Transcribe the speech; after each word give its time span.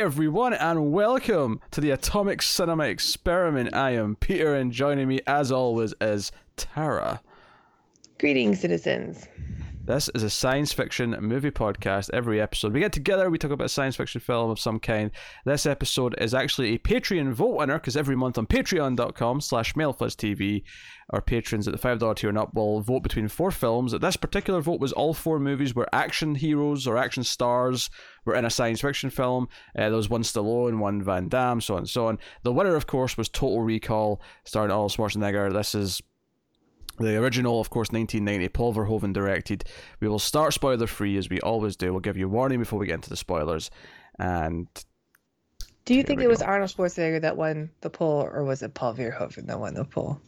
everyone, 0.00 0.54
and 0.54 0.92
welcome 0.92 1.60
to 1.70 1.78
the 1.78 1.90
Atomic 1.90 2.40
Cinema 2.40 2.84
Experiment. 2.84 3.74
I 3.74 3.90
am 3.90 4.16
Peter, 4.16 4.54
and 4.54 4.72
joining 4.72 5.06
me, 5.06 5.20
as 5.26 5.52
always, 5.52 5.92
is 6.00 6.32
Tara. 6.56 7.20
Greetings, 8.18 8.60
citizens. 8.60 9.28
This 9.82 10.10
is 10.14 10.22
a 10.22 10.30
science 10.30 10.74
fiction 10.74 11.16
movie 11.20 11.50
podcast. 11.50 12.10
Every 12.12 12.38
episode, 12.38 12.74
we 12.74 12.80
get 12.80 12.92
together, 12.92 13.30
we 13.30 13.38
talk 13.38 13.50
about 13.50 13.64
a 13.64 13.70
science 13.70 13.96
fiction 13.96 14.20
film 14.20 14.50
of 14.50 14.60
some 14.60 14.78
kind. 14.78 15.10
This 15.46 15.64
episode 15.64 16.14
is 16.18 16.34
actually 16.34 16.74
a 16.74 16.78
Patreon 16.78 17.32
vote 17.32 17.56
winner 17.56 17.78
because 17.78 17.96
every 17.96 18.14
month 18.14 18.36
on 18.36 18.46
patreon.com 18.46 19.40
slash 19.40 19.72
mildfuzztv, 19.72 20.62
our 21.08 21.22
patrons 21.22 21.66
at 21.66 21.72
the 21.72 21.80
$5 21.80 22.14
tier 22.14 22.28
and 22.28 22.38
up 22.38 22.54
will 22.54 22.82
vote 22.82 23.02
between 23.02 23.26
four 23.26 23.50
films. 23.50 23.92
This 23.98 24.16
particular 24.16 24.60
vote 24.60 24.80
was 24.80 24.92
all 24.92 25.14
four 25.14 25.40
movies 25.40 25.74
where 25.74 25.92
action 25.94 26.34
heroes 26.34 26.86
or 26.86 26.98
action 26.98 27.24
stars 27.24 27.88
were 28.26 28.34
in 28.34 28.44
a 28.44 28.50
science 28.50 28.82
fiction 28.82 29.08
film. 29.08 29.48
Uh, 29.74 29.88
there 29.88 29.92
was 29.92 30.10
one 30.10 30.22
Stallone, 30.22 30.78
one 30.78 31.02
Van 31.02 31.28
Damme, 31.28 31.62
so 31.62 31.74
on 31.74 31.80
and 31.80 31.88
so 31.88 32.06
on. 32.06 32.18
The 32.42 32.52
winner, 32.52 32.76
of 32.76 32.86
course, 32.86 33.16
was 33.16 33.30
Total 33.30 33.62
Recall, 33.62 34.20
starring 34.44 34.70
Arnold 34.70 34.92
Schwarzenegger. 34.92 35.50
This 35.50 35.74
is 35.74 36.02
the 37.00 37.16
original, 37.16 37.60
of 37.60 37.70
course, 37.70 37.90
1990, 37.90 38.48
Paul 38.50 38.74
Verhoeven 38.74 39.12
directed. 39.12 39.64
We 40.00 40.08
will 40.08 40.18
start 40.18 40.54
spoiler 40.54 40.86
free 40.86 41.16
as 41.16 41.28
we 41.28 41.40
always 41.40 41.76
do. 41.76 41.92
We'll 41.92 42.00
give 42.00 42.16
you 42.16 42.26
a 42.26 42.28
warning 42.28 42.58
before 42.58 42.78
we 42.78 42.86
get 42.86 42.94
into 42.94 43.10
the 43.10 43.16
spoilers. 43.16 43.70
And 44.18 44.68
do 45.84 45.94
you 45.94 46.02
think 46.02 46.20
it 46.20 46.28
was 46.28 46.42
Arnold 46.42 46.70
Schwarzenegger 46.70 47.22
that 47.22 47.36
won 47.36 47.70
the 47.80 47.90
poll, 47.90 48.22
or 48.22 48.44
was 48.44 48.62
it 48.62 48.74
Paul 48.74 48.94
Verhoeven 48.94 49.46
that 49.46 49.58
won 49.58 49.74
the 49.74 49.84
poll? 49.84 50.20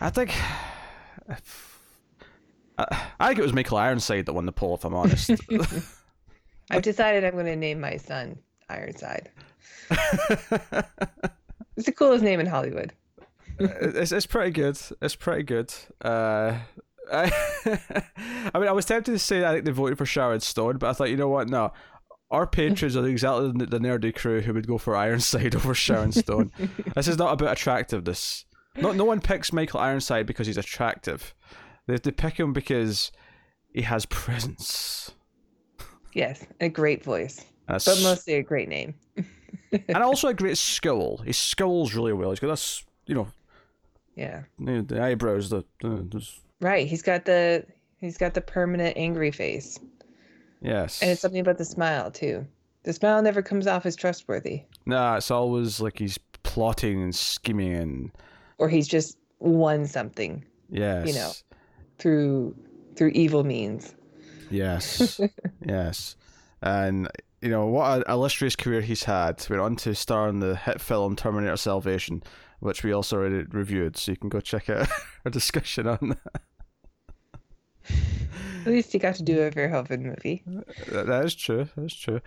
I 0.00 0.10
think. 0.10 0.34
I 2.78 3.26
think 3.26 3.40
it 3.40 3.42
was 3.42 3.52
Michael 3.52 3.76
Ironside 3.78 4.26
that 4.26 4.32
won 4.32 4.46
the 4.46 4.52
poll, 4.52 4.76
if 4.76 4.84
I'm 4.84 4.94
honest. 4.94 5.32
I've 6.70 6.82
decided 6.82 7.24
I'm 7.24 7.32
going 7.32 7.46
to 7.46 7.56
name 7.56 7.80
my 7.80 7.96
son 7.96 8.38
Ironside. 8.68 9.30
it's 9.90 11.86
the 11.86 11.92
coolest 11.92 12.22
name 12.22 12.40
in 12.40 12.46
Hollywood. 12.46 12.92
It's 13.58 14.12
it's 14.12 14.26
pretty 14.26 14.50
good. 14.50 14.78
It's 15.02 15.16
pretty 15.16 15.42
good. 15.42 15.72
Uh, 16.02 16.58
I, 17.12 17.32
I 18.54 18.58
mean, 18.58 18.68
I 18.68 18.72
was 18.72 18.84
tempted 18.84 19.12
to 19.12 19.18
say 19.18 19.44
I 19.44 19.52
think 19.52 19.64
they 19.64 19.72
voted 19.72 19.98
for 19.98 20.06
Sharon 20.06 20.40
Stone, 20.40 20.78
but 20.78 20.90
I 20.90 20.92
thought, 20.92 21.10
you 21.10 21.16
know 21.16 21.28
what? 21.28 21.48
No, 21.48 21.72
our 22.30 22.46
patrons 22.46 22.96
are 22.96 23.06
exactly 23.06 23.52
the 23.64 23.78
nerdy 23.78 24.14
crew 24.14 24.40
who 24.40 24.52
would 24.54 24.66
go 24.66 24.78
for 24.78 24.96
Ironside 24.96 25.54
over 25.56 25.74
Sharon 25.74 26.12
Stone. 26.12 26.52
this 26.94 27.08
is 27.08 27.18
not 27.18 27.32
about 27.32 27.52
attractiveness. 27.52 28.44
No, 28.76 28.92
no 28.92 29.04
one 29.04 29.20
picks 29.20 29.52
Michael 29.52 29.80
Ironside 29.80 30.26
because 30.26 30.46
he's 30.46 30.58
attractive. 30.58 31.34
They 31.86 31.96
they 31.96 32.10
pick 32.10 32.38
him 32.38 32.52
because 32.52 33.10
he 33.72 33.82
has 33.82 34.06
presence. 34.06 35.10
Yes, 36.12 36.46
a 36.60 36.68
great 36.68 37.02
voice, 37.02 37.44
but 37.66 37.86
mostly 38.02 38.34
a 38.34 38.42
great 38.42 38.68
name. 38.68 38.94
and 39.72 39.96
also 39.98 40.28
a 40.28 40.34
great 40.34 40.58
skill. 40.58 41.18
He 41.24 41.32
skills 41.32 41.94
really 41.94 42.12
well. 42.12 42.30
He's 42.30 42.40
got 42.40 42.48
this, 42.48 42.84
you 43.06 43.14
know, 43.14 43.28
yeah. 44.18 44.42
The 44.58 45.00
eyebrows, 45.00 45.48
the, 45.48 45.64
the 45.80 46.26
right. 46.60 46.86
He's 46.86 47.02
got 47.02 47.24
the 47.24 47.64
he's 47.98 48.18
got 48.18 48.34
the 48.34 48.40
permanent 48.40 48.96
angry 48.96 49.30
face. 49.30 49.78
Yes. 50.60 51.00
And 51.00 51.10
it's 51.10 51.20
something 51.20 51.40
about 51.40 51.58
the 51.58 51.64
smile 51.64 52.10
too. 52.10 52.46
The 52.82 52.92
smile 52.92 53.22
never 53.22 53.42
comes 53.42 53.66
off 53.66 53.86
as 53.86 53.94
trustworthy. 53.94 54.62
Nah, 54.86 55.16
it's 55.16 55.30
always 55.30 55.80
like 55.80 55.98
he's 55.98 56.18
plotting 56.42 57.02
and 57.02 57.14
scheming 57.14 57.74
and. 57.74 58.10
Or 58.58 58.68
he's 58.68 58.88
just 58.88 59.18
won 59.38 59.86
something. 59.86 60.44
Yes. 60.68 61.06
You 61.06 61.14
know, 61.14 61.30
through 61.98 62.56
through 62.96 63.10
evil 63.10 63.44
means. 63.44 63.94
Yes. 64.50 65.20
yes. 65.64 66.16
And 66.60 67.08
you 67.40 67.50
know 67.50 67.66
what 67.66 67.98
an 67.98 68.04
illustrious 68.08 68.56
career 68.56 68.80
he's 68.80 69.04
had. 69.04 69.46
We're 69.48 69.60
on 69.60 69.76
to 69.76 69.94
star 69.94 70.28
in 70.28 70.40
the 70.40 70.56
hit 70.56 70.80
film 70.80 71.14
Terminator 71.14 71.56
Salvation, 71.56 72.24
which 72.60 72.82
we 72.82 72.92
also 72.92 73.16
already 73.16 73.44
reviewed, 73.50 73.96
so 73.96 74.12
you 74.12 74.16
can 74.16 74.28
go 74.28 74.40
check 74.40 74.68
out 74.68 74.88
our 75.24 75.30
discussion 75.30 75.86
on 75.86 75.98
that. 76.10 76.42
At 78.66 78.72
least 78.72 78.92
he 78.92 78.98
got 78.98 79.14
to 79.14 79.22
do 79.22 79.40
a 79.40 79.50
Verhoeven 79.50 80.02
movie. 80.02 80.42
that 80.88 81.24
is 81.24 81.34
true. 81.34 81.68
That's 81.76 81.94
true. 81.94 82.20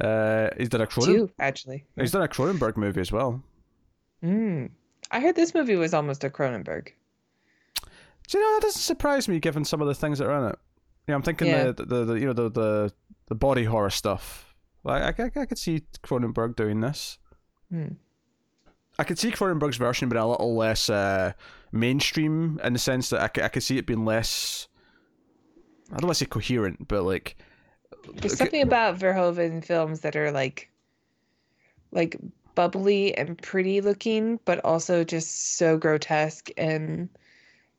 Uh, 0.00 0.48
he's 0.56 0.68
done 0.68 0.80
a 0.80 0.86
Cronenberg. 0.86 1.04
Two, 1.04 1.30
actually. 1.38 1.84
He's 1.96 2.10
done 2.10 2.22
a 2.22 2.28
Cronenberg 2.28 2.76
movie 2.76 3.00
as 3.00 3.12
well. 3.12 3.42
Hmm. 4.20 4.66
I 5.10 5.20
heard 5.20 5.36
this 5.36 5.54
movie 5.54 5.76
was 5.76 5.94
almost 5.94 6.24
a 6.24 6.30
Cronenberg. 6.30 6.88
Do 8.26 8.38
you 8.38 8.42
know 8.42 8.56
that 8.56 8.62
doesn't 8.62 8.80
surprise 8.80 9.28
me, 9.28 9.38
given 9.38 9.64
some 9.64 9.80
of 9.80 9.86
the 9.86 9.94
things 9.94 10.18
that 10.18 10.28
are 10.28 10.44
in 10.44 10.50
it. 10.50 10.58
Yeah, 11.06 11.14
I'm 11.14 11.22
thinking 11.22 11.48
yeah. 11.48 11.72
the, 11.72 11.84
the, 11.84 12.04
the 12.04 12.14
you 12.14 12.26
know 12.26 12.32
the 12.32 12.50
the 12.50 12.92
the 13.26 13.34
body 13.34 13.64
horror 13.64 13.90
stuff. 13.90 14.54
Like 14.82 15.20
I, 15.20 15.24
I, 15.24 15.42
I 15.42 15.46
could 15.46 15.58
see 15.58 15.82
Cronenberg 16.02 16.56
doing 16.56 16.80
this. 16.80 17.18
Hmm. 17.70 17.94
I 18.98 19.04
could 19.04 19.18
see 19.18 19.30
Cronenberg's 19.30 19.76
version 19.76 20.08
being 20.08 20.22
a 20.22 20.28
little 20.28 20.54
less 20.54 20.88
uh, 20.88 21.32
mainstream 21.72 22.60
in 22.62 22.72
the 22.72 22.78
sense 22.78 23.10
that 23.10 23.20
I 23.20 23.28
could, 23.28 23.44
I 23.44 23.48
could 23.48 23.62
see 23.62 23.78
it 23.78 23.86
being 23.86 24.04
less. 24.04 24.68
I 25.90 25.96
don't 25.96 26.06
want 26.06 26.16
to 26.18 26.24
say 26.24 26.28
coherent, 26.28 26.88
but 26.88 27.02
like. 27.02 27.36
There's 28.14 28.36
something 28.36 28.62
about 28.62 28.98
Verhoeven 28.98 29.64
films 29.64 30.00
that 30.00 30.14
are 30.14 30.30
like, 30.30 30.70
like 31.90 32.16
bubbly 32.54 33.16
and 33.16 33.40
pretty 33.40 33.80
looking, 33.80 34.38
but 34.44 34.62
also 34.64 35.04
just 35.04 35.56
so 35.56 35.76
grotesque, 35.78 36.50
and 36.56 37.08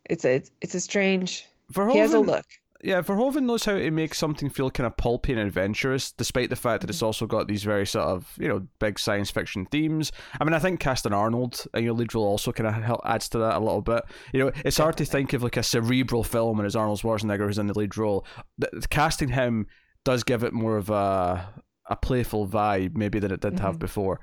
it's 0.05 0.25
a 0.25 0.43
it's 0.61 0.73
a 0.73 0.81
strange. 0.81 1.45
Verhoeven, 1.71 1.91
he 1.93 1.97
has 1.99 2.13
a 2.13 2.19
look 2.19 2.45
yeah, 2.85 3.01
Verhoeven 3.01 3.43
knows 3.43 3.65
how 3.65 3.73
to 3.73 3.89
make 3.89 4.13
something 4.13 4.47
feel 4.47 4.69
kind 4.69 4.85
of 4.85 4.95
pulpy 4.95 5.31
and 5.31 5.41
adventurous, 5.41 6.11
despite 6.11 6.51
the 6.51 6.55
fact 6.55 6.81
that 6.81 6.89
it's 6.89 6.99
mm-hmm. 6.99 7.07
also 7.07 7.25
got 7.25 7.47
these 7.47 7.63
very 7.63 7.85
sort 7.85 8.05
of 8.05 8.31
you 8.37 8.47
know 8.47 8.67
big 8.79 8.99
science 8.99 9.31
fiction 9.31 9.65
themes. 9.65 10.11
I 10.39 10.43
mean, 10.43 10.53
I 10.53 10.59
think 10.59 10.79
casting 10.79 11.11
Arnold 11.11 11.65
in 11.73 11.83
your 11.83 11.93
lead 11.93 12.13
role 12.13 12.25
also 12.25 12.51
kind 12.51 12.67
of 12.67 12.75
help, 12.83 13.01
adds 13.03 13.27
to 13.29 13.39
that 13.39 13.57
a 13.57 13.59
little 13.59 13.81
bit. 13.81 14.03
You 14.33 14.39
know, 14.39 14.51
it's 14.63 14.77
hard 14.77 14.97
to 14.97 15.05
think 15.05 15.33
of 15.33 15.41
like 15.41 15.57
a 15.57 15.63
cerebral 15.63 16.23
film 16.23 16.59
and 16.59 16.67
it's 16.67 16.75
Arnold 16.75 17.01
Schwarzenegger 17.01 17.47
who's 17.47 17.57
in 17.57 17.67
the 17.67 17.77
lead 17.77 17.97
role. 17.97 18.23
The, 18.59 18.85
casting 18.91 19.29
him 19.29 19.65
does 20.03 20.23
give 20.23 20.43
it 20.43 20.53
more 20.53 20.77
of 20.77 20.91
a 20.91 21.49
a 21.87 21.95
playful 21.95 22.47
vibe, 22.47 22.95
maybe 22.95 23.17
than 23.17 23.31
it 23.31 23.41
did 23.41 23.53
mm-hmm. 23.53 23.65
have 23.65 23.79
before. 23.79 24.19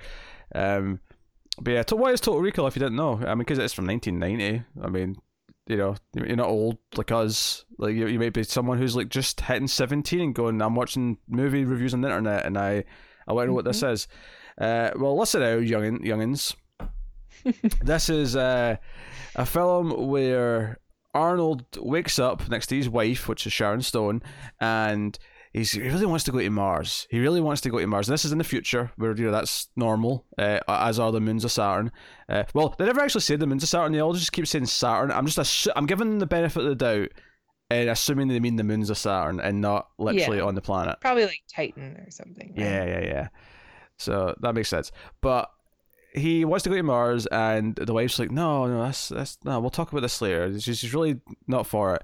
Um, 0.55 1.01
but 1.61 1.73
yeah, 1.73 1.83
to, 1.85 1.97
why 1.97 2.13
is 2.13 2.21
Total 2.21 2.41
Recall 2.41 2.69
if 2.69 2.77
you 2.77 2.81
didn't 2.81 2.97
know? 2.97 3.21
I 3.27 3.35
mean, 3.35 3.39
because 3.39 3.59
it's 3.59 3.75
from 3.75 3.87
1990. 3.87 4.65
I 4.83 4.89
mean, 4.89 5.17
you 5.67 5.77
know, 5.77 5.95
you're 6.15 6.37
not 6.37 6.49
old 6.49 6.79
like 6.97 7.13
us. 7.13 7.65
Like 7.79 7.95
you, 7.95 8.07
you 8.07 8.19
may 8.19 8.31
be 8.31 8.43
someone 8.43 8.79
who's 8.79 8.97
like 8.97 9.09
just 9.09 9.41
hitting 9.41 9.69
seventeen 9.69 10.21
and 10.21 10.35
going, 10.35 10.61
I'm 10.61 10.75
watching 10.75 11.19
movie 11.29 11.65
reviews 11.65 11.95
on 11.95 12.01
the 12.01 12.09
internet, 12.09 12.45
and 12.47 12.59
I, 12.59 12.85
I 13.27 13.33
want 13.33 13.45
to 13.45 13.49
know 13.49 13.55
what 13.55 13.65
this 13.65 13.83
mm-hmm. 13.83 13.93
is. 13.93 14.09
Uh, 14.59 14.91
well, 14.97 15.19
listen 15.19 15.43
out, 15.43 15.61
youngin, 15.63 16.05
youngins. 16.05 16.55
this 17.83 18.09
is 18.09 18.37
uh, 18.37 18.77
a 19.37 19.47
film 19.47 20.09
where 20.09 20.79
Arnold 21.15 21.65
wakes 21.79 22.19
up 22.19 22.49
next 22.49 22.69
to 22.69 22.77
his 22.77 22.89
wife, 22.89 23.29
which 23.29 23.47
is 23.47 23.53
Sharon 23.53 23.83
Stone, 23.83 24.23
and 24.61 25.19
he's, 25.53 25.73
he 25.73 25.81
really 25.81 26.07
wants 26.07 26.25
to 26.25 26.33
go 26.33 26.39
to 26.39 26.51
Mars. 26.51 27.07
He 27.11 27.21
really 27.21 27.41
wants 27.41 27.61
to 27.63 27.71
go 27.71 27.79
to 27.79 27.87
Mars. 27.87 28.09
And 28.09 28.15
this 28.15 28.25
is 28.25 28.33
in 28.33 28.39
the 28.39 28.45
future 28.45 28.91
where 28.97 29.17
you 29.17 29.27
know 29.27 29.33
that's 29.33 29.69
normal, 29.77 30.27
uh, 30.39 30.61
as 30.69 30.99
are 30.99 31.13
the 31.13 31.21
moons 31.21 31.45
of 31.45 31.53
Saturn. 31.53 31.93
Uh, 32.29 32.45
well, 32.55 32.75
they 32.79 32.87
never 32.87 33.01
actually 33.01 33.21
say 33.21 33.37
the 33.37 33.47
moons 33.47 33.63
of 33.63 33.69
Saturn. 33.69 33.93
They 33.93 34.01
all 34.01 34.13
just 34.13 34.33
keep 34.33 34.47
saying 34.47 34.67
Saturn. 34.67 35.11
I'm 35.11 35.27
just 35.27 35.39
assu- 35.39 35.73
I'm 35.77 35.87
giving 35.87 36.11
them 36.11 36.19
the 36.19 36.27
benefit 36.27 36.63
of 36.63 36.69
the 36.69 36.75
doubt 36.75 37.09
and 37.73 37.89
assuming 37.89 38.29
they 38.29 38.41
mean 38.41 38.57
the 38.57 38.65
moons 38.65 38.91
of 38.91 38.99
Saturn 38.99 39.41
and 39.41 39.61
not 39.61 39.89
literally 39.99 40.39
yeah. 40.39 40.45
on 40.45 40.55
the 40.55 40.61
planet. 40.61 40.99
Probably 41.01 41.25
like 41.25 41.43
Titan 41.55 41.97
or 41.97 42.11
something. 42.11 42.55
Right? 42.57 42.65
Yeah, 42.65 42.85
yeah, 42.85 43.01
yeah. 43.01 43.29
So 43.97 44.35
that 44.41 44.55
makes 44.55 44.69
sense. 44.69 44.93
But 45.21 45.51
he 46.15 46.45
wants 46.45 46.65
to 46.65 46.71
go 46.71 46.77
to 46.77 46.83
Mars, 46.83 47.27
and 47.27 47.75
the 47.75 47.95
wife's 47.95 48.19
like, 48.19 48.31
"No, 48.31 48.67
no, 48.67 48.83
that's 48.83 49.09
that's 49.09 49.39
no. 49.45 49.61
We'll 49.61 49.71
talk 49.71 49.91
about 49.91 50.03
this 50.03 50.21
later." 50.21 50.59
She's, 50.61 50.79
she's 50.79 50.95
really 50.95 51.21
not 51.47 51.67
for 51.67 51.95
it. 51.95 52.03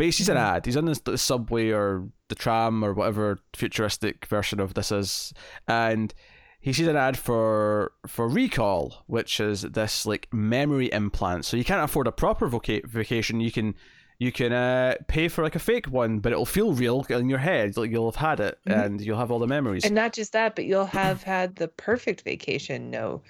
But 0.00 0.06
he 0.06 0.12
sees 0.12 0.30
an 0.30 0.38
ad. 0.38 0.64
He's 0.64 0.78
on 0.78 0.86
the, 0.86 0.98
the 1.04 1.18
subway 1.18 1.68
or 1.72 2.08
the 2.28 2.34
tram 2.34 2.82
or 2.82 2.94
whatever 2.94 3.38
futuristic 3.54 4.24
version 4.24 4.58
of 4.58 4.72
this 4.72 4.90
is, 4.90 5.34
and 5.68 6.14
he 6.58 6.72
sees 6.72 6.86
an 6.86 6.96
ad 6.96 7.18
for 7.18 7.92
for 8.06 8.26
Recall, 8.26 9.04
which 9.08 9.40
is 9.40 9.60
this 9.60 10.06
like 10.06 10.26
memory 10.32 10.90
implant. 10.90 11.44
So 11.44 11.58
you 11.58 11.64
can't 11.64 11.84
afford 11.84 12.06
a 12.06 12.12
proper 12.12 12.48
voca- 12.48 12.86
vacation. 12.86 13.40
You 13.40 13.52
can 13.52 13.74
you 14.18 14.32
can 14.32 14.54
uh, 14.54 14.94
pay 15.06 15.28
for 15.28 15.44
like 15.44 15.54
a 15.54 15.58
fake 15.58 15.88
one, 15.88 16.20
but 16.20 16.32
it'll 16.32 16.46
feel 16.46 16.72
real 16.72 17.04
in 17.10 17.28
your 17.28 17.38
head. 17.38 17.76
Like 17.76 17.90
you'll 17.90 18.10
have 18.10 18.16
had 18.16 18.40
it, 18.40 18.58
mm-hmm. 18.66 18.80
and 18.80 19.00
you'll 19.02 19.18
have 19.18 19.30
all 19.30 19.38
the 19.38 19.46
memories. 19.46 19.84
And 19.84 19.94
not 19.94 20.14
just 20.14 20.32
that, 20.32 20.56
but 20.56 20.64
you'll 20.64 20.86
have 20.86 21.22
had 21.22 21.56
the 21.56 21.68
perfect 21.68 22.22
vacation. 22.22 22.88
No, 22.88 23.20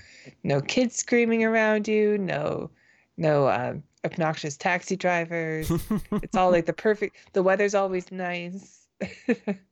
no 0.45 0.61
kids 0.61 0.95
screaming 0.95 1.43
around 1.43 1.89
you. 1.89 2.17
No, 2.17 2.71
no 3.17 3.49
um, 3.49 3.83
obnoxious 4.05 4.57
taxi 4.57 4.97
drivers. 4.97 5.71
it's 6.13 6.37
all 6.37 6.51
like 6.51 6.67
the 6.67 6.73
perfect. 6.73 7.17
The 7.33 7.43
weather's 7.43 7.75
always 7.75 8.11
nice. 8.11 8.87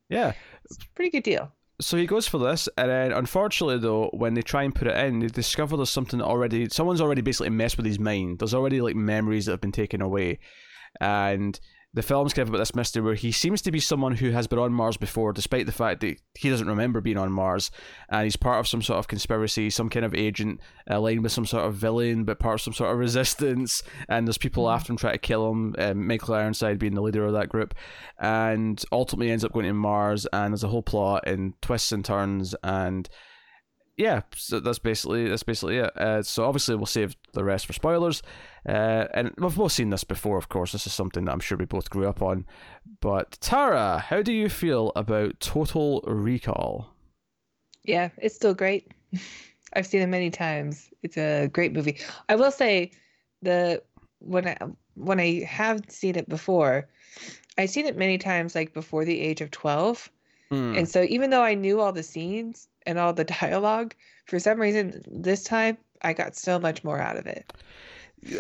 yeah, 0.09 0.33
it's 0.65 0.77
a 0.77 0.89
pretty 0.95 1.11
good 1.11 1.23
deal. 1.23 1.53
So 1.81 1.97
he 1.97 2.07
goes 2.07 2.27
for 2.27 2.39
this, 2.39 2.69
and 2.77 2.91
then 2.91 3.13
unfortunately, 3.13 3.79
though, 3.79 4.11
when 4.13 4.35
they 4.35 4.43
try 4.43 4.65
and 4.65 4.75
put 4.75 4.89
it 4.89 4.97
in, 4.97 5.21
they 5.21 5.29
discover 5.29 5.77
there's 5.77 5.91
something 5.91 6.21
already. 6.21 6.69
Someone's 6.71 7.01
already 7.01 7.23
basically 7.23 7.51
messed 7.51 7.77
with 7.77 7.87
his 7.87 8.01
mind. 8.01 8.41
There's 8.41 8.55
already 8.55 8.81
like 8.81 8.97
memories 8.97 9.47
that 9.47 9.53
have 9.53 9.61
been 9.61 9.71
taken 9.71 10.03
away, 10.03 10.41
and 11.01 11.59
the 11.95 12.03
film's 12.03 12.35
kind 12.35 12.43
of 12.43 12.51
about 12.51 12.59
this 12.59 12.75
mystery 12.75 13.03
where 13.03 13.15
he 13.15 13.33
seems 13.33 13.63
to 13.63 13.73
be 13.73 13.81
someone 13.81 14.17
who 14.17 14.31
has 14.31 14.47
been 14.47 14.59
on 14.59 14.73
Mars 14.73 14.99
before, 14.99 15.33
despite 15.33 15.65
the 15.65 15.73
fact 15.73 16.01
that 16.03 16.21
he 16.39 16.51
doesn't 16.51 16.69
remember 16.69 17.01
being 17.01 17.17
on 17.17 17.33
Mars, 17.33 17.71
and 18.11 18.25
he's 18.25 18.37
part 18.37 18.61
of 18.61 18.69
some 18.69 18.83
sort 18.83 18.99
of 18.99 19.09
conspiracy, 19.09 19.71
some 19.71 19.89
kind 19.89 20.05
of 20.05 20.15
agent 20.15 20.61
aligned 20.87 21.23
with 21.23 21.33
some 21.33 21.47
sort 21.47 21.65
of 21.65 21.75
villain, 21.75 22.25
but 22.25 22.39
part 22.39 22.57
of 22.57 22.61
some 22.61 22.75
sort 22.75 22.93
of 22.93 22.99
resistance. 22.99 23.83
And 24.09 24.27
there's 24.27 24.39
people 24.39 24.65
mm-hmm. 24.65 24.75
after 24.75 24.93
him 24.93 24.99
trying 24.99 25.15
to 25.15 25.19
kill 25.19 25.51
him. 25.51 25.75
Um, 25.79 26.07
Michael 26.07 26.35
Ironside 26.35 26.79
being 26.79 26.95
the 26.95 27.03
leader 27.03 27.25
of 27.25 27.33
that 27.33 27.49
group, 27.49 27.75
and 28.19 28.83
ultimately 28.93 29.31
ends 29.31 29.45
up 29.45 29.53
going 29.53 29.67
to 29.67 29.73
Mars. 29.73 30.27
And 30.33 30.53
there's 30.53 30.65
a 30.65 30.69
whole 30.69 30.83
plot 30.83 31.25
and 31.27 31.61
twists 31.63 31.93
and 31.93 32.05
turns 32.05 32.55
and 32.63 33.09
yeah, 33.99 34.23
so 34.37 34.61
that's 34.61 34.79
basically 34.79 35.29
that's 35.29 35.43
basically 35.43 35.79
it. 35.79 35.97
Uh, 35.97 36.23
so 36.23 36.45
obviously 36.45 36.77
we'll 36.77 36.87
save 36.87 37.17
the 37.33 37.43
rest 37.43 37.67
for 37.67 37.73
spoilers, 37.73 38.23
uh, 38.67 39.07
and 39.13 39.35
we've 39.39 39.57
both 39.57 39.73
seen 39.73 39.91
this 39.91 40.05
before. 40.05 40.39
Of 40.39 40.49
course, 40.49 40.71
this 40.71 40.87
is 40.87 40.93
something 40.93 41.25
that 41.25 41.33
I'm 41.33 41.41
sure 41.41 41.59
we 41.59 41.65
both 41.65 41.91
grew 41.91 42.09
up 42.09 42.23
on. 42.23 42.47
But 43.01 43.39
Tara, 43.41 43.99
how 43.99 44.23
do 44.23 44.33
you 44.33 44.49
feel 44.49 44.93
about 44.95 45.41
Total 45.41 46.01
Recall? 46.07 46.95
Yeah, 47.83 48.11
it's 48.19 48.37
still 48.37 48.55
great. 48.55 48.93
I've 49.75 49.87
seen 49.87 50.01
it 50.01 50.07
many 50.07 50.31
times. 50.31 50.91
It's 51.03 51.19
a 51.19 51.49
great 51.49 51.73
movie. 51.73 51.99
I 52.29 52.37
will 52.37 52.53
say, 52.53 52.93
the 53.43 53.83
when 54.21 54.47
I 54.47 54.57
when 54.95 55.19
I 55.19 55.43
have 55.43 55.83
seen 55.89 56.15
it 56.15 56.29
before, 56.29 56.89
I've 57.59 57.71
seen 57.71 57.87
it 57.87 57.97
many 57.97 58.17
times, 58.17 58.55
like 58.55 58.75
before 58.75 59.05
the 59.05 59.21
age 59.21 59.41
of 59.41 59.51
twelve. 59.51 60.09
Mm. 60.53 60.79
And 60.79 60.89
so 60.89 61.03
even 61.03 61.31
though 61.31 61.43
I 61.43 61.55
knew 61.55 61.81
all 61.81 61.93
the 61.93 62.03
scenes, 62.03 62.69
and 62.89 62.99
all 62.99 63.13
the 63.13 63.25
dialogue, 63.41 63.95
for 64.27 64.41
some 64.41 64.61
reason 64.61 65.03
this 65.07 65.45
time 65.45 65.79
I 66.03 66.13
got 66.13 66.35
so 66.35 66.59
much 66.59 66.83
more 66.83 66.99
out 67.01 67.17
of 67.17 67.27
it. 67.27 67.53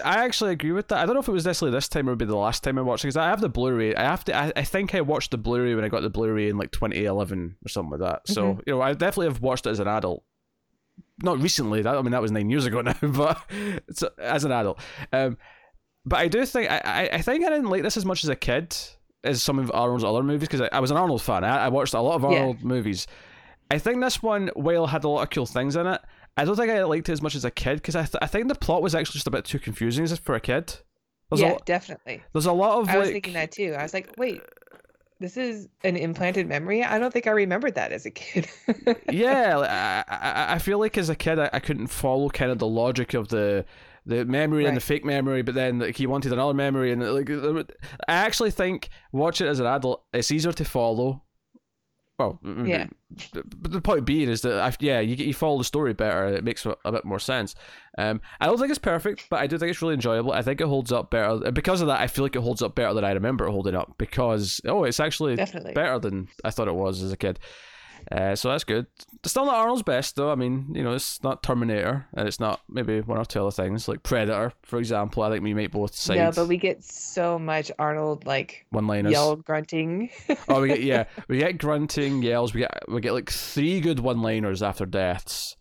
I 0.04 0.24
actually 0.24 0.52
agree 0.52 0.72
with 0.72 0.88
that. 0.88 0.98
I 0.98 1.06
don't 1.06 1.14
know 1.14 1.20
if 1.20 1.28
it 1.28 1.32
was 1.32 1.46
necessarily 1.46 1.76
this 1.76 1.88
time 1.88 2.08
or 2.08 2.12
maybe 2.12 2.24
the 2.24 2.36
last 2.36 2.64
time 2.64 2.78
I 2.78 2.82
watched 2.82 3.04
it 3.04 3.08
because 3.08 3.16
I 3.16 3.28
have 3.28 3.40
the 3.40 3.48
Blu-ray. 3.48 3.94
I 3.94 4.02
have 4.02 4.24
to. 4.24 4.36
I, 4.36 4.52
I 4.56 4.64
think 4.64 4.92
I 4.92 5.00
watched 5.02 5.30
the 5.30 5.38
Blu-ray 5.38 5.76
when 5.76 5.84
I 5.84 5.88
got 5.88 6.02
the 6.02 6.10
Blu-ray 6.10 6.48
in 6.48 6.58
like 6.58 6.72
2011 6.72 7.56
or 7.64 7.68
something 7.68 7.92
like 7.92 8.00
that. 8.00 8.26
So 8.26 8.42
mm-hmm. 8.42 8.60
you 8.66 8.74
know, 8.74 8.82
I 8.82 8.92
definitely 8.94 9.28
have 9.28 9.40
watched 9.40 9.66
it 9.66 9.70
as 9.70 9.78
an 9.78 9.86
adult. 9.86 10.24
Not 11.22 11.40
recently. 11.40 11.82
That 11.82 11.96
I 11.96 12.02
mean, 12.02 12.10
that 12.10 12.22
was 12.22 12.32
nine 12.32 12.50
years 12.50 12.66
ago 12.66 12.80
now, 12.82 12.96
but 13.02 13.40
it's, 13.86 14.02
as 14.18 14.42
an 14.42 14.50
adult. 14.50 14.80
Um, 15.12 15.38
but 16.04 16.18
I 16.18 16.26
do 16.26 16.44
think 16.44 16.70
I, 16.70 17.10
I 17.12 17.22
think 17.22 17.44
I 17.44 17.50
didn't 17.50 17.70
like 17.70 17.82
this 17.82 17.96
as 17.96 18.04
much 18.04 18.24
as 18.24 18.30
a 18.30 18.36
kid 18.36 18.76
as 19.24 19.42
some 19.42 19.58
of 19.58 19.70
Arnold's 19.72 20.04
other 20.04 20.22
movies 20.22 20.48
because 20.48 20.60
I, 20.60 20.68
I, 20.72 20.80
was 20.80 20.90
an 20.90 20.96
Arnold 20.96 21.22
fan. 21.22 21.44
I, 21.44 21.66
I 21.66 21.68
watched 21.68 21.94
a 21.94 22.00
lot 22.00 22.16
of 22.16 22.24
Arnold 22.24 22.58
yeah. 22.60 22.66
movies, 22.66 23.06
I 23.70 23.78
think 23.78 24.00
this 24.00 24.22
one, 24.22 24.50
while 24.54 24.86
had 24.86 25.04
a 25.04 25.08
lot 25.08 25.22
of 25.22 25.30
cool 25.30 25.46
things 25.46 25.76
in 25.76 25.86
it, 25.86 26.00
I 26.36 26.44
don't 26.44 26.56
think 26.56 26.70
I 26.70 26.82
liked 26.84 27.08
it 27.08 27.12
as 27.12 27.22
much 27.22 27.34
as 27.34 27.44
a 27.44 27.50
kid 27.50 27.76
because 27.76 27.96
I, 27.96 28.02
th- 28.02 28.18
I 28.22 28.26
think 28.26 28.48
the 28.48 28.54
plot 28.54 28.82
was 28.82 28.94
actually 28.94 29.14
just 29.14 29.26
a 29.26 29.30
bit 29.30 29.44
too 29.44 29.58
confusing 29.58 30.06
for 30.06 30.34
a 30.34 30.40
kid. 30.40 30.74
There's 31.30 31.42
yeah, 31.42 31.52
a, 31.52 31.58
definitely. 31.64 32.22
There's 32.32 32.46
a 32.46 32.52
lot 32.52 32.80
of. 32.80 32.88
I 32.88 32.92
like, 32.92 33.00
was 33.00 33.10
thinking 33.10 33.34
that 33.34 33.52
too. 33.52 33.74
I 33.78 33.82
was 33.82 33.92
like, 33.92 34.14
wait, 34.16 34.40
this 35.20 35.36
is 35.36 35.68
an 35.84 35.96
implanted 35.96 36.48
memory. 36.48 36.82
I 36.82 36.98
don't 36.98 37.12
think 37.12 37.26
I 37.26 37.32
remembered 37.32 37.74
that 37.74 37.92
as 37.92 38.06
a 38.06 38.10
kid. 38.10 38.48
yeah, 39.10 40.04
I, 40.08 40.14
I, 40.14 40.54
I 40.54 40.58
feel 40.58 40.78
like 40.78 40.96
as 40.96 41.10
a 41.10 41.16
kid 41.16 41.38
I, 41.38 41.50
I 41.52 41.58
couldn't 41.58 41.88
follow 41.88 42.30
kind 42.30 42.50
of 42.50 42.58
the 42.58 42.66
logic 42.66 43.14
of 43.14 43.28
the 43.28 43.64
the 44.06 44.24
memory 44.24 44.64
right. 44.64 44.68
and 44.68 44.76
the 44.76 44.80
fake 44.80 45.04
memory, 45.04 45.42
but 45.42 45.54
then 45.54 45.80
like 45.80 45.96
he 45.96 46.06
wanted 46.06 46.32
another 46.32 46.54
memory, 46.54 46.92
and 46.92 47.02
like 47.02 47.28
I 48.08 48.14
actually 48.14 48.50
think 48.50 48.88
watch 49.12 49.42
it 49.42 49.46
as 49.46 49.60
an 49.60 49.66
adult, 49.66 50.04
it's 50.14 50.30
easier 50.30 50.52
to 50.52 50.64
follow 50.64 51.22
well, 52.18 52.40
yeah. 52.64 52.88
But 53.32 53.70
the 53.70 53.80
point 53.80 54.04
being 54.04 54.28
is 54.28 54.42
that 54.42 54.76
yeah, 54.80 55.00
you 55.00 55.14
you 55.14 55.32
follow 55.32 55.58
the 55.58 55.64
story 55.64 55.94
better. 55.94 56.26
It 56.26 56.42
makes 56.42 56.66
a 56.66 56.92
bit 56.92 57.04
more 57.04 57.20
sense. 57.20 57.54
Um, 57.96 58.20
I 58.40 58.46
don't 58.46 58.58
think 58.58 58.70
it's 58.70 58.78
perfect, 58.78 59.26
but 59.30 59.40
I 59.40 59.46
do 59.46 59.56
think 59.56 59.70
it's 59.70 59.80
really 59.80 59.94
enjoyable. 59.94 60.32
I 60.32 60.42
think 60.42 60.60
it 60.60 60.66
holds 60.66 60.90
up 60.90 61.10
better, 61.10 61.44
and 61.44 61.54
because 61.54 61.80
of 61.80 61.86
that, 61.86 62.00
I 62.00 62.08
feel 62.08 62.24
like 62.24 62.34
it 62.34 62.42
holds 62.42 62.60
up 62.60 62.74
better 62.74 62.92
than 62.92 63.04
I 63.04 63.12
remember 63.12 63.46
it 63.46 63.52
holding 63.52 63.76
up. 63.76 63.94
Because 63.98 64.60
oh, 64.66 64.84
it's 64.84 65.00
actually 65.00 65.36
Definitely. 65.36 65.74
better 65.74 65.98
than 65.98 66.28
I 66.44 66.50
thought 66.50 66.68
it 66.68 66.74
was 66.74 67.02
as 67.02 67.12
a 67.12 67.16
kid. 67.16 67.38
Uh, 68.10 68.34
so 68.34 68.48
that's 68.48 68.64
good. 68.64 68.86
It's 69.22 69.32
still 69.32 69.44
not 69.44 69.56
Arnold's 69.56 69.82
best 69.82 70.16
though. 70.16 70.30
I 70.30 70.34
mean, 70.34 70.72
you 70.74 70.82
know, 70.82 70.92
it's 70.92 71.22
not 71.22 71.42
Terminator, 71.42 72.06
and 72.14 72.26
it's 72.26 72.40
not 72.40 72.62
maybe 72.68 73.00
one 73.02 73.18
or 73.18 73.24
two 73.24 73.40
other 73.40 73.50
things 73.50 73.86
like 73.86 74.02
Predator, 74.02 74.52
for 74.62 74.78
example. 74.78 75.22
I 75.22 75.30
think 75.30 75.42
we 75.42 75.52
make 75.52 75.72
both 75.72 75.94
sides. 75.94 76.16
Yeah, 76.16 76.30
but 76.30 76.48
we 76.48 76.56
get 76.56 76.82
so 76.82 77.38
much 77.38 77.70
Arnold 77.78 78.24
like 78.24 78.64
one 78.70 78.86
liners, 78.86 79.12
yell 79.12 79.36
grunting. 79.36 80.08
oh, 80.48 80.62
we 80.62 80.68
get 80.68 80.82
yeah, 80.82 81.04
we 81.28 81.38
get 81.38 81.58
grunting 81.58 82.22
yells. 82.22 82.54
We 82.54 82.60
get 82.60 82.82
we 82.88 83.00
get 83.02 83.12
like 83.12 83.30
three 83.30 83.80
good 83.80 84.00
one 84.00 84.22
liners 84.22 84.62
after 84.62 84.86
deaths. 84.86 85.56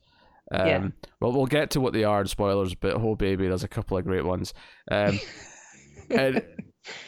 Um, 0.50 0.68
yeah. 0.68 0.88
Well, 1.20 1.34
we'll 1.34 1.48
get 1.48 1.72
to 1.72 1.82
what 1.82 1.92
they 1.92 2.06
are 2.06 2.22
in 2.22 2.28
spoilers, 2.28 2.76
but 2.76 2.94
oh 2.96 3.16
baby, 3.16 3.48
there's 3.48 3.66
a 3.66 3.68
couple 3.68 3.98
of 3.98 4.06
great 4.06 4.24
ones. 4.26 4.54
Um, 4.90 5.20
and. 6.10 6.44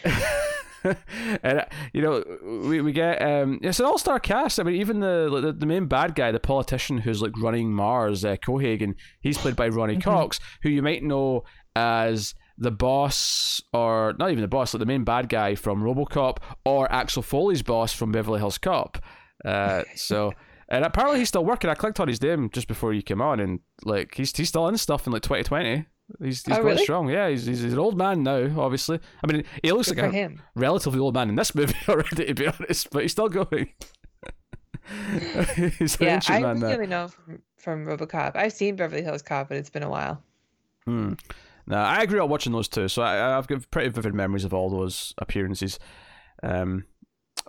and 1.43 1.59
uh, 1.59 1.65
you 1.93 2.01
know, 2.01 2.23
we, 2.67 2.81
we 2.81 2.91
get 2.91 3.21
um, 3.21 3.59
it's 3.61 3.79
an 3.79 3.85
all 3.85 3.97
star 3.97 4.19
cast. 4.19 4.59
I 4.59 4.63
mean, 4.63 4.75
even 4.75 4.99
the, 4.99 5.41
the, 5.41 5.53
the 5.53 5.65
main 5.65 5.87
bad 5.87 6.15
guy, 6.15 6.31
the 6.31 6.39
politician 6.39 6.99
who's 6.99 7.21
like 7.21 7.33
running 7.37 7.71
Mars, 7.71 8.25
uh, 8.25 8.35
Cohaagen, 8.37 8.95
he's 9.21 9.37
played 9.37 9.55
by 9.55 9.67
Ronny 9.67 9.93
mm-hmm. 9.93 10.09
Cox, 10.09 10.39
who 10.61 10.69
you 10.69 10.81
might 10.81 11.03
know 11.03 11.43
as 11.75 12.35
the 12.57 12.71
boss, 12.71 13.61
or 13.73 14.15
not 14.19 14.31
even 14.31 14.41
the 14.41 14.47
boss, 14.47 14.73
like 14.73 14.79
the 14.79 14.85
main 14.85 15.03
bad 15.03 15.29
guy 15.29 15.55
from 15.55 15.81
RoboCop, 15.81 16.37
or 16.65 16.91
Axel 16.91 17.21
Foley's 17.21 17.63
boss 17.63 17.93
from 17.93 18.11
Beverly 18.11 18.39
Hills 18.39 18.57
Cop. 18.57 19.01
Uh, 19.45 19.83
so. 19.95 20.33
And 20.71 20.85
apparently 20.85 21.17
he's 21.17 21.29
still 21.29 21.43
working. 21.43 21.67
I 21.67 21.73
clicked 21.73 21.99
on 21.99 22.07
his 22.07 22.21
name 22.21 22.51
just 22.51 22.67
before 22.67 22.93
you 22.93 23.01
came 23.01 23.23
on, 23.23 23.39
and 23.39 23.59
like 23.85 24.13
he's 24.13 24.37
he's 24.37 24.49
still 24.49 24.67
in 24.67 24.77
stuff 24.77 25.07
in 25.07 25.13
like 25.13 25.23
2020. 25.23 25.87
He's 26.21 26.43
he's 26.43 26.57
oh, 26.57 26.61
really? 26.61 26.83
strong. 26.83 27.09
Yeah, 27.09 27.29
he's, 27.29 27.45
he's, 27.45 27.61
he's 27.61 27.73
an 27.73 27.79
old 27.79 27.97
man 27.97 28.23
now. 28.23 28.49
Obviously, 28.59 28.99
I 29.23 29.31
mean, 29.31 29.43
he 29.63 29.71
looks 29.71 29.89
Good 29.91 29.99
like 29.99 30.11
a 30.11 30.15
him. 30.15 30.41
relatively 30.55 30.99
old 30.99 31.13
man 31.13 31.29
in 31.29 31.35
this 31.35 31.53
movie 31.53 31.75
already, 31.87 32.25
to 32.25 32.33
be 32.33 32.47
honest. 32.47 32.89
But 32.91 33.03
he's 33.03 33.11
still 33.11 33.29
going. 33.29 33.73
he's 35.77 35.97
yeah, 35.99 36.19
I 36.27 36.39
man 36.39 36.59
really 36.61 36.87
know 36.87 37.07
from, 37.07 37.41
from 37.57 37.85
RoboCop. 37.85 38.35
I've 38.35 38.53
seen 38.53 38.75
Beverly 38.75 39.03
Hills 39.03 39.21
Cop, 39.21 39.49
but 39.49 39.57
it's 39.57 39.69
been 39.69 39.83
a 39.83 39.89
while. 39.89 40.23
Hmm. 40.85 41.13
Now 41.67 41.85
I 41.85 42.05
grew 42.07 42.23
up 42.23 42.29
watching 42.29 42.53
those 42.53 42.67
two, 42.67 42.87
so 42.87 43.03
I, 43.03 43.37
I've 43.37 43.47
got 43.47 43.69
pretty 43.69 43.89
vivid 43.89 44.15
memories 44.15 44.45
of 44.45 44.53
all 44.53 44.69
those 44.69 45.13
appearances. 45.19 45.77
Um, 46.41 46.85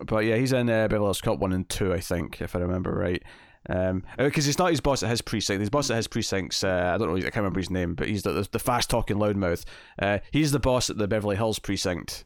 but 0.04 0.24
yeah, 0.24 0.36
he's 0.36 0.52
in 0.52 0.68
uh, 0.68 0.88
Beverly 0.88 1.06
Hills 1.06 1.20
Cop 1.22 1.38
one 1.38 1.52
and 1.52 1.68
two, 1.68 1.92
I 1.94 2.00
think, 2.00 2.40
if 2.42 2.54
I 2.54 2.58
remember 2.58 2.92
right. 2.92 3.22
Um, 3.68 4.04
because 4.16 4.46
uh, 4.46 4.48
it's 4.48 4.58
not 4.58 4.70
his 4.70 4.80
boss 4.80 5.02
at 5.02 5.10
his 5.10 5.20
precinct. 5.20 5.60
His 5.60 5.70
boss 5.70 5.90
at 5.90 5.96
his 5.96 6.08
precinct's 6.08 6.64
uh, 6.64 6.92
I 6.94 6.98
don't 6.98 7.08
know. 7.08 7.16
I 7.16 7.22
can't 7.22 7.36
remember 7.36 7.60
his 7.60 7.70
name, 7.70 7.94
but 7.94 8.08
he's 8.08 8.22
the 8.22 8.32
the, 8.32 8.48
the 8.52 8.58
fast 8.58 8.88
talking 8.88 9.18
loudmouth. 9.18 9.64
Uh, 9.98 10.18
he's 10.30 10.52
the 10.52 10.58
boss 10.58 10.88
at 10.88 10.96
the 10.96 11.06
Beverly 11.06 11.36
Hills 11.36 11.58
precinct. 11.58 12.24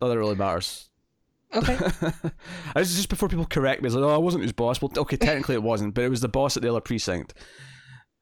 Not 0.00 0.08
that 0.08 0.18
really 0.18 0.34
matters. 0.34 0.90
Okay. 1.54 1.78
was 2.74 2.94
just 2.96 3.08
before 3.08 3.28
people 3.28 3.46
correct 3.46 3.82
me. 3.82 3.86
It's 3.86 3.94
like, 3.94 4.04
oh, 4.04 4.14
I 4.14 4.18
wasn't 4.18 4.42
his 4.42 4.52
boss. 4.52 4.80
Well, 4.80 4.90
okay, 4.96 5.16
technically 5.16 5.54
it 5.54 5.62
wasn't, 5.62 5.94
but 5.94 6.04
it 6.04 6.08
was 6.08 6.20
the 6.20 6.28
boss 6.28 6.56
at 6.56 6.62
the 6.62 6.70
other 6.70 6.80
precinct. 6.80 7.34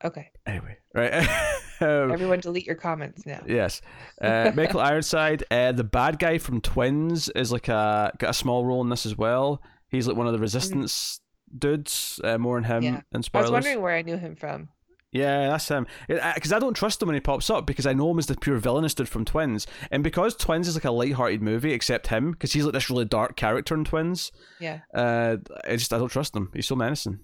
Okay. 0.05 0.31
Anyway, 0.47 0.77
right. 0.95 1.13
um, 1.81 2.11
Everyone, 2.13 2.41
delete 2.41 2.67
your 2.67 2.75
comments 2.75 3.27
now. 3.27 3.43
Yes. 3.47 3.83
Uh, 4.21 4.51
Michael 4.55 4.81
Ironside, 4.81 5.45
uh, 5.51 5.73
the 5.73 5.85
bad 5.85 6.19
guy 6.19 6.39
from 6.39 6.61
Twins, 6.61 7.29
is 7.31 7.53
like 7.53 7.69
a 7.69 8.13
got 8.19 8.31
a 8.31 8.35
small 8.35 8.65
role 8.65 8.83
in 8.83 8.89
this 8.89 9.07
as 9.07 9.17
well. 9.17 9.63
He's 9.89 10.07
like 10.07 10.17
one 10.17 10.27
of 10.27 10.33
the 10.33 10.37
mm-hmm. 10.37 10.43
resistance 10.43 11.21
dudes. 11.57 12.21
Uh, 12.23 12.39
more 12.39 12.59
in 12.59 12.65
him 12.65 12.83
yeah. 12.83 13.01
and 13.13 13.25
spoilers. 13.25 13.51
I 13.51 13.53
was 13.53 13.65
wondering 13.65 13.83
where 13.83 13.95
I 13.95 14.03
knew 14.03 14.17
him 14.17 14.37
from. 14.37 14.69
Yeah, 15.13 15.49
that's 15.49 15.69
him. 15.69 15.87
Because 16.09 16.53
I 16.53 16.61
don't 16.61 16.75
trust 16.75 17.03
him 17.03 17.09
when 17.09 17.15
he 17.15 17.21
pops 17.21 17.51
up 17.51 17.67
because 17.67 17.85
I 17.85 17.93
know 17.93 18.11
him 18.11 18.19
as 18.19 18.27
the 18.27 18.37
pure 18.37 18.59
villainous 18.59 18.95
dude 18.95 19.09
from 19.09 19.25
Twins, 19.25 19.67
and 19.91 20.05
because 20.05 20.37
Twins 20.37 20.69
is 20.69 20.77
like 20.77 20.85
a 20.85 20.93
light-hearted 20.93 21.43
movie, 21.43 21.73
except 21.73 22.07
him, 22.09 22.31
because 22.31 22.53
he's 22.53 22.65
like 22.65 22.75
this 22.75 22.91
really 22.91 23.05
dark 23.05 23.35
character 23.37 23.75
in 23.75 23.85
Twins. 23.85 24.31
Yeah. 24.61 24.81
Uh, 24.95 25.39
I 25.67 25.77
just 25.77 25.93
I 25.93 25.99
don't 25.99 26.09
trust 26.11 26.37
him. 26.37 26.51
He's 26.55 26.69
so 26.69 26.77
menacing. 26.77 27.19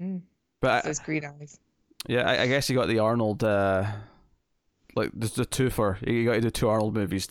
Mm. 0.00 0.22
But 0.60 0.84
his 0.84 0.98
green 0.98 1.24
eyes. 1.24 1.58
Yeah, 2.06 2.28
I, 2.28 2.42
I, 2.42 2.46
guess 2.48 2.68
he 2.68 2.74
got 2.74 2.88
the 2.88 2.98
Arnold, 2.98 3.42
uh, 3.42 3.86
like 4.94 5.10
the 5.14 5.28
the 5.28 5.46
two 5.46 5.70
for 5.70 5.98
he 6.04 6.24
got 6.24 6.34
to 6.34 6.40
do 6.42 6.50
two 6.50 6.68
Arnold 6.68 6.94
movies. 6.94 7.28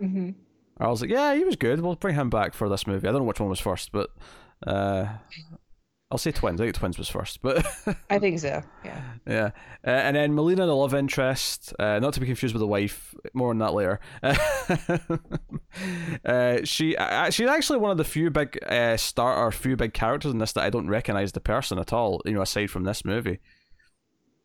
Mm-hmm. 0.00 0.30
I 0.78 0.88
was 0.88 1.02
like, 1.02 1.10
yeah, 1.10 1.34
he 1.34 1.44
was 1.44 1.56
good. 1.56 1.80
We'll 1.80 1.94
bring 1.96 2.14
him 2.14 2.30
back 2.30 2.54
for 2.54 2.68
this 2.68 2.86
movie. 2.86 3.06
I 3.06 3.12
don't 3.12 3.20
know 3.20 3.26
which 3.26 3.40
one 3.40 3.50
was 3.50 3.60
first, 3.60 3.92
but 3.92 4.10
uh, 4.66 5.06
I'll 6.10 6.18
say 6.18 6.30
twins. 6.30 6.60
I 6.60 6.64
think 6.64 6.76
twins 6.76 6.96
was 6.96 7.08
first, 7.08 7.42
but 7.42 7.66
I 8.10 8.20
think 8.20 8.38
so. 8.38 8.62
Yeah. 8.84 9.02
Yeah, 9.26 9.50
uh, 9.84 9.90
and 9.90 10.14
then 10.14 10.34
Melina, 10.34 10.64
the 10.66 10.76
love 10.76 10.94
interest, 10.94 11.72
uh, 11.78 11.98
not 11.98 12.14
to 12.14 12.20
be 12.20 12.26
confused 12.26 12.54
with 12.54 12.60
the 12.60 12.68
wife. 12.68 13.14
More 13.32 13.50
on 13.50 13.58
that 13.58 13.74
later. 13.74 13.98
uh, 16.24 16.58
she 16.62 16.96
uh, 16.96 17.30
she's 17.30 17.48
actually 17.48 17.78
one 17.80 17.90
of 17.90 17.96
the 17.96 18.04
few 18.04 18.30
big 18.30 18.58
uh, 18.64 18.96
star 18.96 19.34
or 19.34 19.50
few 19.50 19.76
big 19.76 19.92
characters 19.92 20.30
in 20.30 20.38
this 20.38 20.52
that 20.52 20.62
I 20.62 20.70
don't 20.70 20.88
recognize 20.88 21.32
the 21.32 21.40
person 21.40 21.78
at 21.78 21.92
all. 21.92 22.22
You 22.24 22.34
know, 22.34 22.42
aside 22.42 22.70
from 22.70 22.84
this 22.84 23.04
movie. 23.04 23.40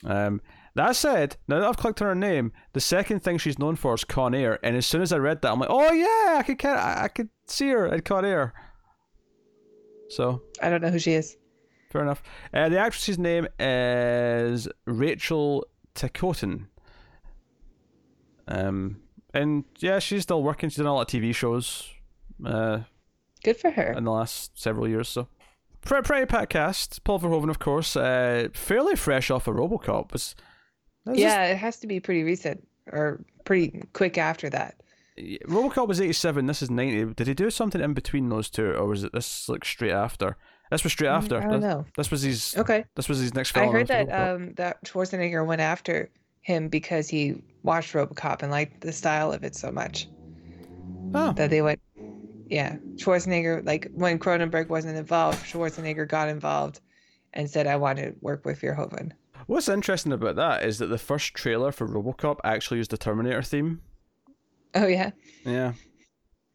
Um, 0.06 0.42
that 0.76 0.96
said, 0.96 1.38
now 1.48 1.60
that 1.60 1.68
I've 1.68 1.78
clicked 1.78 2.02
on 2.02 2.08
her 2.08 2.16
name, 2.16 2.54
the 2.74 2.80
second 2.80 3.22
thing 3.22 3.38
she's 3.38 3.60
known 3.60 3.76
for 3.76 3.94
is 3.94 4.06
Con 4.06 4.34
Air, 4.34 4.60
and 4.64 4.78
as 4.78 4.86
soon 4.86 5.02
as 5.02 5.12
I 5.12 5.18
read 5.18 5.42
that, 5.42 5.52
I'm 5.52 5.60
like, 5.60 5.70
oh 5.70 5.92
yeah, 5.92 6.40
I 6.40 6.44
could 6.44 6.66
I 6.66 7.10
could 7.10 7.30
see 7.46 7.70
her 7.70 7.88
at 7.88 8.06
Con 8.06 8.26
Air. 8.26 8.54
So 10.10 10.42
I 10.62 10.70
don't 10.70 10.82
know 10.82 10.89
who 10.89 11.00
she 11.00 11.13
is. 11.13 11.38
Fair 11.92 12.01
enough. 12.01 12.22
Uh, 12.54 12.70
the 12.70 12.78
actress's 12.78 13.18
name 13.18 13.48
is 13.60 14.68
Rachel 14.86 15.66
Ticotin. 15.96 16.68
Um, 18.48 19.01
and 19.34 19.63
yeah, 19.80 20.00
she's 20.00 20.24
still 20.24 20.44
working. 20.44 20.70
She's 20.70 20.78
done 20.78 20.88
a 20.88 20.94
lot 20.94 21.13
of 21.13 21.22
TV 21.22 21.34
shows. 21.34 21.88
Uh, 22.46 22.82
Good 23.44 23.58
for 23.58 23.72
her. 23.72 23.94
in 23.94 24.04
the 24.04 24.12
last 24.12 24.60
several 24.60 24.88
years. 24.88 25.08
So, 25.10 25.28
pretty, 25.82 26.06
pretty 26.06 26.25
packed 26.25 26.51
cast. 26.51 27.04
Paul 27.04 27.20
Verhoeven, 27.20 27.50
of 27.50 27.60
course, 27.60 27.96
uh, 27.96 28.50
fairly 28.54 28.96
fresh 28.96 29.32
off 29.32 29.48
of 29.48 29.56
RoboCop. 29.56 30.12
Was, 30.12 30.36
was 31.06 31.18
yeah, 31.18 31.46
it 31.46 31.58
has 31.58 31.78
to 31.80 31.88
be 31.88 32.00
pretty 32.00 32.24
recent 32.24 32.68
or 32.92 33.24
pretty 33.46 33.84
quick 33.94 34.18
after 34.18 34.50
that. 34.50 34.75
RoboCop 35.48 35.88
was 35.88 36.00
eighty 36.02 36.14
seven. 36.14 36.46
This 36.46 36.62
is 36.62 36.70
ninety. 36.70 37.06
Did 37.14 37.28
he 37.28 37.34
do 37.34 37.50
something 37.50 37.82
in 37.82 37.94
between 37.94 38.30
those 38.30 38.50
two, 38.50 38.72
or 38.74 38.86
was 38.88 39.04
it 39.04 39.12
this 39.14 39.50
like 39.50 39.66
straight 39.66 39.92
after? 39.92 40.38
This 40.72 40.84
was 40.84 40.94
straight 40.94 41.10
Mm, 41.10 41.18
after. 41.18 41.38
I 41.38 41.42
don't 41.42 41.52
this, 41.52 41.62
know. 41.62 41.86
this 41.98 42.12
was 42.12 42.22
his. 42.22 42.56
Okay. 42.58 42.86
This 42.96 43.10
was 43.10 43.20
his 43.20 43.34
next 43.34 43.52
film. 43.52 43.70
I 43.70 43.72
heard 43.72 43.88
that 43.88 44.08
RoboCop. 44.08 44.36
um 44.36 44.54
that 44.56 44.84
Schwarzenegger 44.86 45.46
went 45.46 45.62
after 45.62 46.10
him 46.42 46.70
because 46.70 47.10
he 47.10 47.42
watched 47.64 47.94
RoboCop 47.94 48.44
and 48.44 48.52
liked 48.52 48.82
the 48.82 48.92
style 48.92 49.32
of 49.34 49.44
it 49.44 49.56
so 49.56 49.72
much 49.72 50.08
oh, 51.14 51.34
that 51.34 51.50
they 51.50 51.62
went. 51.62 51.82
Yeah, 52.48 52.78
Schwarzenegger 52.96 53.66
like 53.66 53.90
when 53.94 54.20
Cronenberg 54.20 54.70
wasn't 54.70 54.98
involved, 54.98 55.44
Schwarzenegger 55.46 56.08
got 56.08 56.30
involved 56.30 56.80
and 57.34 57.50
said, 57.50 57.68
"I 57.68 57.76
want 57.76 58.00
to 58.00 58.14
work 58.22 58.46
with 58.46 58.62
Verhoeven." 58.62 59.12
what's 59.48 59.70
interesting 59.70 60.12
about 60.12 60.36
that 60.36 60.64
is 60.64 60.78
that 60.78 60.88
the 60.88 60.98
first 61.00 61.34
trailer 61.34 61.72
for 61.72 61.88
RoboCop 61.88 62.38
actually 62.44 62.78
used 62.78 62.92
the 62.92 62.98
Terminator 62.98 63.42
theme. 63.42 63.82
Oh 64.76 64.88
yeah, 64.88 65.12
Yeah. 65.46 65.74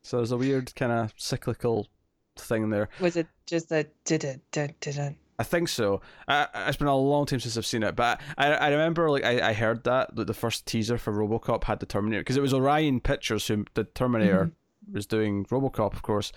So 0.03 0.19
there's 0.19 0.33
a 0.33 0.37
weird 0.37 0.75
kind 0.75 0.93
of 0.93 1.15
cyclical 1.17 1.89
thing 2.37 2.71
there. 2.71 2.89
was 3.01 3.17
it 3.17 3.27
just 3.47 3.73
a 3.73 3.87
da 4.05 4.19
da 4.19 4.37
da 4.53 4.67
da? 4.81 5.11
I 5.39 5.43
think 5.43 5.69
so. 5.69 6.01
I, 6.29 6.47
it's 6.69 6.77
been 6.77 6.87
a 6.87 6.97
long 6.97 7.27
time 7.27 7.41
since 7.41 7.57
I've 7.57 7.67
seen 7.67 7.83
it, 7.83 7.97
but 7.97 8.21
I, 8.39 8.53
I 8.53 8.69
remember 8.69 9.11
like 9.11 9.25
I, 9.25 9.49
I 9.49 9.53
heard 9.53 9.83
that 9.85 10.15
that 10.15 10.27
the 10.27 10.35
first 10.35 10.67
teaser 10.67 10.99
for 10.99 11.13
RoboCop 11.13 11.65
had 11.65 11.81
the 11.81 11.87
Terminator 11.87 12.21
because 12.21 12.37
it 12.37 12.43
was 12.43 12.55
Orion 12.55 13.01
Pictures 13.01 13.47
who 13.49 13.65
the 13.75 13.85
Terminator 13.85 14.53
was 14.93 15.07
doing 15.07 15.45
RoboCop, 15.47 15.93
of 15.93 16.03
course. 16.03 16.33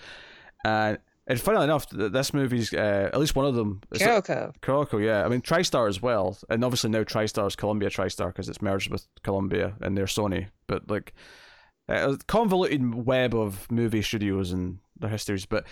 And 0.64 0.98
and 1.28 1.38
funnily 1.38 1.64
enough, 1.64 1.88
th- 1.90 2.10
this 2.10 2.32
movie's 2.32 2.72
uh, 2.72 3.10
at 3.12 3.20
least 3.20 3.36
one 3.36 3.44
of 3.44 3.54
them. 3.54 3.82
Carolco. 3.92 4.54
Coroco, 4.62 5.04
yeah. 5.04 5.24
I 5.24 5.28
mean, 5.28 5.42
TriStar 5.42 5.88
as 5.88 6.00
well, 6.00 6.38
and 6.48 6.64
obviously 6.64 6.88
now 6.90 7.02
TriStar 7.04 7.46
is 7.46 7.54
Columbia 7.54 7.90
TriStar 7.90 8.28
because 8.28 8.48
it's 8.48 8.62
merged 8.62 8.90
with 8.90 9.06
Columbia 9.22 9.74
and 9.82 9.96
they're 9.96 10.06
Sony. 10.06 10.48
But 10.66 10.90
like, 10.90 11.12
a 11.88 12.16
convoluted 12.26 12.94
web 13.06 13.34
of 13.34 13.70
movie 13.70 14.02
studios 14.02 14.52
and 14.52 14.78
their 14.98 15.10
histories. 15.10 15.46
But 15.46 15.64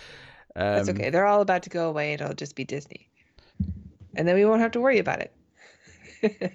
um, 0.55 0.63
That's 0.75 0.89
okay. 0.89 1.09
They're 1.09 1.25
all 1.27 1.41
about 1.41 1.63
to 1.63 1.69
go 1.69 1.87
away. 1.89 2.13
It'll 2.13 2.33
just 2.33 2.55
be 2.55 2.63
Disney, 2.63 3.09
and 4.15 4.27
then 4.27 4.35
we 4.35 4.45
won't 4.45 4.61
have 4.61 4.71
to 4.71 4.81
worry 4.81 4.99
about 4.99 5.19
it. 5.21 5.33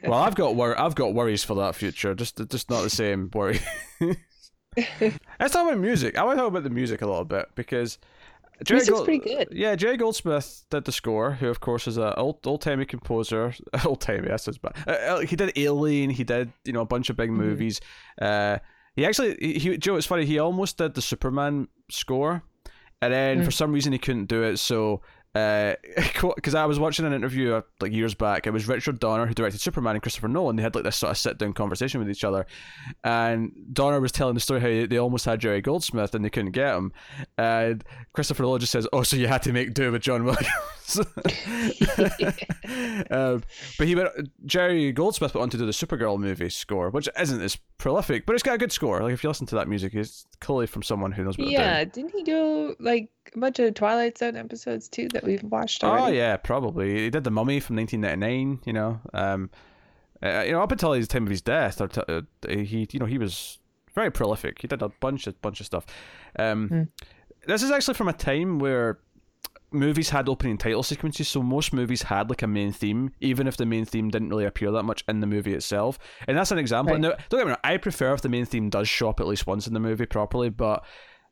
well, 0.04 0.18
I've 0.20 0.34
got 0.34 0.56
wor- 0.56 0.78
I've 0.78 0.94
got 0.96 1.14
worries 1.14 1.44
for 1.44 1.54
that 1.56 1.74
future. 1.76 2.14
Just 2.14 2.36
just 2.48 2.68
not 2.68 2.82
the 2.82 2.90
same 2.90 3.30
worry. 3.32 3.60
Let's 4.76 5.52
talk 5.52 5.66
about 5.68 5.78
music. 5.78 6.16
I 6.16 6.24
want 6.24 6.38
to 6.38 6.42
talk 6.42 6.48
about 6.50 6.64
the 6.64 6.70
music 6.70 7.02
a 7.02 7.06
little 7.06 7.24
bit 7.24 7.46
because 7.54 7.98
Jerry 8.64 8.78
Music's 8.78 8.94
Gold- 8.96 9.04
pretty 9.04 9.18
good. 9.24 9.48
Yeah, 9.52 9.74
Jerry 9.76 9.96
Goldsmith 9.98 10.64
did 10.70 10.84
the 10.84 10.92
score, 10.92 11.32
who 11.32 11.48
of 11.48 11.60
course 11.60 11.86
is 11.86 11.96
an 11.98 12.14
old 12.16 12.46
old 12.46 12.62
timey 12.62 12.86
composer. 12.86 13.54
Old 13.84 14.00
timey, 14.00 14.28
that's 14.28 14.46
his 14.46 14.58
bad. 14.58 14.72
Uh, 14.86 14.90
uh, 14.90 15.20
he 15.20 15.36
did 15.36 15.52
Alien. 15.56 16.10
He 16.10 16.24
did 16.24 16.52
you 16.64 16.72
know 16.72 16.80
a 16.80 16.86
bunch 16.86 17.10
of 17.10 17.16
big 17.16 17.30
Mhm. 17.30 17.36
movies. 17.36 17.80
Uh, 18.20 18.58
he 18.96 19.04
actually 19.06 19.36
he, 19.40 19.76
Joe. 19.78 19.96
It's 19.96 20.06
funny. 20.06 20.24
He 20.26 20.38
almost 20.38 20.78
did 20.78 20.94
the 20.94 21.02
Superman 21.02 21.68
score, 21.90 22.42
and 23.00 23.12
then 23.12 23.40
Mm. 23.40 23.44
for 23.44 23.50
some 23.50 23.72
reason 23.72 23.92
he 23.92 23.98
couldn't 23.98 24.26
do 24.26 24.42
it. 24.42 24.58
So. 24.58 25.00
Because 26.34 26.54
I 26.54 26.66
was 26.66 26.78
watching 26.78 27.06
an 27.06 27.14
interview 27.14 27.54
uh, 27.54 27.62
like 27.80 27.90
years 27.92 28.12
back, 28.14 28.46
it 28.46 28.50
was 28.50 28.68
Richard 28.68 29.00
Donner 29.00 29.24
who 29.26 29.32
directed 29.32 29.60
Superman 29.62 29.94
and 29.96 30.02
Christopher 30.02 30.28
Nolan. 30.28 30.56
They 30.56 30.62
had 30.62 30.74
like 30.74 30.84
this 30.84 30.96
sort 30.96 31.10
of 31.12 31.16
sit 31.16 31.38
down 31.38 31.54
conversation 31.54 32.00
with 32.00 32.10
each 32.10 32.22
other, 32.22 32.44
and 33.02 33.50
Donner 33.72 33.98
was 33.98 34.12
telling 34.12 34.34
the 34.34 34.40
story 34.40 34.60
how 34.60 34.66
they- 34.66 34.84
they 34.86 34.98
almost 34.98 35.24
had 35.24 35.40
Jerry 35.40 35.62
Goldsmith 35.62 36.14
and 36.14 36.22
they 36.22 36.28
couldn't 36.28 36.50
get 36.52 36.74
him, 36.76 36.92
and 37.38 37.82
Christopher 38.12 38.42
Nolan 38.42 38.60
just 38.60 38.72
says, 38.72 38.86
"Oh, 38.92 39.02
so 39.04 39.16
you 39.16 39.26
had 39.26 39.42
to 39.44 39.52
make 39.54 39.72
do 39.72 39.90
with 39.90 40.02
John 40.02 40.24
Williams." 40.24 40.46
um, 43.10 43.42
but 43.78 43.86
he 43.86 43.94
went. 43.94 44.08
Jerry 44.46 44.92
Goldsmith 44.92 45.34
went 45.34 45.42
on 45.42 45.50
to 45.50 45.58
do 45.58 45.66
the 45.66 45.72
Supergirl 45.72 46.18
movie 46.18 46.48
score, 46.48 46.90
which 46.90 47.08
isn't 47.18 47.40
as 47.40 47.56
prolific, 47.78 48.26
but 48.26 48.34
it's 48.34 48.42
got 48.42 48.54
a 48.54 48.58
good 48.58 48.72
score. 48.72 49.02
Like 49.02 49.12
if 49.12 49.22
you 49.22 49.30
listen 49.30 49.46
to 49.48 49.54
that 49.56 49.68
music, 49.68 49.94
it's 49.94 50.26
clearly 50.40 50.66
from 50.66 50.82
someone 50.82 51.12
who 51.12 51.24
knows 51.24 51.38
what 51.38 51.48
yeah, 51.48 51.84
didn't 51.84 52.12
he 52.12 52.22
do 52.22 52.76
like 52.78 53.10
a 53.34 53.38
bunch 53.38 53.58
of 53.58 53.74
Twilight 53.74 54.18
Zone 54.18 54.36
episodes 54.36 54.88
too 54.88 55.08
that 55.12 55.24
we've 55.24 55.42
watched 55.44 55.84
Oh 55.84 56.08
yeah, 56.08 56.36
probably. 56.36 57.04
He 57.04 57.10
did 57.10 57.24
the 57.24 57.30
Mummy 57.30 57.60
from 57.60 57.76
1999. 57.76 58.60
You 58.64 58.72
know, 58.72 59.00
um, 59.14 59.50
uh, 60.22 60.42
you 60.46 60.52
know, 60.52 60.62
up 60.62 60.72
until 60.72 60.92
his 60.92 61.08
time 61.08 61.24
of 61.24 61.30
his 61.30 61.42
death, 61.42 61.80
or 61.80 61.88
t- 61.88 62.02
uh, 62.08 62.22
he, 62.48 62.88
you 62.92 63.00
know, 63.00 63.06
he 63.06 63.18
was 63.18 63.58
very 63.94 64.10
prolific. 64.10 64.60
He 64.60 64.68
did 64.68 64.82
a 64.82 64.88
bunch 64.88 65.26
of 65.26 65.40
bunch 65.42 65.60
of 65.60 65.66
stuff. 65.66 65.86
Um, 66.38 66.68
Hmm. 66.68 66.82
This 67.44 67.64
is 67.64 67.72
actually 67.72 67.94
from 67.94 68.06
a 68.06 68.12
time 68.12 68.60
where 68.60 69.00
movies 69.72 70.10
had 70.10 70.28
opening 70.28 70.58
title 70.58 70.82
sequences, 70.82 71.28
so 71.28 71.42
most 71.42 71.72
movies 71.72 72.02
had 72.02 72.28
like 72.30 72.42
a 72.42 72.46
main 72.46 72.72
theme, 72.72 73.12
even 73.20 73.46
if 73.46 73.56
the 73.56 73.66
main 73.66 73.84
theme 73.84 74.08
didn't 74.10 74.28
really 74.30 74.44
appear 74.44 74.70
that 74.70 74.84
much 74.84 75.04
in 75.08 75.20
the 75.20 75.26
movie 75.26 75.54
itself. 75.54 75.98
And 76.26 76.36
that's 76.36 76.50
an 76.50 76.58
example. 76.58 76.94
Right. 76.94 77.00
Now, 77.00 77.10
don't 77.28 77.40
get 77.40 77.46
me 77.46 77.50
wrong, 77.50 77.60
I 77.64 77.76
prefer 77.76 78.12
if 78.14 78.20
the 78.22 78.28
main 78.28 78.44
theme 78.46 78.70
does 78.70 78.88
show 78.88 79.08
up 79.08 79.20
at 79.20 79.26
least 79.26 79.46
once 79.46 79.66
in 79.66 79.74
the 79.74 79.80
movie 79.80 80.06
properly, 80.06 80.50
but 80.50 80.84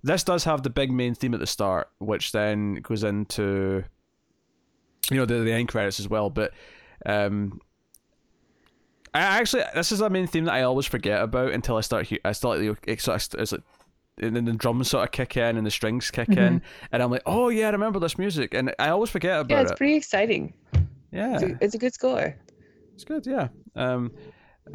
this 0.03 0.25
does 0.25 0.45
have 0.45 0.63
the 0.63 0.71
big 0.71 0.91
main 0.91 1.15
theme 1.15 1.35
at 1.35 1.41
the 1.41 1.47
start, 1.47 1.89
which 1.99 2.33
then 2.33 2.77
goes 2.77 3.05
into 3.05 3.85
you 5.11 5.17
know 5.17 5.25
the 5.27 5.41
the 5.41 5.53
end 5.53 5.69
credits 5.69 6.01
as 6.01 6.09
well. 6.09 6.31
But 6.31 6.53
um, 7.05 7.61
I 9.13 9.21
actually 9.21 9.65
this 9.75 9.93
is 9.93 10.01
a 10.01 10.09
main 10.09 10.27
theme 10.27 10.45
that 10.45 10.55
I 10.55 10.63
always 10.63 10.87
forget 10.87 11.23
about 11.23 11.53
until 11.53 11.77
I 11.77 11.81
start. 11.81 12.07
He- 12.07 12.21
I 12.25 12.33
start 12.33 12.61
like 12.61 13.01
sort 13.01 13.33
of. 13.35 13.63
And 14.21 14.37
then 14.37 14.45
the 14.45 14.53
drums 14.53 14.91
sort 14.91 15.05
of 15.05 15.13
kick 15.13 15.37
in 15.37 15.57
and 15.57 15.67
the 15.67 15.71
strings 15.71 16.11
kick 16.11 16.29
in, 16.29 16.63
and 16.93 17.03
I'm 17.03 17.11
like, 17.11 17.23
"Oh 17.27 17.49
yeah, 17.49 17.69
I 17.69 17.71
remember 17.71 17.99
this 17.99 18.19
music," 18.19 18.55
and 18.55 18.75
I 18.79 18.91
always 18.91 19.11
forget 19.11 19.41
about 19.41 19.51
it. 19.51 19.55
Yeah, 19.55 19.63
it's 19.63 19.71
it. 19.73 19.77
pretty 19.79 19.95
exciting. 19.95 20.53
yeah, 21.11 21.35
It's, 21.35 21.43
a, 21.43 21.59
it's 21.61 21.75
a 21.75 21.79
good 21.79 21.95
score. 21.95 22.37
it's 22.95 23.05
good, 23.05 23.27
yeah. 23.27 23.49
Um, 23.77 24.13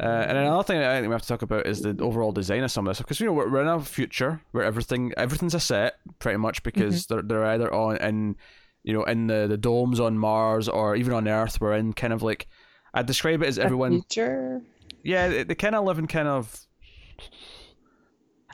uh, 0.00 0.02
and 0.28 0.36
another 0.36 0.62
thing 0.64 0.78
I 0.82 0.96
think 0.96 1.08
we 1.08 1.12
have 1.14 1.22
to 1.22 1.28
talk 1.28 1.42
about 1.42 1.66
is 1.66 1.80
the 1.80 1.96
overall 2.02 2.32
design 2.32 2.64
of 2.64 2.70
some 2.70 2.86
of 2.86 2.90
this, 2.90 2.98
because 2.98 3.20
you 3.20 3.26
know 3.26 3.32
we're, 3.32 3.48
we're 3.48 3.62
in 3.62 3.68
a 3.68 3.80
future 3.80 4.40
where 4.50 4.64
everything 4.64 5.12
everything's 5.16 5.54
a 5.54 5.60
set 5.60 5.94
pretty 6.18 6.36
much 6.38 6.62
because 6.64 7.06
they're 7.06 7.22
they're 7.22 7.46
either 7.46 7.72
on 7.72 7.96
in 7.98 8.36
you 8.82 8.92
know 8.92 9.04
in 9.04 9.28
the 9.28 9.46
the 9.46 9.56
domes 9.56 10.00
on 10.00 10.18
Mars 10.18 10.68
or 10.68 10.96
even 10.96 11.12
on 11.14 11.28
Earth. 11.28 11.60
We're 11.60 11.74
in 11.74 11.92
kind 11.92 12.12
of 12.12 12.22
like 12.22 12.48
I 12.92 13.02
describe 13.02 13.42
it 13.42 13.46
as 13.46 13.58
A 13.58 13.62
everyone. 13.64 13.92
future, 14.02 14.60
Yeah, 15.04 15.28
they, 15.28 15.44
they 15.44 15.54
kind 15.54 15.74
of 15.76 15.84
live 15.84 15.98
in 16.00 16.08
kind 16.08 16.26
of. 16.28 16.66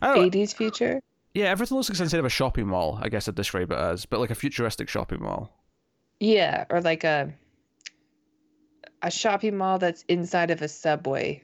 I 0.03 0.15
don't 0.15 0.17
know. 0.17 0.31
80s 0.31 0.55
future. 0.55 1.01
Yeah, 1.35 1.47
everything 1.47 1.77
looks 1.77 1.89
like 1.89 1.99
inside 1.99 2.19
of 2.19 2.27
a 2.27 2.31
shopping 2.31 2.67
mall. 2.67 2.99
I 3.01 3.09
guess 3.09 3.27
I'd 3.27 3.35
describe 3.35 3.73
it 3.73 3.79
as, 3.79 4.05
but 4.05 4.21
like 4.21 4.31
a 4.31 4.35
futuristic 4.35 4.89
shopping 4.89 5.23
mall. 5.23 5.51
Yeah, 6.21 6.67
or 6.69 6.81
like 6.83 7.05
a 7.05 7.33
a 9.01 9.11
shopping 9.11 9.57
mall 9.57 9.79
that's 9.79 10.05
inside 10.09 10.51
of 10.51 10.61
a 10.61 10.69
subway. 10.69 11.43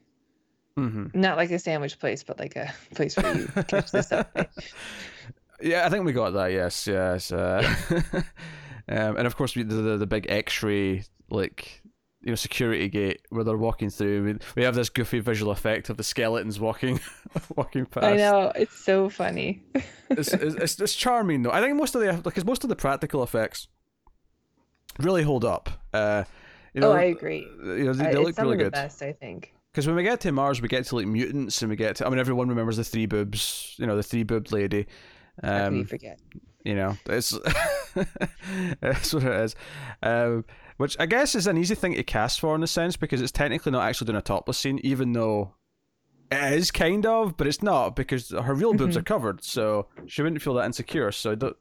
Mm-hmm. 0.76 1.18
Not 1.18 1.36
like 1.36 1.50
a 1.50 1.58
sandwich 1.58 1.98
place, 1.98 2.22
but 2.22 2.38
like 2.38 2.54
a 2.54 2.72
place 2.94 3.16
where 3.16 3.34
you 3.34 3.46
catch 3.66 3.90
the 3.90 4.02
subway. 4.02 4.48
Yeah, 5.60 5.84
I 5.84 5.88
think 5.88 6.04
we 6.04 6.12
got 6.12 6.30
that. 6.34 6.52
Yes, 6.52 6.86
yes. 6.86 7.32
Uh, 7.32 7.68
um, 8.88 9.16
and 9.16 9.26
of 9.26 9.34
course, 9.36 9.54
the, 9.54 9.64
the 9.64 9.96
the 9.96 10.06
big 10.06 10.26
X-ray 10.28 11.02
like 11.30 11.82
you 12.22 12.30
know 12.30 12.34
security 12.34 12.88
gate 12.88 13.20
where 13.30 13.44
they're 13.44 13.56
walking 13.56 13.90
through. 13.90 14.24
We, 14.24 14.38
we 14.56 14.62
have 14.64 14.74
this 14.74 14.88
goofy 14.88 15.20
visual 15.20 15.52
effect 15.52 15.88
of 15.88 15.96
the 15.96 16.02
skeletons 16.02 16.58
walking 16.58 17.00
walking 17.56 17.86
past. 17.86 18.06
I 18.06 18.16
know 18.16 18.52
it's 18.54 18.76
so 18.76 19.08
funny. 19.08 19.62
It's, 20.10 20.32
it's, 20.32 20.54
it's, 20.54 20.80
it's 20.80 20.94
charming 20.94 21.42
though. 21.42 21.50
I 21.50 21.60
think 21.60 21.76
most 21.76 21.94
of 21.94 22.00
the 22.00 22.14
because 22.22 22.42
most 22.46 22.64
of 22.64 22.70
the 22.70 22.76
practical 22.76 23.22
effects 23.22 23.68
really 24.98 25.22
hold 25.22 25.44
up. 25.44 25.68
Uh, 25.92 26.24
you 26.72 26.80
know, 26.80 26.92
oh, 26.92 26.96
I 26.96 27.02
agree. 27.02 27.46
you 27.62 27.84
know, 27.84 27.92
they, 27.92 28.04
they 28.04 28.10
it's 28.12 28.18
look 28.18 28.34
some 28.34 28.44
really 28.44 28.54
of 28.54 28.58
the 28.58 28.64
good. 28.64 28.72
best, 28.72 29.02
I 29.02 29.12
think. 29.12 29.52
Because 29.70 29.86
when 29.86 29.96
we 29.96 30.02
get 30.02 30.20
to 30.20 30.32
Mars, 30.32 30.62
we 30.62 30.68
get 30.68 30.86
to 30.86 30.96
like 30.96 31.06
mutants, 31.06 31.60
and 31.60 31.68
we 31.70 31.76
get 31.76 31.96
to. 31.96 32.06
I 32.06 32.08
mean, 32.08 32.18
everyone 32.18 32.48
remembers 32.48 32.78
the 32.78 32.84
three 32.84 33.04
boobs. 33.04 33.74
You 33.78 33.86
know, 33.86 33.96
the 33.96 34.02
three 34.02 34.22
boobed 34.22 34.50
lady. 34.50 34.86
How 35.42 35.66
can 35.66 35.74
you 35.74 35.80
Um, 35.80 35.86
forget? 35.86 36.18
You 36.64 36.74
know, 36.74 36.96
it's 37.06 37.30
that's 38.80 39.12
what 39.14 39.22
it 39.24 39.40
is. 39.42 39.56
Um, 40.02 40.44
which 40.76 40.96
I 41.00 41.06
guess 41.06 41.34
is 41.34 41.46
an 41.46 41.56
easy 41.56 41.74
thing 41.74 41.94
to 41.94 42.02
cast 42.04 42.40
for 42.40 42.54
in 42.54 42.62
a 42.62 42.66
sense 42.66 42.96
because 42.96 43.20
it's 43.20 43.32
technically 43.32 43.72
not 43.72 43.82
actually 43.88 44.06
doing 44.06 44.18
a 44.18 44.22
topless 44.22 44.58
scene, 44.58 44.78
even 44.84 45.12
though 45.12 45.54
it 46.30 46.52
is 46.52 46.70
kind 46.70 47.04
of, 47.06 47.36
but 47.36 47.46
it's 47.46 47.62
not 47.62 47.96
because 47.96 48.30
her 48.30 48.54
real 48.54 48.74
boobs 48.74 48.94
Mhm. 48.96 49.00
are 49.00 49.02
covered, 49.02 49.42
so 49.42 49.86
she 50.06 50.22
wouldn't 50.22 50.40
feel 50.42 50.54
that 50.54 50.66
insecure. 50.66 51.10
So, 51.10 51.34
don't, 51.34 51.56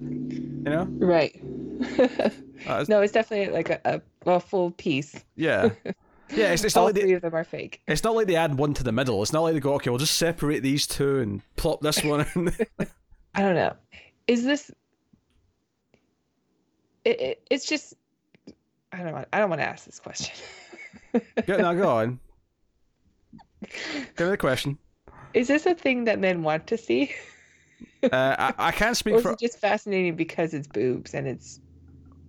you 0.00 0.62
know, 0.64 0.86
Right. 0.98 1.38
Uh, 2.64 2.84
no, 2.88 3.00
it's 3.00 3.12
definitely 3.12 3.52
like 3.52 3.70
a, 3.70 3.80
a, 3.84 4.30
a 4.30 4.38
full 4.38 4.70
piece. 4.70 5.16
yeah, 5.34 5.70
yeah. 6.30 6.52
It's, 6.52 6.62
it's 6.62 6.76
not 6.76 6.84
like 6.84 6.94
they, 6.94 7.00
three 7.00 7.14
of 7.14 7.22
them 7.22 7.34
are 7.34 7.42
fake. 7.42 7.82
It's 7.88 8.04
not 8.04 8.14
like 8.14 8.28
they 8.28 8.36
add 8.36 8.56
one 8.56 8.72
to 8.74 8.84
the 8.84 8.92
middle. 8.92 9.20
It's 9.20 9.32
not 9.32 9.40
like 9.40 9.54
they 9.54 9.58
go, 9.60 9.74
okay, 9.74 9.90
we'll 9.90 9.98
just 9.98 10.16
separate 10.16 10.60
these 10.60 10.86
two 10.86 11.18
and 11.18 11.42
plop 11.56 11.80
this 11.80 12.04
one. 12.04 12.24
in. 12.36 12.54
I 13.34 13.40
don't 13.42 13.56
know. 13.56 13.74
Is 14.26 14.44
this? 14.44 14.70
It, 17.04 17.20
it, 17.20 17.46
it's 17.50 17.66
just. 17.66 17.94
I 18.92 18.98
don't 18.98 19.12
want. 19.12 19.28
I 19.32 19.38
don't 19.38 19.50
want 19.50 19.60
to 19.60 19.68
ask 19.68 19.84
this 19.84 20.00
question. 20.00 20.34
go, 21.46 21.56
now 21.56 21.74
go 21.74 21.88
on. 21.88 22.20
Give 24.16 24.26
me 24.26 24.30
the 24.30 24.36
question. 24.36 24.78
Is 25.34 25.48
this 25.48 25.66
a 25.66 25.74
thing 25.74 26.04
that 26.04 26.18
men 26.18 26.42
want 26.42 26.66
to 26.68 26.76
see? 26.76 27.14
Uh, 28.02 28.08
I, 28.12 28.54
I 28.58 28.72
can't 28.72 28.96
speak 28.96 29.14
or 29.14 29.18
is 29.18 29.22
for 29.22 29.36
just 29.36 29.58
fascinating 29.58 30.16
because 30.16 30.54
it's 30.54 30.66
boobs 30.66 31.14
and 31.14 31.26
it's 31.26 31.60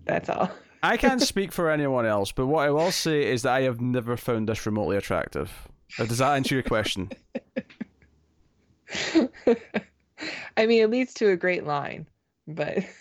that's 0.05 0.29
all? 0.29 0.49
I 0.81 0.97
can't 0.97 1.21
speak 1.21 1.51
for 1.53 1.69
anyone 1.69 2.05
else, 2.05 2.31
but 2.33 2.47
what 2.47 2.67
I 2.67 2.69
will 2.69 2.91
say 2.91 3.31
is 3.31 3.43
that 3.43 3.53
I 3.53 3.61
have 3.61 3.79
never 3.79 4.17
found 4.17 4.49
this 4.49 4.65
remotely 4.65 4.97
attractive. 4.97 5.49
Uh, 5.97 6.05
Does 6.05 6.17
that 6.17 6.35
answer 6.35 6.55
your 6.55 6.63
question? 6.63 7.09
I 10.57 10.65
mean, 10.65 10.81
it 10.83 10.89
leads 10.89 11.13
to 11.15 11.29
a 11.29 11.35
great 11.37 11.65
line, 11.65 12.07
but 12.47 12.79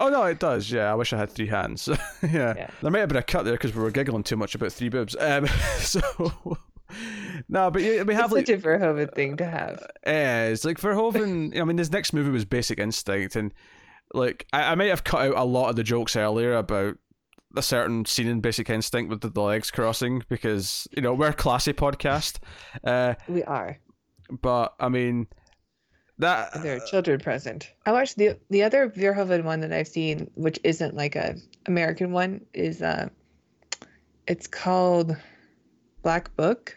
Oh 0.00 0.08
no, 0.08 0.24
it 0.24 0.38
does. 0.38 0.70
Yeah, 0.70 0.90
I 0.90 0.94
wish 0.94 1.12
I 1.12 1.18
had 1.18 1.30
three 1.30 1.46
hands. 1.46 1.86
yeah. 2.22 2.54
Yeah. 2.56 2.70
there 2.80 2.90
might 2.90 3.00
have 3.00 3.08
been 3.10 3.18
a 3.18 3.22
cut 3.22 3.44
there 3.44 3.54
because 3.54 3.74
we 3.74 3.82
were 3.82 3.90
giggling 3.90 4.22
too 4.22 4.36
much 4.36 4.54
about 4.54 4.72
three 4.72 4.88
boobs. 4.88 5.14
Um, 5.20 5.46
so 5.78 6.00
no, 7.48 7.70
but 7.70 7.82
yeah, 7.82 8.02
we 8.02 8.14
have 8.14 8.26
it's 8.26 8.34
like 8.34 8.46
such 8.46 8.56
a 8.56 8.58
Verhoeven 8.66 9.14
thing 9.14 9.36
to 9.36 9.44
have. 9.44 9.86
Yeah, 10.06 10.46
it's 10.46 10.64
like 10.64 10.78
Verhoeven. 10.78 11.58
I 11.60 11.64
mean, 11.64 11.76
his 11.76 11.92
next 11.92 12.12
movie 12.14 12.30
was 12.30 12.44
Basic 12.46 12.78
Instinct, 12.78 13.36
and 13.36 13.52
like 14.14 14.46
I, 14.54 14.72
I 14.72 14.74
might 14.74 14.88
have 14.88 15.04
cut 15.04 15.20
out 15.28 15.36
a 15.36 15.44
lot 15.44 15.68
of 15.68 15.76
the 15.76 15.82
jokes 15.84 16.16
earlier 16.16 16.54
about 16.54 16.96
a 17.56 17.62
certain 17.62 18.04
scene 18.06 18.26
in 18.28 18.40
Basic 18.40 18.70
Instinct 18.70 19.10
with 19.10 19.20
the, 19.20 19.28
the 19.28 19.42
legs 19.42 19.70
crossing 19.70 20.22
because 20.30 20.88
you 20.96 21.02
know 21.02 21.12
we're 21.12 21.28
a 21.28 21.34
classy 21.34 21.74
podcast. 21.74 22.38
Uh, 22.82 23.14
We 23.28 23.42
are. 23.44 23.78
but 24.40 24.74
I 24.80 24.88
mean 24.88 25.26
that 26.20 26.62
There 26.62 26.76
are 26.76 26.80
children 26.80 27.18
present. 27.20 27.72
I 27.86 27.92
watched 27.92 28.16
the 28.16 28.38
the 28.50 28.62
other 28.62 28.88
Verhoeven 28.88 29.44
one 29.44 29.60
that 29.60 29.72
I've 29.72 29.88
seen, 29.88 30.30
which 30.34 30.58
isn't 30.64 30.94
like 30.94 31.16
a 31.16 31.36
American 31.66 32.12
one, 32.12 32.42
is 32.54 32.80
uh, 32.82 33.08
it's 34.26 34.46
called 34.46 35.16
Black 36.02 36.34
Book, 36.36 36.76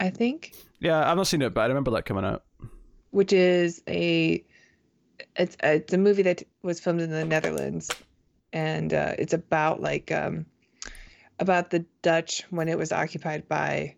I 0.00 0.10
think, 0.10 0.54
yeah, 0.80 1.10
I've 1.10 1.16
not 1.16 1.26
seen 1.26 1.42
it, 1.42 1.52
but 1.54 1.62
I 1.62 1.66
remember 1.66 1.90
that 1.92 2.04
coming 2.04 2.24
out. 2.24 2.44
which 3.10 3.32
is 3.32 3.82
a 3.88 4.44
it's 5.36 5.56
it's 5.62 5.92
a 5.92 5.98
movie 5.98 6.22
that 6.22 6.42
was 6.62 6.80
filmed 6.80 7.00
in 7.00 7.10
the 7.10 7.24
Netherlands, 7.24 7.90
and 8.52 8.92
uh, 8.92 9.14
it's 9.18 9.32
about 9.32 9.80
like 9.80 10.10
um, 10.12 10.46
about 11.38 11.70
the 11.70 11.84
Dutch 12.02 12.44
when 12.50 12.68
it 12.68 12.78
was 12.78 12.92
occupied 12.92 13.48
by 13.48 13.96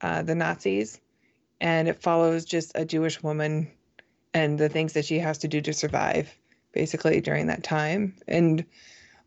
uh, 0.00 0.22
the 0.22 0.34
Nazis, 0.34 1.00
and 1.60 1.88
it 1.88 2.02
follows 2.02 2.44
just 2.44 2.72
a 2.74 2.84
Jewish 2.84 3.22
woman 3.22 3.70
and 4.34 4.58
the 4.58 4.68
things 4.68 4.92
that 4.92 5.04
she 5.04 5.18
has 5.18 5.38
to 5.38 5.48
do 5.48 5.60
to 5.62 5.72
survive, 5.72 6.36
basically 6.72 7.20
during 7.20 7.46
that 7.46 7.62
time, 7.62 8.14
and 8.28 8.64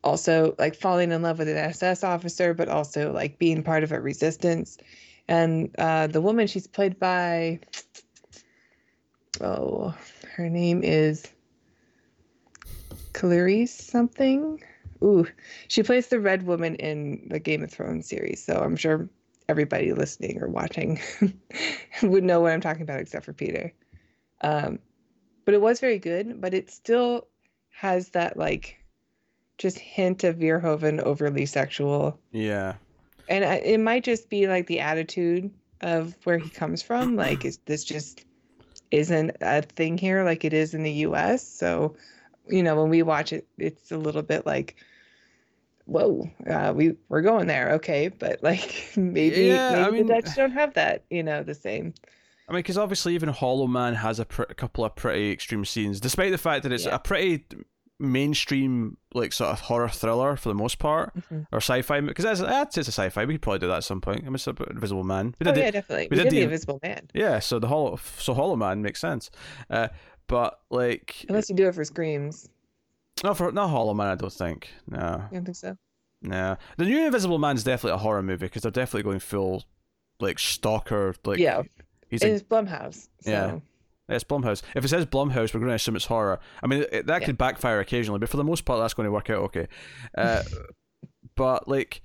also 0.03 0.55
like 0.59 0.75
falling 0.75 1.11
in 1.11 1.21
love 1.21 1.39
with 1.39 1.49
an 1.49 1.57
SS 1.57 2.03
officer, 2.03 2.53
but 2.53 2.69
also 2.69 3.11
like 3.11 3.39
being 3.39 3.63
part 3.63 3.83
of 3.83 3.91
a 3.91 3.99
resistance. 3.99 4.77
And 5.27 5.73
uh, 5.77 6.07
the 6.07 6.21
woman 6.21 6.47
she's 6.47 6.67
played 6.67 6.99
by, 6.99 7.59
oh, 9.41 9.93
her 10.35 10.49
name 10.49 10.83
is 10.83 11.27
Clarice 13.13 13.73
something. 13.73 14.61
Ooh, 15.03 15.27
she 15.67 15.83
plays 15.83 16.07
the 16.07 16.19
red 16.19 16.43
woman 16.43 16.75
in 16.75 17.27
the 17.29 17.39
Game 17.39 17.63
of 17.63 17.71
Thrones 17.71 18.07
series. 18.07 18.43
So 18.43 18.59
I'm 18.59 18.75
sure 18.75 19.09
everybody 19.49 19.91
listening 19.91 20.41
or 20.41 20.47
watching 20.47 20.99
would 22.03 22.23
know 22.23 22.39
what 22.39 22.53
I'm 22.53 22.61
talking 22.61 22.83
about, 22.83 22.99
except 22.99 23.25
for 23.25 23.33
Peter. 23.33 23.73
Um, 24.41 24.79
but 25.43 25.55
it 25.55 25.61
was 25.61 25.79
very 25.79 25.97
good, 25.97 26.39
but 26.39 26.53
it 26.53 26.69
still 26.69 27.27
has 27.71 28.09
that 28.09 28.37
like 28.37 28.77
just 29.57 29.79
hint 29.79 30.23
of 30.23 30.37
Verhoeven 30.37 31.01
overly 31.01 31.47
sexual. 31.47 32.19
Yeah, 32.31 32.75
And 33.27 33.43
I, 33.43 33.55
it 33.55 33.79
might 33.79 34.03
just 34.03 34.29
be 34.29 34.47
like 34.47 34.67
the 34.67 34.79
attitude 34.79 35.51
of 35.81 36.15
where 36.23 36.37
he 36.37 36.49
comes 36.49 36.83
from. 36.83 37.15
Like, 37.15 37.43
is 37.43 37.57
this 37.65 37.83
just 37.83 38.25
isn't 38.91 39.31
a 39.41 39.63
thing 39.63 39.97
here 39.97 40.23
like 40.23 40.45
it 40.45 40.53
is 40.53 40.73
in 40.73 40.83
the 40.83 40.91
US? 40.91 41.45
So, 41.45 41.95
you 42.47 42.61
know, 42.61 42.79
when 42.79 42.89
we 42.89 43.01
watch 43.01 43.33
it, 43.33 43.47
it's 43.57 43.91
a 43.91 43.97
little 43.97 44.21
bit 44.23 44.45
like, 44.45 44.75
whoa, 45.89 46.29
uh, 46.49 46.71
we 46.75 46.95
we're 47.09 47.21
going 47.21 47.47
there, 47.47 47.71
okay, 47.73 48.07
but 48.09 48.41
like 48.43 48.91
maybe 48.95 49.41
Yeah, 49.47 49.71
maybe 49.71 49.83
I 49.83 49.89
mean- 49.91 50.07
the 50.07 50.21
Dutch 50.21 50.35
don't 50.35 50.51
have 50.51 50.73
that, 50.75 51.03
you 51.09 51.23
know, 51.23 51.43
the 51.43 51.55
same. 51.55 51.93
I 52.47 52.51
mean, 52.53 52.59
because 52.59 52.77
obviously 52.79 53.13
even 53.13 53.29
Hollow 53.29 53.67
Man 53.67 53.93
has 53.95 54.19
a, 54.19 54.25
pr- 54.25 54.41
a 54.49 54.55
couple 54.55 54.83
of 54.83 54.95
pretty 54.95 55.31
extreme 55.31 55.65
scenes, 55.65 55.99
despite 55.99 56.31
the 56.31 56.37
fact 56.39 56.63
that 56.63 56.71
it's 56.71 56.85
Yeah. 56.85 56.95
a 56.95 56.99
pretty 56.99 57.45
mainstream 58.01 58.97
like 59.13 59.33
sort 59.33 59.51
of 59.51 59.59
horror 59.59 59.89
thriller 59.89 60.35
for 60.37 60.47
the 60.49 60.55
most 60.55 60.79
part 60.79 61.11
Mhm. 61.15 61.45
or 61.51 61.57
sci-fi 61.57 61.99
because 61.99 62.23
that's 62.23 62.39
that's 62.39 62.77
it's 62.77 62.87
a 62.87 62.91
sci-fi 62.93 63.25
we 63.25 63.33
could 63.33 63.41
probably 63.41 63.59
do 63.59 63.67
that 63.67 63.77
at 63.77 63.83
some 63.83 63.99
point 63.99 64.19
i 64.25 64.29
mean 64.29 64.37
invisible 64.69 65.03
man 65.03 65.35
we 65.37 65.45
Oh 65.47 65.51
did 65.53 65.59
yeah, 65.59 65.65
the- 65.65 65.71
definitely. 65.73 66.07
we 66.09 66.17
We, 66.17 66.23
did 66.23 66.31
the 66.31 66.41
Invisible 66.43 66.79
Man, 66.81 67.09
yeah 67.13 67.39
so 67.39 67.59
the 67.59 67.67
hollow 67.67 67.99
so 68.17 68.33
hollow 68.33 68.55
man 68.55 68.81
makes 68.81 69.01
sense 69.01 69.29
uh 69.69 69.89
but 70.27 70.61
like 70.69 71.25
unless 71.27 71.49
you 71.49 71.55
do 71.57 71.67
it 71.67 71.75
for 71.75 71.83
screams. 71.83 72.47
No 73.23 73.33
for 73.33 73.51
not 73.51 73.69
hollow 73.69 73.93
man 73.93 74.07
i 74.07 74.15
don't 74.15 74.31
think 74.33 74.69
no 74.87 75.23
You 75.31 75.37
don't 75.37 75.45
think 75.45 75.57
so? 75.57 75.77
no 76.21 76.57
the 76.77 76.85
new 76.85 77.05
invisible 77.05 77.37
man 77.39 77.55
is 77.55 77.63
definitely 77.63 77.95
a 77.95 77.99
horror 77.99 78.23
movie 78.23 78.45
because 78.45 78.61
they're 78.63 78.71
definitely 78.71 79.03
going 79.03 79.19
full 79.19 79.63
like 80.19 80.37
stalker 80.39 81.15
like 81.25 81.39
yeah, 81.39 81.61
he's 82.09 82.21
a 82.23 82.33
it's 82.33 82.43
Blumhouse. 82.43 83.07
So. 83.21 83.31
Yeah. 83.31 83.59
It's 84.09 84.23
Blumhouse. 84.25 84.63
If 84.75 84.83
it 84.83 84.87
says 84.89 85.05
Blumhouse, 85.05 85.53
we're 85.53 85.59
going 85.61 85.69
to 85.69 85.75
assume 85.75 85.95
it's 85.95 86.05
horror. 86.05 86.39
I 86.63 86.67
mean, 86.67 86.83
it, 86.91 87.05
that 87.05 87.21
Yeah. 87.21 87.25
could 87.27 87.37
backfire 87.37 87.79
occasionally, 87.79 88.19
but 88.19 88.27
for 88.27 88.35
the 88.37 88.43
most 88.43 88.65
part, 88.65 88.79
that's 88.81 88.95
going 88.95 89.05
to 89.05 89.11
work 89.11 89.29
out 89.29 89.43
okay. 89.43 89.67
Uh, 90.17 90.41
but 91.35 91.67
like, 91.67 92.01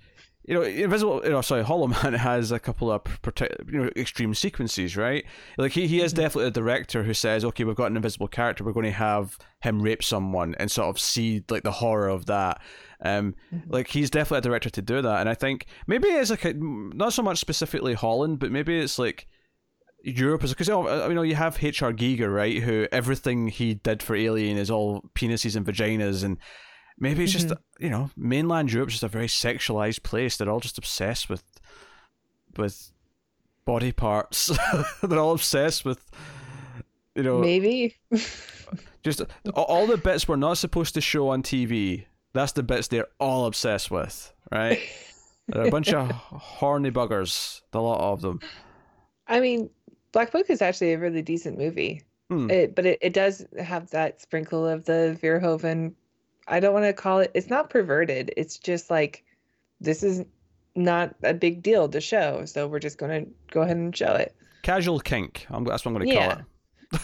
you 0.47 0.55
know, 0.55 0.63
Invisible, 0.63 1.23
you 1.25 1.31
know, 1.31 1.41
sorry, 1.41 1.65
Hollow 1.65 1.87
Man 1.87 2.13
has 2.31 2.53
a 2.53 2.59
couple 2.59 2.91
of 2.93 3.03
prote- 3.23 3.73
you 3.73 3.83
know 3.85 3.91
extreme 3.97 4.35
sequences, 4.35 4.97
right? 4.97 5.25
Like 5.57 5.73
he 5.73 5.87
he 5.87 6.01
is 6.03 6.13
Mhm. 6.13 6.17
definitely 6.17 6.49
a 6.49 6.51
director 6.53 7.03
who 7.03 7.15
says, 7.15 7.45
okay, 7.45 7.65
we've 7.65 7.77
got 7.77 7.91
an 7.91 7.97
invisible 7.97 8.29
character, 8.29 8.63
we're 8.65 8.73
going 8.73 8.85
to 8.87 8.93
have 8.93 9.39
him 9.61 9.81
rape 9.81 10.03
someone 10.03 10.55
and 10.59 10.71
sort 10.71 10.89
of 10.89 11.01
see 11.01 11.43
like 11.49 11.63
the 11.63 11.73
horror 11.73 12.09
of 12.09 12.27
that. 12.27 12.61
Um, 13.03 13.35
Mhm. 13.53 13.63
like 13.69 13.89
he's 13.89 14.11
definitely 14.11 14.39
a 14.39 14.43
director 14.51 14.71
to 14.71 14.83
do 14.83 15.01
that, 15.03 15.21
and 15.21 15.29
I 15.29 15.35
think 15.35 15.67
maybe 15.87 16.09
it's 16.09 16.31
like 16.31 16.45
a, 16.45 16.53
not 16.55 17.13
so 17.13 17.23
much 17.23 17.39
specifically 17.39 17.95
Holland, 17.95 18.39
but 18.39 18.51
maybe 18.53 18.79
it's 18.79 18.99
like 18.99 19.27
Europe 20.07 20.45
is 20.45 20.51
because 20.51 20.69
you 20.69 20.75
know 21.15 21.23
you 21.23 21.35
have 21.35 21.63
H.R. 21.65 21.93
Giger 21.95 22.35
right, 22.35 22.63
who 22.63 22.87
everything 22.93 23.49
he 23.49 23.73
did 23.75 24.03
for 24.03 24.15
Alien 24.15 24.59
is 24.59 24.71
all 24.71 25.03
penises 25.15 25.57
and 25.57 25.65
vaginas, 25.65 26.23
and 26.23 26.37
maybe 26.99 27.25
it's 27.25 27.33
just 27.33 27.53
you 27.79 27.91
know 27.91 28.11
mainland 28.17 28.73
Europe's 28.73 28.95
just 28.95 29.03
a 29.03 29.09
very 29.09 29.27
sexualized 29.27 30.03
place. 30.03 30.37
They're 30.37 30.51
all 30.51 30.61
just 30.61 30.79
obsessed 30.79 31.29
with 31.29 31.43
with 32.57 32.91
body 33.65 33.93
parts. 33.93 34.51
They're 35.03 35.19
all 35.19 35.33
obsessed 35.35 35.85
with 35.85 36.11
you 37.15 37.23
know 37.23 37.39
Maybe. 37.41 37.97
just 39.03 39.23
all- 39.55 39.65
all 39.65 39.87
the 39.87 39.97
bits 39.97 40.27
we're 40.29 40.37
not 40.37 40.59
supposed 40.59 40.95
to 40.95 41.01
show 41.01 41.29
on 41.29 41.43
TV. 41.43 42.07
That's 42.33 42.53
the 42.53 42.63
bits 42.65 42.89
they're 42.89 43.07
all 43.21 43.47
obsessed 43.47 43.91
with, 43.93 44.33
right? 44.51 44.81
They're 45.47 45.69
a 45.69 45.71
bunch 45.71 45.93
of 45.93 46.11
horny 46.11 46.91
buggers, 46.91 47.61
the 47.71 47.81
lot 47.81 48.01
of 48.01 48.23
them. 48.23 48.41
I 49.29 49.39
mean, 49.41 49.71
Black 50.11 50.33
Book 50.33 50.47
is 50.51 50.61
actually 50.61 50.95
a 50.95 50.99
really 50.99 51.23
decent 51.23 51.59
movie. 51.59 52.03
Hmm. 52.31 52.51
It, 52.51 52.75
but 52.75 52.87
it, 52.87 52.99
it 53.03 53.13
does 53.13 53.47
have 53.59 53.91
that 53.91 54.21
sprinkle 54.21 54.67
of 54.67 54.85
the 54.87 55.17
Verhoeven. 55.23 55.93
I 56.49 56.61
don't 56.61 56.73
want 56.75 56.85
to 56.87 56.93
call 56.93 57.21
it, 57.21 57.31
it's 57.35 57.49
not 57.49 57.71
perverted. 57.71 58.33
It's 58.37 58.59
just 58.59 58.91
like, 58.91 59.25
this 59.81 60.03
is 60.03 60.25
not 60.75 61.15
a 61.23 61.35
big 61.35 61.63
deal 61.63 61.89
to 61.89 62.01
show. 62.01 62.45
So 62.45 62.67
we're 62.67 62.79
just 62.81 62.99
going 62.99 63.25
to 63.25 63.31
go 63.51 63.63
ahead 63.63 63.77
and 63.77 63.97
show 63.97 64.15
it. 64.15 64.35
Casual 64.63 65.01
kink. 65.01 65.47
I'm, 65.51 65.65
that's 65.65 65.85
what 65.85 65.91
I'm 65.93 65.97
going 65.99 66.09
to 66.09 66.15
Yeah. 66.15 66.35
call 66.35 66.45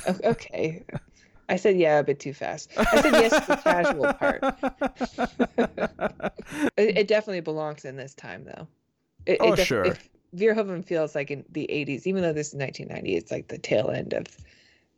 it. 0.06 0.24
Okay. 0.24 0.84
I 1.48 1.56
said, 1.56 1.76
yeah, 1.76 1.98
a 1.98 2.04
bit 2.04 2.20
too 2.20 2.32
fast. 2.32 2.70
I 2.76 3.00
said 3.02 3.12
yes 3.12 3.32
to 3.32 3.46
the 3.46 3.56
casual 3.56 4.12
part. 4.14 4.44
It, 6.76 6.98
it 6.98 7.08
definitely 7.08 7.40
belongs 7.40 7.84
in 7.84 7.96
this 7.96 8.14
time, 8.14 8.44
though. 8.44 8.66
It, 9.26 9.38
Oh, 9.40 9.52
it 9.52 9.56
def- 9.56 9.66
sure. 9.66 9.96
Verhoeven 10.36 10.84
feels 10.84 11.14
like 11.14 11.30
in 11.30 11.44
the 11.50 11.68
80s, 11.70 12.06
even 12.06 12.22
though 12.22 12.32
this 12.32 12.48
is 12.48 12.54
1990, 12.54 13.16
it's 13.16 13.30
like 13.30 13.48
the 13.48 13.58
tail 13.58 13.90
end 13.90 14.12
of 14.12 14.26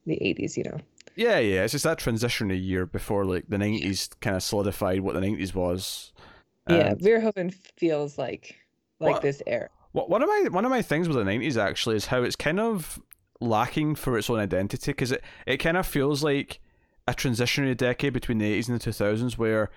the 0.07 0.17
80s, 0.17 0.57
you 0.57 0.65
know? 0.65 0.79
Yeah, 1.17 1.39
yeah. 1.39 1.65
It's 1.65 1.73
just 1.73 1.85
that 1.85 1.99
transitionary 1.99 2.63
year 2.63 2.87
before 2.87 3.25
like 3.25 3.47
the 3.49 3.57
'90s 3.57 4.11
kind 4.21 4.37
of 4.37 4.43
solidified 4.43 5.01
what 5.01 5.15
the 5.15 5.21
'90s 5.21 5.55
was. 5.55 6.13
yeah, 6.69 6.91
Um, 6.91 6.99
Verhoeven 6.99 7.53
feels 7.77 8.19
like 8.19 8.57
like 9.01 9.13
Well, 9.15 9.21
this 9.21 9.43
era. 9.47 9.69
Wha- 9.93 10.07
One 10.07 10.23
of 10.23 10.29
my 10.29 10.47
one 10.51 10.65
of 10.65 10.71
my 10.71 10.83
things 10.83 11.09
with 11.09 11.17
the 11.17 11.25
nineties 11.25 11.57
actually 11.59 11.97
is 11.97 12.07
how 12.07 12.23
it's 12.23 12.37
kind 12.37 12.61
of 12.61 13.01
lacking 13.41 13.95
for 13.97 14.17
its 14.17 14.31
own 14.31 14.39
identity 14.39 14.93
because 14.93 15.11
it, 15.13 15.23
it 15.47 15.57
kind 15.59 15.77
of 15.77 15.87
feels 15.87 16.23
like 16.23 16.61
a 17.09 17.13
transitionary 17.13 17.77
decade 17.77 18.13
between 18.13 18.39
the 18.39 18.47
eighties 18.47 18.69
and 18.69 18.79
the 18.79 18.83
two 18.85 18.93
thousands 18.93 19.37
where 19.37 19.71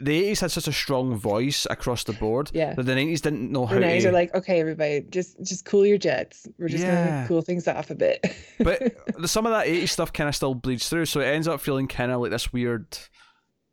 the 0.00 0.12
eighties 0.16 0.40
had 0.40 0.50
such 0.52 0.68
a 0.68 0.72
strong 0.72 1.16
voice 1.16 1.66
across 1.70 2.04
the 2.04 2.12
board 2.12 2.50
Yeah. 2.54 2.74
that 2.74 2.84
the 2.84 2.94
nineties 2.94 3.20
didn't 3.20 3.50
know 3.50 3.66
how 3.66 3.74
The 3.74 3.80
90s 3.80 4.02
to. 4.02 4.08
are 4.08 4.12
like, 4.12 4.34
okay, 4.34 4.60
everybody, 4.60 5.00
just 5.10 5.40
just 5.42 5.64
cool 5.64 5.84
your 5.84 5.98
jets. 5.98 6.46
We're 6.58 6.68
just 6.68 6.84
Yeah. 6.84 7.16
gonna 7.16 7.28
cool 7.28 7.42
things 7.42 7.66
off 7.66 7.90
a 7.90 7.94
bit. 7.96 8.24
but 8.60 8.92
some 9.28 9.44
of 9.46 9.52
that 9.52 9.66
80s 9.66 9.88
stuff 9.90 10.12
kind 10.12 10.28
of 10.28 10.34
still 10.36 10.54
bleeds 10.54 10.88
through, 10.88 11.06
so 11.06 11.20
it 11.20 11.26
ends 11.26 11.48
up 11.48 11.60
feeling 11.60 11.88
kind 11.88 12.12
of 12.12 12.20
like 12.20 12.30
this 12.30 12.52
weird, 12.52 12.96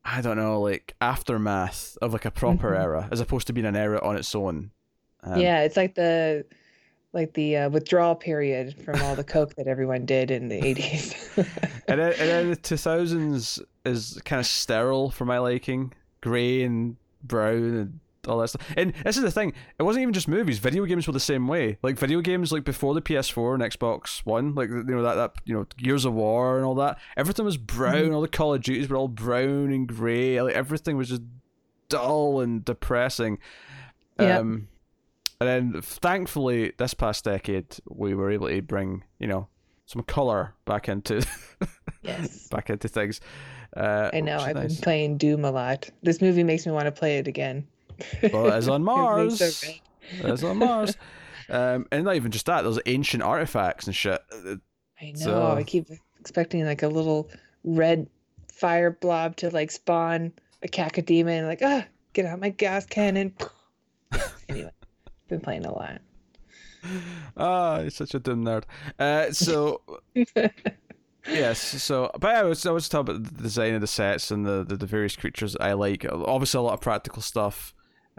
I 0.04 0.22
don't 0.22 0.38
know, 0.38 0.62
like 0.62 0.96
aftermath 1.02 1.98
of 2.02 2.14
like 2.14 2.26
a 2.26 2.32
proper 2.32 2.72
Mhm. 2.72 2.80
era, 2.82 3.08
as 3.12 3.20
opposed 3.20 3.48
to 3.48 3.54
being 3.54 3.66
an 3.68 3.76
era 3.76 4.00
on 4.04 4.16
its 4.18 4.34
own. 4.34 4.72
Um, 5.24 5.40
yeah, 5.40 5.62
it's 5.62 5.78
like 5.78 5.96
the 5.96 6.46
like 7.14 7.34
the 7.34 7.56
uh, 7.56 7.70
withdrawal 7.70 8.14
period 8.14 8.76
from 8.84 9.02
all 9.02 9.16
the 9.16 9.24
coke 9.36 9.56
that 9.56 9.68
everyone 9.68 10.06
did 10.06 10.32
in 10.32 10.50
the 10.50 10.60
80s. 10.60 11.16
and 11.88 12.00
then, 12.02 12.12
and 12.20 12.30
then 12.30 12.50
the 12.50 12.58
2000s 12.58 13.62
is 13.86 14.20
kind 14.26 14.40
of 14.42 14.46
sterile 14.46 15.12
for 15.12 15.24
my 15.24 15.38
liking, 15.40 15.94
grey 16.26 16.64
and 16.64 16.96
brown 17.24 17.78
and 17.78 18.00
all 18.28 18.40
that 18.40 18.48
stuff. 18.48 18.68
And 18.76 18.94
this 19.04 19.16
is 19.16 19.22
the 19.22 19.30
thing, 19.30 19.54
it 19.78 19.84
wasn't 19.84 20.02
even 20.02 20.14
just 20.14 20.28
movies. 20.28 20.58
Video 20.58 20.86
games 20.86 21.06
were 21.06 21.14
the 21.14 21.20
same 21.20 21.48
way. 21.48 21.78
Like 21.84 22.00
video 22.00 22.20
games, 22.20 22.52
like 22.52 22.64
before 22.64 22.96
the 22.96 23.02
PS4 23.02 23.54
and 23.54 23.64
Xbox 23.64 24.26
One, 24.26 24.56
like 24.56 24.70
you 24.70 24.84
know 24.84 25.04
that 25.04 25.14
that 25.16 25.36
you 25.46 25.54
know 25.54 25.68
Gears 25.78 26.04
of 26.04 26.16
War 26.16 26.58
and 26.58 26.66
all 26.66 26.74
that. 26.76 26.98
Everything 27.16 27.46
was 27.46 27.58
brown. 27.58 27.96
Mm-hmm. 27.96 28.16
All 28.16 28.22
the 28.22 28.28
Call 28.28 28.56
of 28.56 28.64
Duties 28.64 28.90
were 28.90 28.98
all 28.98 29.08
brown 29.08 29.72
and 29.72 29.88
grey. 29.88 30.42
Like 30.42 30.56
everything 30.56 30.98
was 30.98 31.10
just 31.10 31.22
dull 31.90 32.42
and 32.42 32.66
depressing. 32.66 33.38
Yeah. 34.20 34.40
Um, 34.40 34.70
and 35.40 35.48
then 35.48 35.82
thankfully, 35.84 36.74
this 36.78 36.96
past 36.96 37.26
decade, 37.26 37.78
we 37.88 38.16
were 38.16 38.32
able 38.32 38.48
to 38.48 38.62
bring 38.64 39.04
you 39.20 39.28
know 39.28 39.48
some 39.86 40.02
color 40.02 40.56
back 40.66 40.90
into 40.90 41.24
yes 42.02 42.48
back 42.48 42.72
into 42.72 42.88
things. 42.88 43.22
Uh, 43.76 44.10
I 44.14 44.22
know. 44.22 44.38
I've 44.38 44.56
been 44.56 44.76
playing 44.78 45.18
Doom 45.18 45.46
a 45.46 45.52
lot. 45.52 45.90
This 46.04 46.22
movie 46.22 46.44
makes 46.44 46.66
me 46.66 46.72
want 46.72 46.86
to 46.86 46.92
play 46.92 47.18
it 47.18 47.28
again. 47.28 47.68
Well, 48.32 48.52
it's 48.54 48.68
on 48.70 48.84
Mars. 48.84 49.42
it's 49.42 50.44
on 50.44 50.58
Mars. 50.58 50.96
Um, 51.50 51.86
and 51.92 52.06
not 52.06 52.16
even 52.16 52.32
just 52.32 52.46
that. 52.46 52.64
Those 52.64 52.80
ancient 52.86 53.24
artifacts 53.24 53.88
and 53.88 53.96
shit. 53.96 54.22
I 55.02 55.12
know. 55.12 55.16
So... 55.16 55.52
I 55.52 55.64
keep 55.64 55.88
expecting 56.20 56.66
like 56.66 56.84
a 56.84 56.88
little 56.88 57.30
red 57.64 58.08
fire 58.52 58.92
blob 58.92 59.36
to 59.38 59.50
like 59.50 59.72
spawn 59.72 60.32
a 60.64 60.68
cacodemon. 60.68 61.40
And 61.40 61.48
like, 61.48 61.62
ah, 61.62 61.86
get 62.14 62.26
out 62.26 62.40
my 62.40 62.50
gauss 62.50 62.86
cannon. 62.86 63.34
anyway, 64.50 64.72
been 65.28 65.42
playing 65.42 65.66
a 65.66 65.72
lot. 65.72 66.02
Ah, 67.36 67.80
you're 67.80 67.90
such 67.90 68.14
a 68.14 68.20
dumb 68.20 68.46
nerd. 68.46 68.64
Uh, 69.00 69.32
so 69.32 69.82
yes, 71.28 71.60
so 71.84 72.12
but 72.20 72.36
I 72.36 72.44
was 72.44 72.66
I 72.66 72.72
was 72.72 72.90
talking 72.90 73.16
about 73.16 73.36
the 73.36 73.44
design 73.44 73.74
of 73.74 73.82
the 73.82 73.88
sets 73.88 74.32
and 74.32 74.46
the, 74.46 74.64
the, 74.64 74.76
the 74.78 74.86
various 74.86 75.16
creatures 75.16 75.56
I 75.60 75.74
like. 75.74 76.06
Obviously, 76.10 76.58
a 76.60 76.62
lot 76.62 76.74
of 76.74 76.82
practical 76.82 77.22
stuff, 77.22 77.74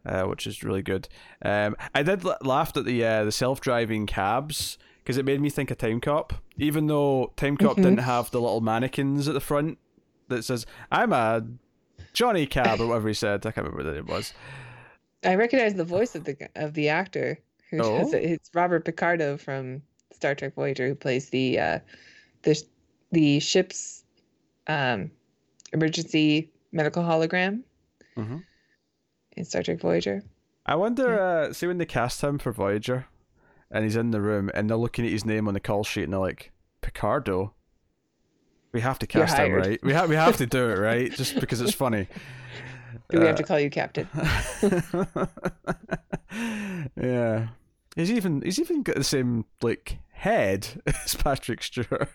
uh, 0.04 0.24
which 0.24 0.46
is 0.46 0.62
really 0.62 0.82
good. 0.82 1.08
Um, 1.42 1.76
I 1.94 2.02
did 2.02 2.24
l- 2.24 2.38
laughed 2.42 2.76
at 2.76 2.84
the 2.84 3.04
uh, 3.04 3.24
the 3.24 3.32
self 3.32 3.60
driving 3.60 4.06
cabs 4.06 4.78
because 4.98 5.18
it 5.18 5.24
made 5.24 5.40
me 5.40 5.50
think 5.50 5.70
of 5.70 5.78
Timecop, 5.78 6.32
even 6.56 6.86
though 6.86 7.32
Timecop 7.36 7.58
mm-hmm. 7.58 7.82
didn't 7.82 7.98
have 7.98 8.30
the 8.30 8.40
little 8.40 8.60
mannequins 8.60 9.28
at 9.28 9.34
the 9.34 9.40
front 9.40 9.78
that 10.28 10.44
says 10.44 10.66
"I'm 10.90 11.12
a 11.12 11.46
Johnny 12.12 12.46
Cab" 12.46 12.80
or 12.80 12.88
whatever 12.88 13.08
he 13.08 13.14
said. 13.14 13.46
I 13.46 13.52
can't 13.52 13.66
remember 13.66 13.90
what 13.90 13.96
it 13.96 14.06
was. 14.06 14.32
I 15.24 15.34
recognize 15.34 15.74
the 15.74 15.84
voice 15.84 16.14
of 16.14 16.24
the 16.24 16.36
of 16.54 16.74
the 16.74 16.88
actor 16.88 17.38
who 17.70 17.80
oh. 17.80 17.98
does 17.98 18.12
it. 18.12 18.22
It's 18.24 18.50
Robert 18.54 18.84
Picardo 18.84 19.36
from 19.36 19.82
Star 20.12 20.34
Trek 20.34 20.54
Voyager 20.54 20.88
who 20.88 20.94
plays 20.94 21.30
the 21.30 21.58
uh, 21.58 21.78
the 22.42 22.62
the 23.12 23.40
ship's 23.40 24.04
um, 24.66 25.10
emergency 25.72 26.50
medical 26.72 27.02
hologram 27.02 27.62
mm-hmm. 28.16 28.38
in 29.36 29.44
Star 29.44 29.62
Trek 29.62 29.80
Voyager. 29.80 30.22
I 30.64 30.74
wonder, 30.74 31.14
yeah. 31.14 31.48
uh, 31.48 31.52
see 31.52 31.66
when 31.66 31.78
they 31.78 31.86
cast 31.86 32.22
him 32.22 32.38
for 32.38 32.52
Voyager, 32.52 33.06
and 33.70 33.84
he's 33.84 33.96
in 33.96 34.10
the 34.10 34.20
room, 34.20 34.50
and 34.54 34.68
they're 34.68 34.76
looking 34.76 35.06
at 35.06 35.12
his 35.12 35.24
name 35.24 35.46
on 35.46 35.54
the 35.54 35.60
call 35.60 35.84
sheet, 35.84 36.04
and 36.04 36.12
they're 36.12 36.20
like, 36.20 36.52
Picardo. 36.80 37.52
We 38.72 38.80
have 38.82 38.98
to 38.98 39.06
cast 39.06 39.38
him, 39.38 39.52
right? 39.52 39.82
We 39.82 39.94
have 39.94 40.10
we 40.10 40.16
have 40.16 40.36
to 40.36 40.46
do 40.46 40.68
it, 40.68 40.78
right? 40.78 41.10
Just 41.10 41.40
because 41.40 41.62
it's 41.62 41.72
funny. 41.72 42.08
Do 43.10 43.20
we 43.20 43.24
uh, 43.24 43.28
have 43.28 43.36
to 43.36 43.42
call 43.42 43.60
you 43.60 43.70
Captain? 43.70 44.08
yeah. 47.00 47.48
He's 47.94 48.10
even 48.10 48.42
he's 48.42 48.58
even 48.58 48.82
got 48.82 48.96
the 48.96 49.04
same 49.04 49.44
like 49.62 49.98
head 50.10 50.82
as 51.04 51.14
Patrick 51.14 51.62
Stewart. 51.62 52.08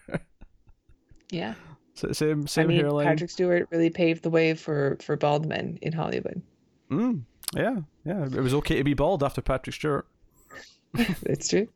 Yeah. 1.31 1.55
So 1.95 2.11
same 2.11 2.45
same 2.45 2.65
I 2.65 2.67
mean, 2.67 2.77
hairline. 2.79 3.07
Patrick 3.07 3.29
Stewart 3.31 3.67
really 3.71 3.89
paved 3.89 4.23
the 4.23 4.29
way 4.29 4.53
for 4.53 4.97
for 5.01 5.15
bald 5.15 5.47
men 5.47 5.79
in 5.81 5.93
Hollywood. 5.93 6.41
Mm, 6.89 7.23
yeah, 7.55 7.77
yeah. 8.05 8.25
It 8.25 8.41
was 8.41 8.53
okay 8.55 8.77
to 8.77 8.83
be 8.83 8.93
bald 8.93 9.23
after 9.23 9.41
Patrick 9.41 9.75
Stewart. 9.75 10.05
That's 10.93 11.47
true. 11.47 11.67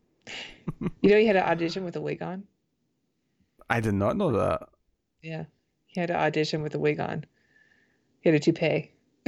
you 1.02 1.10
know, 1.10 1.18
he 1.18 1.26
had 1.26 1.38
an 1.38 1.44
audition 1.44 1.84
with 1.84 1.96
a 1.96 2.02
wig 2.02 2.22
on. 2.22 2.44
I 3.70 3.80
did 3.80 3.94
not 3.94 4.18
know 4.18 4.32
that. 4.34 4.70
Yeah, 5.22 5.46
he 5.88 6.00
had 6.00 6.10
an 6.10 6.18
audition 6.18 6.62
with 6.62 6.76
a 6.76 6.80
wig 6.80 7.00
on. 7.00 7.26
He 8.22 8.30
had 8.30 8.36
a 8.36 8.40
toupee. 8.40 8.92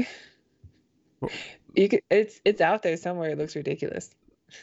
you 1.73 1.89
could, 1.89 2.01
it's 2.09 2.41
it's 2.43 2.61
out 2.61 2.83
there 2.83 2.97
somewhere. 2.97 3.31
It 3.31 3.37
looks 3.37 3.55
ridiculous. 3.55 4.09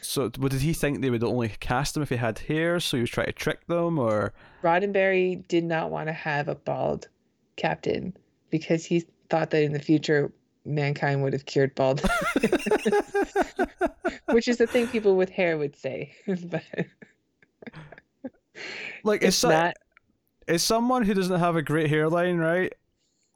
So, 0.01 0.31
what 0.39 0.51
did 0.51 0.63
he 0.63 0.73
think 0.73 1.01
they 1.01 1.11
would 1.11 1.23
only 1.23 1.49
cast 1.61 1.97
him 1.97 2.03
if 2.03 2.09
he 2.09 2.17
had 2.17 2.39
hair? 2.39 2.81
So 2.81 2.97
he 2.97 3.03
was 3.03 3.11
trying 3.11 3.27
to 3.27 3.33
trick 3.33 3.67
them, 3.67 3.99
or 3.99 4.33
Roddenberry 4.63 5.47
did 5.47 5.65
not 5.65 5.91
want 5.91 6.09
to 6.09 6.13
have 6.13 6.49
a 6.49 6.55
bald 6.55 7.09
captain 7.57 8.17
because 8.51 8.85
he 8.85 9.05
thought 9.29 9.51
that 9.51 9.63
in 9.63 9.73
the 9.73 9.79
future 9.79 10.33
mankind 10.65 11.23
would 11.23 11.33
have 11.33 11.45
cured 11.45 11.75
bald, 11.75 12.01
which 14.27 14.49
is 14.49 14.57
the 14.57 14.67
thing 14.67 14.87
people 14.89 15.17
with 15.17 15.29
hair 15.29 15.59
would 15.59 15.77
say. 15.77 16.15
but 16.27 16.63
like, 19.03 19.23
it's, 19.23 19.37
it's 19.37 19.45
not. 19.45 19.75
As 20.47 20.63
someone 20.63 21.05
who 21.05 21.15
doesn't 21.15 21.41
have 21.41 21.57
a 21.57 21.63
great 21.63 21.89
hairline, 21.89 22.39
right? 22.39 22.73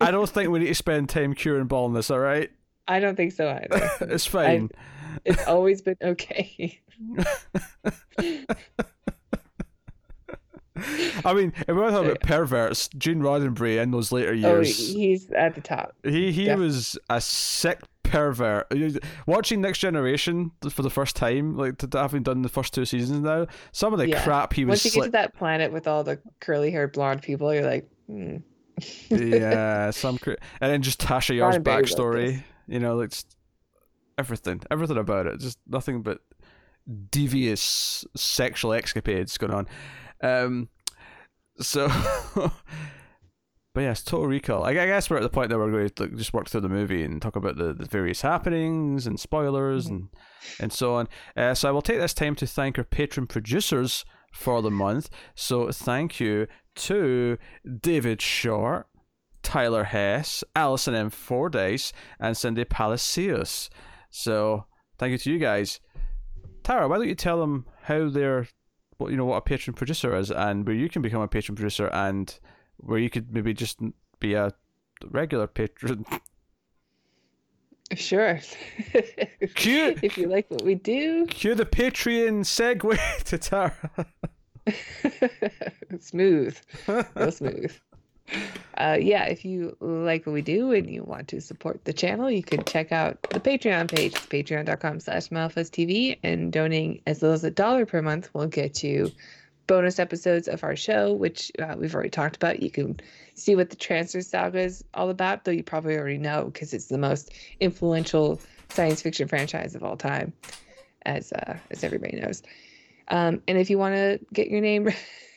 I 0.01 0.11
don't 0.11 0.29
think 0.29 0.51
we 0.51 0.61
need 0.61 0.67
to 0.67 0.75
spend 0.75 1.09
time 1.09 1.35
curing 1.35 1.67
baldness. 1.67 2.11
All 2.11 2.19
right. 2.19 2.51
I 2.87 3.01
don't 3.01 3.17
think 3.17 3.33
so 3.33 3.49
either. 3.49 3.91
it's 4.13 4.27
fine. 4.27 4.71
I, 4.75 4.79
it's 5.25 5.47
always 5.47 5.83
been 5.83 5.97
okay. 6.03 6.81
I 11.25 11.35
mean, 11.35 11.53
if 11.57 11.69
we're 11.69 11.91
talking 11.91 12.11
about 12.11 12.21
perverts, 12.21 12.89
Gene 12.97 13.21
Roddenberry 13.21 13.83
in 13.83 13.91
those 13.91 14.13
later 14.13 14.31
oh, 14.31 14.35
years, 14.35 14.79
oh, 14.79 14.99
he's 14.99 15.31
at 15.33 15.55
the 15.55 15.61
top. 15.61 15.95
He 16.03 16.33
he 16.33 16.45
Definitely. 16.45 16.67
was 16.67 16.99
a 17.11 17.21
sick 17.21 17.81
pervert. 18.05 18.73
Watching 19.27 19.61
Next 19.61 19.79
Generation 19.79 20.51
for 20.71 20.83
the 20.83 20.91
first 20.91 21.17
time, 21.17 21.57
like 21.57 21.81
having 21.93 22.23
done 22.23 22.43
the 22.43 22.49
first 22.49 22.75
two 22.75 22.85
seasons 22.85 23.21
now, 23.21 23.47
some 23.73 23.93
of 23.93 23.99
the 23.99 24.09
yeah. 24.09 24.23
crap 24.23 24.53
he 24.53 24.65
was. 24.65 24.85
Once 24.85 24.85
you 24.85 25.01
get 25.01 25.07
to 25.07 25.11
that 25.13 25.35
planet 25.35 25.73
with 25.73 25.87
all 25.87 26.05
the 26.05 26.21
curly 26.41 26.71
haired 26.71 26.93
blonde 26.93 27.23
people, 27.23 27.53
you're 27.53 27.67
like, 27.67 27.89
hmm. 28.07 28.37
yeah, 29.11 29.91
some 29.91 30.19
cr- 30.19 30.33
and 30.61 30.73
then 30.73 30.83
just 30.83 31.01
Tasha 31.01 31.37
Yar's 31.37 31.59
backstory. 31.59 32.43
You 32.67 32.81
know, 32.81 32.97
like 32.97 33.13
everything, 34.19 34.63
everything 34.71 34.99
about 34.99 35.27
it. 35.27 35.41
Just 35.41 35.59
nothing 35.67 36.03
but 36.03 36.21
devious 37.11 38.05
sexual 38.17 38.73
escapades 38.73 39.39
going 39.39 39.53
on. 39.53 39.67
Um, 40.23 40.69
so, 41.61 41.89
but 42.35 43.81
yes, 43.81 44.03
Total 44.03 44.27
Recall. 44.27 44.65
I, 44.65 44.71
I, 44.71 44.87
guess 44.87 45.09
we're 45.09 45.17
at 45.17 45.23
the 45.23 45.29
point 45.29 45.51
that 45.51 45.59
we're 45.59 45.71
going 45.71 45.89
to 45.89 46.09
just 46.17 46.33
work 46.33 46.49
through 46.49 46.63
the 46.63 46.69
movie 46.69 47.05
and 47.05 47.21
talk 47.21 47.37
about 47.37 47.57
the, 47.57 47.73
the 47.73 47.87
various 47.87 48.23
happenings 48.23 49.07
and 49.07 49.19
spoilers 49.19 49.87
mm-hmm. 49.87 49.95
and 49.95 50.09
and 50.61 50.73
so 50.73 50.95
on. 50.95 51.09
Uh, 51.37 51.55
so 51.55 51.69
I 51.69 51.73
will 51.73 51.83
take 51.83 51.99
this 51.99 52.15
time 52.15 52.35
to 52.37 52.47
thank 52.47 52.79
our 52.79 52.85
patron 52.85 53.27
producers 53.27 54.05
for 54.33 54.63
the 54.63 54.71
month. 54.71 55.11
So 55.35 55.71
thank 55.71 56.21
you 56.21 56.47
to 56.77 57.39
David 57.81 58.21
Short. 58.23 58.87
Tyler 59.43 59.85
Hess, 59.85 60.45
Allison 60.55 60.95
M. 60.95 61.11
Fordyce, 61.11 61.93
and 62.21 62.37
Cindy 62.37 62.65
Palacios. 62.65 63.71
So 64.19 64.65
thank 64.99 65.13
you 65.13 65.19
to 65.19 65.33
you 65.33 65.39
guys. 65.39 65.79
Tara, 66.65 66.89
why 66.89 66.97
don't 66.97 67.09
you 67.09 67.15
tell 67.15 67.39
them 67.39 67.67
how 67.83 68.09
they're, 68.09 68.49
what 68.97 69.13
you 69.13 69.17
know, 69.17 69.25
what 69.25 69.37
a 69.37 69.41
patron 69.43 69.75
producer 69.75 70.15
is, 70.17 70.33
and 70.33 70.67
where 70.67 70.75
you 70.75 70.89
can 70.89 71.03
become 71.03 71.23
a 71.23 71.29
patron 71.29 71.55
producer, 71.55 71.87
and 71.93 72.37
where 72.79 72.99
you 72.99 73.11
could 73.11 73.33
maybe 73.33 73.55
just 73.55 73.79
be 74.19 74.35
a 74.35 74.53
regular 75.11 75.47
patron. 75.47 76.05
Sure. 77.95 78.39
Cue 79.55 79.97
if 80.03 80.19
you 80.19 80.29
like 80.29 80.51
what 80.51 80.63
we 80.63 80.75
do. 80.75 81.25
Cue 81.25 81.55
the 81.55 81.65
Patreon 81.65 82.41
segue 82.45 82.99
to 83.25 83.39
Tara. 83.39 83.73
smooth. 85.99 86.55
Real 86.87 87.33
smooth 87.33 87.75
uh, 88.77 88.97
yeah, 89.01 89.25
if 89.25 89.45
you 89.45 89.77
like 89.81 90.27
what 90.27 90.33
we 90.33 90.43
do 90.43 90.73
and 90.73 90.89
you 90.89 91.03
want 91.03 91.29
to 91.29 91.41
support 91.41 91.85
the 91.85 91.93
channel, 91.93 92.31
you 92.31 92.43
can 92.43 92.65
check 92.65 92.93
out 92.93 93.21
the 93.31 93.41
Patreon 93.41 93.91
page. 93.91 94.15
It's 94.15 94.27
patreon.com 94.27 95.01
slash 95.01 95.29
TV 95.29 96.19
and 96.23 96.53
donating 96.53 97.01
as 97.07 97.23
little 97.23 97.35
as 97.35 97.45
a 97.45 97.51
dollar 97.51 97.87
per 97.87 98.03
month 98.03 98.33
will 98.35 98.47
get 98.47 98.83
you 98.83 99.11
bonus 99.67 99.99
episodes 99.99 100.49
of 100.49 100.65
our 100.65 100.75
show, 100.75 101.13
which 101.13 101.53
uh, 101.61 101.77
we've 101.79 101.95
already 101.95 102.11
talked 102.11 102.37
about. 102.37 102.63
You 102.63 102.71
can 102.71 102.99
see 103.35 103.55
what 103.55 103.71
the 103.71 103.77
Transfer 103.77 104.23
Saga 104.23 104.61
is 104.61 104.85
all 104.95 105.11
about, 105.11 105.45
though 105.45 105.53
you 105.53 105.63
probably 105.63 105.97
already 105.97 106.19
know 106.19 106.45
because 106.45 106.73
it's 106.73 106.87
the 106.87 106.99
most 106.99 107.33
influential 107.61 108.41
science 108.71 109.03
fiction 109.03 109.29
franchise 109.29 109.75
of 109.75 109.85
all 109.85 109.97
time, 109.97 110.33
as 111.03 111.33
uh, 111.33 111.59
as 111.71 111.85
everybody 111.85 112.21
knows. 112.21 112.43
Um, 113.09 113.43
and 113.47 113.57
if 113.59 113.71
you 113.71 113.79
want 113.79 113.95
to 113.95 114.21
get 114.33 114.49
your 114.49 114.61
name 114.61 114.89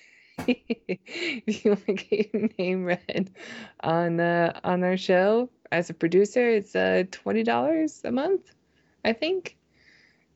if 0.47 1.63
you 1.65 1.71
want 1.71 1.85
to 1.85 1.93
get 1.93 2.33
your 2.33 2.49
name 2.57 2.85
read 2.85 3.31
on 3.81 4.19
uh, 4.19 4.59
on 4.63 4.83
our 4.83 4.97
show 4.97 5.49
as 5.71 5.89
a 5.89 5.93
producer, 5.93 6.49
it's 6.49 6.75
uh, 6.75 7.03
twenty 7.11 7.43
dollars 7.43 8.01
a 8.03 8.11
month, 8.11 8.51
I 9.05 9.13
think. 9.13 9.57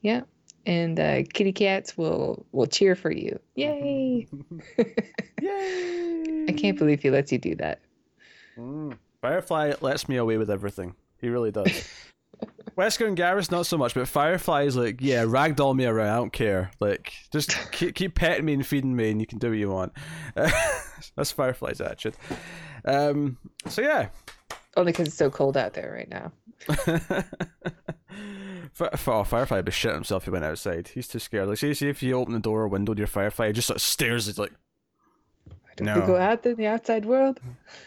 Yeah, 0.01 0.21
and 0.65 0.99
uh, 0.99 1.23
kitty 1.33 1.53
cats 1.53 1.97
will 1.97 2.45
will 2.51 2.67
cheer 2.67 2.95
for 2.95 3.11
you. 3.11 3.39
Yay! 3.55 4.27
Yay! 5.41 6.45
I 6.47 6.51
can't 6.51 6.77
believe 6.77 7.01
he 7.01 7.09
lets 7.09 7.31
you 7.31 7.37
do 7.37 7.55
that. 7.55 7.81
Mm. 8.57 8.97
Firefly 9.21 9.73
lets 9.81 10.07
me 10.07 10.17
away 10.17 10.37
with 10.37 10.49
everything. 10.49 10.95
He 11.19 11.29
really 11.29 11.51
does. 11.51 11.89
Wesker 12.77 13.07
and 13.07 13.17
Garrus 13.17 13.51
not 13.51 13.65
so 13.65 13.77
much, 13.77 13.93
but 13.93 14.07
Firefly 14.07 14.63
is 14.63 14.75
like, 14.75 14.97
yeah, 14.99 15.23
ragdoll 15.23 15.75
me 15.75 15.85
around. 15.85 16.09
I 16.09 16.15
don't 16.15 16.33
care. 16.33 16.71
Like, 16.79 17.13
just 17.31 17.55
keep, 17.71 17.95
keep 17.95 18.15
petting 18.15 18.45
me 18.45 18.53
and 18.53 18.65
feeding 18.65 18.95
me, 18.95 19.11
and 19.11 19.21
you 19.21 19.27
can 19.27 19.39
do 19.39 19.49
what 19.49 19.57
you 19.57 19.69
want. 19.69 19.93
that's 21.15 21.31
Firefly's 21.31 21.81
attitude. 21.81 22.15
Um, 22.83 23.37
so 23.67 23.81
yeah. 23.81 24.09
Only 24.75 24.91
because 24.91 25.07
it's 25.07 25.17
so 25.17 25.29
cold 25.29 25.55
out 25.55 25.73
there 25.73 25.93
right 25.93 26.09
now. 26.09 26.31
oh, 29.07 29.23
Firefly 29.23 29.57
would 29.57 29.65
be 29.65 29.71
shit 29.71 29.93
himself 29.93 30.23
if 30.23 30.25
he 30.25 30.31
went 30.31 30.43
outside. 30.43 30.89
He's 30.89 31.07
too 31.07 31.19
scared. 31.19 31.47
Like, 31.47 31.57
see, 31.57 31.73
see 31.73 31.87
if 31.87 32.03
you 32.03 32.15
open 32.15 32.33
the 32.33 32.39
door 32.39 32.63
or 32.63 32.67
window 32.67 32.93
to 32.93 32.99
your 32.99 33.07
Firefly, 33.07 33.47
he 33.47 33.53
just 33.53 33.67
sort 33.67 33.77
of 33.77 33.81
stares. 33.81 34.25
He's 34.25 34.37
like, 34.37 34.51
don't 35.77 35.87
no. 35.87 35.99
we 35.99 36.07
go 36.07 36.15
out 36.17 36.45
in 36.45 36.55
the 36.55 36.67
outside 36.67 37.05
world? 37.05 37.39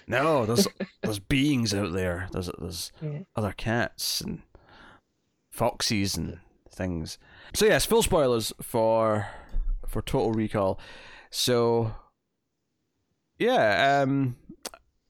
No, 0.07 0.45
there's 0.45 0.69
there's 1.03 1.19
beings 1.19 1.73
out 1.73 1.93
there. 1.93 2.29
There's 2.33 2.51
there's 2.59 2.93
yeah. 3.01 3.21
other 3.35 3.53
cats 3.53 4.21
and 4.21 4.43
foxies 5.59 6.17
and 6.17 6.39
things. 6.71 7.19
So 7.55 7.67
yes, 7.67 7.85
full 7.85 8.03
spoilers 8.03 8.53
for 8.63 9.29
for 9.87 10.03
Total 10.03 10.33
Recall. 10.33 10.79
So 11.31 11.95
yeah, 13.39 14.01
um, 14.03 14.37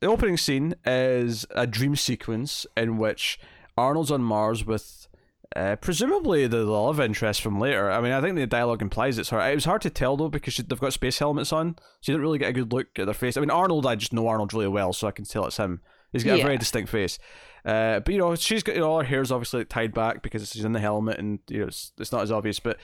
the 0.00 0.06
opening 0.06 0.36
scene 0.36 0.74
is 0.84 1.46
a 1.50 1.66
dream 1.66 1.96
sequence 1.96 2.66
in 2.76 2.98
which 2.98 3.38
Arnold's 3.76 4.10
on 4.10 4.22
Mars 4.22 4.64
with 4.64 5.08
uh, 5.56 5.76
presumably 5.76 6.46
the 6.46 6.64
love 6.64 7.00
interest 7.00 7.40
from 7.40 7.58
later. 7.58 7.90
I 7.90 8.00
mean, 8.00 8.12
I 8.12 8.20
think 8.20 8.36
the 8.36 8.46
dialogue 8.46 8.82
implies 8.82 9.18
it's 9.18 9.30
her. 9.30 9.40
It 9.40 9.54
was 9.54 9.64
hard 9.64 9.82
to 9.82 9.90
tell 9.90 10.16
though 10.16 10.28
because 10.28 10.54
she, 10.54 10.62
they've 10.62 10.78
got 10.78 10.92
space 10.92 11.18
helmets 11.18 11.52
on, 11.52 11.76
so 12.00 12.12
you 12.12 12.18
don't 12.18 12.22
really 12.22 12.38
get 12.38 12.50
a 12.50 12.52
good 12.52 12.72
look 12.72 12.86
at 12.98 13.06
their 13.06 13.14
face. 13.14 13.36
I 13.36 13.40
mean, 13.40 13.50
Arnold, 13.50 13.86
I 13.86 13.94
just 13.94 14.12
know 14.12 14.28
Arnold 14.28 14.52
really 14.52 14.68
well, 14.68 14.92
so 14.92 15.08
I 15.08 15.10
can 15.10 15.24
tell 15.24 15.46
it's 15.46 15.56
him. 15.56 15.80
He's 16.12 16.24
got 16.24 16.36
yeah. 16.36 16.42
a 16.42 16.46
very 16.46 16.58
distinct 16.58 16.90
face. 16.90 17.18
Uh, 17.64 18.00
but 18.00 18.12
you 18.12 18.18
know, 18.18 18.34
she's 18.34 18.62
got 18.62 18.74
you 18.74 18.80
know, 18.80 18.90
all 18.90 18.98
her 18.98 19.04
hair's 19.04 19.32
obviously 19.32 19.60
like, 19.60 19.68
tied 19.68 19.94
back 19.94 20.22
because 20.22 20.50
she's 20.50 20.64
in 20.64 20.72
the 20.72 20.80
helmet, 20.80 21.18
and 21.18 21.40
you 21.48 21.60
know, 21.60 21.66
it's, 21.66 21.92
it's 21.98 22.12
not 22.12 22.22
as 22.22 22.32
obvious. 22.32 22.60
But 22.60 22.78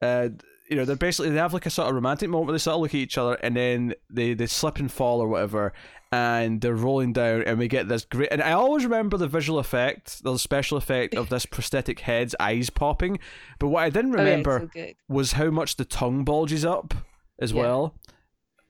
uh, 0.00 0.30
you 0.68 0.76
know, 0.76 0.84
they're 0.84 0.96
basically 0.96 1.30
they 1.30 1.38
have 1.38 1.52
like 1.52 1.66
a 1.66 1.70
sort 1.70 1.88
of 1.88 1.94
romantic 1.94 2.28
moment 2.30 2.46
where 2.46 2.52
they 2.54 2.58
sort 2.58 2.76
of 2.76 2.80
look 2.80 2.92
at 2.92 2.96
each 2.96 3.18
other, 3.18 3.34
and 3.34 3.56
then 3.56 3.94
they 4.10 4.34
they 4.34 4.46
slip 4.46 4.78
and 4.78 4.90
fall 4.90 5.20
or 5.20 5.28
whatever, 5.28 5.72
and 6.10 6.60
they're 6.60 6.74
rolling 6.74 7.12
down, 7.12 7.42
and 7.42 7.58
we 7.58 7.68
get 7.68 7.88
this 7.88 8.04
great. 8.04 8.28
And 8.30 8.42
I 8.42 8.52
always 8.52 8.84
remember 8.84 9.16
the 9.16 9.26
visual 9.26 9.58
effect, 9.58 10.22
the 10.22 10.36
special 10.38 10.78
effect 10.78 11.14
of 11.14 11.28
this 11.28 11.46
prosthetic 11.50 12.00
head's 12.00 12.34
eyes 12.38 12.70
popping. 12.70 13.18
But 13.58 13.68
what 13.68 13.82
I 13.82 13.90
didn't 13.90 14.12
remember 14.12 14.62
oh, 14.62 14.68
so 14.74 14.92
was 15.08 15.32
how 15.32 15.50
much 15.50 15.76
the 15.76 15.84
tongue 15.84 16.24
bulges 16.24 16.64
up 16.64 16.94
as 17.38 17.52
yeah. 17.52 17.62
well. 17.62 17.94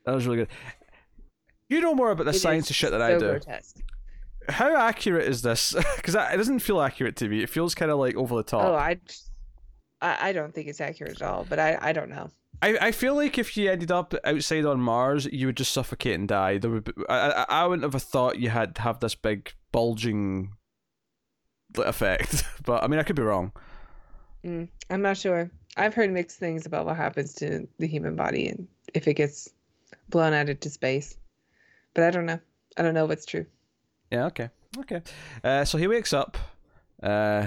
That 0.04 0.14
was 0.14 0.26
really 0.26 0.38
good. 0.38 0.48
You 1.68 1.80
know 1.80 1.94
more 1.94 2.10
about 2.10 2.26
the 2.26 2.34
science 2.34 2.68
of 2.68 2.76
shit 2.76 2.90
than 2.90 3.00
so 3.00 3.06
I 3.06 3.12
do. 3.12 3.18
Grotesque. 3.18 3.76
How 4.48 4.76
accurate 4.76 5.28
is 5.28 5.42
this? 5.42 5.74
Because 5.96 6.14
it 6.14 6.36
doesn't 6.36 6.60
feel 6.60 6.80
accurate 6.80 7.16
to 7.16 7.28
me. 7.28 7.42
It 7.42 7.48
feels 7.48 7.74
kind 7.74 7.90
of 7.90 7.98
like 7.98 8.16
over 8.16 8.34
the 8.36 8.42
top. 8.42 8.64
Oh, 8.64 8.74
I, 8.74 8.98
I 10.00 10.32
don't 10.32 10.52
think 10.52 10.68
it's 10.68 10.80
accurate 10.80 11.20
at 11.20 11.22
all. 11.22 11.46
But 11.48 11.58
I, 11.58 11.78
I 11.80 11.92
don't 11.92 12.10
know. 12.10 12.30
I, 12.62 12.78
I 12.80 12.92
feel 12.92 13.16
like 13.16 13.38
if 13.38 13.56
you 13.56 13.70
ended 13.70 13.90
up 13.90 14.14
outside 14.24 14.64
on 14.64 14.80
Mars, 14.80 15.26
you 15.26 15.46
would 15.46 15.56
just 15.56 15.72
suffocate 15.72 16.14
and 16.14 16.28
die. 16.28 16.58
There 16.58 16.70
would 16.70 16.84
be, 16.84 16.92
I, 17.08 17.44
I 17.48 17.66
wouldn't 17.66 17.92
have 17.92 18.02
thought 18.02 18.38
you 18.38 18.50
had 18.50 18.76
to 18.76 18.82
have 18.82 19.00
this 19.00 19.16
big 19.16 19.52
bulging 19.72 20.52
effect, 21.76 22.44
but 22.64 22.84
I 22.84 22.86
mean 22.86 23.00
I 23.00 23.02
could 23.02 23.16
be 23.16 23.22
wrong. 23.22 23.52
Mm, 24.44 24.68
I'm 24.90 25.02
not 25.02 25.16
sure. 25.16 25.50
I've 25.76 25.94
heard 25.94 26.12
mixed 26.12 26.38
things 26.38 26.66
about 26.66 26.86
what 26.86 26.96
happens 26.96 27.34
to 27.34 27.66
the 27.78 27.86
human 27.86 28.14
body 28.14 28.48
and 28.48 28.68
if 28.94 29.08
it 29.08 29.14
gets 29.14 29.48
blown 30.08 30.32
out 30.32 30.48
into 30.48 30.70
space, 30.70 31.16
but 31.94 32.04
I 32.04 32.10
don't 32.10 32.26
know. 32.26 32.38
I 32.76 32.82
don't 32.82 32.94
know 32.94 33.06
what's 33.06 33.26
true. 33.26 33.46
Yeah. 34.12 34.26
Okay. 34.26 34.50
Okay. 34.78 35.02
Uh, 35.42 35.64
so 35.64 35.78
he 35.78 35.86
wakes 35.88 36.12
up. 36.12 36.36
Uh, 37.02 37.46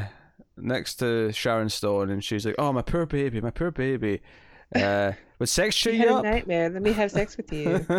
next 0.57 0.95
to 0.95 1.31
Sharon 1.31 1.69
Stone, 1.69 2.09
and 2.09 2.23
she's 2.23 2.45
like, 2.45 2.55
"Oh, 2.57 2.73
my 2.73 2.81
poor 2.81 3.05
baby, 3.05 3.39
my 3.39 3.51
poor 3.51 3.71
baby." 3.71 4.21
Uh, 4.75 5.13
would 5.39 5.49
sex 5.49 5.75
cheer 5.75 5.93
you, 5.93 6.07
up? 6.07 6.23
nightmare. 6.23 6.69
Let 6.69 6.81
me 6.81 6.91
have 6.93 7.11
sex 7.11 7.37
with 7.37 7.51
you. 7.53 7.85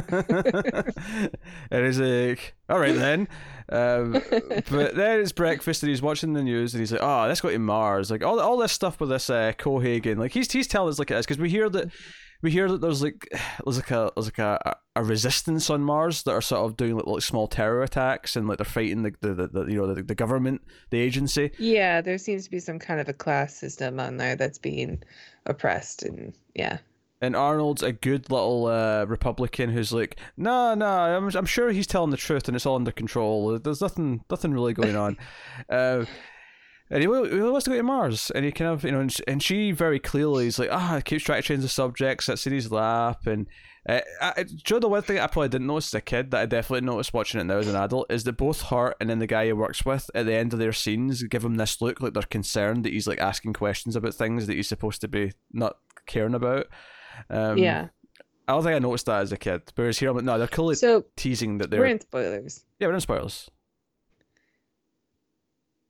and 1.70 1.86
he's 1.86 2.00
like, 2.00 2.54
all 2.68 2.78
right 2.78 2.94
then. 2.94 3.28
Um, 3.68 4.12
but 4.70 4.94
then 4.96 5.20
it's 5.20 5.32
breakfast 5.32 5.82
and 5.82 5.90
he's 5.90 6.02
watching 6.02 6.32
the 6.32 6.42
news 6.42 6.74
and 6.74 6.80
he's 6.80 6.92
like, 6.92 7.02
oh, 7.02 7.26
let's 7.28 7.40
go 7.40 7.50
to 7.50 7.58
Mars. 7.58 8.10
Like 8.10 8.24
all, 8.24 8.40
all 8.40 8.56
this 8.56 8.72
stuff 8.72 9.00
with 9.00 9.10
this 9.10 9.30
uh, 9.30 9.52
Cohaagen. 9.58 10.18
Like 10.18 10.32
he's 10.32 10.50
he's 10.50 10.66
telling 10.66 10.90
us 10.90 10.98
like 10.98 11.10
it 11.10 11.14
is 11.16 11.26
because 11.26 11.38
we 11.38 11.50
hear 11.50 11.68
that 11.70 11.90
we 12.42 12.50
hear 12.50 12.68
that 12.68 12.80
there's 12.80 13.02
like 13.02 13.28
there's 13.64 13.76
like 13.76 13.90
a 13.90 14.10
there's 14.14 14.26
like 14.26 14.38
a, 14.38 14.76
a 14.94 15.04
resistance 15.04 15.70
on 15.70 15.82
Mars 15.82 16.22
that 16.24 16.32
are 16.32 16.40
sort 16.40 16.64
of 16.64 16.76
doing 16.76 16.96
like, 16.96 17.06
like 17.06 17.22
small 17.22 17.46
terror 17.46 17.82
attacks 17.82 18.36
and 18.36 18.48
like 18.48 18.58
they're 18.58 18.64
fighting 18.64 19.02
the 19.02 19.14
the, 19.20 19.34
the, 19.34 19.48
the 19.48 19.64
you 19.66 19.78
know 19.78 19.92
the, 19.92 20.02
the 20.02 20.14
government 20.14 20.62
the 20.90 20.98
agency. 20.98 21.50
Yeah, 21.58 22.00
there 22.00 22.18
seems 22.18 22.44
to 22.44 22.50
be 22.50 22.60
some 22.60 22.78
kind 22.78 23.00
of 23.00 23.08
a 23.08 23.12
class 23.12 23.54
system 23.54 24.00
on 24.00 24.16
there 24.16 24.36
that's 24.36 24.58
being 24.58 25.02
oppressed 25.46 26.02
and 26.02 26.34
yeah. 26.54 26.78
And 27.22 27.34
Arnold's 27.34 27.82
a 27.82 27.92
good 27.92 28.30
little 28.30 28.66
uh, 28.66 29.06
Republican 29.06 29.70
who's 29.70 29.90
like, 29.90 30.20
no, 30.36 30.74
no, 30.74 30.86
I'm, 30.86 31.34
I'm 31.34 31.46
sure 31.46 31.70
he's 31.70 31.86
telling 31.86 32.10
the 32.10 32.18
truth 32.18 32.46
and 32.46 32.54
it's 32.54 32.66
all 32.66 32.76
under 32.76 32.92
control. 32.92 33.58
There's 33.58 33.80
nothing, 33.80 34.22
nothing 34.30 34.52
really 34.52 34.74
going 34.74 34.96
on. 34.96 35.16
uh, 35.70 36.04
and 36.90 37.02
he, 37.02 37.06
he 37.06 37.40
wants 37.40 37.64
to 37.64 37.70
go 37.70 37.76
to 37.76 37.82
Mars, 37.82 38.30
and 38.34 38.44
he 38.44 38.52
kind 38.52 38.70
of, 38.70 38.84
you 38.84 38.92
know, 38.92 39.00
and, 39.00 39.16
and 39.26 39.42
she 39.42 39.72
very 39.72 39.98
clearly 39.98 40.46
is 40.46 40.58
like, 40.58 40.70
ah, 40.70 40.96
oh, 40.96 41.00
keeps 41.00 41.24
trying 41.24 41.42
to 41.42 41.48
change 41.48 41.62
the 41.62 41.68
subject, 41.68 42.24
sits 42.24 42.46
in 42.46 42.52
his 42.52 42.70
lap, 42.70 43.26
and 43.26 43.46
uh, 43.88 44.00
I, 44.20 44.44
know 44.68 44.78
the 44.80 44.88
one 44.88 45.02
thing 45.02 45.20
I 45.20 45.28
probably 45.28 45.48
didn't 45.48 45.68
notice 45.68 45.88
as 45.88 45.98
a 45.98 46.00
kid 46.00 46.32
that 46.32 46.40
I 46.40 46.46
definitely 46.46 46.86
noticed 46.86 47.14
watching 47.14 47.40
it 47.40 47.44
now 47.44 47.58
as 47.58 47.68
an 47.68 47.76
adult 47.76 48.10
is 48.10 48.24
that 48.24 48.36
both 48.36 48.62
her 48.62 48.96
and 49.00 49.08
then 49.08 49.20
the 49.20 49.28
guy 49.28 49.46
he 49.46 49.52
works 49.52 49.84
with 49.84 50.10
at 50.12 50.26
the 50.26 50.34
end 50.34 50.52
of 50.52 50.58
their 50.58 50.72
scenes 50.72 51.22
give 51.22 51.44
him 51.44 51.54
this 51.54 51.80
look 51.80 52.00
like 52.00 52.12
they're 52.12 52.24
concerned 52.24 52.84
that 52.84 52.92
he's 52.92 53.06
like 53.06 53.20
asking 53.20 53.52
questions 53.52 53.94
about 53.94 54.14
things 54.14 54.48
that 54.48 54.56
he's 54.56 54.66
supposed 54.66 55.00
to 55.02 55.08
be 55.08 55.32
not 55.52 55.76
caring 56.06 56.34
about. 56.34 56.66
Um, 57.30 57.58
yeah. 57.58 57.88
I 58.48 58.52
don't 58.52 58.64
think 58.64 58.74
I 58.74 58.80
noticed 58.80 59.06
that 59.06 59.22
as 59.22 59.32
a 59.32 59.36
kid. 59.36 59.62
Whereas 59.74 59.98
here, 59.98 60.10
I'm 60.10 60.16
like, 60.16 60.24
no, 60.24 60.38
they're 60.38 60.48
clearly 60.48 60.74
so, 60.74 61.04
teasing 61.16 61.58
that 61.58 61.70
they're. 61.70 61.80
We're 61.80 61.86
in 61.86 62.00
spoilers. 62.00 62.64
Yeah, 62.78 62.88
we're 62.88 62.94
in 62.94 63.00
spoilers. 63.00 63.50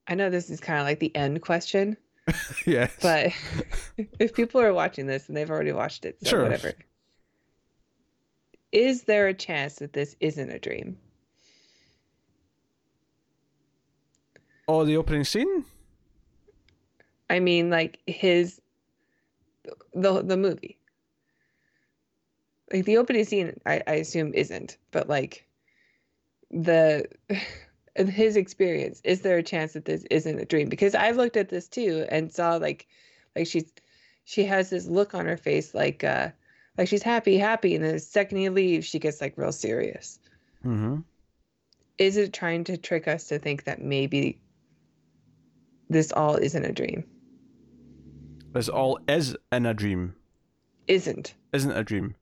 I 0.09 0.15
know 0.15 0.31
this 0.31 0.51
is 0.51 0.61
kind 0.61 0.79
of 0.79 0.87
like 0.87 1.01
the 1.01 1.15
end 1.15 1.43
question. 1.43 1.97
yes. 2.67 2.95
But 3.01 3.33
if 4.19 4.35
people 4.35 4.61
are 4.61 4.73
watching 4.73 5.07
this 5.07 5.29
and 5.29 5.37
they've 5.37 5.51
already 5.51 5.73
watched 5.73 6.05
it, 6.05 6.19
so 6.23 6.31
sure. 6.31 6.43
whatever. 6.43 6.73
Is 8.73 9.05
there 9.05 9.29
a 9.29 9.35
chance 9.35 9.77
that 9.77 9.93
this 9.93 10.17
isn't 10.21 10.51
a 10.51 10.59
dream? 10.59 10.99
Oh, 14.69 14.85
the 14.85 14.97
opening 14.97 15.25
scene? 15.25 15.65
I 17.31 17.41
mean, 17.41 17.71
like 17.71 18.01
his 18.07 18.61
the 19.95 20.23
the 20.23 20.37
movie. 20.37 20.79
Like 22.73 22.85
the 22.85 22.97
opening 22.97 23.25
scene, 23.25 23.59
I, 23.65 23.81
I 23.87 23.95
assume 23.95 24.35
isn't, 24.35 24.77
but 24.91 25.09
like 25.09 25.47
the 26.51 27.07
his 27.97 28.37
experience 28.37 29.01
is 29.05 29.23
there 29.23 29.39
a 29.39 29.43
chance 29.43 29.73
that 29.73 29.85
this 29.85 30.05
isn't 30.11 30.39
a 30.39 30.45
dream? 30.45 30.69
Because 30.69 30.95
i 30.95 31.11
looked 31.11 31.37
at 31.37 31.49
this 31.49 31.69
too 31.69 32.07
and 32.11 32.33
saw 32.33 32.57
like 32.57 32.87
like 33.35 33.47
she's 33.47 33.73
she 34.25 34.45
has 34.45 34.71
this 34.71 34.87
look 34.87 35.15
on 35.15 35.27
her 35.27 35.37
face 35.37 35.75
like 35.75 36.05
uh 36.05 36.29
like 36.79 36.89
she's 36.89 37.03
happy 37.03 37.39
happy 37.39 37.75
and 37.75 37.85
then 37.85 37.95
the 37.95 38.01
second 38.01 38.39
he 38.39 38.49
leaves 38.49 38.87
she 38.87 38.99
gets 38.99 39.21
like 39.21 39.35
real 39.37 39.53
serious. 39.53 40.19
Mm-hmm. 40.65 41.01
is 41.99 42.17
it 42.17 42.33
trying 42.33 42.65
to 42.65 42.77
trick 42.77 43.07
us 43.07 43.29
to 43.29 43.39
think 43.39 43.65
that 43.65 43.81
maybe 43.81 44.39
this 45.89 46.11
all 46.13 46.37
isn't 46.37 46.65
a 46.65 46.73
dream? 46.73 47.05
This 48.53 48.69
all 48.69 48.99
is 49.07 49.37
in 49.53 49.67
a 49.67 49.75
dream. 49.75 50.15
Isn't. 50.89 51.35
Isn't 51.53 51.71
a 51.77 51.85
dream. 51.85 52.17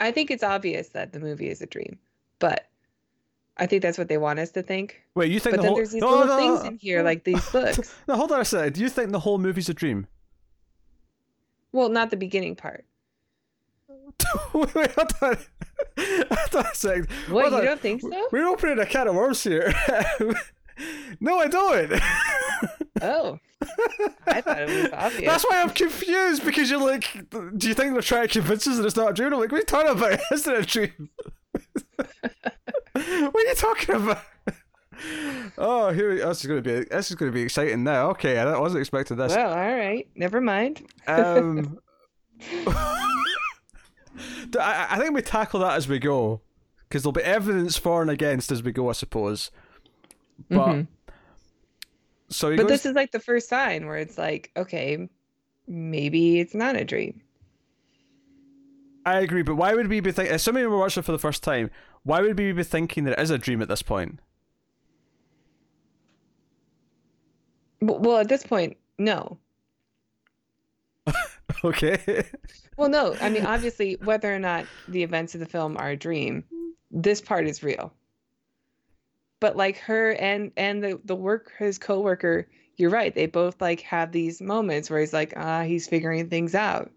I 0.00 0.10
think 0.10 0.30
it's 0.30 0.42
obvious 0.42 0.88
that 0.90 1.12
the 1.12 1.20
movie 1.20 1.50
is 1.50 1.60
a 1.60 1.66
dream 1.66 1.98
but 2.42 2.66
I 3.56 3.66
think 3.66 3.82
that's 3.82 3.98
what 3.98 4.08
they 4.08 4.18
want 4.18 4.38
us 4.38 4.50
to 4.52 4.62
think. 4.62 5.02
Wait, 5.14 5.30
you 5.30 5.38
think? 5.38 5.56
But 5.56 5.58
the 5.58 5.62
then 5.62 5.68
whole... 5.68 5.76
there's 5.76 5.92
these 5.92 6.00
no, 6.00 6.10
little 6.10 6.26
no, 6.26 6.36
things 6.38 6.62
no, 6.62 6.68
in 6.70 6.78
here, 6.78 7.02
like 7.02 7.24
these 7.24 7.44
books. 7.52 7.94
no, 8.08 8.16
hold 8.16 8.32
on 8.32 8.40
a 8.40 8.44
second. 8.44 8.74
Do 8.74 8.80
you 8.80 8.88
think 8.88 9.12
the 9.12 9.20
whole 9.20 9.38
movie's 9.38 9.68
a 9.68 9.74
dream? 9.74 10.06
Well, 11.72 11.88
not 11.88 12.10
the 12.10 12.16
beginning 12.16 12.56
part. 12.56 12.84
wait, 14.54 14.74
wait, 14.74 14.90
hold 14.92 15.12
on. 15.22 15.36
hold 15.98 16.56
on 16.56 16.66
a 16.66 16.74
second. 16.74 17.08
What? 17.28 17.50
Hold 17.50 17.52
you 17.52 17.58
on. 17.58 17.64
don't 17.64 17.80
think 17.80 18.02
so? 18.02 18.28
We're 18.30 18.46
opening 18.46 18.78
a 18.78 18.86
can 18.86 19.08
of 19.08 19.14
worms 19.14 19.42
here. 19.42 19.72
no, 21.20 21.38
I 21.38 21.48
don't. 21.48 21.92
oh. 23.02 23.38
I 24.26 24.40
thought 24.40 24.62
it 24.62 24.68
was 24.68 24.90
obvious. 24.92 25.30
That's 25.30 25.44
why 25.44 25.62
I'm 25.62 25.70
confused 25.70 26.44
because 26.44 26.70
you're 26.70 26.80
like, 26.80 27.30
do 27.56 27.68
you 27.68 27.74
think 27.74 27.92
they're 27.92 28.02
trying 28.02 28.28
to 28.28 28.40
convince 28.40 28.66
us 28.66 28.76
that 28.78 28.86
it's 28.86 28.96
not 28.96 29.10
a 29.10 29.12
dream? 29.12 29.32
I'm 29.32 29.40
like, 29.40 29.52
what 29.52 29.58
are 29.58 29.60
you 29.60 29.66
talking 29.66 29.92
about? 29.92 30.18
Isn't 30.32 30.52
it 30.52 30.60
a 30.60 30.66
dream? 30.66 31.10
what 33.30 33.34
are 33.34 33.40
you 33.48 33.54
talking 33.54 33.94
about? 33.94 34.22
oh, 35.58 35.90
here 35.90 36.14
this 36.16 36.40
is 36.40 36.46
going 36.46 36.62
to 36.62 36.68
be 36.80 36.84
this 36.84 37.10
is 37.10 37.16
going 37.16 37.30
to 37.32 37.34
be 37.34 37.42
exciting 37.42 37.82
now. 37.82 38.10
Okay, 38.10 38.38
I 38.38 38.58
wasn't 38.58 38.80
expecting 38.80 39.16
this. 39.16 39.34
Well, 39.34 39.50
all 39.50 39.74
right, 39.74 40.06
never 40.14 40.40
mind. 40.40 40.82
Um, 41.06 41.78
I, 44.58 44.86
I 44.90 44.98
think 44.98 45.14
we 45.14 45.22
tackle 45.22 45.60
that 45.60 45.76
as 45.76 45.88
we 45.88 45.98
go, 45.98 46.40
because 46.88 47.02
there'll 47.02 47.12
be 47.12 47.22
evidence 47.22 47.76
for 47.76 48.02
and 48.02 48.10
against 48.10 48.52
as 48.52 48.62
we 48.62 48.72
go, 48.72 48.90
I 48.90 48.92
suppose. 48.92 49.50
But 50.50 50.58
Mhm. 50.68 50.86
so 52.28 52.50
But 52.50 52.62
goes, 52.62 52.68
this 52.68 52.86
is 52.86 52.94
like 52.94 53.12
the 53.12 53.20
first 53.20 53.48
sign 53.48 53.86
where 53.86 53.96
it's 53.96 54.18
like, 54.18 54.50
okay, 54.56 55.08
maybe 55.66 56.40
it's 56.40 56.54
not 56.54 56.76
a 56.76 56.84
dream. 56.84 57.22
I 59.04 59.20
agree, 59.20 59.42
but 59.42 59.56
why 59.56 59.74
would 59.74 59.88
we 59.88 60.00
be 60.00 60.12
thinking? 60.12 60.34
Assuming 60.34 60.68
we're 60.70 60.78
watching 60.78 61.02
for 61.02 61.12
the 61.12 61.18
first 61.18 61.42
time, 61.42 61.70
why 62.04 62.20
would 62.20 62.38
we 62.38 62.52
be 62.52 62.62
thinking 62.64 63.04
that 63.04 63.18
it 63.18 63.20
is 63.20 63.30
a 63.30 63.38
dream 63.38 63.62
at 63.62 63.68
this 63.68 63.82
point? 63.82 64.18
Well, 67.80 68.18
at 68.18 68.28
this 68.28 68.44
point, 68.44 68.76
no. 68.98 69.38
okay. 71.64 72.24
Well, 72.76 72.88
no. 72.88 73.14
I 73.20 73.28
mean, 73.28 73.44
obviously, 73.44 73.96
whether 74.04 74.32
or 74.32 74.38
not 74.38 74.66
the 74.88 75.02
events 75.02 75.34
of 75.34 75.40
the 75.40 75.46
film 75.46 75.76
are 75.76 75.90
a 75.90 75.96
dream, 75.96 76.44
this 76.90 77.20
part 77.20 77.46
is 77.46 77.62
real. 77.62 77.92
But 79.40 79.56
like 79.56 79.78
her 79.78 80.12
and 80.12 80.52
and 80.56 80.82
the 80.82 81.00
the 81.04 81.16
work 81.16 81.52
his 81.58 81.78
coworker, 81.78 82.46
you're 82.76 82.90
right. 82.90 83.12
They 83.12 83.26
both 83.26 83.60
like 83.60 83.80
have 83.80 84.12
these 84.12 84.40
moments 84.40 84.88
where 84.88 85.00
he's 85.00 85.12
like, 85.12 85.34
ah, 85.36 85.62
he's 85.62 85.88
figuring 85.88 86.28
things 86.28 86.54
out, 86.54 86.92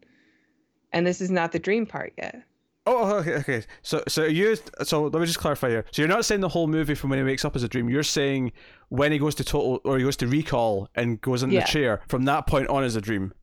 and 0.94 1.08
this 1.08 1.22
is 1.22 1.32
not 1.32 1.52
the 1.52 1.60
dream 1.60 1.88
part 1.88 2.14
yet. 2.18 2.44
Oh, 2.88 2.98
oh, 3.14 3.16
okay, 3.18 3.34
okay. 3.38 3.64
So, 3.82 4.04
so 4.08 4.26
you, 4.26 4.56
so 4.84 5.04
let 5.06 5.20
me 5.20 5.26
just 5.26 5.40
clarify 5.40 5.70
here. 5.70 5.86
So 5.92 6.02
you're 6.04 6.10
not 6.10 6.24
saying 6.24 6.42
the 6.42 6.50
whole 6.50 6.68
movie 6.68 6.94
from 6.94 7.10
when 7.10 7.18
he 7.18 7.26
wakes 7.26 7.44
up 7.44 7.56
is 7.56 7.64
a 7.64 7.68
dream. 7.68 7.90
You're 7.90 8.04
saying 8.04 8.52
when 8.90 9.12
he 9.12 9.18
goes 9.18 9.34
to 9.36 9.44
total 9.44 9.82
or 9.84 9.98
he 9.98 10.04
goes 10.04 10.18
to 10.18 10.28
recall 10.28 10.88
and 10.94 11.20
goes 11.22 11.42
in 11.42 11.50
Yeah. 11.50 11.62
the 11.62 11.68
chair 11.68 12.02
from 12.08 12.26
that 12.26 12.46
point 12.46 12.68
on 12.68 12.84
is 12.84 12.96
a 12.96 13.02
dream. 13.02 13.34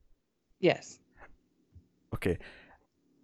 Yes. 0.61 1.01
Okay. 2.15 2.39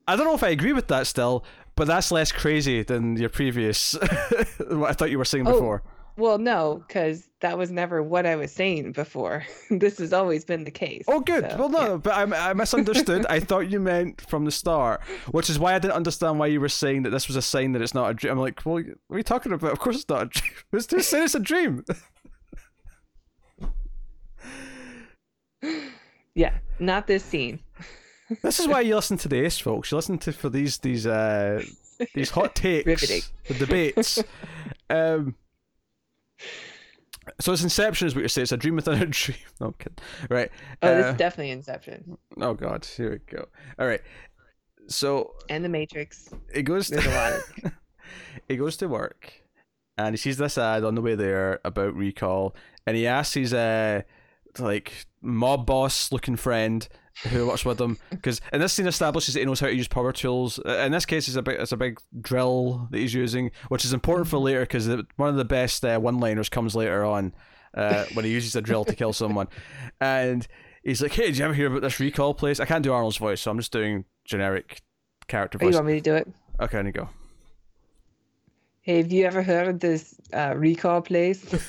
I 0.08 0.16
don't 0.16 0.24
know 0.26 0.34
if 0.34 0.42
I 0.42 0.48
agree 0.48 0.72
with 0.72 0.88
that 0.88 1.06
still, 1.06 1.44
but 1.76 1.86
that's 1.86 2.10
less 2.10 2.32
crazy 2.32 2.82
than 2.82 3.16
your 3.16 3.28
previous. 3.28 3.92
what 4.70 4.90
I 4.90 4.92
thought 4.94 5.10
you 5.10 5.18
were 5.18 5.24
saying 5.24 5.46
Oh. 5.46 5.52
before. 5.52 5.82
Well, 6.18 6.38
no, 6.38 6.82
because 6.86 7.30
that 7.40 7.56
was 7.56 7.70
never 7.70 8.02
what 8.02 8.26
I 8.26 8.34
was 8.34 8.50
saying 8.50 8.90
before. 8.90 9.44
this 9.70 9.98
has 9.98 10.12
always 10.12 10.44
been 10.44 10.64
the 10.64 10.70
case. 10.70 11.04
Oh, 11.06 11.20
good. 11.20 11.48
So, 11.48 11.56
well, 11.56 11.68
no, 11.68 11.80
yeah. 11.92 11.96
but 11.96 12.12
I, 12.12 12.50
I 12.50 12.52
misunderstood. 12.54 13.24
I 13.30 13.38
thought 13.38 13.70
you 13.70 13.78
meant 13.78 14.20
from 14.22 14.44
the 14.44 14.50
start, 14.50 15.00
which 15.30 15.48
is 15.48 15.60
why 15.60 15.74
I 15.74 15.78
didn't 15.78 15.94
understand 15.94 16.40
why 16.40 16.48
you 16.48 16.60
were 16.60 16.68
saying 16.68 17.04
that 17.04 17.10
this 17.10 17.28
was 17.28 17.36
a 17.36 17.42
sign 17.42 17.70
that 17.72 17.82
it's 17.82 17.94
not 17.94 18.10
a 18.10 18.14
dream. 18.14 18.32
I'm 18.32 18.38
like, 18.40 18.60
well, 18.66 18.82
what 19.06 19.14
are 19.14 19.18
you 19.18 19.22
talking 19.22 19.52
about? 19.52 19.70
Of 19.70 19.78
course 19.78 19.94
it's 19.94 20.08
not 20.08 20.22
a 20.22 20.26
dream. 20.26 20.52
Who's 20.72 20.86
just 20.88 21.08
saying 21.08 21.24
it's 21.24 21.36
a 21.36 21.40
dream? 21.40 21.84
Yeah, 26.34 26.56
not 26.78 27.08
this 27.08 27.24
scene. 27.24 27.58
This 28.42 28.60
is 28.60 28.68
why 28.68 28.82
you 28.82 28.94
listen 28.94 29.16
to 29.18 29.28
the 29.28 29.44
Ace, 29.44 29.58
folks. 29.58 29.90
You 29.90 29.96
listen 29.96 30.18
to 30.18 30.32
for 30.32 30.48
these 30.48 30.78
these 30.78 31.04
uh 31.04 31.64
these 32.14 32.30
hot 32.30 32.54
takes, 32.54 33.28
the 33.48 33.54
debates. 33.54 34.22
um, 34.88 35.34
so 37.40 37.52
it's 37.52 37.62
Inception, 37.62 38.06
is 38.06 38.14
what 38.14 38.20
you're 38.20 38.28
saying. 38.28 38.44
It's 38.44 38.52
a 38.52 38.56
dream 38.56 38.76
within 38.76 39.02
a 39.02 39.06
dream. 39.10 39.38
No, 39.60 39.68
I'm 39.68 39.72
kidding. 39.74 39.98
Right. 40.30 40.50
Oh, 40.82 40.94
this 40.94 41.06
uh, 41.06 41.08
is 41.10 41.16
definitely 41.16 41.50
Inception 41.50 42.16
oh 42.40 42.54
God. 42.54 42.84
Here 42.84 43.10
we 43.10 43.36
go. 43.36 43.46
All 43.78 43.86
right. 43.86 44.00
So 44.88 45.34
and 45.48 45.64
The 45.64 45.68
Matrix. 45.68 46.28
It 46.52 46.62
goes. 46.62 46.88
There's 46.88 47.06
a 47.06 47.10
lot 47.10 47.32
of 48.50 48.58
goes 48.58 48.76
to 48.78 48.88
work, 48.88 49.32
and 49.96 50.14
he 50.14 50.16
sees 50.16 50.38
this 50.38 50.56
ad 50.56 50.84
on 50.84 50.94
the 50.94 51.02
way 51.02 51.14
there 51.14 51.60
about 51.64 51.94
recall, 51.94 52.54
and 52.86 52.96
he 52.96 53.06
asks 53.06 53.34
his 53.34 53.52
uh 53.52 54.02
like 54.60 55.06
mob 55.20 55.66
boss 55.66 56.12
looking 56.12 56.36
friend 56.36 56.88
who 57.28 57.48
works 57.48 57.64
with 57.64 57.80
him 57.80 57.98
because 58.10 58.40
in 58.52 58.60
this 58.60 58.72
scene 58.72 58.86
establishes 58.86 59.34
that 59.34 59.40
he 59.40 59.46
knows 59.46 59.58
how 59.58 59.66
to 59.66 59.74
use 59.74 59.88
power 59.88 60.12
tools. 60.12 60.60
Uh, 60.64 60.84
In 60.86 60.92
this 60.92 61.04
case, 61.04 61.26
it's 61.26 61.36
a 61.36 61.42
big 61.42 61.60
it's 61.60 61.72
a 61.72 61.76
big 61.76 61.98
drill 62.20 62.86
that 62.90 62.98
he's 62.98 63.14
using, 63.14 63.50
which 63.68 63.84
is 63.84 63.92
important 63.92 64.28
for 64.28 64.38
later 64.38 64.60
because 64.60 64.88
one 65.16 65.28
of 65.28 65.36
the 65.36 65.44
best 65.44 65.84
uh, 65.84 65.98
one 65.98 66.18
liners 66.20 66.48
comes 66.48 66.76
later 66.76 67.04
on 67.04 67.34
uh, 67.74 68.04
when 68.14 68.24
he 68.24 68.30
uses 68.30 68.54
a 68.54 68.62
drill 68.62 68.84
to 68.84 68.94
kill 68.94 69.12
someone, 69.12 69.48
and 70.00 70.46
he's 70.84 71.02
like, 71.02 71.12
"Hey, 71.12 71.26
did 71.26 71.38
you 71.38 71.44
ever 71.44 71.54
hear 71.54 71.66
about 71.66 71.82
this 71.82 71.98
recall 71.98 72.34
place?" 72.34 72.60
I 72.60 72.66
can't 72.66 72.84
do 72.84 72.92
Arnold's 72.92 73.16
voice, 73.16 73.40
so 73.40 73.50
I'm 73.50 73.58
just 73.58 73.72
doing 73.72 74.04
generic 74.24 74.82
character 75.26 75.58
Oh, 75.60 75.66
you 75.66 75.74
want 75.74 75.86
me 75.86 75.94
to 75.94 76.00
do 76.00 76.14
it? 76.14 76.28
Okay, 76.60 76.78
and 76.78 76.86
you 76.86 76.92
go. 76.92 77.08
Hey, 78.80 78.98
have 78.98 79.12
you 79.12 79.26
ever 79.26 79.42
heard 79.42 79.68
of 79.68 79.80
this 79.80 80.14
uh, 80.32 80.54
recall 80.56 81.02
place? 81.02 81.44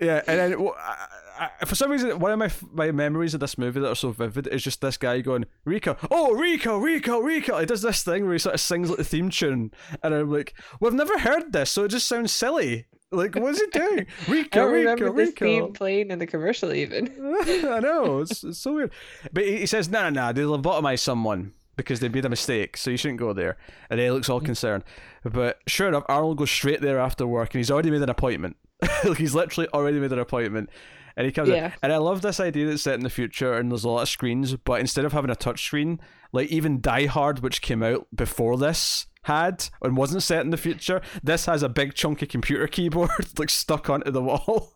yeah, 0.00 0.22
and 0.26 0.38
then 0.38 0.62
well, 0.62 0.76
I, 0.78 1.50
I, 1.60 1.64
for 1.64 1.74
some 1.74 1.90
reason, 1.90 2.18
one 2.18 2.32
of 2.32 2.38
my 2.38 2.50
my 2.72 2.92
memories 2.92 3.34
of 3.34 3.40
this 3.40 3.58
movie 3.58 3.80
that 3.80 3.88
are 3.88 3.94
so 3.94 4.10
vivid 4.12 4.46
is 4.46 4.62
just 4.62 4.80
this 4.80 4.96
guy 4.96 5.20
going 5.20 5.46
Rico, 5.64 5.96
oh 6.10 6.34
Rico, 6.34 6.78
Rico, 6.78 7.20
Rico. 7.20 7.58
He 7.58 7.66
does 7.66 7.82
this 7.82 8.02
thing 8.02 8.24
where 8.24 8.32
he 8.32 8.38
sort 8.38 8.54
of 8.54 8.60
sings 8.60 8.88
like 8.88 8.98
the 8.98 9.04
theme 9.04 9.30
tune, 9.30 9.72
and 10.02 10.14
I'm 10.14 10.30
like, 10.30 10.54
well, 10.80 10.90
I've 10.90 10.96
never 10.96 11.18
heard 11.18 11.52
this, 11.52 11.70
so 11.70 11.84
it 11.84 11.88
just 11.88 12.08
sounds 12.08 12.32
silly. 12.32 12.86
Like, 13.12 13.34
what 13.34 13.54
is 13.54 13.60
he 13.60 13.66
doing? 13.66 14.06
I 14.28 14.30
Rico, 14.30 14.66
remember 14.66 15.04
Rico, 15.06 15.16
this 15.16 15.28
Rico. 15.28 15.44
theme 15.44 15.72
playing 15.72 16.10
in 16.10 16.18
the 16.18 16.26
commercial 16.26 16.72
even. 16.72 17.08
I 17.68 17.80
know 17.80 18.20
it's, 18.20 18.44
it's 18.44 18.58
so 18.58 18.74
weird, 18.74 18.92
but 19.32 19.44
he, 19.44 19.58
he 19.58 19.66
says, 19.66 19.88
"No, 19.88 20.08
no, 20.08 20.26
no, 20.28 20.32
they 20.32 20.42
lobotomize 20.42 21.00
someone 21.00 21.52
because 21.76 22.00
they 22.00 22.08
made 22.08 22.24
a 22.24 22.28
mistake, 22.28 22.76
so 22.76 22.90
you 22.90 22.96
shouldn't 22.96 23.18
go 23.18 23.32
there." 23.32 23.56
And 23.90 23.98
then 23.98 24.06
he 24.06 24.10
looks 24.10 24.28
all 24.28 24.40
mm. 24.40 24.46
concerned. 24.46 24.84
But 25.24 25.58
sure 25.66 25.88
enough, 25.88 26.04
Arnold 26.08 26.38
goes 26.38 26.50
straight 26.50 26.80
there 26.80 27.00
after 27.00 27.26
work, 27.26 27.52
and 27.52 27.58
he's 27.58 27.70
already 27.70 27.90
made 27.90 28.02
an 28.02 28.10
appointment. 28.10 28.56
he's 29.16 29.34
literally 29.34 29.68
already 29.72 29.98
made 29.98 30.12
an 30.12 30.18
appointment, 30.18 30.70
and 31.16 31.26
he 31.26 31.32
comes 31.32 31.48
in. 31.48 31.72
And 31.82 31.92
I 31.92 31.98
love 31.98 32.22
this 32.22 32.40
idea 32.40 32.66
that's 32.66 32.82
set 32.82 32.94
in 32.94 33.00
the 33.00 33.10
future, 33.10 33.54
and 33.54 33.70
there's 33.70 33.84
a 33.84 33.88
lot 33.88 34.02
of 34.02 34.08
screens, 34.08 34.56
but 34.56 34.80
instead 34.80 35.04
of 35.04 35.12
having 35.12 35.30
a 35.30 35.36
touch 35.36 35.64
screen, 35.64 36.00
like 36.32 36.48
even 36.48 36.80
Die 36.80 37.06
Hard, 37.06 37.40
which 37.40 37.62
came 37.62 37.82
out 37.82 38.06
before 38.14 38.56
this. 38.56 39.06
Had 39.24 39.68
and 39.82 39.98
wasn't 39.98 40.22
set 40.22 40.40
in 40.40 40.50
the 40.50 40.56
future. 40.56 41.02
This 41.22 41.44
has 41.44 41.62
a 41.62 41.68
big 41.68 41.92
chunky 41.92 42.24
computer 42.24 42.66
keyboard 42.66 43.10
like 43.38 43.50
stuck 43.50 43.90
onto 43.90 44.10
the 44.10 44.22
wall. 44.22 44.72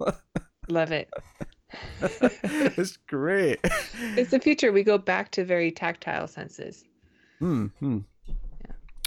Love 0.68 0.92
it. 0.92 1.08
it's 2.02 2.98
great. 2.98 3.58
It's 4.16 4.30
the 4.30 4.38
future. 4.38 4.70
We 4.70 4.82
go 4.82 4.98
back 4.98 5.30
to 5.32 5.46
very 5.46 5.70
tactile 5.70 6.26
senses. 6.26 6.84
Hmm. 7.38 7.68
hmm. 7.80 7.98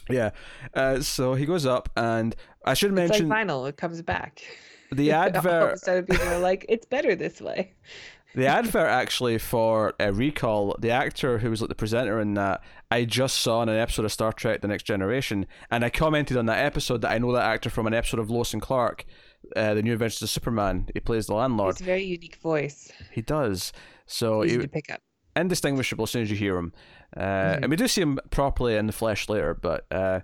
Yeah. 0.10 0.32
Uh, 0.74 1.02
so 1.02 1.34
he 1.34 1.46
goes 1.46 1.66
up, 1.66 1.90
and 1.96 2.36
I 2.66 2.74
should 2.74 2.92
It's 2.92 2.96
mention 2.96 3.30
like 3.30 3.48
vinyl. 3.48 3.68
It 3.68 3.78
comes 3.78 4.02
back. 4.02 4.42
The 4.92 5.10
a 5.12 5.16
advert. 5.16 5.80
sudden, 5.80 6.06
people 6.06 6.28
are 6.28 6.40
like, 6.40 6.66
"It's 6.70 6.86
better 6.86 7.16
this 7.16 7.42
way." 7.42 7.74
the 8.36 8.46
advert 8.46 8.88
actually 8.90 9.38
for 9.38 9.94
uh, 10.00 10.12
Recall. 10.14 10.76
The 10.80 10.92
actor 10.92 11.40
who 11.40 11.50
was 11.50 11.62
like 11.62 11.70
the 11.70 11.76
presenter 11.76 12.20
in 12.20 12.34
that, 12.36 12.62
I 12.92 13.06
just 13.06 13.38
saw 13.40 13.64
in 13.64 13.70
an 13.70 13.78
episode 13.80 14.06
of 14.06 14.12
Star 14.12 14.32
Trek: 14.34 14.62
The 14.62 14.68
Next 14.68 14.84
Generation, 14.84 15.46
and 15.72 15.84
I 15.84 15.90
commented 15.90 16.38
on 16.38 16.46
that 16.48 16.64
episode 16.66 17.02
that 17.02 17.12
I 17.12 17.18
know 17.18 17.32
that 17.34 17.44
actor 17.46 17.70
from 17.70 17.88
an 17.88 17.94
episode 17.94 18.20
of 18.20 18.30
Lois 18.30 18.54
and 18.54 18.62
Clark, 18.62 19.06
uh, 19.56 19.74
the 19.74 19.82
New 19.82 19.94
Adventures 19.94 20.22
of 20.22 20.30
Superman. 20.30 20.88
He 20.94 21.00
plays 21.00 21.28
the 21.28 21.34
landlord. 21.36 21.72
It's 21.72 21.82
a 21.82 21.86
very 21.86 22.04
unique 22.04 22.36
voice. 22.38 22.92
He 23.12 23.22
does. 23.22 23.72
So 24.06 24.44
Easy 24.44 24.56
he, 24.58 24.62
to 24.62 24.68
pick 24.68 24.92
up. 24.92 25.02
indistinguishable 25.36 26.04
as 26.04 26.12
soon 26.12 26.22
as 26.24 26.30
you 26.32 26.38
hear 26.38 26.58
him. 26.58 26.74
Uh, 27.16 27.20
Mm-hmm. 27.22 27.64
And 27.64 27.70
we 27.70 27.76
do 27.78 27.88
see 27.88 28.02
him 28.02 28.20
properly 28.32 28.76
in 28.76 28.86
the 28.86 28.92
flesh 28.94 29.30
later, 29.30 29.54
but 29.54 29.86
uh, 29.92 30.20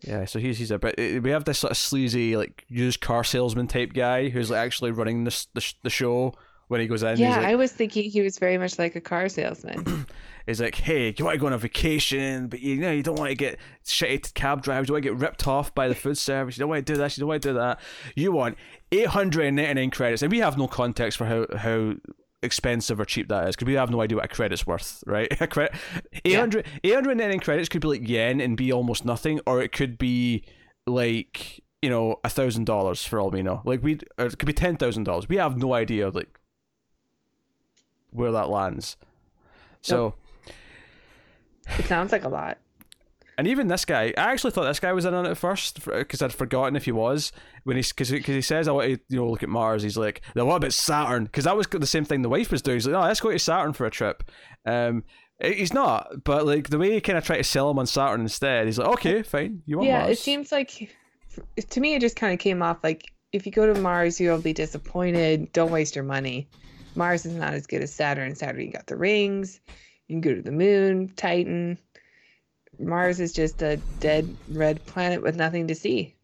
yeah, 0.00 0.24
so 0.24 0.38
he's 0.38 0.58
he's 0.58 0.70
a 0.70 0.78
bit. 0.78 0.94
eh, 0.98 1.18
We 1.18 1.30
have 1.30 1.44
this 1.44 1.58
sort 1.58 1.70
of 1.72 1.76
sleazy 1.76 2.36
like 2.36 2.64
used 2.68 3.00
car 3.00 3.24
salesman 3.24 3.66
type 3.66 3.92
guy 3.92 4.28
who's 4.28 4.50
like 4.50 4.58
actually 4.60 4.90
running 4.92 5.24
this 5.24 5.46
the, 5.54 5.60
sh- 5.60 5.74
the 5.82 5.90
show 5.90 6.34
when 6.68 6.80
he 6.80 6.86
goes 6.86 7.02
in. 7.02 7.16
Yeah, 7.18 7.36
like, 7.38 7.46
I 7.46 7.54
was 7.56 7.72
thinking 7.72 8.10
he 8.10 8.20
was 8.20 8.38
very 8.38 8.58
much 8.58 8.78
like 8.78 8.94
a 8.96 9.00
car 9.00 9.28
salesman. 9.28 10.06
He's 10.46 10.62
like, 10.62 10.76
hey, 10.76 11.14
you 11.18 11.26
want 11.26 11.34
to 11.34 11.38
go 11.38 11.46
on 11.46 11.52
a 11.52 11.58
vacation, 11.58 12.46
but 12.48 12.60
you 12.60 12.76
know 12.76 12.90
you 12.90 13.02
don't 13.02 13.18
want 13.18 13.28
to 13.28 13.34
get 13.34 13.58
shitty 13.84 14.32
cab 14.32 14.62
drivers. 14.62 14.88
You 14.88 14.94
want 14.94 15.04
to 15.04 15.10
get 15.10 15.18
ripped 15.18 15.46
off 15.46 15.74
by 15.74 15.88
the 15.88 15.94
food 15.94 16.16
service. 16.16 16.56
You 16.56 16.60
don't 16.62 16.70
want 16.70 16.86
to 16.86 16.90
do 16.90 16.96
this. 16.96 17.18
You 17.18 17.22
don't 17.22 17.28
want 17.28 17.42
to 17.42 17.48
do 17.50 17.54
that. 17.58 17.80
You 18.16 18.32
want 18.32 18.56
eight 18.90 19.08
hundred 19.08 19.44
and 19.44 19.56
ninety 19.56 19.74
nine 19.74 19.90
credits, 19.90 20.22
and 20.22 20.32
we 20.32 20.38
have 20.38 20.56
no 20.56 20.66
context 20.66 21.18
for 21.18 21.26
how 21.26 21.46
how 21.54 21.96
expensive 22.42 23.00
or 23.00 23.04
cheap 23.04 23.28
that 23.28 23.48
is 23.48 23.56
because 23.56 23.66
we 23.66 23.74
have 23.74 23.90
no 23.90 24.00
idea 24.00 24.16
what 24.16 24.24
a 24.24 24.28
credit's 24.28 24.66
worth, 24.66 25.02
right? 25.06 25.28
A 25.40 25.46
credit, 25.46 25.74
800, 26.24 26.66
899 26.84 27.40
credits 27.40 27.68
could 27.68 27.80
be 27.80 27.88
like 27.88 28.08
yen 28.08 28.40
and 28.40 28.56
be 28.56 28.72
almost 28.72 29.04
nothing, 29.04 29.40
or 29.46 29.60
it 29.60 29.72
could 29.72 29.98
be 29.98 30.44
like 30.86 31.62
you 31.82 31.90
know 31.90 32.18
a 32.24 32.28
thousand 32.28 32.64
dollars 32.64 33.04
for 33.04 33.20
all 33.20 33.30
we 33.30 33.42
know. 33.42 33.62
Like 33.64 33.82
we, 33.82 34.00
it 34.18 34.38
could 34.38 34.46
be 34.46 34.52
ten 34.52 34.76
thousand 34.76 35.04
dollars. 35.04 35.28
We 35.28 35.36
have 35.36 35.56
no 35.56 35.74
idea 35.74 36.10
like 36.10 36.38
where 38.10 38.32
that 38.32 38.48
lands. 38.48 38.96
So. 39.80 40.14
it 41.78 41.84
sounds 41.86 42.10
like 42.12 42.24
a 42.24 42.28
lot. 42.28 42.58
And 43.38 43.46
even 43.46 43.68
this 43.68 43.84
guy, 43.84 44.12
I 44.18 44.32
actually 44.32 44.50
thought 44.50 44.64
this 44.64 44.80
guy 44.80 44.92
was 44.92 45.04
in 45.04 45.14
on 45.14 45.24
it 45.24 45.36
first 45.36 45.82
because 45.84 46.20
I'd 46.20 46.34
forgotten 46.34 46.74
if 46.74 46.84
he 46.84 46.92
was 46.92 47.30
when 47.62 47.76
he's 47.76 47.92
because 47.92 48.10
he 48.10 48.42
says 48.42 48.66
I 48.66 48.72
want 48.72 48.86
to 48.88 49.00
you 49.08 49.16
know 49.16 49.30
look 49.30 49.44
at 49.44 49.48
Mars. 49.48 49.84
He's 49.84 49.96
like, 49.96 50.22
"Then 50.34 50.46
what 50.46 50.56
about 50.56 50.72
Saturn?" 50.72 51.24
Because 51.24 51.44
that 51.44 51.56
was 51.56 51.68
the 51.68 51.86
same 51.86 52.04
thing 52.04 52.22
the 52.22 52.28
wife 52.28 52.50
was 52.50 52.62
doing. 52.62 52.76
He's 52.76 52.86
like, 52.86 52.94
"No, 52.94 53.00
let's 53.02 53.20
go 53.20 53.30
to 53.30 53.38
Saturn 53.38 53.72
for 53.72 53.86
a 53.86 53.90
trip." 53.90 54.28
Um, 54.66 55.04
he's 55.40 55.72
not, 55.72 56.24
but 56.24 56.46
like 56.46 56.70
the 56.70 56.78
way 56.78 56.94
he 56.94 57.00
kind 57.00 57.16
of 57.16 57.24
tried 57.24 57.36
to 57.36 57.44
sell 57.44 57.70
him 57.70 57.78
on 57.78 57.86
Saturn 57.86 58.22
instead, 58.22 58.66
he's 58.66 58.78
like, 58.78 58.88
"Okay, 58.88 59.22
fine, 59.22 59.62
you 59.66 59.78
want 59.78 59.88
Mars? 59.88 60.00
Yeah, 60.00 60.06
Mars?" 60.06 60.18
it 60.18 60.20
seems 60.20 60.50
like 60.50 60.92
to 61.70 61.80
me, 61.80 61.94
it 61.94 62.00
just 62.00 62.16
kind 62.16 62.32
of 62.32 62.40
came 62.40 62.60
off 62.60 62.78
like 62.82 63.12
if 63.32 63.46
you 63.46 63.52
go 63.52 63.72
to 63.72 63.80
Mars, 63.80 64.20
you'll 64.20 64.40
be 64.40 64.52
disappointed. 64.52 65.52
Don't 65.52 65.70
waste 65.70 65.94
your 65.94 66.04
money. 66.04 66.48
Mars 66.96 67.24
is 67.24 67.34
not 67.34 67.54
as 67.54 67.68
good 67.68 67.82
as 67.82 67.94
Saturn. 67.94 68.34
Saturn, 68.34 68.62
you 68.62 68.72
got 68.72 68.88
the 68.88 68.96
rings. 68.96 69.60
You 70.08 70.14
can 70.14 70.20
go 70.22 70.34
to 70.34 70.42
the 70.42 70.50
moon, 70.50 71.12
Titan. 71.16 71.78
Mars 72.78 73.20
is 73.20 73.32
just 73.32 73.62
a 73.62 73.76
dead 74.00 74.36
red 74.48 74.84
planet 74.86 75.22
with 75.22 75.36
nothing 75.36 75.68
to 75.68 75.74
see. 75.74 76.14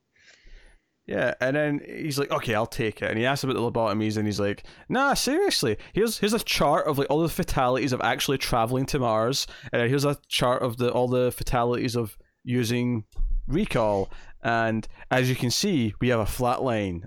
Yeah, 1.07 1.35
and 1.41 1.55
then 1.55 1.81
he's 1.87 2.19
like, 2.19 2.31
"Okay, 2.31 2.55
I'll 2.55 2.67
take 2.67 3.03
it." 3.03 3.11
And 3.11 3.19
he 3.19 3.27
asks 3.27 3.45
about 3.45 3.57
the 3.57 3.61
lobotomies, 3.61 4.17
and 4.17 4.27
he's 4.27 4.41
like, 4.41 4.65
"Nah, 4.89 5.13
seriously. 5.15 5.77
Here's 5.93 6.19
here's 6.19 6.33
a 6.33 6.39
chart 6.39 6.87
of 6.87 6.97
like 6.97 7.09
all 7.11 7.21
the 7.21 7.29
fatalities 7.29 7.93
of 7.93 8.01
actually 8.01 8.39
traveling 8.39 8.87
to 8.87 8.99
Mars, 8.99 9.47
and 9.73 9.87
here's 9.89 10.07
a 10.07 10.17
chart 10.29 10.63
of 10.63 10.79
the 10.79 10.91
all 10.91 11.09
the 11.09 11.31
fatalities 11.31 11.95
of 11.95 12.17
using 12.43 13.05
recall. 13.47 14.11
And 14.43 14.87
as 15.11 15.29
you 15.29 15.37
can 15.37 15.51
see, 15.51 15.95
we 16.01 16.09
have 16.09 16.21
a 16.21 16.27
flat 16.27 16.63
line. 16.63 17.07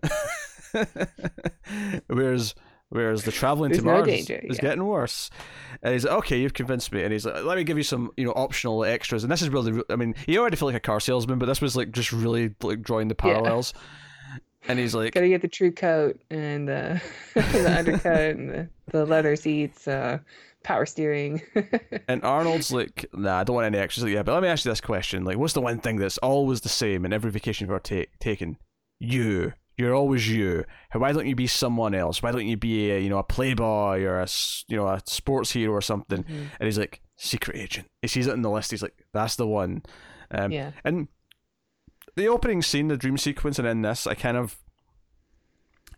Whereas 2.08 2.54
Whereas 2.90 3.24
the 3.24 3.34
traveling 3.34 3.72
to 3.74 3.82
no 3.82 3.92
Mars 3.92 4.08
danger, 4.08 4.40
is 4.44 4.58
yeah. 4.58 4.62
getting 4.62 4.86
worse. 4.86 5.30
And 5.84 5.92
he's 5.94 6.06
like, 6.06 6.14
okay, 6.20 6.40
you've 6.40 6.54
convinced 6.54 6.92
me. 6.94 7.04
And 7.04 7.12
he's 7.12 7.26
like, 7.26 7.44
let 7.44 7.58
me 7.58 7.66
give 7.66 7.78
you 7.78 7.84
some, 7.84 8.12
you 8.16 8.26
know, 8.26 8.32
optional 8.32 8.86
extras. 8.86 9.24
And 9.24 9.32
this 9.32 9.42
is 9.42 9.50
really, 9.50 9.82
I 9.90 9.98
mean, 9.98 10.16
he 10.26 10.38
already 10.38 10.56
felt 10.56 10.68
like 10.68 10.78
a 10.78 10.80
car 10.86 11.02
salesman, 11.02 11.38
but 11.38 11.48
this 11.48 11.60
was 11.60 11.76
like 11.76 11.92
just 11.92 12.14
really 12.14 12.56
like 12.64 12.82
drawing 12.82 13.10
the 13.10 13.16
Yeah. 13.18 13.34
parallels. 13.34 13.74
And 14.70 14.80
he's 14.80 14.96
like, 14.96 15.14
Gotta 15.14 15.28
get 15.28 15.42
the 15.42 15.48
true 15.48 15.72
coat 15.72 16.20
and 16.30 16.70
uh, 16.70 16.98
the 17.34 17.76
undercoat 17.78 18.36
and 18.38 18.50
the, 18.50 18.70
the 18.92 19.06
leather 19.06 19.36
seats, 19.36 19.88
uh, 19.88 20.20
power 20.64 20.86
steering. 20.86 21.42
and 22.08 22.24
Arnold's 22.24 22.72
like, 22.72 23.06
nah, 23.14 23.40
I 23.40 23.44
don't 23.44 23.56
want 23.56 23.66
any 23.66 23.78
extras. 23.78 24.04
Like, 24.06 24.14
yeah, 24.14 24.24
but 24.24 24.34
let 24.34 24.44
me 24.44 24.50
ask 24.50 24.66
you 24.66 24.72
this 24.72 24.82
question: 24.82 25.24
like, 25.24 25.38
what's 25.38 25.54
the 25.54 25.62
one 25.62 25.80
thing 25.80 25.98
that's 25.98 26.18
always 26.20 26.62
the 26.62 26.70
same 26.70 27.06
in 27.06 27.14
every 27.14 27.32
vacation 27.32 27.66
you've 27.66 27.72
ever 27.72 27.80
ta- 27.80 28.10
taken? 28.20 28.58
You. 29.00 29.54
You're 29.78 29.93
always 29.93 30.28
you. 30.28 30.65
Why 30.93 31.11
don't 31.11 31.28
you 31.28 31.36
be 31.36 31.45
someone 31.47 31.93
else? 31.93 32.23
Why 32.23 32.32
don't 32.32 32.47
you 32.47 32.57
be 32.57 32.91
a, 32.91 32.99
you 32.99 33.09
know, 33.09 33.19
a 33.19 33.23
playboy 33.23 34.01
or 34.03 34.19
a, 34.19 34.28
you 34.67 34.75
know, 34.75 34.88
a 34.88 35.01
sports 35.05 35.51
hero 35.51 35.71
or 35.71 35.82
something? 35.82 36.23
Mhm. 36.23 36.47
And 36.59 36.65
he's 36.65 36.80
like, 36.80 37.01
secret 37.15 37.55
agent. 37.57 37.88
He 38.01 38.07
sees 38.07 38.25
it 38.25 38.34
in 38.34 38.41
the 38.41 38.49
list. 38.49 38.71
He's 38.71 38.82
like, 38.82 39.05
that's 39.13 39.36
the 39.36 39.45
one. 39.47 39.84
Um, 40.32 40.51
yeah. 40.51 40.71
And 40.84 41.07
the 42.15 42.28
opening 42.28 42.63
scene, 42.63 42.88
the 42.88 42.97
dream 42.97 43.17
sequence, 43.19 43.59
and 43.59 43.67
in 43.67 43.84
this, 43.84 44.07
I 44.07 44.15
kind 44.15 44.36
of, 44.36 44.57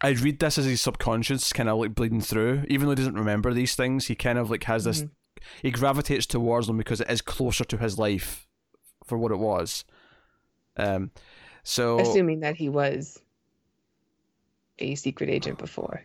I 0.01 0.09
read 0.09 0.39
this 0.39 0.57
as 0.57 0.65
his 0.65 0.82
subconscious 0.82 1.53
kind 1.53 1.69
of 1.69 1.77
like 1.77 1.95
bleeding 1.95 2.21
through. 2.21 2.65
Even 2.67 2.86
though 2.88 2.91
he 2.91 2.95
doesn't 2.97 3.15
remember 3.15 3.53
these 3.53 3.75
things, 3.75 4.07
he 4.07 4.15
kind 4.15 4.38
of 4.38 4.49
like 4.51 4.65
has 4.65 4.84
this. 4.84 5.03
Mhm. 5.03 5.09
He 5.61 5.71
gravitates 5.71 6.25
towards 6.25 6.67
them 6.67 6.77
because 6.77 6.99
it 6.99 7.09
is 7.09 7.21
closer 7.21 7.63
to 7.63 7.77
his 7.77 7.97
life 7.97 8.45
for 9.05 9.17
what 9.17 9.32
it 9.32 9.39
was. 9.39 9.86
Um, 10.75 11.11
so 11.63 11.99
Assuming 11.99 12.41
that 12.41 12.57
he 12.57 12.67
was 12.67 13.19
a 14.82 14.95
secret 14.95 15.30
agent 15.30 15.57
before. 15.57 16.03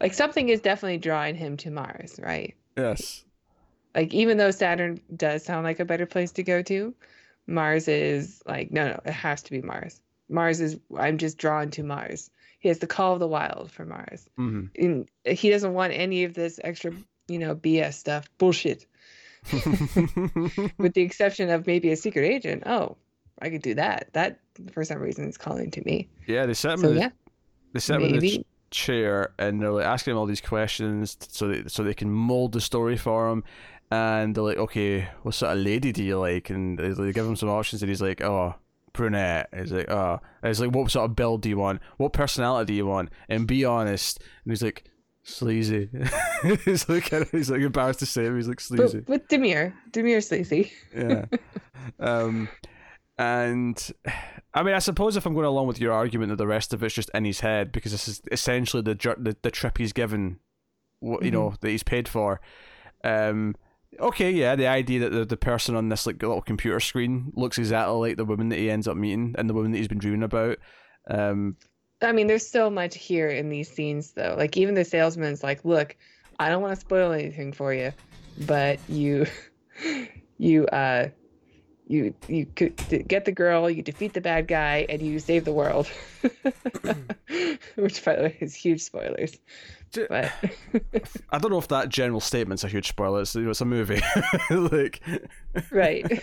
Like 0.00 0.14
something 0.14 0.48
is 0.48 0.60
definitely 0.60 0.98
drawing 0.98 1.34
him 1.34 1.56
to 1.58 1.70
Mars, 1.70 2.18
right? 2.22 2.54
yes, 2.76 3.24
Like 3.94 4.14
even 4.14 4.36
though 4.38 4.50
Saturn 4.52 5.00
does 5.14 5.44
sound 5.44 5.64
like 5.64 5.80
a 5.80 5.84
better 5.84 6.06
place 6.06 6.32
to 6.32 6.42
go 6.42 6.62
to, 6.62 6.94
Mars 7.46 7.88
is 7.88 8.42
like 8.46 8.70
no, 8.70 8.88
no, 8.88 9.00
it 9.04 9.12
has 9.12 9.42
to 9.42 9.50
be 9.50 9.60
Mars. 9.62 10.00
Mars 10.28 10.60
is 10.60 10.78
I'm 10.96 11.18
just 11.18 11.38
drawn 11.38 11.70
to 11.72 11.82
Mars. 11.82 12.30
He 12.60 12.68
has 12.68 12.78
the 12.78 12.86
call 12.86 13.14
of 13.14 13.20
the 13.20 13.26
wild 13.28 13.70
for 13.72 13.84
Mars. 13.84 14.28
hmm 14.36 14.66
And 14.76 15.08
he 15.24 15.50
doesn't 15.50 15.74
want 15.74 15.92
any 15.92 16.24
of 16.24 16.34
this 16.34 16.60
extra, 16.62 16.92
you 17.26 17.38
know, 17.38 17.54
BS 17.54 17.94
stuff, 17.94 18.28
bullshit. 18.38 18.86
With 20.78 20.94
the 20.94 21.02
exception 21.02 21.50
of 21.50 21.66
maybe 21.66 21.90
a 21.90 21.96
secret 21.96 22.24
agent. 22.24 22.64
Oh, 22.66 22.96
I 23.40 23.50
could 23.50 23.62
do 23.62 23.74
that. 23.74 24.08
That 24.12 24.40
for 24.72 24.84
some 24.84 24.98
reason 24.98 25.28
is 25.28 25.36
calling 25.38 25.70
to 25.72 25.84
me. 25.84 26.08
yeah. 26.26 26.46
They 26.46 26.54
set 26.54 26.72
him. 26.72 26.80
So 26.80 26.88
in 26.88 26.94
the, 26.96 27.00
yeah, 27.00 27.10
they 27.72 27.80
set 27.80 28.00
him 28.00 28.14
in 28.14 28.18
the 28.20 28.38
ch- 28.38 28.44
chair 28.70 29.32
and 29.38 29.60
they're 29.62 29.70
like 29.70 29.86
asking 29.86 30.12
him 30.12 30.18
all 30.18 30.26
these 30.26 30.40
questions 30.40 31.16
so 31.28 31.48
they, 31.48 31.64
so 31.68 31.82
they 31.82 31.94
can 31.94 32.10
mold 32.10 32.52
the 32.52 32.60
story 32.60 32.96
for 32.98 33.30
him 33.30 33.42
and 33.90 34.34
they're 34.34 34.44
like 34.44 34.58
okay 34.58 35.08
what 35.22 35.34
sort 35.34 35.56
of 35.56 35.64
lady 35.64 35.90
do 35.90 36.04
you 36.04 36.18
like 36.18 36.50
and 36.50 36.78
they, 36.78 36.90
they 36.90 37.10
give 37.12 37.24
him 37.24 37.34
some 37.36 37.48
options 37.48 37.80
and 37.82 37.88
he's 37.88 38.02
like 38.02 38.20
oh 38.20 38.54
brunette 38.92 39.48
he's 39.56 39.72
like 39.72 39.90
oh 39.90 40.20
and 40.42 40.48
he's 40.50 40.60
like 40.60 40.70
what 40.74 40.90
sort 40.90 41.06
of 41.08 41.16
build 41.16 41.40
do 41.40 41.48
you 41.48 41.56
want 41.56 41.80
what 41.96 42.12
personality 42.12 42.74
do 42.74 42.76
you 42.76 42.84
want 42.84 43.08
and 43.30 43.46
be 43.46 43.64
honest 43.64 44.20
and 44.44 44.52
he's 44.52 44.62
like 44.62 44.84
sleazy 45.22 45.88
he's 46.66 46.86
like 46.90 47.08
he's 47.32 47.50
like 47.50 47.62
embarrassed 47.62 48.00
to 48.00 48.06
say 48.06 48.26
it 48.26 48.34
he's 48.34 48.48
like 48.48 48.60
sleazy 48.60 48.98
But 49.00 49.08
with 49.08 49.28
demure, 49.28 49.72
Demir 49.92 50.22
Sleazy. 50.22 50.72
yeah. 50.94 51.24
Um, 52.00 52.48
and 53.18 53.92
I 54.54 54.62
mean, 54.62 54.74
I 54.74 54.78
suppose 54.78 55.16
if 55.16 55.26
I'm 55.26 55.34
going 55.34 55.46
along 55.46 55.66
with 55.66 55.80
your 55.80 55.92
argument 55.92 56.30
that 56.30 56.36
the 56.36 56.46
rest 56.46 56.72
of 56.72 56.82
it's 56.82 56.94
just 56.94 57.10
in 57.12 57.24
his 57.24 57.40
head 57.40 57.72
because 57.72 57.92
this 57.92 58.06
is 58.06 58.22
essentially 58.30 58.82
the 58.82 58.94
the, 58.94 59.36
the 59.42 59.50
trip 59.50 59.78
he's 59.78 59.92
given, 59.92 60.38
you 61.02 61.30
know, 61.30 61.54
that 61.60 61.68
he's 61.68 61.82
paid 61.82 62.06
for. 62.06 62.40
Um, 63.02 63.56
okay, 63.98 64.30
yeah, 64.30 64.54
the 64.54 64.68
idea 64.68 65.00
that 65.00 65.10
the, 65.10 65.24
the 65.24 65.36
person 65.36 65.74
on 65.74 65.88
this 65.88 66.06
like 66.06 66.22
little 66.22 66.40
computer 66.42 66.78
screen 66.78 67.32
looks 67.34 67.58
exactly 67.58 67.96
like 67.96 68.16
the 68.16 68.24
woman 68.24 68.50
that 68.50 68.58
he 68.58 68.70
ends 68.70 68.86
up 68.86 68.96
meeting 68.96 69.34
and 69.36 69.50
the 69.50 69.54
woman 69.54 69.72
that 69.72 69.78
he's 69.78 69.88
been 69.88 69.98
dreaming 69.98 70.22
about. 70.22 70.58
Um, 71.08 71.56
I 72.00 72.12
mean, 72.12 72.28
there's 72.28 72.48
so 72.48 72.70
much 72.70 72.96
here 72.96 73.28
in 73.28 73.48
these 73.48 73.68
scenes, 73.68 74.12
though. 74.12 74.36
Like 74.38 74.56
even 74.56 74.74
the 74.74 74.84
salesman's 74.84 75.42
like, 75.42 75.64
"Look, 75.64 75.96
I 76.38 76.48
don't 76.50 76.62
want 76.62 76.74
to 76.74 76.80
spoil 76.80 77.10
anything 77.10 77.52
for 77.52 77.74
you, 77.74 77.92
but 78.46 78.78
you, 78.88 79.26
you, 80.38 80.66
uh, 80.66 81.08
you, 81.88 82.14
you 82.28 82.44
get 82.44 83.24
the 83.24 83.32
girl, 83.32 83.68
you 83.68 83.82
defeat 83.82 84.12
the 84.12 84.20
bad 84.20 84.46
guy, 84.46 84.86
and 84.88 85.02
you 85.02 85.18
save 85.18 85.44
the 85.44 85.52
world." 85.52 85.88
Which, 87.76 88.04
by 88.04 88.16
the 88.16 88.22
way, 88.24 88.36
is 88.40 88.54
huge 88.54 88.82
spoilers. 88.82 89.38
But 89.92 90.32
I 91.30 91.38
don't 91.38 91.50
know 91.50 91.58
if 91.58 91.68
that 91.68 91.88
general 91.88 92.20
statement's 92.20 92.64
a 92.64 92.68
huge 92.68 92.88
spoiler. 92.88 93.22
It's, 93.22 93.34
it's 93.34 93.60
a 93.60 93.64
movie. 93.64 94.00
like, 94.50 95.02
right, 95.70 96.22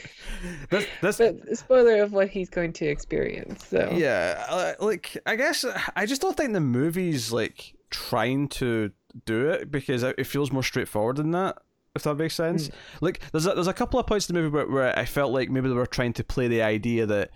that's 0.70 0.86
that's 1.02 1.18
but 1.18 1.58
spoiler 1.58 2.04
of 2.04 2.14
what 2.14 2.30
he's 2.30 2.50
going 2.50 2.74
to 2.74 2.86
experience. 2.86 3.66
So 3.68 3.92
Yeah, 3.94 4.46
uh, 4.50 4.74
like 4.80 5.18
I 5.26 5.36
guess 5.36 5.66
I 5.96 6.06
just 6.06 6.22
don't 6.22 6.38
think 6.38 6.54
the 6.54 6.60
movie's 6.60 7.32
like 7.32 7.74
trying 7.90 8.50
to 8.50 8.92
do 9.26 9.50
it 9.50 9.72
because 9.72 10.04
it 10.04 10.28
feels 10.28 10.52
more 10.52 10.64
straightforward 10.64 11.18
than 11.18 11.32
that. 11.32 11.58
If 11.96 12.04
that 12.04 12.16
makes 12.16 12.36
sense. 12.36 12.68
Hmm. 12.68 12.74
Like 13.02 13.22
there's 13.32 13.46
a, 13.46 13.54
there's 13.54 13.68
a 13.68 13.74
couple 13.74 14.00
of 14.00 14.08
points 14.08 14.30
in 14.30 14.36
the 14.36 14.42
movie 14.42 14.54
where, 14.54 14.68
where 14.68 15.00
I 15.00 15.06
felt 15.06 15.32
like 15.32 15.50
maybe 15.50 15.70
they 15.70 15.76
were 15.76 15.86
trying 15.86 16.14
to 16.14 16.24
play 16.24 16.48
the 16.48 16.62
idea 16.62 17.06
that 17.06 17.32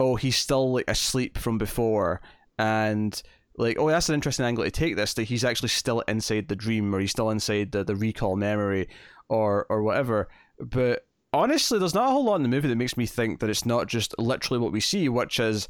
oh 0.00 0.16
he's 0.16 0.36
still 0.36 0.72
like 0.72 0.84
asleep 0.88 1.38
from 1.38 1.58
before 1.58 2.20
and 2.58 3.22
like 3.56 3.78
oh 3.78 3.88
that's 3.88 4.08
an 4.08 4.14
interesting 4.14 4.44
angle 4.44 4.64
to 4.64 4.70
take 4.70 4.96
this 4.96 5.14
that 5.14 5.24
he's 5.24 5.44
actually 5.44 5.68
still 5.68 6.00
inside 6.08 6.48
the 6.48 6.56
dream 6.56 6.94
or 6.94 7.00
he's 7.00 7.12
still 7.12 7.30
inside 7.30 7.72
the, 7.72 7.84
the 7.84 7.94
recall 7.94 8.36
memory 8.36 8.88
or 9.28 9.66
or 9.68 9.82
whatever 9.82 10.28
but 10.60 11.06
honestly 11.32 11.78
there's 11.78 11.94
not 11.94 12.08
a 12.08 12.10
whole 12.10 12.24
lot 12.24 12.36
in 12.36 12.42
the 12.42 12.48
movie 12.48 12.68
that 12.68 12.76
makes 12.76 12.96
me 12.96 13.06
think 13.06 13.40
that 13.40 13.50
it's 13.50 13.64
not 13.64 13.86
just 13.86 14.14
literally 14.18 14.60
what 14.60 14.72
we 14.72 14.80
see 14.80 15.08
which 15.08 15.38
is 15.38 15.68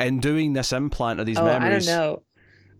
in 0.00 0.20
doing 0.20 0.52
this 0.52 0.72
implant 0.72 1.20
of 1.20 1.26
these 1.26 1.38
oh, 1.38 1.44
memories 1.44 1.88
I 1.88 1.92
don't 1.92 2.00
know. 2.00 2.22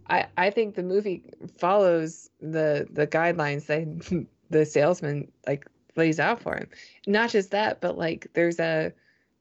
I 0.09 0.27
I 0.37 0.51
think 0.51 0.75
the 0.75 0.83
movie 0.83 1.23
follows 1.59 2.29
the 2.41 2.87
the 2.91 3.07
guidelines 3.07 3.67
that 3.67 4.27
the 4.51 4.65
salesman 4.67 5.31
like 5.47 5.67
lays 5.97 6.19
out 6.21 6.41
for 6.41 6.57
him. 6.57 6.69
Not 7.07 7.31
just 7.31 7.51
that, 7.53 7.81
but 7.81 7.97
like 7.99 8.27
there's 8.35 8.59
a 8.61 8.93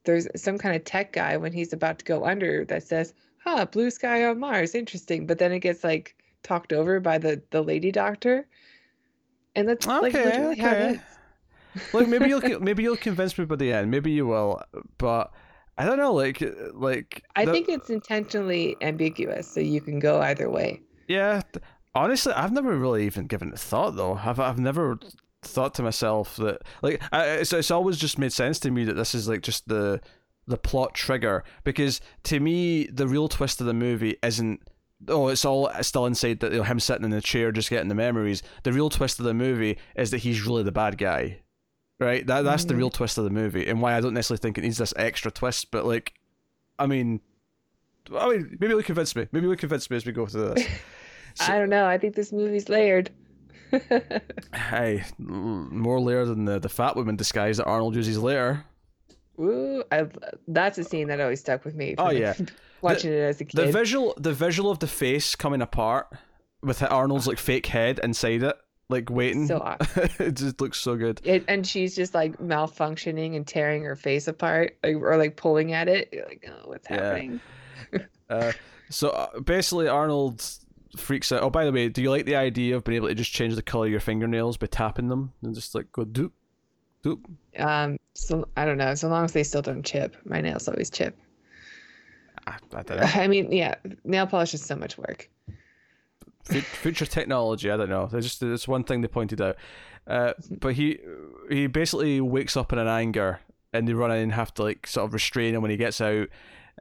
there's 0.05 0.27
some 0.35 0.57
kind 0.57 0.75
of 0.75 0.83
tech 0.83 1.13
guy 1.13 1.37
when 1.37 1.53
he's 1.53 1.73
about 1.73 1.99
to 1.99 2.05
go 2.05 2.25
under 2.25 2.65
that 2.65 2.83
says, 2.83 3.13
"Huh, 3.43 3.65
blue 3.65 3.89
sky 3.89 4.25
on 4.25 4.39
Mars, 4.39 4.75
interesting." 4.75 5.25
But 5.27 5.39
then 5.39 5.51
it 5.51 5.59
gets 5.59 5.83
like 5.83 6.15
talked 6.43 6.73
over 6.73 6.99
by 6.99 7.17
the 7.17 7.41
the 7.51 7.61
lady 7.61 7.91
doctor, 7.91 8.47
and 9.55 9.67
that's 9.67 9.85
like 10.01 10.13
Okay, 10.15 10.25
literally 10.25 10.59
how 10.59 10.71
it 10.73 10.79
okay. 10.79 10.95
is. 10.95 11.19
like 11.93 12.07
maybe 12.07 12.29
you'll 12.29 12.41
maybe 12.59 12.83
you'll 12.83 12.97
convince 12.97 13.37
me 13.37 13.45
by 13.45 13.55
the 13.55 13.71
end 13.73 13.89
maybe 13.89 14.11
you 14.11 14.27
will 14.27 14.61
but 14.97 15.31
i 15.77 15.85
don't 15.85 15.97
know 15.97 16.13
like 16.13 16.41
like 16.73 17.23
I 17.35 17.45
the- 17.45 17.51
think 17.51 17.69
it's 17.69 17.89
intentionally 17.89 18.77
ambiguous, 18.81 19.47
so 19.49 19.59
you 19.59 19.81
can 19.81 19.99
go 19.99 20.21
either 20.21 20.49
way. 20.49 20.81
yeah 21.07 21.41
honestly 21.95 22.33
i've 22.33 22.51
never 22.51 22.77
really 22.77 23.05
even 23.05 23.27
given 23.27 23.49
it 23.49 23.59
thought 23.59 23.95
though. 23.95 24.15
I've, 24.23 24.39
I've 24.39 24.59
never 24.59 24.99
thought 25.41 25.73
to 25.75 25.83
myself 25.83 26.35
that 26.37 26.61
like 26.81 27.01
I, 27.11 27.25
it's, 27.25 27.51
it's 27.53 27.69
always 27.71 27.97
just 27.97 28.17
made 28.17 28.31
sense 28.33 28.59
to 28.61 28.71
me 28.71 28.85
that 28.85 28.93
this 28.95 29.13
is 29.13 29.27
like 29.27 29.41
just 29.41 29.67
the 29.67 30.01
the 30.47 30.57
plot 30.57 30.93
trigger 30.93 31.43
because 31.63 32.01
to 32.23 32.39
me 32.39 32.85
the 32.87 33.07
real 33.07 33.27
twist 33.27 33.59
of 33.61 33.67
the 33.67 33.73
movie 33.73 34.15
isn't 34.23 34.61
oh 35.09 35.27
it's 35.27 35.43
all 35.45 35.69
still 35.81 36.05
inside 36.05 36.39
that 36.39 36.51
you 36.51 36.59
know, 36.59 36.63
him 36.63 36.79
sitting 36.79 37.03
in 37.03 37.11
the 37.11 37.21
chair 37.21 37.51
just 37.51 37.69
getting 37.69 37.89
the 37.89 37.95
memories. 37.95 38.41
The 38.63 38.71
real 38.73 38.89
twist 38.89 39.19
of 39.19 39.25
the 39.25 39.33
movie 39.33 39.77
is 39.95 40.11
that 40.11 40.19
he's 40.19 40.45
really 40.45 40.63
the 40.63 40.71
bad 40.71 40.97
guy 40.97 41.39
right? 41.99 42.25
That 42.27 42.41
that's 42.43 42.65
the 42.65 42.73
Mhm. 42.73 42.77
real 42.77 42.89
twist 42.89 43.17
of 43.17 43.23
the 43.23 43.29
movie 43.29 43.67
and 43.67 43.81
why 43.81 43.95
i 43.95 44.01
don't 44.01 44.13
necessarily 44.13 44.39
think 44.41 44.57
it 44.57 44.61
needs 44.61 44.77
this 44.77 44.93
extra 44.97 45.29
twist 45.31 45.71
but 45.71 45.85
like 45.85 46.13
i 46.79 46.85
mean 46.87 47.21
i 48.17 48.29
mean 48.29 48.57
maybe 48.59 48.73
you'll 48.73 48.83
convince 48.83 49.15
me 49.15 49.27
maybe 49.31 49.45
you'll 49.45 49.55
convince 49.55 49.89
me 49.89 49.95
as 49.97 50.05
we 50.05 50.11
go 50.11 50.25
through 50.25 50.53
this 50.55 50.65
So- 51.35 51.51
I 51.51 51.57
don't 51.57 51.69
know. 51.69 51.85
I 51.85 51.97
think 51.97 52.15
this 52.15 52.31
movie's 52.31 52.69
layered. 52.69 53.09
hey 54.53 55.03
more 55.17 55.99
layer 55.99 56.25
than 56.25 56.45
the, 56.45 56.59
the 56.59 56.69
fat 56.69 56.95
woman 56.95 57.15
disguise 57.15 57.57
that 57.57 57.65
arnold 57.65 57.95
uses 57.95 58.19
later 58.19 58.63
Ooh, 59.39 59.83
I, 59.91 60.07
that's 60.47 60.77
a 60.77 60.83
scene 60.83 61.07
that 61.07 61.19
always 61.19 61.39
stuck 61.39 61.65
with 61.65 61.75
me. 61.75 61.95
Oh 61.97 62.11
yeah, 62.11 62.33
watching 62.81 63.11
the, 63.11 63.17
it 63.17 63.21
as 63.21 63.41
a 63.41 63.45
kid. 63.45 63.57
The 63.57 63.71
visual, 63.71 64.13
the 64.17 64.33
visual 64.33 64.69
of 64.69 64.79
the 64.79 64.87
face 64.87 65.35
coming 65.35 65.61
apart 65.61 66.07
with 66.61 66.83
Arnold's 66.83 67.27
like 67.27 67.39
fake 67.39 67.65
head 67.65 67.99
inside 68.03 68.43
it, 68.43 68.55
like 68.89 69.09
waiting. 69.09 69.47
So 69.47 69.75
it 70.19 70.35
just 70.35 70.61
looks 70.61 70.77
so 70.77 70.95
good. 70.95 71.19
It, 71.23 71.45
and 71.47 71.65
she's 71.65 71.95
just 71.95 72.13
like 72.13 72.37
malfunctioning 72.37 73.35
and 73.35 73.45
tearing 73.45 73.83
her 73.83 73.95
face 73.95 74.27
apart, 74.27 74.77
like, 74.83 74.97
or 74.97 75.17
like 75.17 75.35
pulling 75.35 75.73
at 75.73 75.87
it. 75.87 76.09
You're 76.11 76.25
like, 76.25 76.47
oh, 76.47 76.69
what's 76.69 76.87
happening? 76.87 77.39
Yeah. 77.91 77.99
uh, 78.29 78.51
so 78.89 79.09
uh, 79.09 79.39
basically, 79.39 79.87
Arnold 79.87 80.47
freaks 80.97 81.31
out. 81.31 81.41
Oh, 81.41 81.49
by 81.49 81.65
the 81.65 81.71
way, 81.71 81.89
do 81.89 82.01
you 82.01 82.09
like 82.09 82.25
the 82.25 82.35
idea 82.35 82.75
of 82.75 82.83
being 82.83 82.97
able 82.97 83.07
to 83.07 83.15
just 83.15 83.31
change 83.31 83.55
the 83.55 83.61
color 83.61 83.85
of 83.85 83.91
your 83.91 83.99
fingernails 83.99 84.57
by 84.57 84.67
tapping 84.67 85.07
them 85.07 85.33
and 85.41 85.55
just 85.55 85.75
like 85.75 85.91
go 85.91 86.05
doop, 86.05 86.31
doop? 87.03 87.23
Um, 87.57 87.97
so 88.13 88.47
I 88.57 88.65
don't 88.65 88.77
know. 88.77 88.95
So 88.95 89.07
long 89.09 89.25
as 89.25 89.33
they 89.33 89.43
still 89.43 89.61
don't 89.61 89.83
chip, 89.83 90.15
my 90.25 90.41
nails 90.41 90.67
always 90.67 90.89
chip. 90.89 91.17
I, 92.45 92.55
I 92.73 92.83
don't 92.83 92.97
know. 92.97 93.09
I 93.13 93.27
mean, 93.27 93.51
yeah, 93.51 93.75
nail 94.03 94.27
polish 94.27 94.53
is 94.53 94.63
so 94.63 94.75
much 94.75 94.97
work. 94.97 95.29
Future 96.45 97.05
technology, 97.05 97.71
I 97.71 97.77
don't 97.77 97.89
know. 97.89 98.07
There's 98.07 98.25
just 98.25 98.43
it's 98.43 98.67
one 98.67 98.83
thing 98.83 99.01
they 99.01 99.07
pointed 99.07 99.41
out. 99.41 99.55
Uh, 100.05 100.33
but 100.59 100.73
he 100.73 100.99
he 101.49 101.67
basically 101.67 102.19
wakes 102.19 102.57
up 102.57 102.73
in 102.73 102.79
an 102.79 102.87
anger, 102.87 103.39
and 103.71 103.87
they 103.87 103.93
run 103.93 104.11
in 104.11 104.17
and 104.17 104.33
have 104.33 104.53
to 104.55 104.63
like 104.63 104.85
sort 104.85 105.05
of 105.05 105.13
restrain 105.13 105.55
him 105.55 105.61
when 105.61 105.71
he 105.71 105.77
gets 105.77 106.01
out. 106.01 106.27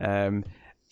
Um, 0.01 0.45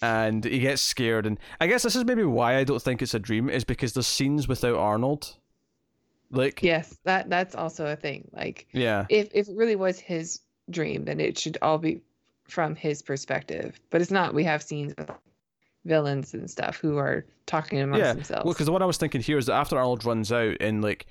and 0.03 0.45
he 0.45 0.61
gets 0.61 0.83
scared, 0.83 1.27
and 1.27 1.39
I 1.61 1.67
guess 1.67 1.83
this 1.83 1.97
is 1.97 2.05
maybe 2.05 2.25
why 2.25 2.57
I 2.57 2.65
don't 2.65 2.83
think 2.83 3.03
it's 3.03 3.15
a 3.15 3.19
dream, 3.19 3.49
is 3.49 3.65
because 3.65 3.93
there's 3.93 4.07
scenes 4.07 4.49
without 4.49 4.77
Arnold. 4.77 5.37
Like 6.31 6.63
yes, 6.63 6.97
that 7.05 7.29
that's 7.29 7.55
also 7.55 7.87
a 7.87 7.97
thing. 7.97 8.31
Like 8.33 8.67
yeah, 8.73 9.07
if 9.09 9.29
if 9.35 9.49
it 9.49 9.57
really 9.57 9.77
was 9.77 9.99
his 9.99 10.41
dream, 10.71 11.05
then 11.05 11.21
it 11.21 11.39
should 11.39 11.59
all 11.61 11.79
be 11.79 12.03
from 12.45 12.77
his 12.77 13.03
perspective. 13.03 13.81
But 13.91 14.01
it's 14.01 14.11
not. 14.11 14.35
We 14.35 14.45
have 14.45 14.63
scenes 14.63 14.93
of 14.95 15.11
villains 15.85 16.35
and 16.35 16.49
stuff 16.49 16.77
who 16.77 16.99
are 16.99 17.27
talking 17.47 17.81
amongst 17.81 18.05
yeah. 18.05 18.13
themselves. 18.13 18.45
Well, 18.45 18.55
because 18.55 18.71
what 18.71 18.83
I 18.83 18.87
was 18.87 18.97
thinking 18.97 19.21
here 19.21 19.39
is 19.39 19.47
that 19.47 19.55
after 19.55 19.77
Arnold 19.77 20.05
runs 20.05 20.31
out 20.31 20.57
and 20.61 20.83
like 20.83 21.07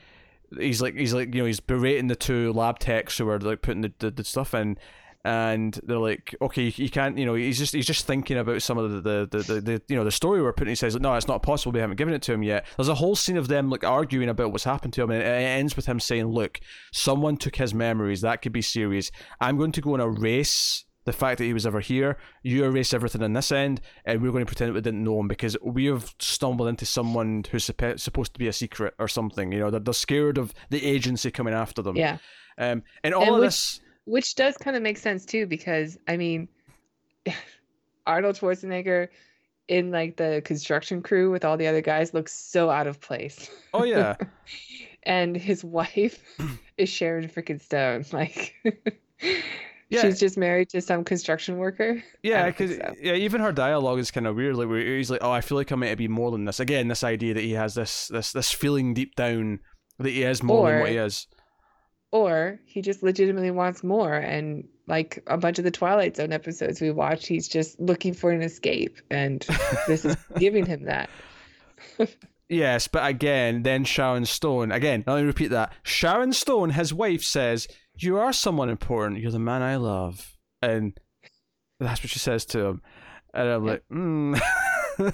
he's 0.58 0.82
like 0.82 0.96
he's 0.96 1.14
like 1.14 1.34
you 1.34 1.42
know 1.42 1.48
he's 1.48 1.60
berating 1.60 2.08
the 2.08 2.16
two 2.16 2.54
lab 2.54 2.80
techs 2.80 3.18
who 3.18 3.30
are 3.30 3.40
like 3.40 3.62
putting 3.62 3.82
the, 3.82 3.94
the, 4.00 4.12
the 4.12 4.24
stuff 4.24 4.54
in 4.54 4.78
and 5.26 5.80
they're 5.84 5.98
like 5.98 6.34
okay 6.42 6.74
you 6.78 6.90
can't 6.90 7.18
you 7.18 7.26
know 7.26 7.34
he's 7.34 7.58
just 7.58 7.74
he's 7.74 7.86
just 7.86 8.08
thinking 8.08 8.38
about 8.38 8.62
some 8.62 8.78
of 8.78 9.04
the 9.04 9.28
the, 9.30 9.44
the, 9.44 9.62
the, 9.62 9.82
you 9.90 9.96
know 9.96 10.06
the 10.06 10.12
story 10.12 10.42
we're 10.42 10.54
putting 10.54 10.72
he 10.72 10.76
says 10.76 10.96
no 10.96 11.14
it's 11.14 11.28
not 11.28 11.44
possible 11.44 11.74
we 11.74 11.80
haven't 11.80 11.98
given 11.98 12.14
it 12.14 12.22
to 12.22 12.32
him 12.32 12.42
yet 12.42 12.66
there's 12.78 12.88
a 12.88 12.96
whole 12.96 13.16
scene 13.16 13.36
of 13.36 13.50
them 13.50 13.70
like 13.70 13.84
arguing 13.84 14.30
about 14.30 14.52
what's 14.52 14.64
happened 14.64 14.94
to 14.94 15.04
him 15.04 15.12
and 15.12 15.22
it 15.22 15.26
ends 15.26 15.76
with 15.76 15.88
him 15.88 16.00
saying 16.00 16.26
look 16.26 16.60
someone 16.94 17.36
took 17.36 17.58
his 17.58 17.74
memories 17.74 18.22
that 18.22 18.42
could 18.42 18.54
be 18.54 18.62
serious 18.62 19.12
i'm 19.42 19.58
going 19.58 19.74
to 19.74 19.82
go 19.82 19.94
on 19.94 20.00
a 20.00 20.08
race 20.08 20.86
the 21.06 21.14
fact 21.14 21.40
that 21.40 21.46
he 21.46 21.54
was 21.54 21.66
ever 21.66 21.80
here. 21.80 22.18
You 22.44 22.66
erase 22.66 22.94
everything 22.94 23.24
on 23.24 23.34
this 23.34 23.52
end, 23.52 23.82
and 24.06 24.22
we're 24.22 24.32
going 24.32 24.46
to 24.46 24.46
pretend 24.46 24.74
we 24.74 24.82
didn't 24.82 25.04
know 25.04 25.20
him 25.20 25.28
because 25.28 25.58
we 25.64 25.86
have 25.86 26.14
stumbled 26.20 26.68
into 26.68 26.86
someone 26.86 27.44
who's 27.50 27.64
supposed 27.64 28.34
to 28.34 28.40
be 28.40 28.48
a 28.48 28.54
secret 28.54 28.94
or 29.00 29.08
something. 29.08 29.52
You 29.52 29.60
know, 29.60 29.72
they're, 29.72 29.80
they're 29.80 29.94
scared 29.94 30.38
of 30.38 30.54
the 30.70 30.86
agency 30.86 31.32
coming 31.32 31.54
after 31.54 31.82
them. 31.82 31.96
Yeah. 31.96 32.18
Um, 32.60 32.84
and 33.04 33.16
all 33.16 33.24
and 33.24 33.36
of 33.36 33.40
which, 33.40 33.48
this, 33.48 33.82
which 34.10 34.36
does 34.36 34.58
kind 34.58 34.76
of 34.76 34.82
make 34.82 34.98
sense 34.98 35.26
too, 35.26 35.46
because 35.46 35.98
I 36.08 36.18
mean, 36.18 36.48
Arnold 38.08 38.36
Schwarzenegger 38.36 39.10
in 39.68 39.92
like 39.92 40.18
the 40.18 40.42
construction 40.44 41.02
crew 41.02 41.30
with 41.32 41.46
all 41.46 41.56
the 41.56 41.68
other 41.68 41.82
guys 41.82 42.14
looks 42.14 42.34
so 42.34 42.70
out 42.70 42.88
of 42.88 43.00
place. 43.00 43.50
Oh 43.74 43.84
yeah. 43.84 44.16
and 45.04 45.38
his 45.38 45.64
wife 45.64 46.24
is 46.78 46.90
Sharon 46.90 47.30
freaking 47.30 47.62
Stone, 47.62 48.06
like. 48.12 48.56
Yeah. 49.90 50.02
She's 50.02 50.20
just 50.20 50.38
married 50.38 50.70
to 50.70 50.82
some 50.82 51.04
construction 51.04 51.58
worker. 51.58 52.04
Yeah, 52.22 52.46
because 52.46 52.76
so. 52.76 52.94
yeah, 53.02 53.14
even 53.14 53.42
her 53.42 53.52
dialogue 53.52 53.98
is 53.98 54.12
kind 54.12 54.28
of 54.28 54.36
weird. 54.36 54.56
Like 54.56 54.70
where 54.70 54.80
he's 54.80 55.10
like, 55.10 55.24
"Oh, 55.24 55.32
I 55.32 55.42
feel 55.42 55.58
like 55.58 55.72
I'm 55.72 55.80
meant 55.80 55.94
to 55.94 55.96
be 55.96 56.08
more 56.08 56.30
than 56.30 56.46
this." 56.46 56.60
Again, 56.60 56.90
this 56.90 57.04
idea 57.04 57.34
that 57.34 57.42
he 57.42 57.54
has 57.54 57.74
this 57.74 58.08
this 58.08 58.32
this 58.32 58.52
feeling 58.52 58.94
deep 58.94 59.16
down 59.16 59.62
that 59.98 60.10
he 60.10 60.22
is 60.22 60.44
more 60.44 60.70
or, 60.70 60.72
than 60.72 60.82
what 60.82 60.90
he 60.92 60.98
is. 60.98 61.26
Or 62.12 62.60
he 62.66 62.82
just 62.82 63.04
legitimately 63.04 63.52
wants 63.52 63.84
more, 63.84 64.14
and 64.14 64.68
like 64.88 65.24
a 65.28 65.38
bunch 65.38 65.60
of 65.60 65.64
the 65.64 65.72
Twilight 65.72 66.16
Zone 66.16 66.34
episodes 66.34 66.82
we 66.82 66.90
watched, 66.90 67.28
he's 67.28 67.48
just 67.48 67.80
looking 67.80 68.14
for 68.14 68.32
an 68.32 68.42
escape, 68.42 68.98
and 69.12 69.46
this 69.88 70.06
is 70.06 70.18
giving 70.38 70.66
him 70.66 70.86
that. 70.86 71.10
yes, 72.50 72.88
but 72.88 73.08
again, 73.08 73.62
then 73.62 73.84
Sharon 73.84 74.26
Stone. 74.26 74.72
Again, 74.72 75.04
let 75.06 75.22
me 75.22 75.28
repeat 75.28 75.50
that. 75.50 75.72
Sharon 75.84 76.34
Stone, 76.34 76.72
his 76.72 76.92
wife, 76.92 77.24
says 77.24 77.68
you 78.04 78.18
are 78.18 78.34
someone 78.34 78.70
important. 78.70 79.20
You're 79.20 79.32
the 79.32 79.40
man 79.40 79.62
I 79.62 79.76
love. 79.76 80.36
And 80.62 80.98
that's 81.80 82.02
what 82.02 82.10
she 82.10 82.20
says 82.20 82.46
to 82.46 82.60
him. 82.66 82.82
And 83.34 83.48
I'm 83.50 83.66
like, 83.66 83.84
mm. 83.92 84.42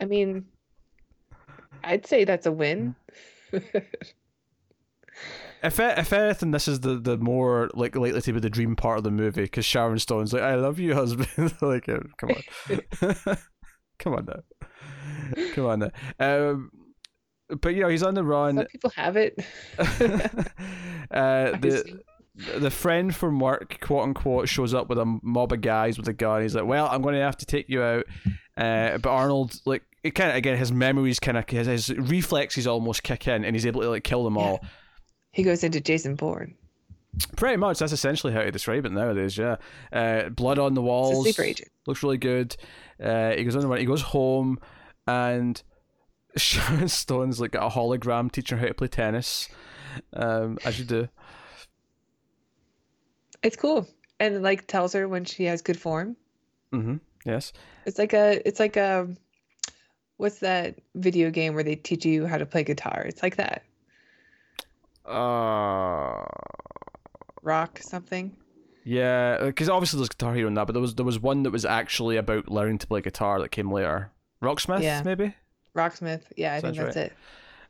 I 0.00 0.04
mean, 0.04 0.46
I'd 1.82 2.06
say 2.06 2.24
that's 2.24 2.46
a 2.46 2.52
win. 2.52 2.94
if 5.62 5.78
if 5.80 6.12
anything, 6.12 6.50
this 6.50 6.68
is 6.68 6.80
the, 6.80 6.96
the 6.96 7.18
more 7.18 7.70
like 7.74 7.96
likely 7.96 8.20
to 8.20 8.32
be 8.32 8.40
the 8.40 8.50
dream 8.50 8.76
part 8.76 8.98
of 8.98 9.04
the 9.04 9.10
movie 9.10 9.42
because 9.42 9.64
Sharon 9.64 9.98
Stone's 9.98 10.32
like, 10.32 10.42
"I 10.42 10.54
love 10.54 10.78
you, 10.78 10.94
husband." 10.94 11.54
like, 11.60 11.86
come 11.86 12.30
on, 12.30 13.36
come 13.98 14.14
on 14.14 14.26
now, 14.26 15.44
come 15.54 15.66
on 15.66 15.78
now. 15.80 15.90
Um, 16.18 16.70
but 17.60 17.74
you 17.74 17.82
know 17.82 17.88
he's 17.88 18.02
on 18.02 18.14
the 18.14 18.24
run. 18.24 18.56
Some 18.56 18.66
people 18.66 18.90
have 18.96 19.16
it. 19.16 19.38
uh, 21.10 21.56
the 21.58 22.00
the 22.58 22.70
friend 22.70 23.14
from 23.14 23.38
work, 23.40 23.78
quote 23.80 24.04
unquote, 24.04 24.48
shows 24.48 24.72
up 24.72 24.88
with 24.88 24.98
a 24.98 25.18
mob 25.22 25.52
of 25.52 25.60
guys 25.60 25.98
with 25.98 26.08
a 26.08 26.12
gun. 26.12 26.42
He's 26.42 26.54
like, 26.54 26.66
"Well, 26.66 26.88
I'm 26.90 27.02
going 27.02 27.14
to 27.14 27.20
have 27.20 27.36
to 27.38 27.46
take 27.46 27.68
you 27.68 27.82
out." 27.82 28.04
Uh, 28.56 28.98
but 28.98 29.10
Arnold, 29.10 29.60
like, 29.64 29.82
it 30.02 30.12
kind 30.12 30.30
of 30.30 30.36
again, 30.36 30.56
his 30.56 30.72
memories 30.72 31.18
kind 31.18 31.36
of 31.36 31.48
his, 31.48 31.66
his, 31.66 31.90
reflexes 31.90 32.66
almost 32.66 33.02
kick 33.02 33.26
in, 33.28 33.44
and 33.44 33.54
he's 33.54 33.66
able 33.66 33.82
to 33.82 33.90
like 33.90 34.04
kill 34.04 34.24
them 34.24 34.38
all. 34.38 34.60
He 35.32 35.42
goes 35.42 35.62
into 35.64 35.80
Jason 35.80 36.14
Bourne. 36.16 36.54
Pretty 37.36 37.56
much, 37.56 37.78
that's 37.78 37.92
essentially 37.92 38.32
how 38.32 38.40
to 38.40 38.50
describe 38.50 38.86
it 38.86 38.92
nowadays. 38.92 39.36
Yeah, 39.36 39.56
uh, 39.92 40.28
blood 40.28 40.58
on 40.58 40.74
the 40.74 40.82
walls. 40.82 41.38
Looks 41.86 42.02
really 42.02 42.18
good. 42.18 42.56
Uh, 43.02 43.32
he 43.32 43.44
goes 43.44 43.56
on. 43.56 43.76
He 43.78 43.84
goes 43.84 44.02
home, 44.02 44.60
and 45.06 45.60
Sharon 46.36 46.88
Stone's 46.88 47.40
like 47.40 47.52
got 47.52 47.66
a 47.66 47.74
hologram 47.74 48.30
teaching 48.30 48.58
her 48.58 48.62
how 48.62 48.68
to 48.68 48.74
play 48.74 48.88
tennis, 48.88 49.48
um, 50.12 50.58
as 50.64 50.78
you 50.78 50.84
do. 50.84 51.08
It's 53.42 53.56
cool, 53.56 53.88
and 54.20 54.42
like 54.42 54.66
tells 54.66 54.92
her 54.92 55.08
when 55.08 55.24
she 55.24 55.44
has 55.44 55.62
good 55.62 55.78
form. 55.78 56.16
Mm-hmm. 56.72 56.96
Yes. 57.24 57.52
It's 57.86 57.98
like 57.98 58.12
a. 58.12 58.46
It's 58.46 58.60
like 58.60 58.76
a. 58.76 59.08
What's 60.16 60.38
that 60.40 60.78
video 60.94 61.30
game 61.30 61.54
where 61.54 61.64
they 61.64 61.76
teach 61.76 62.04
you 62.04 62.26
how 62.26 62.38
to 62.38 62.46
play 62.46 62.62
guitar? 62.62 63.04
It's 63.06 63.22
like 63.22 63.36
that. 63.36 63.64
Uh. 65.10 66.24
Rock 67.42 67.78
something. 67.82 68.36
Yeah, 68.84 69.44
because 69.44 69.68
obviously 69.68 69.98
there's 69.98 70.08
Guitar 70.08 70.34
Hero 70.34 70.48
in 70.48 70.54
that, 70.54 70.66
but 70.66 70.72
there 70.72 70.80
was 70.80 70.94
there 70.94 71.04
was 71.04 71.18
one 71.18 71.42
that 71.42 71.50
was 71.50 71.64
actually 71.64 72.16
about 72.16 72.50
learning 72.50 72.78
to 72.78 72.86
play 72.86 73.00
guitar 73.00 73.40
that 73.40 73.50
came 73.50 73.70
later. 73.70 74.10
Rocksmith, 74.42 74.82
yeah. 74.82 75.02
maybe. 75.04 75.34
Rocksmith. 75.76 76.22
Yeah, 76.36 76.54
I 76.54 76.60
Sounds 76.60 76.76
think 76.76 76.86
that's 76.86 76.96
right. 76.96 77.06
it. 77.06 77.12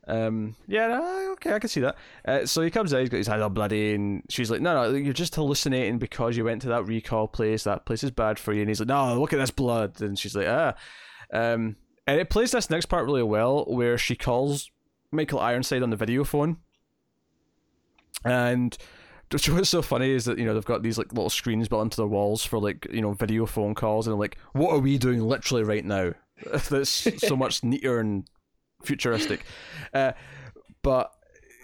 Um, 0.09 0.57
yeah, 0.67 0.89
no, 0.89 1.33
okay, 1.33 1.53
I 1.53 1.59
can 1.59 1.69
see 1.69 1.81
that. 1.81 1.97
Uh, 2.25 2.47
so 2.47 2.63
he 2.63 2.71
comes 2.71 2.95
out, 2.95 3.01
he's 3.01 3.11
got 3.11 3.19
his 3.19 3.27
head 3.27 3.41
all 3.41 3.51
bloody, 3.51 3.95
and 3.95 4.23
she's 4.29 4.51
like, 4.51 4.61
"No, 4.61 4.75
no, 4.75 4.97
you're 4.97 5.13
just 5.13 5.35
hallucinating 5.35 5.99
because 5.99 6.37
you 6.37 6.45
went 6.45 6.63
to 6.63 6.69
that 6.69 6.87
recall 6.87 7.29
place. 7.29 7.65
That 7.65 7.85
place 7.87 8.03
is 8.03 8.11
bad 8.11 8.39
for 8.39 8.53
you." 8.53 8.61
And 8.61 8.71
he's 8.71 8.81
like, 8.81 8.89
"No, 8.89 9.19
look 9.21 9.33
at 9.33 9.39
this 9.39 9.51
blood." 9.51 10.01
And 10.01 10.19
she's 10.19 10.35
like, 10.35 10.47
"Ah," 10.49 10.75
um, 11.33 11.77
and 12.07 12.19
it 12.21 12.31
plays 12.31 12.53
this 12.53 12.71
next 12.71 12.87
part 12.87 13.05
really 13.05 13.23
well, 13.23 13.65
where 13.67 13.99
she 13.99 14.17
calls 14.17 14.71
Michael 15.13 15.41
Ironside 15.41 15.83
on 15.83 15.91
the 15.91 15.97
video 15.97 16.25
phone, 16.25 16.59
and 18.25 18.77
what's 19.49 19.69
so 19.69 19.83
funny 19.83 20.11
is 20.11 20.25
that 20.25 20.39
you 20.39 20.45
know 20.45 20.55
they've 20.55 20.65
got 20.65 20.83
these 20.83 20.99
like 20.99 21.13
little 21.13 21.31
screens 21.31 21.69
built 21.69 21.83
into 21.83 21.97
their 21.97 22.07
walls 22.07 22.45
for 22.45 22.59
like 22.59 22.87
you 22.93 23.01
know 23.01 23.13
video 23.13 23.47
phone 23.47 23.75
calls, 23.75 24.07
and 24.07 24.19
like, 24.19 24.39
what 24.53 24.73
are 24.73 24.81
we 24.81 24.99
doing 24.99 25.21
literally 25.21 25.63
right 25.63 25.85
now? 25.85 26.13
That's 26.69 26.91
so 27.27 27.37
much 27.37 27.63
neater 27.63 28.01
and 28.01 28.29
futuristic. 28.83 29.45
Uh, 29.93 30.13
but 30.83 31.13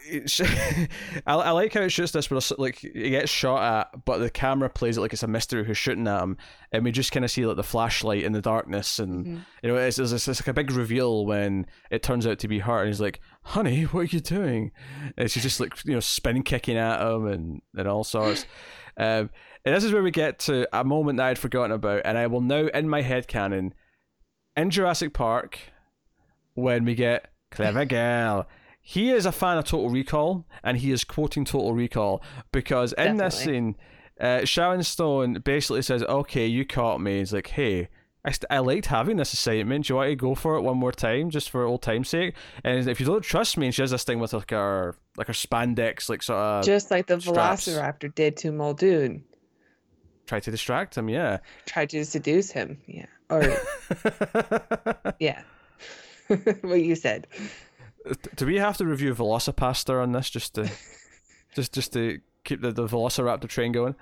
I, 1.26 1.34
I 1.34 1.50
like 1.50 1.74
how 1.74 1.82
it 1.82 1.90
shoots 1.90 2.12
this, 2.12 2.28
but 2.28 2.59
like 2.59 2.76
he 2.76 3.11
gets 3.11 3.30
shot 3.30 3.62
at, 3.62 4.04
but 4.04 4.18
the 4.18 4.30
camera 4.30 4.68
plays 4.68 4.96
it 4.96 5.00
like 5.00 5.12
it's 5.12 5.22
a 5.22 5.28
mystery 5.28 5.64
who's 5.64 5.78
shooting 5.78 6.07
at 6.07 6.22
him, 6.22 6.36
and 6.72 6.84
we 6.84 6.92
just 6.92 7.12
kind 7.12 7.24
of 7.24 7.30
see 7.30 7.46
like 7.46 7.57
the 7.57 7.62
flashlight 7.62 8.22
in 8.22 8.32
the 8.32 8.42
darkness, 8.42 8.98
and 8.98 9.26
mm-hmm. 9.26 9.38
you 9.62 9.68
know 9.68 9.76
it's, 9.76 9.98
it's, 9.98 10.12
it's, 10.12 10.28
like 10.28 10.48
a 10.48 10.52
big 10.52 10.70
reveal 10.70 11.26
when 11.26 11.66
it 11.90 12.02
turns 12.02 12.26
out 12.26 12.38
to 12.40 12.48
be 12.48 12.61
her, 12.61 12.80
and 12.80 12.88
he's 12.88 13.00
like, 13.00 13.20
"Honey, 13.42 13.82
what 13.84 14.00
are 14.00 14.04
you 14.04 14.20
doing?" 14.20 14.72
And 15.16 15.30
she's 15.30 15.42
just 15.42 15.61
like 15.61 15.84
you 15.84 15.94
know 15.94 16.00
spin 16.00 16.42
kicking 16.42 16.76
at 16.76 17.00
him 17.00 17.26
and 17.26 17.62
and 17.76 17.88
all 17.88 18.04
sorts. 18.04 18.46
Um, 18.98 19.28
and 19.66 19.74
this 19.74 19.84
is 19.84 19.92
where 19.92 20.02
we 20.02 20.11
get 20.11 20.38
to 20.38 20.66
a 20.72 20.82
moment 20.82 21.18
that 21.18 21.26
I'd 21.26 21.38
forgotten 21.38 21.70
about, 21.70 22.00
and 22.07 22.16
I 22.16 22.28
will 22.28 22.40
now 22.40 22.68
in 22.68 22.88
my 22.88 23.02
head 23.02 23.28
canon 23.28 23.74
in 24.57 24.70
Jurassic 24.70 25.12
Park 25.12 25.59
when 26.54 26.86
we 26.86 26.94
get 26.94 27.28
clever 27.50 27.84
girl. 27.84 28.46
He 28.89 29.11
is 29.11 29.26
a 29.26 29.32
fan 29.32 29.59
of 29.59 29.64
Total 29.64 29.91
Recall, 29.91 30.47
and 30.62 30.76
he 30.78 30.93
is 30.93 31.03
quoting 31.03 31.45
Total 31.45 31.72
Recall 31.74 32.22
because 32.53 32.93
in 32.93 33.16
Definitely. 33.16 33.24
this 33.26 33.34
scene, 33.41 33.76
uh, 34.20 34.45
Sharon 34.45 34.84
Stone 34.84 35.41
basically 35.45 35.82
says, 35.82 36.05
"Okay, 36.05 36.47
you 36.47 36.64
caught 36.64 37.01
me." 37.01 37.18
He's 37.18 37.32
like, 37.32 37.49
"Hey." 37.49 37.89
I, 38.24 38.30
st- 38.30 38.47
I 38.51 38.59
liked 38.59 38.87
having 38.87 39.16
this 39.18 39.32
assignment. 39.32 39.87
Do 39.87 39.93
you 39.93 39.97
want 39.97 40.11
to 40.11 40.16
go 40.16 40.34
for 40.34 40.57
it 40.57 40.62
one 40.62 40.76
more 40.76 40.91
time, 40.93 41.30
just 41.30 41.49
for 41.51 41.62
old 41.64 41.82
time's 41.82 42.09
sake? 42.09 42.34
And 42.64 42.89
if 42.89 42.99
you 43.01 43.07
don't 43.07 43.22
trust 43.22 43.57
me, 43.57 43.66
and 43.66 43.74
she 43.74 43.82
has 43.82 43.93
this 43.93 44.03
thing 44.05 44.18
with 44.20 44.32
like 44.32 44.51
her 44.51 44.97
like 45.16 45.26
her 45.28 45.32
spandex, 45.32 46.09
like 46.09 46.22
sort 46.22 46.39
of 46.39 46.64
Just 46.64 46.91
like 46.93 47.07
the 47.09 47.20
straps. 47.20 47.66
Velociraptor 47.68 48.14
did 48.14 48.37
to 48.39 48.51
Muldoon. 48.53 49.24
try 50.26 50.39
to 50.41 50.51
distract 50.51 50.97
him. 50.97 51.09
Yeah. 51.09 51.39
Try 51.66 51.87
to 51.87 52.05
seduce 52.05 52.51
him. 52.53 52.78
Yeah. 52.87 53.07
Or, 53.30 53.43
yeah. 55.20 55.43
what 56.62 56.82
you 56.82 56.95
said. 56.97 57.26
Do 58.36 58.46
we 58.46 58.57
have 58.57 58.76
to 58.78 58.84
review 58.86 59.14
VelociPastor 59.14 60.02
on 60.02 60.12
this 60.12 60.30
just 60.30 60.54
to 60.54 60.70
just 61.54 61.72
just 61.72 61.92
to 61.94 62.20
keep 62.44 62.61
the, 62.61 62.72
the 62.72 62.86
Velociraptor 62.86 63.48
train 63.48 63.72
going? 63.72 63.94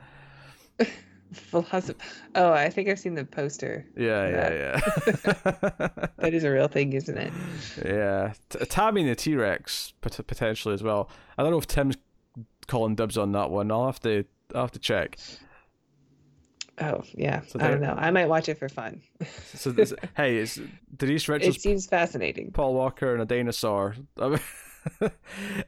Velocip- 1.51 1.97
oh, 2.35 2.53
I 2.53 2.71
think 2.71 2.89
I've 2.89 2.99
seen 2.99 3.15
the 3.15 3.25
poster. 3.25 3.87
Yeah, 3.97 4.29
yeah, 4.29 4.53
yeah. 4.53 6.07
That 6.19 6.33
is 6.33 6.45
a 6.45 6.51
real 6.51 6.69
thing, 6.69 6.93
isn't 6.93 7.17
it? 7.19 7.33
yeah. 7.85 8.35
T- 8.51 8.65
the 9.07 9.15
T 9.17 9.35
Rex 9.35 9.95
pot- 10.01 10.21
potentially 10.27 10.75
as 10.75 10.83
well. 10.83 11.11
I 11.37 11.43
don't 11.43 11.51
know 11.51 11.59
if 11.59 11.67
Tim's 11.67 11.97
calling 12.67 12.95
dibs 12.95 13.19
on 13.19 13.33
that 13.33 13.51
one. 13.51 13.71
I'll 13.71 13.87
have 13.87 14.01
to 14.01 14.25
I'll 14.55 14.63
have 14.63 14.73
to 14.73 14.79
check. 14.79 15.19
Oh, 16.81 17.03
yeah. 17.15 17.43
So 17.47 17.61
I 17.61 17.69
don't 17.69 17.81
know. 17.81 17.95
I 17.97 18.11
might 18.11 18.27
watch 18.29 18.49
it 18.49 18.59
for 18.59 18.69
fun. 18.69 19.01
So 19.55 19.71
this, 19.71 19.95
hey, 20.17 20.39
it's 20.39 20.61
Denise 20.97 21.29
It 21.29 21.61
seems 21.61 21.87
fascinating. 21.87 22.51
Paul 22.53 22.75
Walker, 22.75 23.13
and 23.13 23.23
a 23.23 23.25
dinosaur. 23.25 23.95
I 24.21 24.29
mean- 24.29 24.41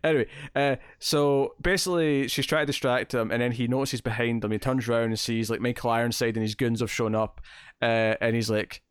anyway, 0.05 0.27
uh, 0.55 0.77
so 0.99 1.55
basically, 1.61 2.29
she's 2.29 2.45
trying 2.47 2.63
to 2.63 2.67
distract 2.67 3.15
him, 3.15 3.31
and 3.31 3.41
then 3.41 3.53
he 3.53 3.67
notices 3.69 4.01
behind 4.01 4.45
him. 4.45 4.51
He 4.51 4.59
turns 4.59 4.89
around 4.89 5.05
and 5.05 5.19
sees 5.19 5.49
like 5.49 5.61
Michael 5.61 5.91
Ironside 5.91 6.37
and 6.37 6.43
his 6.43 6.55
goons 6.55 6.81
have 6.81 6.91
shown 6.91 7.15
up, 7.15 7.41
uh, 7.81 8.15
and 8.21 8.35
he's 8.35 8.51
like, 8.51 8.83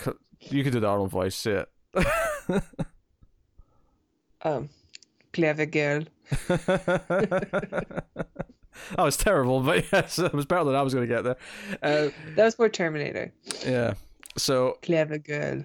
"C- 0.00 0.10
"You 0.40 0.64
could 0.64 0.72
do 0.72 0.80
the 0.80 0.88
Arnold 0.88 1.10
voice, 1.10 1.34
say 1.36 1.64
it." 1.94 2.62
Um, 4.44 4.70
clever 5.32 5.66
girl. 5.66 6.02
that 8.96 9.02
was 9.02 9.16
terrible, 9.16 9.60
but 9.60 9.84
yes, 9.92 10.18
it 10.18 10.32
was 10.32 10.46
better 10.46 10.64
than 10.64 10.74
I 10.74 10.82
was 10.82 10.94
going 10.94 11.08
to 11.08 11.14
get 11.14 11.22
there. 11.24 11.36
Uh, 11.82 12.10
That 12.36 12.44
was 12.44 12.54
for 12.54 12.68
Terminator. 12.68 13.32
yeah, 13.66 13.94
so 14.36 14.78
Clever 14.82 15.18
girl. 15.18 15.64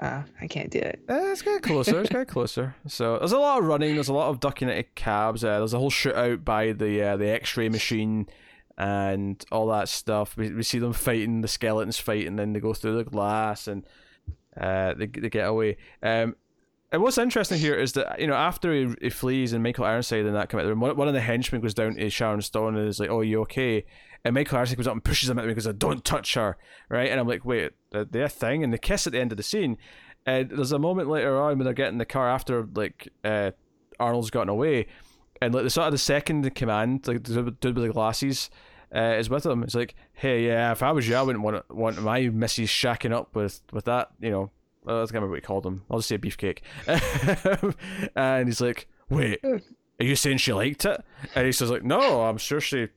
Ah, 0.00 0.24
I 0.40 0.46
can't 0.46 0.70
do 0.70 0.78
it. 0.78 1.00
Uh, 1.08 1.14
it's 1.32 1.42
getting 1.42 1.60
closer. 1.60 2.00
It's 2.00 2.08
getting 2.10 2.26
closer. 2.26 2.76
So 2.86 3.18
there's 3.18 3.32
a 3.32 3.38
lot 3.38 3.58
of 3.58 3.64
running. 3.64 3.94
There's 3.94 4.08
a 4.08 4.12
lot 4.14 4.28
of 4.28 4.38
ducking 4.38 4.68
into 4.68 4.84
cabs. 4.94 5.42
Uh, 5.42 5.58
there's 5.58 5.74
a 5.74 5.78
whole 5.78 5.90
shootout 5.90 6.44
by 6.44 6.70
the 6.72 7.02
uh, 7.02 7.16
the 7.16 7.28
X-ray 7.30 7.68
machine 7.68 8.28
and 8.76 9.44
all 9.50 9.66
that 9.66 9.88
stuff. 9.88 10.36
We, 10.36 10.52
we 10.52 10.62
see 10.62 10.78
them 10.78 10.92
fighting 10.92 11.40
the 11.40 11.48
skeletons 11.48 11.98
fight, 11.98 12.28
and 12.28 12.38
then 12.38 12.52
they 12.52 12.60
go 12.60 12.74
through 12.74 12.96
the 12.96 13.10
glass 13.10 13.66
and 13.66 13.84
uh, 14.56 14.94
they 14.94 15.06
they 15.06 15.28
get 15.30 15.48
away. 15.48 15.78
Um, 16.00 16.36
and 16.90 17.02
what's 17.02 17.18
interesting 17.18 17.58
here 17.58 17.74
is 17.74 17.92
that 17.92 18.20
you 18.20 18.26
know 18.26 18.34
after 18.34 18.72
he, 18.72 18.94
he 19.00 19.10
flees 19.10 19.52
and 19.52 19.62
Michael 19.62 19.84
Ironside 19.84 20.24
and 20.24 20.34
that 20.34 20.48
come 20.48 20.60
out 20.60 20.76
one, 20.76 20.96
one 20.96 21.08
of 21.08 21.14
the 21.14 21.20
henchmen 21.20 21.60
goes 21.60 21.74
down 21.74 21.94
to 21.94 22.10
Sharon 22.10 22.40
Stone 22.40 22.76
and 22.76 22.88
is 22.88 22.98
like, 22.98 23.10
"Oh, 23.10 23.20
you 23.20 23.40
okay?" 23.42 23.84
And 24.24 24.34
Michael 24.34 24.56
Ironside 24.56 24.78
goes 24.78 24.86
up 24.86 24.94
and 24.94 25.04
pushes 25.04 25.28
him 25.28 25.38
at 25.38 25.44
me 25.44 25.50
because 25.50 25.66
I 25.66 25.72
"Don't 25.72 26.04
touch 26.04 26.34
her!" 26.34 26.56
Right? 26.88 27.10
And 27.10 27.20
I'm 27.20 27.28
like, 27.28 27.44
"Wait, 27.44 27.72
a 27.92 28.28
thing?" 28.28 28.64
And 28.64 28.72
they 28.72 28.78
kiss 28.78 29.06
at 29.06 29.12
the 29.12 29.20
end 29.20 29.32
of 29.32 29.36
the 29.36 29.42
scene. 29.42 29.76
And 30.26 30.50
there's 30.50 30.72
a 30.72 30.78
moment 30.78 31.08
later 31.08 31.40
on 31.40 31.58
when 31.58 31.64
they're 31.64 31.74
getting 31.74 31.98
the 31.98 32.04
car 32.04 32.28
after 32.28 32.66
like 32.74 33.08
uh, 33.24 33.52
Arnold's 34.00 34.30
gotten 34.30 34.48
away, 34.48 34.86
and 35.42 35.54
like 35.54 35.64
the 35.64 35.70
sort 35.70 35.86
of 35.86 35.92
the 35.92 35.98
second 35.98 36.44
in 36.44 36.52
command, 36.52 37.06
like 37.06 37.22
the 37.24 37.50
dude 37.50 37.76
with 37.76 37.86
the 37.86 37.92
glasses, 37.92 38.50
uh, 38.94 39.16
is 39.18 39.30
with 39.30 39.44
him. 39.44 39.62
It's 39.62 39.74
like, 39.74 39.94
hey, 40.12 40.46
yeah, 40.46 40.72
if 40.72 40.82
I 40.82 40.92
was 40.92 41.08
you, 41.08 41.16
I 41.16 41.22
wouldn't 41.22 41.44
want 41.44 41.68
want 41.70 42.00
my 42.02 42.28
missus 42.28 42.70
shacking 42.70 43.12
up 43.12 43.34
with 43.34 43.60
with 43.72 43.84
that, 43.84 44.10
you 44.20 44.30
know. 44.30 44.50
I 44.88 45.00
can't 45.00 45.14
remember 45.14 45.30
what 45.30 45.40
he 45.40 45.42
called 45.42 45.66
him. 45.66 45.82
I'll 45.90 45.98
just 45.98 46.08
say 46.08 46.18
beefcake. 46.18 46.60
and 48.16 48.48
he's 48.48 48.60
like, 48.60 48.88
wait, 49.08 49.40
are 49.44 50.04
you 50.04 50.16
saying 50.16 50.38
she 50.38 50.52
liked 50.52 50.84
it? 50.84 51.00
And 51.34 51.46
he 51.46 51.52
says 51.52 51.70
like, 51.70 51.84
no, 51.84 52.22
I'm 52.22 52.38
sure 52.38 52.60
she 52.60 52.88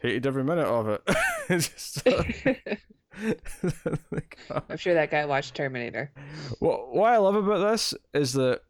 hated 0.00 0.26
every 0.26 0.44
minute 0.44 0.66
of 0.66 0.88
it. 0.88 1.02
Just 1.48 2.06
like, 4.10 4.38
I'm 4.68 4.76
sure 4.76 4.94
that 4.94 5.10
guy 5.10 5.24
watched 5.24 5.54
Terminator. 5.54 6.12
what 6.58 6.94
what 6.94 7.12
I 7.12 7.16
love 7.18 7.36
about 7.36 7.70
this 7.70 7.94
is 8.12 8.32
that 8.34 8.60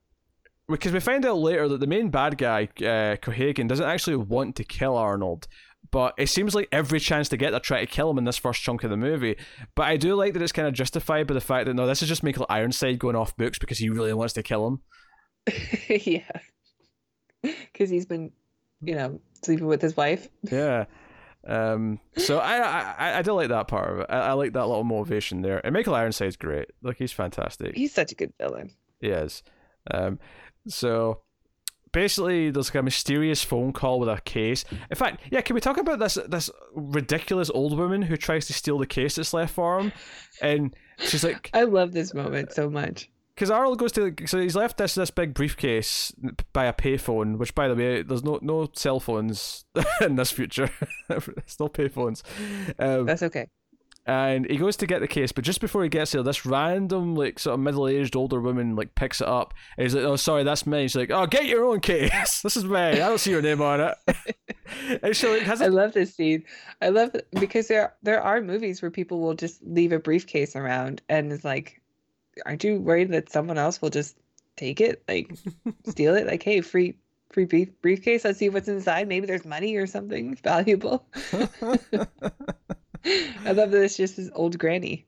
because 0.69 0.93
we 0.93 1.01
find 1.01 1.27
out 1.27 1.39
later 1.39 1.69
that 1.69 1.81
the 1.81 1.87
main 1.87 2.09
bad 2.09 2.39
guy, 2.39 2.69
uh, 2.79 3.17
Cohaagen, 3.17 3.69
doesn't 3.69 3.87
actually 3.87 4.17
want 4.17 4.57
to 4.57 4.65
kill 4.65 4.97
Arnold, 4.97 5.47
but 5.95 6.13
it 6.19 6.29
seems 6.29 6.57
like 6.57 6.67
every 6.73 6.99
chance 6.99 7.29
to 7.29 7.37
get, 7.37 7.53
they're 7.53 7.61
trying 7.61 7.87
to 7.87 7.93
kill 7.93 8.11
him 8.11 8.19
in 8.19 8.25
this 8.25 8.37
first 8.37 8.61
chunk 8.61 8.83
of 8.83 8.91
the 8.91 8.97
movie. 8.97 9.37
But 9.77 9.85
I 9.85 9.97
do 9.97 10.17
like 10.17 10.33
that 10.33 10.43
it's 10.43 10.51
kind 10.51 10.67
of 10.67 10.75
justified 10.75 11.29
by 11.29 11.35
the 11.35 11.41
fact 11.41 11.67
that 11.67 11.75
no, 11.75 11.87
this 11.87 12.03
is 12.03 12.09
just 12.09 12.25
Michael 12.25 12.47
Ironside 12.49 12.99
going 12.99 13.15
off 13.15 13.37
books 13.37 13.61
because 13.61 13.79
he 13.79 13.89
really 13.89 14.13
wants 14.13 14.35
to 14.35 14.43
kill 14.43 14.67
him. 14.67 14.81
yeah. 15.89 16.29
Because 17.43 17.91
he's 17.91 18.07
been, 18.07 18.33
you 18.81 18.97
know, 18.97 19.21
sleeping 19.45 19.69
with 19.69 19.81
his 19.81 19.97
wife. 19.97 20.29
Yeah. 20.43 20.87
Um. 21.47 22.01
So 22.17 22.41
I 22.41 22.57
I 22.57 23.19
I 23.19 23.23
do 23.23 23.35
like 23.35 23.51
that 23.51 23.69
part 23.69 23.93
of 23.93 24.01
it. 24.01 24.07
I, 24.09 24.19
I 24.19 24.33
like 24.33 24.53
that 24.55 24.67
little 24.67 24.83
motivation 24.83 25.43
there. 25.43 25.65
And 25.65 25.75
Michael 25.75 25.95
Ironside's 25.95 26.37
great. 26.37 26.73
Like 26.83 26.97
he's 26.97 27.13
fantastic. 27.13 27.77
He's 27.77 27.95
such 27.95 28.11
a 28.11 28.17
good 28.17 28.33
villain. 28.41 28.73
He 29.01 29.11
is. 29.11 29.45
Um, 29.93 30.19
so 30.67 31.21
basically, 31.95 32.51
there's 32.51 32.69
like 32.69 32.75
a 32.75 32.83
mysterious 32.83 33.43
phone 33.43 33.73
call 33.73 33.99
with 34.01 34.11
a 34.11 34.21
case. 34.21 34.67
In 34.91 34.97
fact, 34.97 35.23
yeah, 35.31 35.41
can 35.41 35.55
we 35.55 35.61
talk 35.63 35.79
about 35.79 35.99
this 35.99 36.19
this 36.29 36.51
ridiculous 36.75 37.49
old 37.49 37.79
woman 37.79 38.03
who 38.03 38.19
tries 38.19 38.47
to 38.49 38.53
steal 38.53 38.77
the 38.77 38.87
case 38.87 39.15
that's 39.15 39.33
left 39.33 39.55
for 39.55 39.81
him? 39.81 39.93
And 40.43 40.77
she's 40.99 41.25
like, 41.25 41.49
I 41.55 41.63
love 41.63 41.93
this 41.93 42.13
moment 42.13 42.53
so 42.53 42.69
much. 42.69 43.09
because 43.35 43.51
Arnold 43.51 43.79
goes 43.79 43.93
to 43.93 44.15
so 44.27 44.39
he's 44.39 44.55
left 44.57 44.77
this 44.77 44.95
this 44.95 45.11
big 45.11 45.33
briefcase 45.33 46.13
by 46.53 46.67
a 46.67 46.73
payphone. 46.73 47.39
Which, 47.39 47.55
by 47.55 47.69
the 47.69 47.75
way, 47.75 48.03
there's 48.03 48.25
no 48.25 48.39
no 48.43 48.69
cell 48.75 49.01
phones 49.01 49.65
in 50.03 50.17
this 50.17 50.31
future. 50.31 50.69
No 51.09 51.69
payphones. 51.69 52.23
Um, 52.79 53.07
That's 53.07 53.23
okay. 53.23 53.47
And 54.07 54.49
he 54.51 54.59
goes 54.59 54.77
to 54.77 54.87
get 54.87 55.01
the 55.01 55.09
case, 55.09 55.33
but 55.33 55.45
just 55.45 55.61
before 55.61 55.83
he 55.83 55.89
gets 55.89 56.13
there, 56.13 56.23
this 56.23 56.45
random 56.45 57.15
like 57.15 57.39
sort 57.39 57.55
of 57.55 57.61
middle 57.61 57.89
aged 57.89 58.15
older 58.17 58.41
woman 58.41 58.77
like 58.77 58.95
picks 58.95 59.21
it 59.21 59.29
up. 59.29 59.55
And 59.79 59.85
he's 59.85 59.95
like, 59.95 60.05
"Oh, 60.05 60.17
sorry, 60.17 60.45
that's 60.45 60.67
me." 60.67 60.83
She's 60.83 60.97
like, 60.97 61.11
"Oh, 61.11 61.27
get 61.27 61.47
your 61.47 61.65
own 61.65 61.81
case. 61.81 62.11
This 62.45 62.57
is 62.57 62.65
me. 62.65 62.77
I 62.77 62.97
don't 62.97 63.19
see 63.19 63.31
your 63.31 63.41
name 63.41 63.63
on 63.63 63.81
it." 63.81 63.97
and 65.03 65.17
she 65.17 65.27
like 65.29 65.43
has 65.43 65.63
I 65.63 65.67
a, 65.67 65.71
love 65.71 65.93
this 65.93 66.15
scene. 66.15 66.45
I 66.83 66.91
love 66.91 67.15
it 67.15 67.27
because 67.33 67.69
there 67.69 67.95
there 68.03 68.21
are 68.21 68.43
movies 68.43 68.83
where 68.83 68.91
people 68.91 69.21
will 69.21 69.35
just 69.35 69.63
leave 69.65 69.93
a 69.93 69.99
briefcase 69.99 70.55
around 70.55 71.01
and 71.09 71.33
it's 71.33 71.45
like, 71.45 71.81
aren't 72.45 72.63
you 72.63 72.81
worried 72.81 73.11
that 73.13 73.31
someone 73.31 73.57
else 73.59 73.81
will 73.81 73.91
just 73.91 74.17
take 74.57 74.81
it, 74.83 75.03
like 75.09 75.33
steal 75.89 76.15
it? 76.15 76.27
Like, 76.27 76.43
hey, 76.43 76.61
free 76.61 76.97
free 77.33 77.47
brief, 77.47 77.71
briefcase. 77.81 78.25
Let's 78.25 78.39
see 78.39 78.51
what's 78.51 78.69
inside. 78.69 79.09
Maybe 79.09 79.27
there's 79.27 79.47
money 79.47 79.77
or 79.77 79.87
something 79.87 80.37
valuable. 80.37 81.07
I 83.05 83.53
love 83.53 83.71
that 83.71 83.83
it's 83.83 83.97
just 83.97 84.17
this 84.17 84.31
old 84.35 84.59
granny. 84.59 85.07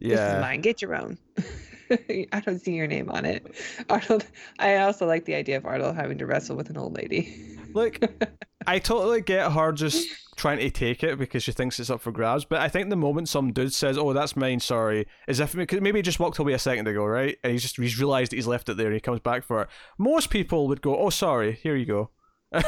This 0.00 0.12
is 0.12 0.18
yeah. 0.18 0.40
mine. 0.40 0.60
Get 0.60 0.82
your 0.82 0.94
own. 0.94 1.18
I 2.32 2.40
don't 2.40 2.58
see 2.58 2.74
your 2.74 2.86
name 2.86 3.10
on 3.10 3.24
it. 3.24 3.46
Arnold. 3.88 4.26
I 4.58 4.76
also 4.78 5.06
like 5.06 5.24
the 5.24 5.34
idea 5.34 5.56
of 5.56 5.66
Arnold 5.66 5.96
having 5.96 6.18
to 6.18 6.26
wrestle 6.26 6.56
with 6.56 6.68
an 6.70 6.76
old 6.76 6.94
lady. 6.96 7.56
Look, 7.74 8.00
I 8.66 8.78
totally 8.78 9.20
get 9.20 9.52
her 9.52 9.72
just 9.72 10.08
trying 10.36 10.58
to 10.58 10.70
take 10.70 11.02
it 11.02 11.18
because 11.18 11.42
she 11.42 11.52
thinks 11.52 11.78
it's 11.78 11.90
up 11.90 12.00
for 12.00 12.10
grabs. 12.10 12.44
But 12.44 12.60
I 12.60 12.68
think 12.68 12.90
the 12.90 12.96
moment 12.96 13.28
some 13.28 13.52
dude 13.52 13.72
says, 13.72 13.96
"Oh, 13.96 14.12
that's 14.12 14.36
mine," 14.36 14.60
sorry, 14.60 15.06
as 15.28 15.40
if 15.40 15.54
because 15.54 15.80
maybe 15.80 16.00
he 16.00 16.02
just 16.02 16.20
walked 16.20 16.38
away 16.38 16.52
a 16.54 16.58
second 16.58 16.88
ago, 16.88 17.04
right? 17.04 17.36
And 17.44 17.52
he's 17.52 17.62
just 17.62 17.76
he's 17.76 17.98
realized 17.98 18.32
that 18.32 18.36
he's 18.36 18.46
left 18.46 18.68
it 18.68 18.76
there. 18.76 18.86
and 18.86 18.94
He 18.94 19.00
comes 19.00 19.20
back 19.20 19.44
for 19.44 19.62
it. 19.62 19.68
Most 19.98 20.30
people 20.30 20.66
would 20.68 20.82
go, 20.82 20.96
"Oh, 20.98 21.10
sorry, 21.10 21.52
here 21.52 21.76
you 21.76 21.86
go." 21.86 22.10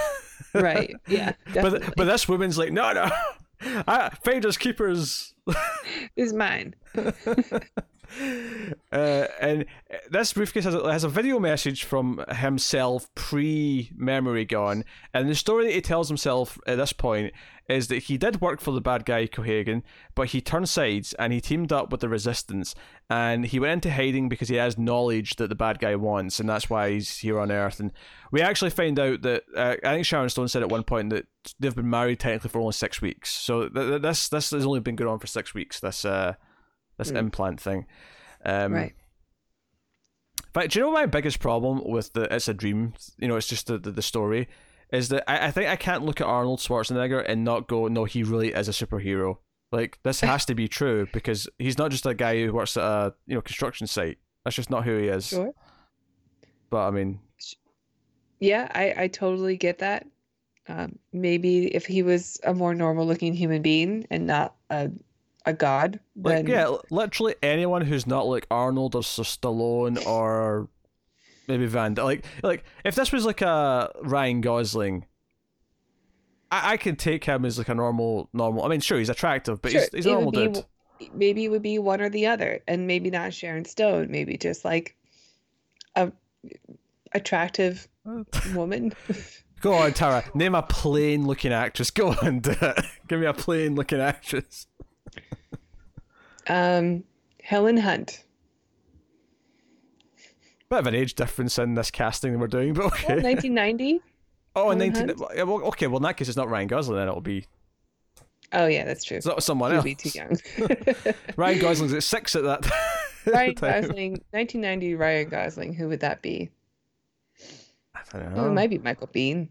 right. 0.54 0.94
Yeah. 1.06 1.32
Definitely. 1.52 1.80
But 1.80 1.96
but 1.96 2.04
this 2.04 2.28
woman's 2.28 2.58
like, 2.58 2.72
no, 2.72 2.92
no, 2.92 3.10
I, 3.60 4.10
finders 4.22 4.56
keepers. 4.56 5.34
Is 6.16 6.32
mine. 6.32 6.74
uh, 8.92 9.26
and 9.40 9.66
this 10.10 10.32
briefcase 10.32 10.64
has 10.64 10.74
a, 10.74 10.92
has 10.92 11.04
a 11.04 11.08
video 11.08 11.38
message 11.38 11.84
from 11.84 12.24
himself 12.28 13.12
pre 13.14 13.90
memory 13.96 14.44
gone, 14.44 14.84
and 15.12 15.28
the 15.28 15.34
story 15.34 15.66
that 15.66 15.74
he 15.74 15.80
tells 15.80 16.08
himself 16.08 16.58
at 16.66 16.76
this 16.76 16.92
point 16.92 17.32
is 17.68 17.88
that 17.88 18.04
he 18.04 18.16
did 18.16 18.40
work 18.40 18.60
for 18.60 18.70
the 18.70 18.80
bad 18.80 19.04
guy 19.04 19.26
Cohaagen, 19.26 19.82
but 20.14 20.28
he 20.28 20.40
turned 20.40 20.68
sides 20.68 21.12
and 21.14 21.32
he 21.32 21.40
teamed 21.40 21.70
up 21.70 21.90
with 21.90 22.00
the 22.00 22.08
resistance, 22.08 22.74
and 23.10 23.46
he 23.46 23.60
went 23.60 23.72
into 23.84 23.92
hiding 23.92 24.28
because 24.28 24.48
he 24.48 24.56
has 24.56 24.78
knowledge 24.78 25.36
that 25.36 25.48
the 25.48 25.54
bad 25.54 25.78
guy 25.78 25.94
wants, 25.94 26.40
and 26.40 26.48
that's 26.48 26.70
why 26.70 26.90
he's 26.90 27.18
here 27.18 27.38
on 27.38 27.52
Earth. 27.52 27.78
And 27.78 27.92
we 28.32 28.40
actually 28.40 28.70
find 28.70 28.98
out 28.98 29.22
that 29.22 29.42
uh, 29.56 29.76
I 29.84 29.94
think 29.94 30.06
Sharon 30.06 30.30
Stone 30.30 30.48
said 30.48 30.62
at 30.62 30.70
one 30.70 30.84
point 30.84 31.10
that 31.10 31.26
they've 31.60 31.74
been 31.74 31.90
married 31.90 32.20
technically 32.20 32.50
for 32.50 32.60
only 32.60 32.72
six 32.72 33.02
weeks, 33.02 33.30
so 33.30 33.68
th- 33.68 33.88
th- 33.88 34.02
this 34.02 34.28
this 34.28 34.50
has 34.50 34.64
only 34.64 34.80
been 34.80 34.96
going 34.96 35.10
on 35.10 35.18
for 35.18 35.26
six 35.26 35.52
weeks. 35.52 35.80
This 35.80 36.04
uh 36.04 36.34
this 36.98 37.10
Hmm. 37.10 37.16
implant 37.16 37.60
thing. 37.60 37.86
Um, 38.44 38.74
Right. 38.74 38.94
But 40.52 40.70
do 40.70 40.78
you 40.78 40.84
know 40.86 40.92
my 40.92 41.06
biggest 41.06 41.40
problem 41.40 41.82
with 41.84 42.12
the 42.14 42.32
"It's 42.34 42.48
a 42.48 42.54
Dream"? 42.54 42.94
You 43.18 43.28
know, 43.28 43.36
it's 43.36 43.46
just 43.46 43.66
the 43.66 43.78
the, 43.78 43.90
the 43.92 44.02
story 44.02 44.48
is 44.90 45.08
that 45.10 45.24
I, 45.30 45.48
I 45.48 45.50
think 45.50 45.68
I 45.68 45.76
can't 45.76 46.02
look 46.04 46.20
at 46.20 46.26
Arnold 46.26 46.60
Schwarzenegger 46.60 47.22
and 47.28 47.44
not 47.44 47.68
go, 47.68 47.88
no, 47.88 48.04
he 48.04 48.22
really 48.22 48.52
is 48.54 48.68
a 48.68 48.72
superhero. 48.72 49.36
Like 49.70 49.98
this 50.02 50.20
has 50.22 50.46
to 50.46 50.54
be 50.54 50.66
true 50.78 51.06
because 51.12 51.46
he's 51.58 51.76
not 51.76 51.90
just 51.90 52.06
a 52.06 52.14
guy 52.14 52.42
who 52.44 52.52
works 52.52 52.76
at 52.76 52.82
a 52.84 53.14
you 53.26 53.34
know 53.34 53.42
construction 53.42 53.86
site. 53.86 54.18
That's 54.44 54.56
just 54.56 54.70
not 54.70 54.84
who 54.84 54.96
he 54.98 55.08
is. 55.08 55.28
Sure. 55.28 55.52
But 56.70 56.88
I 56.88 56.90
mean, 56.90 57.20
Yeah, 58.40 58.70
I, 58.74 58.94
I 59.04 59.08
totally 59.08 59.56
get 59.56 59.78
that. 59.78 60.06
Um, 60.68 60.98
maybe 61.12 61.66
if 61.74 61.86
he 61.86 62.02
was 62.02 62.38
a 62.44 62.52
more 62.54 62.74
normal 62.74 63.06
looking 63.06 63.32
human 63.34 63.62
being 63.62 64.06
and 64.10 64.26
not 64.26 64.54
a 64.70 64.90
a 65.46 65.52
god, 65.52 66.00
like 66.16 66.44
then 66.44 66.46
yeah, 66.46 66.76
literally 66.90 67.34
anyone 67.42 67.82
who's 67.82 68.06
not 68.06 68.26
like 68.26 68.46
Arnold 68.50 68.94
or 68.94 69.02
Stallone 69.02 70.04
or 70.06 70.68
maybe 71.46 71.66
Van, 71.66 71.94
D- 71.94 72.02
like 72.02 72.24
like 72.42 72.64
if 72.84 72.94
this 72.94 73.12
was 73.12 73.24
like 73.24 73.40
a 73.40 73.90
Ryan 74.02 74.40
Gosling. 74.40 75.06
I, 76.50 76.72
I 76.72 76.76
could 76.78 76.98
take 76.98 77.24
him 77.24 77.44
as 77.44 77.58
like 77.58 77.68
a 77.68 77.74
normal, 77.74 78.30
normal. 78.32 78.64
I 78.64 78.68
mean, 78.68 78.80
sure, 78.80 78.98
he's 78.98 79.10
attractive, 79.10 79.60
but 79.60 79.70
Sure, 79.70 79.80
he's, 79.82 79.90
he's 79.92 80.06
a 80.06 80.12
normal 80.12 80.32
be 80.32 80.48
dude. 80.48 80.64
maybe 81.12 81.44
it 81.44 81.48
would 81.50 81.60
be 81.62 81.78
one 81.78 82.00
or 82.00 82.08
the 82.08 82.26
other, 82.26 82.60
and 82.66 82.86
maybe 82.86 83.10
not 83.10 83.34
Sharon 83.34 83.64
Stone, 83.66 84.10
maybe 84.10 84.36
just 84.38 84.64
like 84.64 84.96
a 85.94 86.10
attractive 87.12 87.86
woman. 88.54 88.92
Go 89.60 89.74
on, 89.74 89.92
Tara. 89.92 90.24
Name 90.34 90.54
a 90.54 90.62
plain 90.62 91.26
looking 91.26 91.52
actress. 91.52 91.90
Go 91.90 92.12
on. 92.22 92.38
Give 93.08 93.20
me 93.20 93.26
a 93.26 93.34
plain 93.34 93.74
looking 93.74 94.00
actress. 94.00 94.68
Um, 96.48 97.04
Helen 97.42 97.76
Hunt. 97.76 98.24
Bit 100.70 100.78
of 100.80 100.86
an 100.86 100.94
age 100.94 101.14
difference 101.14 101.58
in 101.58 101.74
this 101.74 101.90
casting 101.90 102.32
that 102.32 102.38
we're 102.38 102.46
doing, 102.46 102.72
but 102.74 102.86
okay. 102.86 103.14
Well, 103.16 103.22
1990. 103.22 104.00
oh, 104.56 104.70
in 104.70 104.80
Helen 104.80 105.06
19. 105.08 105.26
yeah, 105.36 105.42
okay, 105.44 105.86
well, 105.86 105.96
in 105.98 106.02
that 106.04 106.16
case, 106.16 106.28
it's 106.28 106.36
not 106.36 106.48
Ryan 106.48 106.68
Gosling, 106.68 106.96
then 106.98 107.08
it'll 107.08 107.20
be 107.20 107.44
Oh 108.52 108.66
yeah, 108.66 108.84
that's 108.86 109.04
true. 109.04 109.18
it's 109.18 109.26
not 109.26 109.42
someone 109.42 109.70
He'd 109.72 109.76
else. 109.76 109.84
be 109.84 109.94
too 109.94 110.10
young. 110.18 110.38
Ryan 111.36 111.58
Gosling's 111.58 111.92
at 111.92 112.02
six 112.02 112.34
at 112.34 112.44
that 112.44 112.66
Ryan 113.26 113.54
time. 113.54 113.82
Gosling, 113.82 114.10
1990 114.30 114.94
Ryan 114.94 115.28
Gosling. 115.28 115.74
Who 115.74 115.88
would 115.88 116.00
that 116.00 116.22
be? 116.22 116.50
I 117.94 118.00
don't 118.18 118.32
Oh, 118.38 118.42
know. 118.44 118.46
it 118.50 118.54
might 118.54 118.70
be 118.70 118.78
Michael 118.78 119.08
Biehn. 119.08 119.48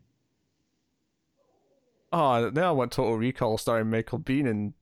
Oh, 2.12 2.50
now 2.54 2.70
I 2.70 2.72
want 2.72 2.92
Total 2.92 3.16
Recall 3.18 3.58
starring 3.60 3.90
Michael 3.92 4.20
Biehn 4.20 4.48
and 4.50 4.74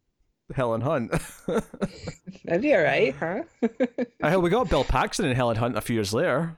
Helen 0.54 0.82
Hunt. 0.82 1.12
That'd 2.46 2.62
be 2.62 2.74
all 2.76 2.84
right, 2.84 3.16
huh? 3.16 3.44
I 4.24 4.30
hope 4.30 4.44
we 4.44 4.50
got 4.50 4.70
Bill 4.70 4.84
Paxton 4.84 5.26
and 5.26 5.36
Helen 5.36 5.58
Hunt 5.58 5.78
a 5.78 5.82
few 5.82 5.96
years 5.96 6.14
later. 6.14 6.58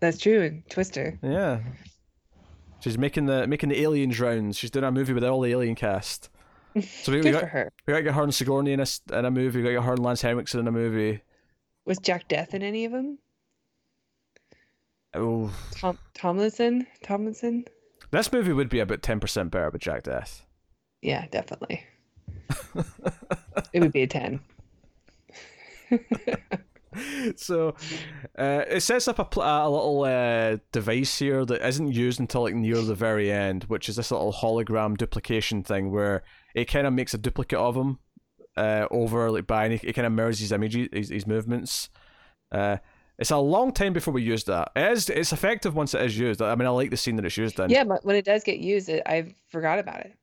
That's 0.00 0.18
true. 0.18 0.42
And 0.42 0.70
Twister. 0.70 1.18
Yeah. 1.22 1.60
She's 2.80 2.96
making 2.96 3.26
the 3.26 3.46
making 3.46 3.70
the 3.70 3.80
aliens 3.82 4.18
rounds. 4.20 4.56
She's 4.56 4.70
doing 4.70 4.84
a 4.84 4.92
movie 4.92 5.12
with 5.12 5.24
all 5.24 5.40
the 5.40 5.50
alien 5.50 5.74
cast. 5.74 6.30
So 7.02 7.10
we, 7.10 7.22
we 7.22 7.30
got 7.32 7.40
for 7.40 7.46
her. 7.46 7.72
we 7.86 7.92
got 7.92 7.96
to 7.98 8.02
get 8.04 8.14
her 8.14 8.22
and 8.22 8.32
Sigourney 8.32 8.72
in 8.72 8.78
a, 8.78 8.86
in 9.12 9.24
a 9.24 9.30
movie. 9.32 9.58
We 9.58 9.62
got 9.64 9.70
to 9.70 9.74
get 9.76 9.84
her 9.84 9.92
and 9.94 10.04
Lance 10.04 10.22
Henriksen 10.22 10.60
in 10.60 10.68
a 10.68 10.70
movie. 10.70 11.22
Was 11.86 11.98
Jack 11.98 12.28
Death 12.28 12.54
in 12.54 12.62
any 12.62 12.84
of 12.84 12.92
them? 12.92 13.18
Oh, 15.14 15.50
Tom 15.72 15.98
Tomlinson? 16.14 16.86
Tomlinson? 17.02 17.64
this 18.12 18.32
movie 18.32 18.52
would 18.52 18.68
be 18.68 18.78
about 18.78 19.02
ten 19.02 19.18
percent 19.18 19.50
better 19.50 19.70
with 19.70 19.80
Jack 19.80 20.04
Death. 20.04 20.46
Yeah, 21.02 21.26
definitely. 21.32 21.84
it 23.72 23.80
would 23.80 23.92
be 23.92 24.02
a 24.02 24.06
10. 24.06 24.40
so 27.36 27.74
uh, 28.38 28.62
it 28.68 28.82
sets 28.82 29.08
up 29.08 29.18
a, 29.18 29.24
pl- 29.24 29.42
a 29.42 29.68
little 29.68 30.04
uh, 30.04 30.58
device 30.72 31.18
here 31.18 31.44
that 31.44 31.66
isn't 31.66 31.92
used 31.92 32.20
until 32.20 32.42
like 32.42 32.54
near 32.54 32.80
the 32.80 32.94
very 32.94 33.30
end, 33.30 33.64
which 33.64 33.88
is 33.88 33.96
this 33.96 34.10
little 34.10 34.32
hologram 34.32 34.96
duplication 34.96 35.62
thing 35.62 35.90
where 35.90 36.22
it 36.54 36.66
kind 36.66 36.86
of 36.86 36.92
makes 36.92 37.14
a 37.14 37.18
duplicate 37.18 37.58
of 37.58 37.76
him 37.76 37.98
uh, 38.56 38.86
over 38.90 39.30
like 39.30 39.46
by 39.46 39.64
and 39.64 39.74
it, 39.74 39.84
it 39.84 39.92
kind 39.92 40.06
of 40.06 40.12
mirrors 40.12 40.40
his 40.40 40.52
images, 40.52 40.88
his, 40.92 41.08
his 41.08 41.26
movements. 41.26 41.88
Uh, 42.50 42.78
it's 43.18 43.30
a 43.30 43.36
long 43.36 43.72
time 43.72 43.92
before 43.92 44.14
we 44.14 44.22
use 44.22 44.44
that. 44.44 44.70
It 44.76 44.92
is 44.92 45.10
it's 45.10 45.32
effective 45.32 45.74
once 45.74 45.94
it 45.94 46.02
is 46.02 46.16
used. 46.18 46.40
I 46.40 46.54
mean, 46.54 46.66
I 46.66 46.70
like 46.70 46.90
the 46.90 46.96
scene 46.96 47.16
that 47.16 47.24
it's 47.24 47.36
used 47.36 47.58
in. 47.58 47.68
Yeah, 47.68 47.84
but 47.84 48.04
when 48.04 48.16
it 48.16 48.24
does 48.24 48.44
get 48.44 48.58
used, 48.58 48.88
it, 48.88 49.02
I 49.06 49.34
forgot 49.48 49.78
about 49.78 50.00
it. 50.00 50.17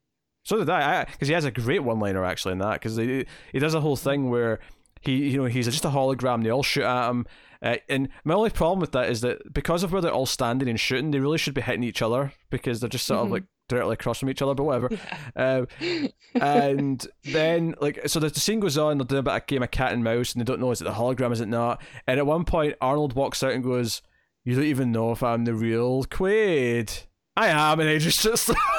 So 0.46 0.58
did 0.58 0.70
I, 0.70 1.04
because 1.06 1.28
he 1.28 1.34
has 1.34 1.44
a 1.44 1.52
great 1.52 1.84
one-liner 1.84 2.24
actually 2.24 2.54
in 2.54 2.60
that. 2.60 2.74
Because 2.74 2.96
he 2.96 3.26
he 3.52 3.60
does 3.60 3.74
a 3.74 3.82
whole 3.82 3.98
thing 3.98 4.30
where 4.30 4.60
he 5.02 5.32
you 5.32 5.38
know 5.38 5.46
he's 5.46 5.66
just 5.66 5.84
a 5.86 5.90
hologram. 5.90 6.44
They 6.44 6.50
all 6.52 6.64
shoot 6.64 6.84
at 6.86 7.10
him, 7.10 7.26
uh, 7.62 7.76
and 7.90 8.08
my 8.24 8.34
only 8.36 8.50
problem 8.52 8.80
with 8.80 8.92
that 8.94 9.10
is 9.10 9.22
that 9.22 9.54
because 9.54 9.84
of 9.84 9.92
where 9.92 10.02
they're 10.02 10.12
all 10.14 10.26
standing 10.26 10.70
and 10.70 10.80
shooting, 10.80 11.12
they 11.12 11.20
really 11.20 11.38
should 11.38 11.54
be 11.56 11.62
hitting 11.62 11.84
each 11.84 12.02
other 12.02 12.32
because 12.50 12.80
they're 12.80 12.90
just 12.90 13.06
sort 13.06 13.22
of 13.22 13.28
Mhm. 13.28 13.32
like 13.32 13.44
directly 13.68 13.94
across 13.94 14.20
from 14.20 14.30
each 14.30 14.42
other. 14.44 14.54
But 14.54 14.64
whatever. 14.66 14.90
Um, 15.36 15.68
and 16.36 17.08
then 17.24 17.74
like 17.82 18.08
so 18.08 18.20
the, 18.20 18.30
the 18.30 18.40
scene 18.40 18.60
goes 18.60 18.78
on. 18.78 18.98
They're 19.00 19.06
doing 19.06 19.20
a 19.20 19.24
bit 19.24 19.34
of 19.34 19.48
game 19.48 19.64
of 19.64 19.72
cat 19.72 19.94
and 19.94 20.04
mouse, 20.04 20.34
and 20.34 20.42
they 20.42 20.46
don't 20.46 20.60
know 20.60 20.70
is 20.72 20.80
it 20.82 20.84
the 20.86 20.92
hologram, 20.92 21.32
is 21.32 21.42
it 21.42 21.48
not? 21.48 21.82
And 22.08 22.20
at 22.20 22.26
one 22.28 22.46
point, 22.46 22.76
Arnold 22.82 23.14
walks 23.14 23.42
out 23.42 23.54
and 23.54 23.64
goes, 23.64 24.02
"You 24.44 24.54
don't 24.56 24.64
even 24.66 24.92
know 24.92 25.12
if 25.12 25.24
I'm 25.24 25.46
the 25.46 25.56
real 25.56 26.04
Quaid." 26.04 27.06
I 27.38 27.48
am, 27.48 27.80
and 27.80 27.90
he 27.90 27.98
just 27.98 28.20
sits. 28.20 28.50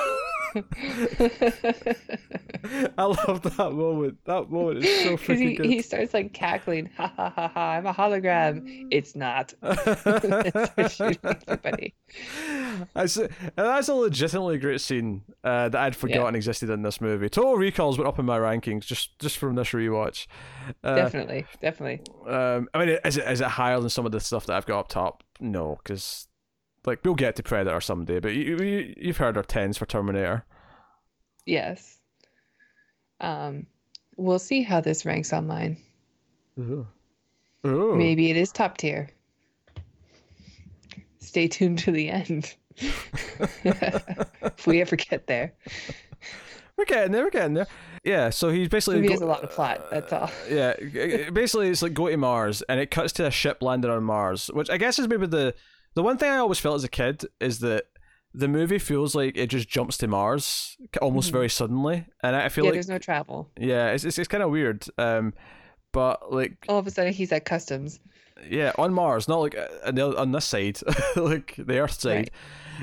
I 2.98 3.04
love 3.04 3.42
that 3.42 3.72
moment. 3.72 4.18
That 4.24 4.50
moment 4.50 4.84
is 4.84 5.04
so 5.04 5.16
freaking 5.16 5.38
he, 5.38 5.54
good. 5.54 5.66
he 5.66 5.82
starts 5.82 6.14
like 6.14 6.32
cackling, 6.32 6.90
ha 6.96 7.12
ha 7.14 7.30
ha 7.30 7.48
ha, 7.48 7.70
I'm 7.72 7.86
a 7.86 7.92
hologram. 7.92 8.86
It's 8.90 9.14
not. 9.14 9.54
Everybody. 9.62 11.94
That's 12.94 13.16
a, 13.16 13.28
that's 13.54 13.88
a 13.88 13.94
legitimately 13.94 14.58
great 14.58 14.80
scene 14.80 15.22
uh, 15.44 15.68
that 15.68 15.80
I'd 15.80 15.96
forgotten 15.96 16.34
existed 16.34 16.70
in 16.70 16.82
this 16.82 17.00
movie. 17.00 17.28
Total 17.28 17.56
Recalls 17.56 17.98
went 17.98 18.08
up 18.08 18.18
in 18.18 18.24
my 18.24 18.38
rankings 18.38 18.86
just 18.86 19.18
just 19.18 19.38
from 19.38 19.54
this 19.54 19.68
rewatch. 19.68 20.26
Uh, 20.82 20.94
Definitely, 20.94 21.46
definitely. 21.60 22.00
Um, 22.26 22.68
I 22.72 22.78
mean, 22.78 22.98
is 23.04 23.16
it 23.16 23.28
is 23.28 23.40
it 23.40 23.48
higher 23.48 23.78
than 23.80 23.90
some 23.90 24.06
of 24.06 24.12
the 24.12 24.20
stuff 24.20 24.46
that 24.46 24.56
I've 24.56 24.66
got 24.66 24.80
up 24.80 24.88
top? 24.88 25.22
No, 25.40 25.78
because 25.82 26.28
like 26.86 27.00
we'll 27.04 27.14
get 27.14 27.36
to 27.36 27.42
Predator 27.42 27.80
someday, 27.80 28.20
but 28.20 28.34
you, 28.34 28.56
you 28.58 28.94
you've 28.96 29.16
heard 29.16 29.36
our 29.36 29.42
tens 29.42 29.76
for 29.76 29.86
Terminator. 29.86 30.44
Yes. 31.44 31.98
Um, 33.20 33.66
we'll 34.16 34.38
see 34.38 34.62
how 34.62 34.80
this 34.80 35.04
ranks 35.04 35.32
online. 35.32 35.76
Ooh. 36.58 36.86
Ooh. 37.66 37.96
Maybe 37.96 38.30
it 38.30 38.36
is 38.36 38.52
top 38.52 38.78
tier. 38.78 39.08
Stay 41.20 41.48
tuned 41.48 41.78
to 41.80 41.90
the 41.90 42.08
end. 42.08 42.54
if 42.76 44.66
we 44.66 44.80
ever 44.80 44.96
get 44.96 45.26
there. 45.26 45.52
We're 46.76 46.84
getting 46.84 47.12
there. 47.12 47.24
We're 47.24 47.30
getting 47.30 47.54
there. 47.54 47.66
Yeah. 48.04 48.30
So 48.30 48.50
he's 48.50 48.68
basically 48.68 49.02
go- 49.02 49.10
has 49.10 49.22
a 49.22 49.26
lot 49.26 49.42
of 49.42 49.50
plot. 49.50 49.90
That's 49.90 50.12
all. 50.12 50.30
yeah, 50.48 50.74
basically 51.30 51.68
it's 51.68 51.82
like 51.82 51.94
go 51.94 52.08
to 52.08 52.16
Mars, 52.16 52.62
and 52.68 52.78
it 52.78 52.90
cuts 52.90 53.12
to 53.14 53.26
a 53.26 53.30
ship 53.30 53.62
landing 53.62 53.90
on 53.90 54.04
Mars, 54.04 54.48
which 54.52 54.70
I 54.70 54.76
guess 54.76 54.98
is 54.98 55.08
maybe 55.08 55.26
the 55.26 55.54
the 55.96 56.02
one 56.04 56.16
thing 56.18 56.30
I 56.30 56.36
always 56.36 56.60
felt 56.60 56.76
as 56.76 56.84
a 56.84 56.88
kid 56.88 57.24
is 57.40 57.58
that 57.60 57.86
the 58.32 58.46
movie 58.48 58.78
feels 58.78 59.14
like 59.14 59.36
it 59.36 59.48
just 59.48 59.68
jumps 59.68 59.96
to 59.98 60.06
Mars 60.06 60.76
almost 61.02 61.30
Mhm. 61.30 61.32
very 61.32 61.48
suddenly, 61.48 62.06
and 62.22 62.36
I 62.36 62.48
feel 62.50 62.64
yeah, 62.64 62.68
like 62.70 62.74
there's 62.76 62.88
no 62.88 62.98
travel. 62.98 63.50
yeah, 63.58 63.88
it's 63.92 64.04
it's, 64.04 64.18
it's 64.18 64.28
kind 64.28 64.42
of 64.44 64.50
weird. 64.50 64.84
Um, 64.98 65.34
but 65.92 66.32
like 66.32 66.64
All 66.68 66.78
of 66.78 66.86
a 66.86 66.90
sudden, 66.90 67.12
he's 67.12 67.32
at 67.32 67.44
customs. 67.46 67.98
yeah, 68.50 68.72
on 68.76 68.92
Mars, 68.92 69.26
not 69.28 69.40
like 69.40 69.56
uh, 69.56 70.14
on, 70.18 70.32
this 70.32 70.44
side, 70.44 70.78
like 71.16 71.54
the 71.56 71.78
Earth 71.78 71.98
side. 71.98 72.30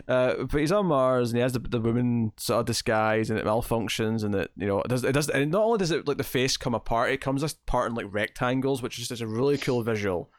Uh, 0.07 0.45
but 0.49 0.59
he's 0.59 0.72
on 0.72 0.88
Mars 0.88 1.30
and 1.30 1.38
he 1.38 1.41
has 1.43 1.53
the 1.53 1.59
the 1.59 1.80
woman 1.80 2.32
sort 2.38 2.61
of 2.61 2.66
disguise 2.66 3.30
and 3.30 3.38
it 3.38 3.45
malfunctions 3.45 4.24
and 4.24 4.34
it 4.34 4.49
you 4.57 4.66
know 4.66 4.82
it 4.82 4.88
does 4.88 5.03
it 5.03 5.11
does 5.11 5.30
and 5.30 5.51
not 5.51 5.61
only 5.64 5.78
does 5.78 5.91
it 5.91 6.07
like 6.07 6.18
the 6.18 6.24
face 6.24 6.57
come 6.57 6.74
apart, 6.74 7.11
it 7.11 7.22
comes 7.22 7.43
apart 7.43 7.91
in 7.91 7.95
like 7.95 8.07
rectangles, 8.09 8.82
which 8.82 8.97
is 8.97 9.07
just 9.07 9.22
a 9.22 9.28
really 9.28 9.59
cool 9.59 9.84
visual. 9.84 10.32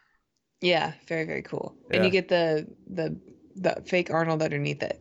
Yeah, 0.64 0.92
very 1.06 1.24
very 1.24 1.42
cool. 1.42 1.74
Yeah. 1.90 1.96
And 1.96 2.04
you 2.06 2.10
get 2.10 2.28
the 2.28 2.66
the 2.86 3.16
the 3.54 3.82
fake 3.86 4.10
Arnold 4.10 4.42
underneath 4.42 4.82
it. 4.82 4.98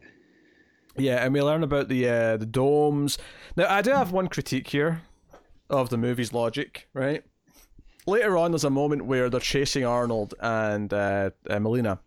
Yeah, 0.97 1.23
and 1.23 1.33
we 1.33 1.41
learn 1.41 1.63
about 1.63 1.87
the 1.87 2.07
uh, 2.09 2.37
the 2.37 2.45
domes. 2.45 3.17
Now, 3.55 3.67
I 3.73 3.81
do 3.81 3.91
have 3.91 4.11
one 4.11 4.27
critique 4.27 4.67
here 4.67 5.01
of 5.69 5.89
the 5.89 5.97
movie's 5.97 6.33
logic. 6.33 6.87
Right, 6.93 7.23
later 8.05 8.37
on, 8.37 8.51
there's 8.51 8.65
a 8.65 8.69
moment 8.69 9.05
where 9.05 9.29
they're 9.29 9.39
chasing 9.39 9.85
Arnold 9.85 10.33
and 10.41 10.93
uh, 10.93 11.29
uh, 11.49 11.59
Melina, 11.59 11.99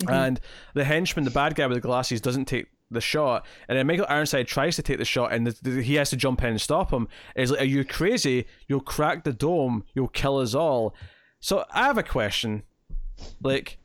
Mhm. 0.00 0.12
and 0.12 0.40
the 0.74 0.84
henchman, 0.84 1.24
the 1.24 1.30
bad 1.32 1.54
guy 1.56 1.66
with 1.66 1.76
the 1.76 1.80
glasses, 1.80 2.20
doesn't 2.20 2.46
take 2.46 2.66
the 2.90 3.00
shot, 3.00 3.44
and 3.68 3.76
then 3.76 3.86
Michael 3.86 4.06
Ironside 4.08 4.46
tries 4.46 4.76
to 4.76 4.82
take 4.82 4.98
the 4.98 5.04
shot, 5.04 5.32
and 5.32 5.46
the, 5.48 5.56
the, 5.62 5.82
he 5.82 5.96
has 5.96 6.10
to 6.10 6.16
jump 6.16 6.42
in 6.42 6.50
and 6.50 6.60
stop 6.60 6.92
him. 6.92 7.08
He's 7.36 7.50
like, 7.50 7.60
"Are 7.62 7.64
you 7.64 7.84
crazy? 7.84 8.46
You'll 8.68 8.80
crack 8.80 9.24
the 9.24 9.32
dome. 9.32 9.84
You'll 9.94 10.08
kill 10.08 10.38
us 10.38 10.54
all." 10.54 10.94
So 11.44 11.66
I 11.70 11.84
have 11.84 11.98
a 11.98 12.02
question, 12.02 12.62
like. 13.42 13.76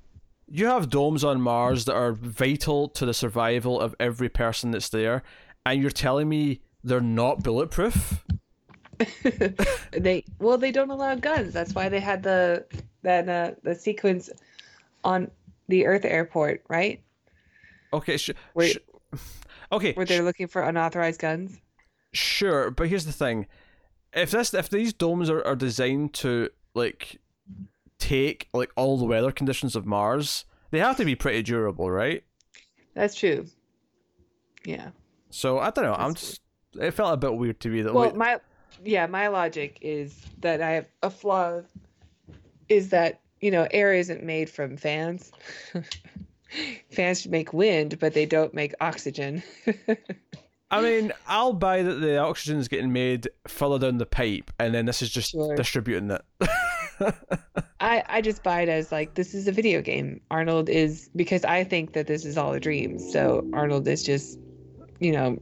You 0.51 0.65
have 0.65 0.89
domes 0.89 1.23
on 1.23 1.41
Mars 1.41 1.85
that 1.85 1.93
are 1.93 2.11
vital 2.11 2.87
to 2.87 3.05
the 3.05 3.13
survival 3.13 3.79
of 3.79 3.93
every 3.99 4.29
person 4.29 4.71
that's 4.71 4.89
there, 4.89 5.21
and 5.63 5.79
you're 5.79 5.91
telling 5.91 6.27
me 6.27 6.61
they're 6.83 7.01
not 7.01 7.43
bulletproof? 7.43 8.25
they 9.91 10.23
well 10.39 10.57
they 10.57 10.71
don't 10.71 10.89
allow 10.89 11.13
guns. 11.13 11.53
That's 11.53 11.75
why 11.75 11.87
they 11.87 11.99
had 11.99 12.23
the 12.23 12.65
that 13.03 13.29
uh, 13.29 13.51
the 13.61 13.75
sequence 13.75 14.31
on 15.03 15.29
the 15.67 15.85
Earth 15.85 16.05
airport, 16.05 16.63
right? 16.67 16.99
Okay, 17.93 18.17
sh- 18.17 18.31
Wait. 18.55 18.77
sh- 18.77 19.19
okay, 19.71 19.93
Where 19.93 20.05
they're 20.07 20.23
looking 20.23 20.47
for 20.47 20.63
unauthorized 20.63 21.19
guns. 21.19 21.59
Sure, 22.11 22.71
but 22.71 22.87
here's 22.87 23.05
the 23.05 23.11
thing: 23.11 23.45
if 24.13 24.31
this 24.31 24.51
if 24.53 24.69
these 24.69 24.93
domes 24.93 25.29
are, 25.29 25.45
are 25.45 25.55
designed 25.55 26.13
to 26.15 26.49
like 26.73 27.19
take 27.99 28.47
like 28.53 28.71
all 28.75 28.97
the 28.97 29.05
weather 29.05 29.31
conditions 29.31 29.75
of 29.75 29.85
Mars, 29.85 30.45
they 30.71 30.79
have 30.79 30.97
to 30.97 31.05
be 31.05 31.15
pretty 31.15 31.43
durable, 31.43 31.91
right? 31.91 32.23
That's 32.95 33.15
true. 33.15 33.45
Yeah. 34.65 34.89
So 35.29 35.59
I 35.59 35.69
don't 35.69 35.85
know. 35.85 35.93
I'm 35.93 36.11
That's 36.13 36.21
just 36.21 36.41
it 36.79 36.91
felt 36.91 37.13
a 37.13 37.17
bit 37.17 37.35
weird 37.35 37.59
to 37.61 37.69
me 37.69 37.81
that 37.81 37.93
Well, 37.93 38.05
like, 38.05 38.15
my 38.15 38.39
yeah, 38.83 39.05
my 39.07 39.27
logic 39.27 39.77
is 39.81 40.15
that 40.39 40.61
I 40.61 40.71
have 40.71 40.87
a 41.03 41.09
flaw. 41.09 41.61
Is 42.67 42.89
that 42.89 43.19
you 43.41 43.51
know 43.51 43.67
air 43.71 43.93
isn't 43.93 44.23
made 44.23 44.49
from 44.49 44.77
fans. 44.77 45.31
fans 46.91 47.27
make 47.27 47.53
wind, 47.53 47.99
but 47.99 48.13
they 48.13 48.25
don't 48.25 48.53
make 48.53 48.73
oxygen. 48.81 49.43
I 50.71 50.81
mean, 50.81 51.11
I'll 51.27 51.53
buy 51.53 51.81
that 51.81 51.95
the 51.95 52.17
oxygen's 52.19 52.67
getting 52.67 52.93
made 52.93 53.27
further 53.47 53.79
down 53.79 53.97
the 53.97 54.05
pipe, 54.05 54.51
and 54.59 54.73
then 54.73 54.85
this 54.85 55.01
is 55.01 55.09
just 55.09 55.31
Sure. 55.31 55.55
distributing 55.55 56.11
it. 56.11 56.21
I 57.79 58.03
I 58.07 58.21
just 58.21 58.43
buy 58.43 58.61
it 58.61 58.69
as 58.69 58.91
like 58.91 59.13
this 59.15 59.33
is 59.33 59.47
a 59.47 59.51
video 59.51 59.81
game. 59.81 60.21
Arnold 60.31 60.69
is 60.69 61.09
because 61.15 61.43
I 61.45 61.63
think 61.63 61.93
that 61.93 62.07
this 62.07 62.25
is 62.25 62.37
all 62.37 62.53
a 62.53 62.59
dream. 62.59 62.99
So 62.99 63.47
Arnold 63.53 63.87
is 63.87 64.03
just, 64.03 64.37
you 64.99 65.11
know, 65.11 65.37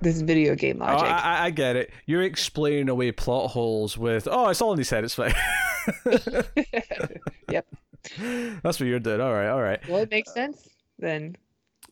this 0.00 0.20
video 0.20 0.54
game 0.54 0.80
Oh, 0.82 0.86
logic. 0.86 1.08
I, 1.08 1.18
I- 1.18 1.44
I 1.46 1.50
get 1.50 1.76
it. 1.76 1.90
You're 2.06 2.22
explaining 2.22 2.88
away 2.88 3.10
plot 3.12 3.50
holes 3.50 3.96
with, 3.98 4.28
oh, 4.30 4.48
it's 4.48 4.60
all 4.62 4.72
in 4.72 4.78
his 4.78 4.90
head. 4.90 5.04
It's 5.04 5.14
fine. 5.14 5.34
Yep. 7.50 7.66
That's 8.62 8.78
what 8.80 8.86
you're 8.86 9.00
doing. 9.00 9.20
All 9.20 9.32
right, 9.32 9.48
all 9.48 9.62
right. 9.62 9.80
well, 9.88 9.98
it 10.02 10.10
makes 10.10 10.32
sense 10.32 10.68
then, 10.98 11.36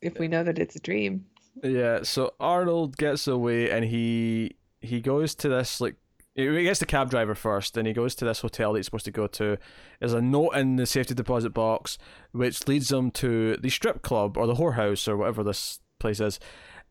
if 0.02 0.18
we 0.18 0.28
know 0.28 0.42
that 0.44 0.58
it's 0.58 0.76
a 0.76 0.80
dream. 0.80 1.24
Yeah, 1.62 2.02
so 2.02 2.34
Arnold 2.38 2.96
gets 2.96 3.26
away 3.26 3.70
and 3.70 3.84
he 3.84 4.56
he 4.82 5.00
goes 5.00 5.34
to 5.36 5.48
this 5.48 5.80
like 5.80 5.96
he 6.36 6.62
gets 6.62 6.80
the 6.80 6.86
cab 6.86 7.10
driver 7.10 7.34
first, 7.34 7.76
and 7.76 7.86
he 7.86 7.94
goes 7.94 8.14
to 8.16 8.24
this 8.24 8.40
hotel 8.40 8.72
that 8.72 8.78
he's 8.78 8.86
supposed 8.86 9.06
to 9.06 9.10
go 9.10 9.26
to. 9.26 9.56
There's 10.00 10.12
a 10.12 10.20
note 10.20 10.50
in 10.50 10.76
the 10.76 10.86
safety 10.86 11.14
deposit 11.14 11.50
box 11.50 11.96
which 12.32 12.68
leads 12.68 12.92
him 12.92 13.10
to 13.12 13.56
the 13.56 13.70
strip 13.70 14.02
club 14.02 14.36
or 14.36 14.46
the 14.46 14.54
whorehouse 14.54 15.08
or 15.08 15.16
whatever 15.16 15.42
this 15.42 15.80
place 15.98 16.20
is, 16.20 16.38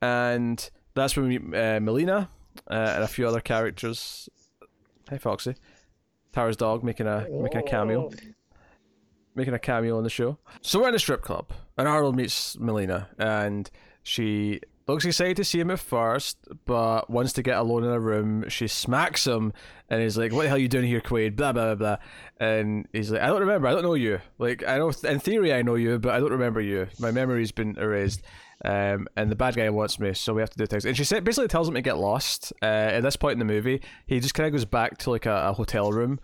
and 0.02 0.70
that's 0.96 1.16
when 1.16 1.28
we 1.28 1.39
meet 1.39 1.58
uh, 1.58 1.80
Melina 1.80 2.30
uh, 2.70 2.74
and 2.74 3.04
a 3.04 3.08
few 3.08 3.28
other 3.28 3.39
characters. 3.39 4.28
Hey 5.10 5.20
Foxy, 5.20 5.56
Tara's 6.34 6.58
dog 6.58 6.84
making 6.84 7.06
a 7.06 7.28
making 7.30 7.60
a 7.60 7.64
cameo 7.64 8.12
making 9.36 9.54
a 9.54 9.60
cameo 9.60 9.98
on 9.98 10.04
the 10.04 10.10
show. 10.10 10.38
So 10.62 10.80
we're 10.80 10.89
in 10.89 10.96
a 10.96 11.00
strip 11.00 11.22
club, 11.22 11.52
and 11.78 11.88
Arnold 11.88 12.16
meets 12.16 12.58
Melina, 12.58 13.10
and 13.20 13.70
she 14.02 14.62
looks 14.88 15.05
excited 15.05 15.38
to 15.38 15.43
see 15.43 15.59
him 15.59 15.71
at 15.71 15.79
first, 15.79 16.38
but 16.65 17.09
wants 17.09 17.33
to 17.33 17.41
get 17.41 17.57
alone 17.57 17.83
in 17.83 17.89
a 17.89 17.99
room. 17.99 18.47
She 18.49 18.67
smacks 18.67 19.25
him, 19.25 19.53
and 19.89 20.01
he's 20.01 20.17
like, 20.17 20.31
"What 20.31 20.43
the 20.43 20.49
hell 20.49 20.57
are 20.57 20.59
you 20.59 20.67
doing 20.67 20.86
here, 20.86 21.01
Quaid?" 21.01 21.36
Blah 21.36 21.53
blah 21.53 21.75
blah 21.75 21.97
blah. 21.97 22.05
And 22.39 22.88
he's 22.93 23.11
like, 23.11 23.21
"I 23.21 23.27
don't 23.27 23.41
remember. 23.41 23.67
I 23.67 23.71
don't 23.71 23.83
know 23.83 23.95
you. 23.95 24.19
Like, 24.38 24.63
I 24.67 24.77
know 24.77 24.91
in 25.03 25.19
theory 25.19 25.53
I 25.53 25.61
know 25.61 25.75
you, 25.75 25.99
but 25.99 26.13
I 26.13 26.19
don't 26.19 26.31
remember 26.31 26.61
you. 26.61 26.88
My 26.99 27.11
memory's 27.11 27.51
been 27.51 27.77
erased." 27.77 28.21
Um, 28.63 29.07
and 29.17 29.29
the 29.29 29.36
bad 29.36 29.55
guy 29.55 29.69
wants 29.69 29.99
me, 29.99 30.13
so 30.13 30.33
we 30.33 30.41
have 30.41 30.49
to 30.51 30.57
do 30.57 30.65
things. 30.65 30.86
And 30.86 30.95
she 30.95 31.03
said, 31.03 31.23
basically 31.23 31.49
tells 31.49 31.67
him 31.67 31.73
to 31.75 31.81
get 31.81 31.97
lost. 31.97 32.53
Uh, 32.61 32.65
at 32.65 33.01
this 33.01 33.15
point 33.17 33.33
in 33.33 33.39
the 33.39 33.45
movie, 33.45 33.81
he 34.05 34.19
just 34.19 34.33
kind 34.33 34.47
of 34.47 34.53
goes 34.53 34.65
back 34.65 34.97
to 34.99 35.11
like 35.11 35.25
a, 35.25 35.49
a 35.49 35.53
hotel 35.53 35.91
room, 35.91 36.19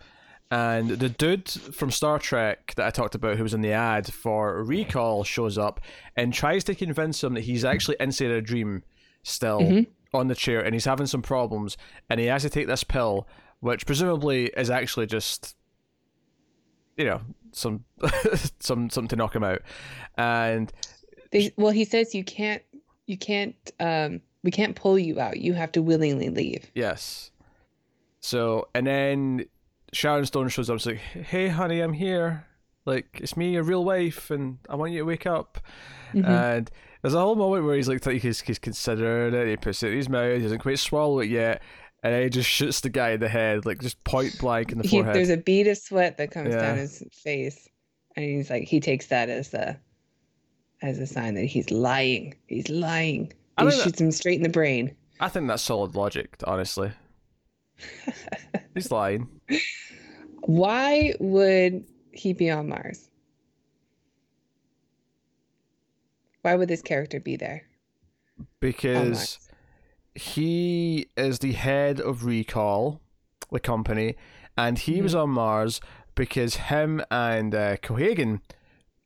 and 0.52 0.90
the 0.90 1.08
dude 1.08 1.48
from 1.48 1.90
Star 1.90 2.18
Trek 2.18 2.74
that 2.76 2.86
I 2.86 2.90
talked 2.90 3.14
about, 3.14 3.38
who 3.38 3.42
was 3.42 3.54
in 3.54 3.62
the 3.62 3.72
ad 3.72 4.12
for 4.12 4.62
Recall, 4.62 5.24
shows 5.24 5.56
up 5.56 5.80
and 6.14 6.30
tries 6.30 6.62
to 6.64 6.74
convince 6.74 7.24
him 7.24 7.32
that 7.32 7.44
he's 7.44 7.64
actually 7.64 7.96
inside 7.98 8.30
a 8.30 8.42
dream 8.42 8.82
still 9.22 9.86
on 10.12 10.28
the 10.28 10.34
chair 10.34 10.60
and 10.60 10.74
he's 10.74 10.84
having 10.84 11.06
some 11.06 11.22
problems 11.22 11.78
and 12.10 12.20
he 12.20 12.26
has 12.26 12.42
to 12.42 12.50
take 12.50 12.66
this 12.66 12.84
pill, 12.84 13.26
which 13.60 13.86
presumably 13.86 14.48
is 14.54 14.68
actually 14.68 15.06
just, 15.06 15.56
you 16.98 17.06
know, 17.06 17.22
some 17.52 17.86
some 18.60 18.90
something 18.90 19.08
to 19.08 19.16
knock 19.16 19.34
him 19.34 19.44
out. 19.44 19.62
And 20.18 20.70
They, 21.30 21.50
well, 21.56 21.72
he 21.72 21.86
says 21.86 22.14
you 22.14 22.24
can't, 22.24 22.62
you 23.06 23.16
can't, 23.16 23.56
um, 23.80 24.20
we 24.42 24.50
can't 24.50 24.76
pull 24.76 24.98
you 24.98 25.18
out. 25.18 25.38
You 25.38 25.54
have 25.54 25.72
to 25.72 25.80
willingly 25.80 26.28
leave. 26.28 26.70
Yes. 26.74 27.30
So 28.20 28.68
and 28.74 28.86
then 28.86 29.46
Sharon 29.92 30.24
Stone 30.26 30.48
shows 30.48 30.70
up. 30.70 30.78
She's 30.78 30.86
like, 30.86 30.98
"Hey, 30.98 31.48
honey, 31.48 31.80
I'm 31.80 31.92
here. 31.92 32.46
Like, 32.84 33.20
it's 33.22 33.36
me, 33.36 33.52
your 33.52 33.62
real 33.62 33.84
wife, 33.84 34.30
and 34.30 34.58
I 34.68 34.74
want 34.76 34.92
you 34.92 34.98
to 35.00 35.04
wake 35.04 35.26
up." 35.26 35.58
Mhm. 36.14 36.26
And 36.28 36.70
there's 37.02 37.14
a 37.14 37.20
whole 37.20 37.34
moment 37.36 37.64
where 37.64 37.76
he's 37.76 37.88
like, 37.88 38.04
he's, 38.04 38.40
he's 38.40 38.58
considering 38.58 39.34
it. 39.34 39.48
He 39.48 39.56
puts 39.56 39.82
it 39.82 39.90
in 39.92 39.96
his 39.96 40.08
mouth. 40.08 40.36
He 40.36 40.42
doesn't 40.42 40.58
quite 40.60 40.78
swallow 40.78 41.20
it 41.20 41.28
yet, 41.30 41.62
and 42.02 42.12
then 42.14 42.22
he 42.24 42.28
just 42.30 42.48
shoots 42.48 42.80
the 42.80 42.90
guy 42.90 43.10
in 43.10 43.20
the 43.20 43.28
head, 43.28 43.64
like 43.66 43.80
just 43.80 44.02
point 44.04 44.38
blank 44.38 44.72
in 44.72 44.78
the 44.78 44.84
He, 44.88 44.96
forehead. 44.98 45.14
there's 45.14 45.30
a 45.30 45.36
bead 45.36 45.66
of 45.68 45.78
sweat 45.78 46.16
that 46.18 46.30
comes 46.30 46.50
Yeah. 46.50 46.60
down 46.60 46.78
his 46.78 47.02
face, 47.12 47.68
and 48.16 48.24
he's 48.24 48.50
like, 48.50 48.64
he 48.64 48.80
takes 48.80 49.06
that 49.08 49.28
as 49.28 49.52
a, 49.54 49.78
as 50.82 50.98
a 50.98 51.06
sign 51.06 51.34
that 51.34 51.44
he's 51.44 51.70
lying. 51.70 52.34
He's 52.46 52.68
lying. 52.68 53.32
He 53.60 53.70
shoots 53.70 54.00
him 54.00 54.10
straight 54.10 54.36
in 54.38 54.42
the 54.42 54.48
brain. 54.48 54.94
I 55.20 55.28
think 55.28 55.46
that's 55.46 55.62
solid 55.62 55.94
logic, 55.94 56.36
honestly. 56.44 56.90
he's 58.74 58.90
lying. 58.90 59.28
Why 60.46 61.14
would 61.20 61.84
he 62.12 62.32
be 62.32 62.50
on 62.50 62.68
Mars? 62.68 63.08
Why 66.42 66.54
would 66.56 66.68
this 66.68 66.82
character 66.82 67.20
be 67.20 67.36
there? 67.36 67.62
because 68.60 69.38
he 70.14 71.06
is 71.16 71.38
the 71.38 71.52
head 71.52 72.00
of 72.00 72.24
Recall, 72.24 73.00
the 73.50 73.60
company, 73.60 74.16
and 74.56 74.78
he 74.78 74.94
Mm-hmm. 74.94 75.02
was 75.02 75.14
on 75.14 75.30
Mars 75.30 75.80
because 76.14 76.56
him 76.56 77.02
and 77.10 77.54
uh, 77.54 77.76
Cohaagen 77.78 78.40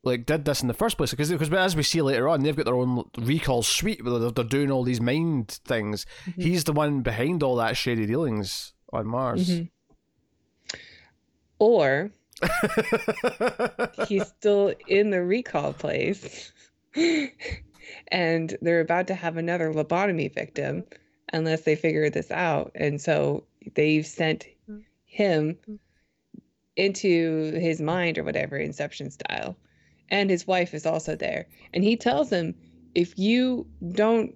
like 0.02 0.24
did 0.26 0.44
this 0.44 0.62
in 0.62 0.68
the 0.68 0.74
first 0.74 0.96
place 0.96 1.10
because 1.10 1.30
because 1.30 1.52
as 1.52 1.74
we 1.76 1.82
see 1.82 2.00
later 2.00 2.28
on 2.28 2.42
they've 2.42 2.56
got 2.56 2.64
their 2.64 2.74
own 2.76 3.04
recall 3.18 3.62
suite 3.62 4.04
where 4.04 4.18
they're, 4.18 4.30
they're 4.30 4.44
doing 4.44 4.70
all 4.70 4.84
these 4.84 5.00
mind 5.00 5.48
things 5.64 6.06
Mm-hmm. 6.28 6.42
he's 6.42 6.62
the 6.64 6.72
one 6.72 7.00
behind 7.02 7.42
all 7.42 7.56
that 7.56 7.76
shady 7.76 8.06
dealings 8.06 8.72
on 8.92 9.06
mars. 9.06 9.48
Mhm. 9.48 9.70
Or 11.58 12.10
he's 14.08 14.26
still 14.26 14.74
in 14.86 15.10
the 15.10 15.22
recall 15.22 15.72
place 15.72 16.52
and 18.08 18.56
they're 18.60 18.80
about 18.80 19.06
to 19.06 19.14
have 19.14 19.36
another 19.36 19.72
lobotomy 19.72 20.32
victim 20.32 20.84
unless 21.32 21.62
they 21.62 21.76
figure 21.76 22.10
this 22.10 22.30
out. 22.30 22.72
And 22.74 23.00
so 23.00 23.44
they've 23.74 24.06
sent 24.06 24.46
him 25.06 25.58
into 26.76 27.52
his 27.52 27.80
mind 27.80 28.18
or 28.18 28.24
whatever 28.24 28.56
inception 28.56 29.10
style. 29.10 29.56
And 30.10 30.30
his 30.30 30.46
wife 30.46 30.74
is 30.74 30.86
also 30.86 31.16
there. 31.16 31.46
And 31.74 31.82
he 31.82 31.96
tells 31.96 32.30
him 32.30 32.54
if 32.94 33.18
you 33.18 33.66
don't 33.92 34.34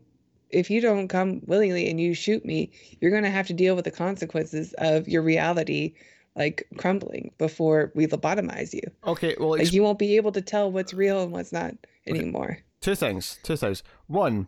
if 0.51 0.71
you 0.71 0.81
don't 0.81 1.09
come 1.09 1.41
willingly 1.47 1.89
and 1.89 2.01
you 2.01 2.15
shoot 2.15 2.45
me 2.45 2.71
you're 3.01 3.11
going 3.11 3.25
to 3.25 3.31
have 3.31 3.47
to 3.47 3.53
deal 3.53 3.75
with 3.77 3.85
the 3.85 3.91
consequences 3.91 4.75
of 4.79 5.09
your 5.09 5.23
reality 5.23 5.95
like 6.37 6.67
crumbling 6.77 7.33
before 7.39 7.91
we 7.95 8.07
lobotomize 8.07 8.73
you. 8.73 8.83
Okay 9.05 9.35
well 9.39 9.51
like 9.51 9.73
you 9.73 9.83
won't 9.83 9.99
be 9.99 10.17
able 10.17 10.33
to 10.33 10.41
tell 10.41 10.71
what's 10.71 10.95
real 10.95 11.23
and 11.23 11.33
what's 11.33 11.53
not 11.53 11.75
anymore. 12.07 12.59
Two 12.81 12.95
things 12.95 13.39
two 13.43 13.57
things. 13.57 13.83
One 14.07 14.47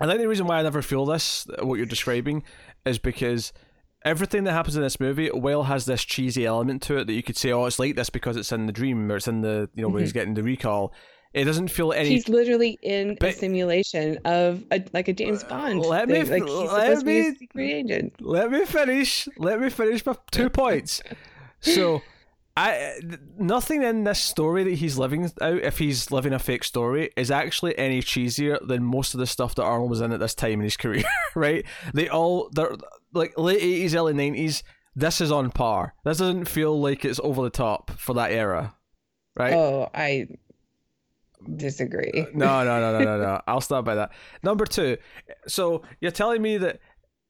i 0.00 0.06
think 0.06 0.20
the 0.20 0.28
reason 0.28 0.46
why 0.46 0.58
i 0.58 0.62
never 0.62 0.82
feel 0.82 1.06
this 1.06 1.46
what 1.62 1.76
you're 1.76 1.86
describing 1.86 2.42
is 2.84 2.98
because 2.98 3.52
everything 4.04 4.44
that 4.44 4.52
happens 4.52 4.76
in 4.76 4.82
this 4.82 5.00
movie 5.00 5.30
well 5.32 5.64
has 5.64 5.86
this 5.86 6.04
cheesy 6.04 6.44
element 6.44 6.82
to 6.82 6.98
it 6.98 7.06
that 7.06 7.12
you 7.12 7.22
could 7.22 7.36
say 7.36 7.52
oh 7.52 7.64
it's 7.64 7.78
like 7.78 7.94
this 7.96 8.10
because 8.10 8.36
it's 8.36 8.52
in 8.52 8.66
the 8.66 8.72
dream 8.72 9.10
or 9.10 9.16
it's 9.16 9.28
in 9.28 9.40
the 9.40 9.68
you 9.74 9.82
know 9.82 9.88
when 9.88 10.02
he's 10.02 10.10
mm-hmm. 10.10 10.18
getting 10.18 10.34
the 10.34 10.42
recall 10.42 10.92
it 11.34 11.44
doesn't 11.44 11.68
feel 11.68 11.92
any 11.92 12.08
he's 12.08 12.28
literally 12.28 12.78
in 12.82 13.18
a 13.20 13.32
simulation 13.32 14.18
of 14.24 14.64
a, 14.70 14.82
like 14.92 15.08
a 15.08 15.12
James 15.12 15.44
uh, 15.44 15.48
Bond 15.48 15.80
let 15.80 16.08
me 16.08 16.22
like 16.22 16.44
he's 16.44 16.52
let 16.52 16.68
supposed 16.70 17.00
to 17.00 17.06
be 17.06 17.20
a 17.20 17.34
secret 17.34 17.64
agent 17.64 18.14
let 18.20 18.50
me 18.50 18.64
finish 18.64 19.28
let 19.36 19.60
me 19.60 19.68
finish 19.68 20.04
my 20.06 20.16
two 20.30 20.48
points 20.48 21.02
so 21.60 22.02
I 22.56 23.00
nothing 23.36 23.82
in 23.82 24.04
this 24.04 24.20
story 24.20 24.62
that 24.64 24.74
he's 24.74 24.96
living 24.96 25.30
out, 25.40 25.58
if 25.58 25.78
he's 25.78 26.12
living 26.12 26.32
a 26.32 26.38
fake 26.38 26.62
story, 26.62 27.10
is 27.16 27.30
actually 27.30 27.76
any 27.76 28.00
cheesier 28.00 28.64
than 28.66 28.84
most 28.84 29.12
of 29.12 29.18
the 29.18 29.26
stuff 29.26 29.56
that 29.56 29.64
Arnold 29.64 29.90
was 29.90 30.00
in 30.00 30.12
at 30.12 30.20
this 30.20 30.36
time 30.36 30.52
in 30.52 30.60
his 30.60 30.76
career. 30.84 31.04
Right? 31.34 31.66
They 31.94 32.08
all 32.08 32.50
they're 32.52 32.76
like 33.12 33.36
late 33.36 33.60
eighties, 33.60 33.94
early 33.96 34.14
nineties. 34.14 34.62
This 34.94 35.20
is 35.20 35.32
on 35.32 35.50
par. 35.50 35.94
This 36.04 36.18
doesn't 36.18 36.44
feel 36.44 36.80
like 36.80 37.04
it's 37.04 37.18
over 37.24 37.42
the 37.42 37.50
top 37.50 37.90
for 37.90 38.14
that 38.14 38.30
era, 38.30 38.76
right? 39.36 39.52
oh 39.52 39.90
i 39.92 40.28
disagree 41.56 42.10
uh, 42.14 42.26
No, 42.34 42.64
no, 42.64 42.80
no, 42.80 42.98
no, 42.98 43.04
no, 43.04 43.18
no. 43.18 43.40
I'll 43.46 43.60
start 43.60 43.84
by 43.84 43.94
that. 43.96 44.12
Number 44.42 44.66
two. 44.66 44.96
So 45.46 45.82
you're 46.00 46.10
telling 46.10 46.42
me 46.42 46.58
that 46.58 46.80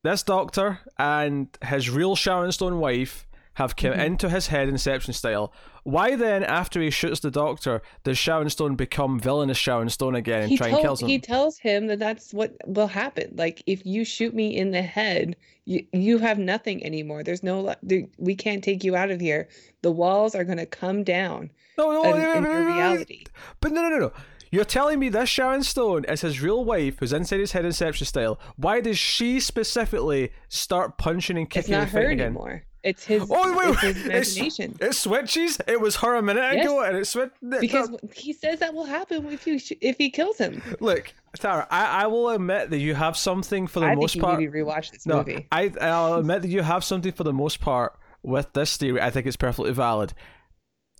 this 0.03 0.23
doctor 0.23 0.81
and 0.99 1.49
his 1.65 1.91
real 1.91 2.17
Sharon 2.17 2.53
Stone 2.53 2.79
wife 2.79 3.27
have 3.55 3.77
come 3.77 3.93
into 3.93 4.29
his 4.29 4.49
head 4.49 4.69
Inception 4.69 5.13
style. 5.15 5.53
Why 5.83 6.17
then, 6.17 6.43
after 6.45 6.81
he 6.81 6.91
shoots 6.91 7.21
the 7.21 7.31
Doctor, 7.31 7.83
does 8.05 8.19
Sharon 8.19 8.49
Stone 8.51 8.77
become 8.77 9.19
villainous 9.21 9.59
Sharon 9.59 9.89
Stone 9.89 10.15
again 10.15 10.43
and 10.43 10.51
he 10.51 10.57
try 10.57 10.71
told, 10.71 10.79
and 10.81 10.87
kills 10.87 11.03
him? 11.03 11.09
he 11.09 11.19
tells 11.19 11.59
him 11.59 11.87
that 11.89 11.99
that's 11.99 12.33
what 12.33 12.55
will 12.67 12.87
happen. 12.87 13.35
Like 13.37 13.63
if 13.67 13.85
you 13.85 14.05
shoot 14.05 14.35
me 14.35 14.57
in 14.57 14.71
the 14.71 14.83
head, 14.83 15.37
you 15.67 15.87
you 15.93 16.19
have 16.19 16.39
nothing 16.39 16.85
anymore. 16.85 17.23
There's 17.23 17.43
no 17.43 17.75
there, 17.83 18.05
we 18.19 18.35
can't 18.35 18.65
take 18.65 18.83
you 18.83 18.97
out 18.97 19.11
of 19.11 19.21
here. 19.21 19.49
The 19.83 19.93
walls 19.93 20.35
are 20.35 20.45
going 20.45 20.59
to 20.59 20.67
come 20.67 21.05
down 21.05 21.51
no, 21.77 21.91
no, 21.91 22.05
in, 22.05 22.13
wait, 22.13 22.27
wait, 22.27 22.37
in 22.37 22.43
wait, 22.45 22.51
your 22.51 22.61
wait, 22.61 22.67
wait. 22.67 22.75
reality. 22.75 23.25
But 23.61 23.73
no, 23.73 23.83
no, 23.83 23.89
no, 23.91 23.99
no. 23.99 24.13
You're 24.51 24.65
telling 24.65 25.01
me 25.01 25.09
this 25.09 25.29
Sharon 25.29 25.65
Stone 25.65 26.05
is 26.05 26.21
his 26.21 26.41
real 26.41 26.65
wife 26.65 26.99
who's 27.01 27.13
inside 27.13 27.41
his 27.41 27.53
head 27.53 27.65
Inception 27.65 28.07
style. 28.07 28.39
Why 28.57 28.81
does 28.81 28.99
she 28.99 29.41
specifically 29.41 30.31
start 30.49 30.97
punching 30.97 31.37
and 31.37 31.47
It's 31.47 31.55
kicking 31.55 31.73
not 31.73 31.83
and 31.83 31.91
her 31.91 32.11
again? 32.11 32.27
anymore. 32.27 32.63
It's 32.85 33.03
his. 33.05 33.27
Oh 33.31 33.57
wait, 33.57 33.69
it's 33.71 33.81
his 33.81 34.07
imagination. 34.07 34.77
It 34.81 34.95
switches. 34.95 35.59
It 35.67 35.81
was 35.81 35.97
her 35.97 36.15
a 36.17 36.23
minute 36.23 36.43
Yes. 36.55 36.65
ago, 36.67 36.83
and 36.83 36.97
it 36.99 37.07
switched. 37.07 37.33
because 37.61 37.89
he 38.15 38.33
says 38.33 38.61
that 38.61 38.75
will 38.75 38.85
happen 38.85 39.27
if 39.33 39.47
you 39.47 39.59
if 39.81 39.97
he 39.99 40.11
kills 40.11 40.37
him. 40.39 40.63
look, 40.81 41.13
Tara, 41.39 41.67
I, 41.71 42.05
I 42.05 42.07
will 42.07 42.29
admit 42.29 42.71
that 42.71 42.79
you 42.79 42.95
have 42.95 43.17
something 43.17 43.67
for 43.67 43.81
the 43.81 43.87
I 43.87 43.95
most 43.95 44.13
think 44.13 44.23
you 44.23 44.29
part. 44.29 44.41
need 44.41 44.47
to 44.47 44.53
rewatch 44.53 44.91
this 44.93 45.07
no, 45.07 45.17
movie. 45.19 45.47
I 45.51 45.73
I'll 45.81 46.15
admit 46.17 46.43
that 46.43 46.49
you 46.49 46.63
have 46.63 46.85
something 46.85 47.13
for 47.13 47.25
the 47.25 47.33
most 47.33 47.61
part 47.61 47.99
with 48.23 48.53
this 48.53 48.77
theory. 48.77 49.01
I 49.01 49.11
think 49.11 49.27
it's 49.27 49.37
perfectly 49.37 49.73
valid. 49.73 50.13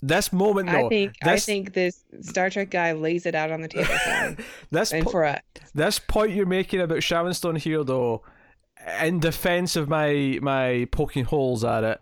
This 0.03 0.33
moment, 0.35 0.71
though, 0.71 0.87
I 0.87 0.89
think 0.91 1.15
this, 1.23 1.43
I 1.43 1.47
think 1.53 1.73
this 1.73 2.05
Star 2.21 2.51
Trek 2.51 2.71
guy 2.71 2.93
lays 2.93 3.25
it 3.25 3.35
out 3.35 3.51
on 3.51 3.63
the 3.63 3.69
table 3.69 3.87
for 3.87 4.11
him 4.11 4.37
this 4.71 4.93
and 4.93 5.05
po- 5.05 5.11
for 5.11 5.25
us. 5.25 5.41
this 5.75 5.99
point 5.99 6.33
you're 6.33 6.45
making 6.45 6.81
about 6.81 7.03
Sharon 7.03 7.33
Stone 7.33 7.57
here, 7.57 7.83
though, 7.85 8.23
in 9.03 9.21
defense 9.21 9.77
of 9.77 9.89
my 9.89 10.39
my 10.43 10.87
poking 10.91 11.25
holes 11.25 11.65
at 11.65 11.85
it, 11.85 12.01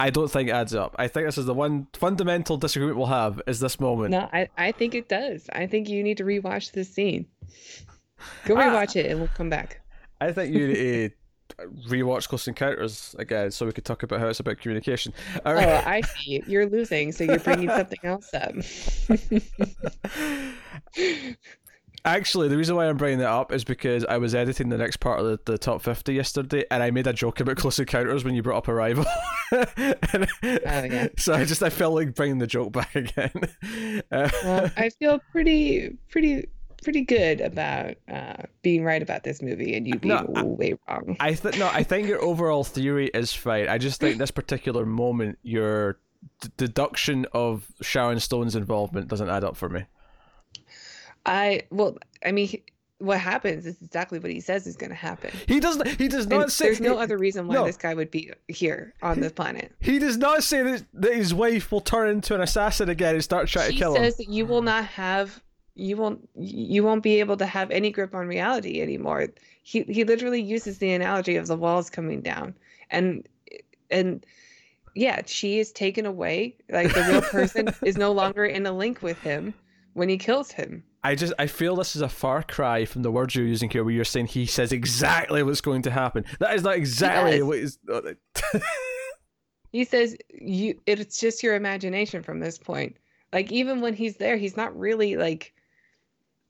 I 0.00 0.10
don't 0.10 0.30
think 0.30 0.48
it 0.48 0.52
adds 0.52 0.74
up. 0.74 0.94
I 0.98 1.08
think 1.08 1.26
this 1.26 1.38
is 1.38 1.46
the 1.46 1.54
one 1.54 1.86
fundamental 1.92 2.56
disagreement 2.56 2.98
we'll 2.98 3.06
have 3.06 3.40
is 3.46 3.60
this 3.60 3.78
moment. 3.80 4.10
No, 4.10 4.28
I, 4.32 4.48
I 4.56 4.72
think 4.72 4.94
it 4.94 5.08
does. 5.08 5.48
I 5.52 5.66
think 5.66 5.88
you 5.88 6.02
need 6.02 6.16
to 6.18 6.24
rewatch 6.24 6.72
this 6.72 6.92
scene. 6.92 7.26
Go 8.44 8.56
Ah. 8.56 8.60
rewatch 8.62 8.96
it 8.96 9.06
and 9.06 9.18
we'll 9.20 9.30
come 9.36 9.50
back. 9.50 9.80
I 10.20 10.32
think 10.32 10.54
you 10.54 10.68
need 10.68 10.76
to 10.78 11.10
rewatch 11.88 12.28
Close 12.28 12.46
Encounters 12.46 13.14
again 13.18 13.50
so 13.50 13.66
we 13.66 13.72
could 13.72 13.84
talk 13.84 14.02
about 14.02 14.20
how 14.20 14.28
it's 14.28 14.40
about 14.40 14.58
communication. 14.58 15.12
All 15.46 15.58
Oh. 15.58 15.82
I 15.86 16.00
see. 16.02 16.42
You're 16.46 16.66
losing, 16.66 17.10
so 17.12 17.24
you're 17.24 17.38
bringing 17.40 17.68
something 17.78 17.98
else 18.04 18.32
up. 18.34 18.52
Actually, 22.16 22.48
the 22.48 22.56
reason 22.56 22.74
why 22.76 22.88
I'm 22.88 22.96
bringing 22.96 23.18
that 23.20 23.30
up 23.30 23.52
is 23.52 23.64
because 23.64 24.04
I 24.04 24.18
was 24.18 24.34
editing 24.34 24.68
the 24.68 24.78
next 24.78 24.96
part 24.98 25.20
of 25.20 25.26
the, 25.26 25.38
the 25.52 25.58
top 25.58 25.82
50 25.82 26.12
yesterday 26.14 26.64
and 26.70 26.82
I 26.82 26.90
made 26.90 27.06
a 27.06 27.12
joke 27.12 27.40
about 27.40 27.56
Close 27.56 27.78
Encounters 27.78 28.24
when 28.24 28.34
you 28.34 28.42
brought 28.42 28.58
up 28.58 28.68
Arrival. 28.68 29.04
And- 29.52 30.28
Oh, 30.42 30.84
yeah. 30.84 31.08
So 31.16 31.32
I 31.34 31.44
just 31.44 31.62
I 31.62 31.70
felt 31.70 31.94
like 31.94 32.14
bringing 32.14 32.38
the 32.38 32.46
joke 32.46 32.72
back 32.72 32.94
again. 32.94 33.32
Uh, 34.10 34.28
well, 34.44 34.70
I 34.76 34.90
feel 34.90 35.20
pretty, 35.32 35.96
pretty, 36.10 36.48
pretty 36.82 37.02
good 37.02 37.40
about 37.40 37.94
uh, 38.10 38.42
being 38.62 38.82
right 38.84 39.02
about 39.02 39.22
this 39.22 39.42
movie 39.42 39.74
and 39.76 39.86
you 39.86 39.98
being 39.98 40.14
No, 40.14 40.32
I- 40.34 40.42
way 40.44 40.74
wrong. 40.88 41.16
I 41.20 41.34
think 41.34 41.58
no, 41.58 41.68
I 41.68 41.82
think 41.82 42.08
your 42.08 42.22
overall 42.22 42.64
theory 42.64 43.08
is 43.12 43.32
fine. 43.32 43.68
I 43.68 43.78
just 43.78 44.00
think 44.00 44.18
this 44.18 44.30
particular 44.30 44.84
moment, 44.86 45.38
your 45.42 45.98
d- 46.40 46.48
deduction 46.56 47.26
of 47.32 47.66
Sharon 47.82 48.20
Stone's 48.20 48.54
involvement 48.56 49.08
doesn't 49.08 49.28
add 49.28 49.44
up 49.44 49.56
for 49.56 49.68
me. 49.68 49.84
I 51.26 51.62
well, 51.70 51.96
I 52.24 52.32
mean, 52.32 52.48
he- 52.48 52.62
what 53.00 53.20
happens 53.20 53.64
is 53.64 53.80
exactly 53.80 54.18
what 54.18 54.30
he 54.32 54.40
says 54.40 54.66
is 54.66 54.74
going 54.76 54.90
to 54.90 54.96
happen. 54.96 55.30
He 55.46 55.60
doesn't. 55.60 55.86
He 56.00 56.08
does 56.08 56.24
And 56.24 56.30
not 56.30 56.50
say. 56.50 56.64
there's 56.66 56.80
no 56.80 56.98
other 56.98 57.16
reason 57.16 57.46
why 57.46 57.54
no. 57.54 57.64
this 57.64 57.76
guy 57.76 57.94
would 57.94 58.10
be 58.10 58.32
here 58.48 58.92
on 59.02 59.20
this 59.20 59.30
planet. 59.30 59.72
He 59.78 60.00
does 60.00 60.16
not 60.16 60.42
say 60.42 60.62
that, 60.64 60.84
that 60.94 61.14
his 61.14 61.32
wife 61.32 61.70
will 61.70 61.80
turn 61.80 62.08
into 62.08 62.34
an 62.34 62.40
assassin 62.40 62.88
again 62.88 63.14
and 63.14 63.22
start 63.22 63.46
trying 63.46 63.70
He 63.70 63.76
to 63.76 63.78
kill 63.78 63.94
him. 63.94 64.02
He 64.02 64.08
says 64.08 64.16
that 64.16 64.28
you 64.28 64.46
will 64.46 64.62
not 64.62 64.84
have, 64.86 65.40
you 65.76 65.96
won't, 65.96 66.28
you 66.34 66.82
won't 66.82 67.04
be 67.04 67.20
able 67.20 67.36
to 67.36 67.46
have 67.46 67.70
any 67.70 67.92
grip 67.92 68.16
on 68.16 68.26
reality 68.26 68.80
anymore. 68.82 69.28
He 69.62 69.82
he 69.84 70.02
literally 70.02 70.42
uses 70.42 70.78
the 70.78 70.92
analogy 70.92 71.36
of 71.36 71.46
the 71.46 71.56
walls 71.56 71.90
coming 71.90 72.20
down, 72.20 72.54
and 72.90 73.28
and 73.92 74.26
yeah, 74.96 75.22
she 75.24 75.60
is 75.60 75.70
taken 75.70 76.04
away. 76.04 76.56
Like 76.68 76.92
the 76.92 77.02
real 77.02 77.22
person 77.30 77.68
is 77.84 77.96
no 77.96 78.10
longer 78.10 78.44
in 78.44 78.66
a 78.66 78.72
link 78.72 79.02
with 79.02 79.20
him 79.20 79.54
when 79.92 80.08
he 80.08 80.18
kills 80.18 80.50
him. 80.50 80.82
I 81.04 81.14
just 81.14 81.32
I 81.38 81.46
feel 81.46 81.76
this 81.76 81.94
is 81.94 82.02
a 82.02 82.08
far 82.08 82.42
cry 82.42 82.84
from 82.84 83.02
the 83.02 83.10
words 83.10 83.34
you're 83.34 83.46
using 83.46 83.70
here, 83.70 83.84
where 83.84 83.94
you're 83.94 84.04
saying 84.04 84.26
he 84.26 84.46
says 84.46 84.72
exactly 84.72 85.42
what's 85.42 85.60
going 85.60 85.82
to 85.82 85.90
happen. 85.90 86.24
That 86.40 86.54
is 86.54 86.62
not 86.62 86.76
exactly 86.76 87.42
what 87.42 87.58
is. 87.58 87.78
Oh, 87.90 88.60
he 89.70 89.84
says 89.84 90.16
you 90.30 90.80
it's 90.86 91.20
just 91.20 91.42
your 91.42 91.54
imagination 91.54 92.22
from 92.22 92.40
this 92.40 92.58
point. 92.58 92.96
Like 93.32 93.52
even 93.52 93.80
when 93.80 93.94
he's 93.94 94.16
there, 94.16 94.36
he's 94.36 94.56
not 94.56 94.76
really 94.78 95.16
like 95.16 95.54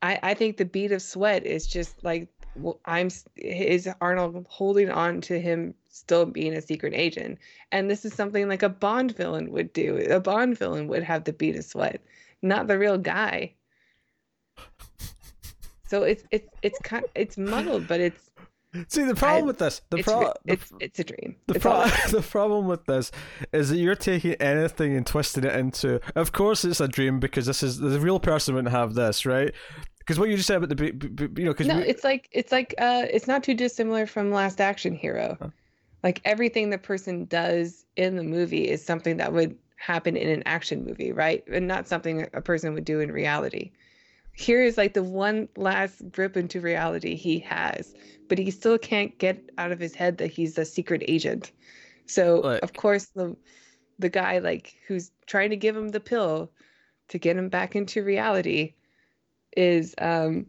I 0.02 0.18
I 0.22 0.34
think 0.34 0.56
the 0.56 0.64
bead 0.64 0.92
of 0.92 1.02
sweat 1.02 1.44
is 1.44 1.66
just 1.66 2.02
like 2.04 2.28
well, 2.54 2.80
I'm 2.84 3.08
is 3.36 3.88
Arnold 4.00 4.46
holding 4.48 4.90
on 4.90 5.20
to 5.22 5.40
him 5.40 5.74
still 5.88 6.26
being 6.26 6.54
a 6.54 6.62
secret 6.62 6.94
agent. 6.94 7.38
And 7.72 7.90
this 7.90 8.04
is 8.04 8.14
something 8.14 8.48
like 8.48 8.62
a 8.62 8.68
Bond 8.68 9.16
villain 9.16 9.50
would 9.52 9.72
do. 9.72 9.96
A 10.10 10.20
Bond 10.20 10.56
villain 10.56 10.88
would 10.88 11.02
have 11.02 11.24
the 11.24 11.32
bead 11.32 11.56
of 11.56 11.64
sweat, 11.64 12.00
not 12.42 12.66
the 12.66 12.78
real 12.78 12.98
guy. 12.98 13.52
So 15.86 16.02
it's 16.02 16.24
it's 16.30 16.48
it's 16.62 16.78
kind 16.80 17.04
it's 17.14 17.38
muddled, 17.38 17.88
but 17.88 18.00
it's 18.00 18.28
See 18.88 19.02
the 19.04 19.14
problem 19.14 19.44
I- 19.44 19.46
with 19.46 19.58
this, 19.58 19.80
the 19.88 19.96
it's, 19.98 20.06
pro- 20.06 20.20
re- 20.20 20.32
the 20.44 20.52
it's 20.52 20.72
it's 20.80 20.98
a 20.98 21.04
dream. 21.04 21.36
The, 21.46 21.54
It's 21.54 21.62
pro- 21.62 21.86
the 22.10 22.20
problem 22.22 22.66
with 22.66 22.84
this 22.84 23.10
is 23.52 23.70
that 23.70 23.78
you're 23.78 23.94
taking 23.94 24.34
anything 24.34 24.94
and 24.94 25.06
twisting 25.06 25.44
it 25.44 25.54
into. 25.56 26.00
Of 26.14 26.32
course, 26.32 26.64
it's 26.64 26.80
a 26.80 26.88
dream 26.88 27.18
because 27.18 27.46
this 27.46 27.62
is 27.62 27.78
the 27.78 27.98
real 27.98 28.20
person 28.20 28.54
wouldn't 28.54 28.72
have 28.72 28.92
this, 28.94 29.24
right? 29.24 29.52
Because 30.00 30.18
what 30.18 30.28
you 30.28 30.36
just 30.36 30.46
said 30.46 30.62
about 30.62 30.76
the, 30.76 30.84
you 31.36 31.44
know, 31.44 31.52
because 31.52 31.66
no, 31.66 31.76
we, 31.76 31.84
it's 31.84 32.04
like 32.04 32.28
it's 32.32 32.52
like 32.52 32.74
uh, 32.78 33.06
it's 33.10 33.26
not 33.26 33.42
too 33.42 33.54
dissimilar 33.54 34.06
from 34.06 34.30
Last 34.30 34.60
Action 34.60 34.94
Hero. 34.94 35.38
Huh. 35.40 35.48
Like 36.04 36.20
everything 36.26 36.68
the 36.68 36.78
person 36.78 37.24
does 37.24 37.86
in 37.96 38.16
the 38.16 38.22
movie 38.22 38.68
is 38.68 38.84
something 38.84 39.16
that 39.16 39.32
would 39.32 39.56
happen 39.76 40.16
in 40.16 40.28
an 40.28 40.42
action 40.44 40.84
movie, 40.84 41.10
right? 41.12 41.42
And 41.50 41.66
not 41.66 41.88
something 41.88 42.26
a 42.34 42.42
person 42.42 42.74
would 42.74 42.84
do 42.84 43.00
in 43.00 43.10
reality. 43.10 43.70
Here 44.38 44.62
is 44.62 44.78
like 44.78 44.94
the 44.94 45.02
one 45.02 45.48
last 45.56 46.12
grip 46.12 46.36
into 46.36 46.60
reality 46.60 47.16
he 47.16 47.40
has, 47.40 47.92
but 48.28 48.38
he 48.38 48.52
still 48.52 48.78
can't 48.78 49.18
get 49.18 49.50
out 49.58 49.72
of 49.72 49.80
his 49.80 49.96
head 49.96 50.18
that 50.18 50.30
he's 50.30 50.56
a 50.56 50.64
secret 50.64 51.02
agent. 51.08 51.50
So 52.06 52.40
Look. 52.40 52.62
of 52.62 52.72
course 52.72 53.06
the 53.06 53.36
the 53.98 54.08
guy 54.08 54.38
like 54.38 54.74
who's 54.86 55.10
trying 55.26 55.50
to 55.50 55.56
give 55.56 55.76
him 55.76 55.88
the 55.88 55.98
pill 55.98 56.52
to 57.08 57.18
get 57.18 57.36
him 57.36 57.48
back 57.48 57.74
into 57.74 58.04
reality 58.04 58.74
is 59.56 59.94
um 59.98 60.46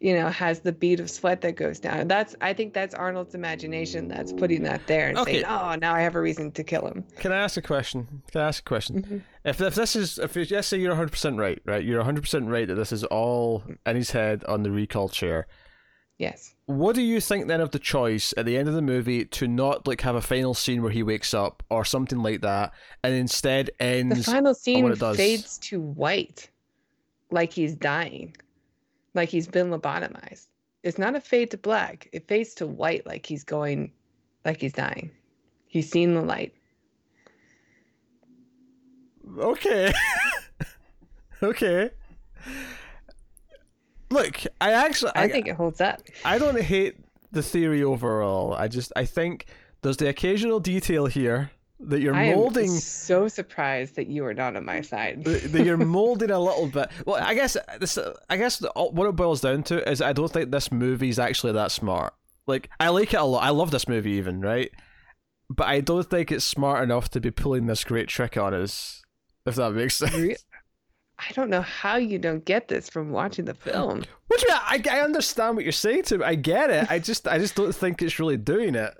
you 0.00 0.14
know 0.14 0.28
has 0.28 0.60
the 0.60 0.72
bead 0.72 1.00
of 1.00 1.10
sweat 1.10 1.40
that 1.40 1.56
goes 1.56 1.80
down 1.80 2.06
that's 2.06 2.36
i 2.40 2.52
think 2.52 2.72
that's 2.72 2.94
arnold's 2.94 3.34
imagination 3.34 4.06
that's 4.06 4.32
putting 4.32 4.62
that 4.62 4.80
there 4.86 5.08
and 5.08 5.18
saying 5.18 5.44
oh 5.44 5.74
now 5.80 5.92
i 5.94 6.00
have 6.00 6.14
a 6.14 6.20
reason 6.20 6.50
to 6.52 6.62
kill 6.62 6.86
him 6.86 7.04
can 7.18 7.32
I 7.32 7.36
ask 7.36 7.56
a 7.56 7.62
question? 7.62 8.22
Can 8.30 8.40
I 8.42 8.48
ask 8.48 8.60
a 8.60 8.68
question? 8.68 9.02
Mhm. 9.02 9.22
If 9.44 9.60
if 9.60 9.74
this 9.74 9.96
is 9.96 10.18
if 10.18 10.36
you 10.36 10.46
let's 10.50 10.68
say 10.68 10.78
you're 10.78 10.90
100 10.90 11.10
percent 11.10 11.36
right, 11.38 11.60
right? 11.64 11.82
You're 11.84 11.98
100 11.98 12.20
percent 12.20 12.46
right 12.48 12.68
that 12.68 12.74
this 12.74 12.92
is 12.92 13.02
all 13.04 13.64
in 13.86 13.96
his 13.96 14.12
head 14.12 14.44
on 14.44 14.62
the 14.62 14.70
recall 14.70 15.08
chair. 15.08 15.46
yes 16.18 16.54
What 16.66 16.94
do 16.94 17.02
you 17.02 17.20
think 17.20 17.48
then 17.48 17.60
of 17.60 17.70
the 17.72 17.78
choice 17.78 18.32
at 18.36 18.44
the 18.46 18.56
end 18.56 18.68
of 18.68 18.74
the 18.74 18.82
movie 18.82 19.24
to 19.24 19.48
not 19.48 19.86
like 19.88 20.02
have 20.02 20.14
a 20.14 20.20
final 20.20 20.54
scene 20.54 20.82
where 20.82 20.92
he 20.92 21.02
wakes 21.02 21.34
up 21.34 21.62
or 21.70 21.84
something 21.84 22.20
like 22.20 22.40
that, 22.42 22.72
and 23.02 23.14
instead 23.14 23.70
ends 23.80 24.26
the 24.26 24.32
final 24.32 24.54
scene 24.54 24.94
fades 24.94 25.58
to 25.58 25.80
white 25.80 26.50
like 27.30 27.52
he's 27.52 27.74
dying 27.74 28.34
like 29.18 29.28
he's 29.28 29.46
been 29.46 29.68
lobotomized 29.70 30.46
it's 30.82 30.98
not 30.98 31.14
a 31.14 31.20
fade 31.20 31.50
to 31.50 31.58
black 31.58 32.08
it 32.12 32.26
fades 32.26 32.54
to 32.54 32.66
white 32.66 33.06
like 33.06 33.26
he's 33.26 33.44
going 33.44 33.92
like 34.44 34.60
he's 34.60 34.72
dying 34.72 35.10
he's 35.66 35.90
seen 35.90 36.14
the 36.14 36.22
light 36.22 36.54
Okay. 39.36 39.92
okay. 41.42 41.90
Look, 44.10 44.40
I 44.60 44.72
actually 44.72 45.12
i, 45.14 45.24
I, 45.24 45.28
think 45.28 45.48
it 45.48 45.54
holds 45.54 45.80
up 45.80 46.00
I 46.24 46.38
don't 46.38 46.58
hate 46.60 46.96
the 47.30 47.42
theory 47.42 47.82
overall. 47.82 48.54
I 48.54 48.68
just 48.68 48.92
I 48.96 49.04
think 49.04 49.46
there's 49.82 49.98
the 49.98 50.08
occasional 50.08 50.60
detail 50.60 51.06
here 51.06 51.50
that 51.80 52.00
you're 52.00 52.14
i 52.14 52.24
am 52.24 52.36
molding 52.36 52.68
so 52.68 53.28
surprised 53.28 53.94
that 53.94 54.08
you 54.08 54.24
are 54.24 54.34
not 54.34 54.56
on 54.56 54.64
my 54.64 54.80
side 54.80 55.22
that 55.24 55.64
you're 55.64 55.76
molding 55.98 56.30
a 56.30 56.38
little 56.38 56.66
bit. 56.66 56.90
Well, 57.06 57.22
I 57.22 57.34
guess 57.34 57.56
this. 57.78 57.98
I 58.28 58.36
guess 58.36 58.58
the, 58.58 58.70
what 58.74 59.06
it 59.06 59.16
boils 59.16 59.40
down 59.40 59.62
to 59.64 59.88
is 59.88 60.02
I 60.02 60.12
don't 60.12 60.32
think 60.32 60.50
this 60.50 60.72
movie 60.72 61.08
is 61.08 61.18
actually 61.18 61.52
that 61.52 61.72
smart. 61.72 62.14
Like 62.46 62.70
I 62.80 62.88
like 62.88 63.14
it 63.14 63.20
a 63.20 63.24
lot. 63.24 63.44
I 63.44 63.50
love 63.50 63.70
this 63.70 63.88
movie 63.88 64.12
even 64.12 64.40
right, 64.40 64.70
but 65.50 65.66
I 65.66 65.80
don't 65.80 66.08
think 66.08 66.32
it's 66.32 66.44
smart 66.44 66.82
enough 66.82 67.10
to 67.10 67.20
be 67.20 67.30
pulling 67.30 67.66
this 67.66 67.84
great 67.84 68.08
trick 68.08 68.36
on 68.36 68.54
us. 68.54 69.02
If 69.46 69.54
that 69.56 69.72
makes 69.72 69.96
sense. 69.96 70.44
I 71.18 71.32
don't 71.32 71.50
know 71.50 71.62
how 71.62 71.96
you 71.96 72.18
don't 72.18 72.44
get 72.44 72.68
this 72.68 72.88
from 72.88 73.10
watching 73.10 73.44
the 73.44 73.54
film. 73.54 74.04
Which 74.28 74.44
I, 74.48 74.80
I 74.90 75.00
understand 75.00 75.56
what 75.56 75.64
you're 75.64 75.72
saying 75.72 76.04
to 76.04 76.18
me. 76.18 76.24
I 76.24 76.34
get 76.36 76.70
it. 76.70 76.90
I 76.90 76.98
just 76.98 77.26
I 77.26 77.38
just 77.38 77.54
don't 77.54 77.74
think 77.74 78.02
it's 78.02 78.18
really 78.18 78.36
doing 78.36 78.74
it. 78.74 78.94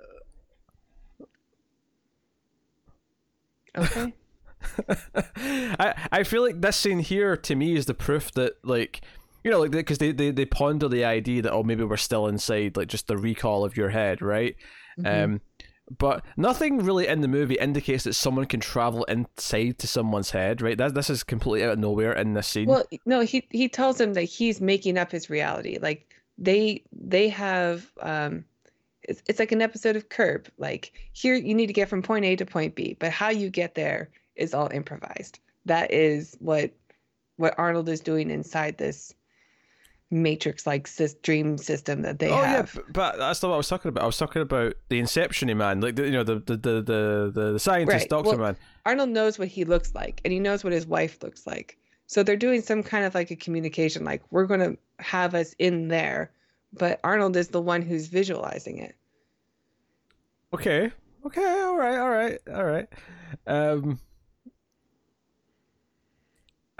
Okay. 3.77 4.13
I 5.35 6.07
I 6.11 6.23
feel 6.23 6.41
like 6.43 6.61
this 6.61 6.75
scene 6.77 6.99
here 6.99 7.37
to 7.37 7.55
me 7.55 7.75
is 7.75 7.85
the 7.85 7.93
proof 7.93 8.31
that 8.33 8.53
like 8.63 9.01
you 9.43 9.51
know 9.51 9.59
like 9.61 9.71
because 9.71 9.97
they, 9.99 10.11
they 10.11 10.31
they 10.31 10.45
ponder 10.45 10.87
the 10.89 11.05
idea 11.05 11.41
that 11.41 11.51
oh 11.53 11.63
maybe 11.63 11.83
we're 11.83 11.97
still 11.97 12.27
inside 12.27 12.75
like 12.75 12.87
just 12.89 13.07
the 13.07 13.17
recall 13.17 13.63
of 13.65 13.77
your 13.77 13.89
head 13.89 14.21
right 14.21 14.55
Mhm. 14.99 15.23
um 15.23 15.41
but 15.97 16.23
nothing 16.37 16.79
really 16.83 17.07
in 17.07 17.21
the 17.21 17.27
movie 17.27 17.55
indicates 17.55 18.03
that 18.03 18.13
someone 18.13 18.45
can 18.45 18.59
travel 18.59 19.05
inside 19.05 19.79
to 19.79 19.87
someone's 19.87 20.31
head 20.31 20.61
right 20.61 20.77
that 20.77 20.93
this 20.93 21.09
is 21.09 21.23
completely 21.23 21.65
out 21.65 21.73
of 21.73 21.79
nowhere 21.79 22.11
in 22.11 22.33
this 22.33 22.47
scene 22.47 22.67
Well, 22.67 22.83
no, 23.05 23.21
he 23.21 23.47
he 23.49 23.69
tells 23.69 23.99
him 23.99 24.13
that 24.13 24.23
he's 24.23 24.59
making 24.61 24.97
up 24.97 25.11
his 25.11 25.29
reality. 25.29 25.77
Like 25.81 26.13
they 26.37 26.83
they 26.91 27.29
have 27.29 27.89
um 28.01 28.43
it's, 29.09 29.21
it's 29.27 29.39
like 29.39 29.51
an 29.51 29.61
episode 29.61 29.95
of 29.95 30.09
Curb. 30.09 30.47
Like 30.57 30.93
here 31.13 31.35
you 31.35 31.53
need 31.53 31.67
to 31.67 31.73
get 31.73 31.89
from 31.89 32.01
point 32.01 32.25
A 32.25 32.35
to 32.37 32.45
point 32.45 32.75
B, 32.75 32.95
but 32.99 33.11
how 33.11 33.29
you 33.29 33.49
get 33.49 33.75
there 33.75 34.09
is 34.35 34.53
all 34.53 34.69
improvised. 34.71 35.39
That 35.65 35.91
is 35.91 36.37
what 36.39 36.71
what 37.37 37.55
Arnold 37.57 37.89
is 37.89 37.99
doing 38.01 38.29
inside 38.29 38.77
this 38.77 39.13
matrix 40.11 40.65
like 40.65 40.89
dream 41.21 41.57
system 41.57 42.01
that 42.01 42.17
they 42.19 42.29
oh 42.31 42.41
have. 42.41 42.73
yeah, 42.75 42.81
but 42.91 43.17
that's 43.17 43.43
not 43.43 43.49
what 43.49 43.55
I 43.55 43.57
was 43.57 43.67
talking 43.67 43.89
about. 43.89 44.03
I 44.03 44.07
was 44.07 44.17
talking 44.17 44.41
about 44.41 44.73
the 44.89 44.99
Inception 44.99 45.55
man, 45.57 45.81
like 45.81 45.95
the, 45.95 46.05
you 46.05 46.11
know 46.11 46.23
the 46.23 46.35
the 46.39 46.57
the 46.57 46.81
the, 46.81 47.31
the, 47.33 47.51
the 47.53 47.59
scientist 47.59 48.03
Right, 48.03 48.09
doctor 48.09 48.29
well- 48.31 48.37
man. 48.39 48.57
Arnold 48.85 49.09
knows 49.09 49.37
what 49.37 49.47
he 49.49 49.65
looks 49.65 49.93
like 49.93 50.21
and 50.23 50.33
he 50.33 50.39
knows 50.39 50.63
what 50.63 50.73
his 50.73 50.87
wife 50.87 51.21
looks 51.21 51.45
like. 51.45 51.77
So 52.07 52.23
they're 52.23 52.37
doing 52.37 52.61
some 52.63 52.81
kind 52.81 53.05
of 53.05 53.13
like 53.13 53.29
a 53.29 53.35
communication 53.35 54.03
like 54.03 54.23
we're 54.31 54.45
going 54.47 54.61
to 54.61 54.77
have 55.03 55.35
us 55.35 55.53
in 55.59 55.89
there, 55.89 56.31
but 56.73 56.99
Arnold 57.03 57.35
is 57.35 57.49
the 57.49 57.61
one 57.61 57.81
who's 57.81 58.07
visualizing 58.07 58.77
it. 58.77 58.95
Okay, 60.53 60.91
okay, 61.25 61.61
all 61.61 61.77
right, 61.77 61.97
all 61.97 62.09
right, 62.09 62.39
all 62.53 62.65
right. 62.65 62.87
Um, 63.45 63.99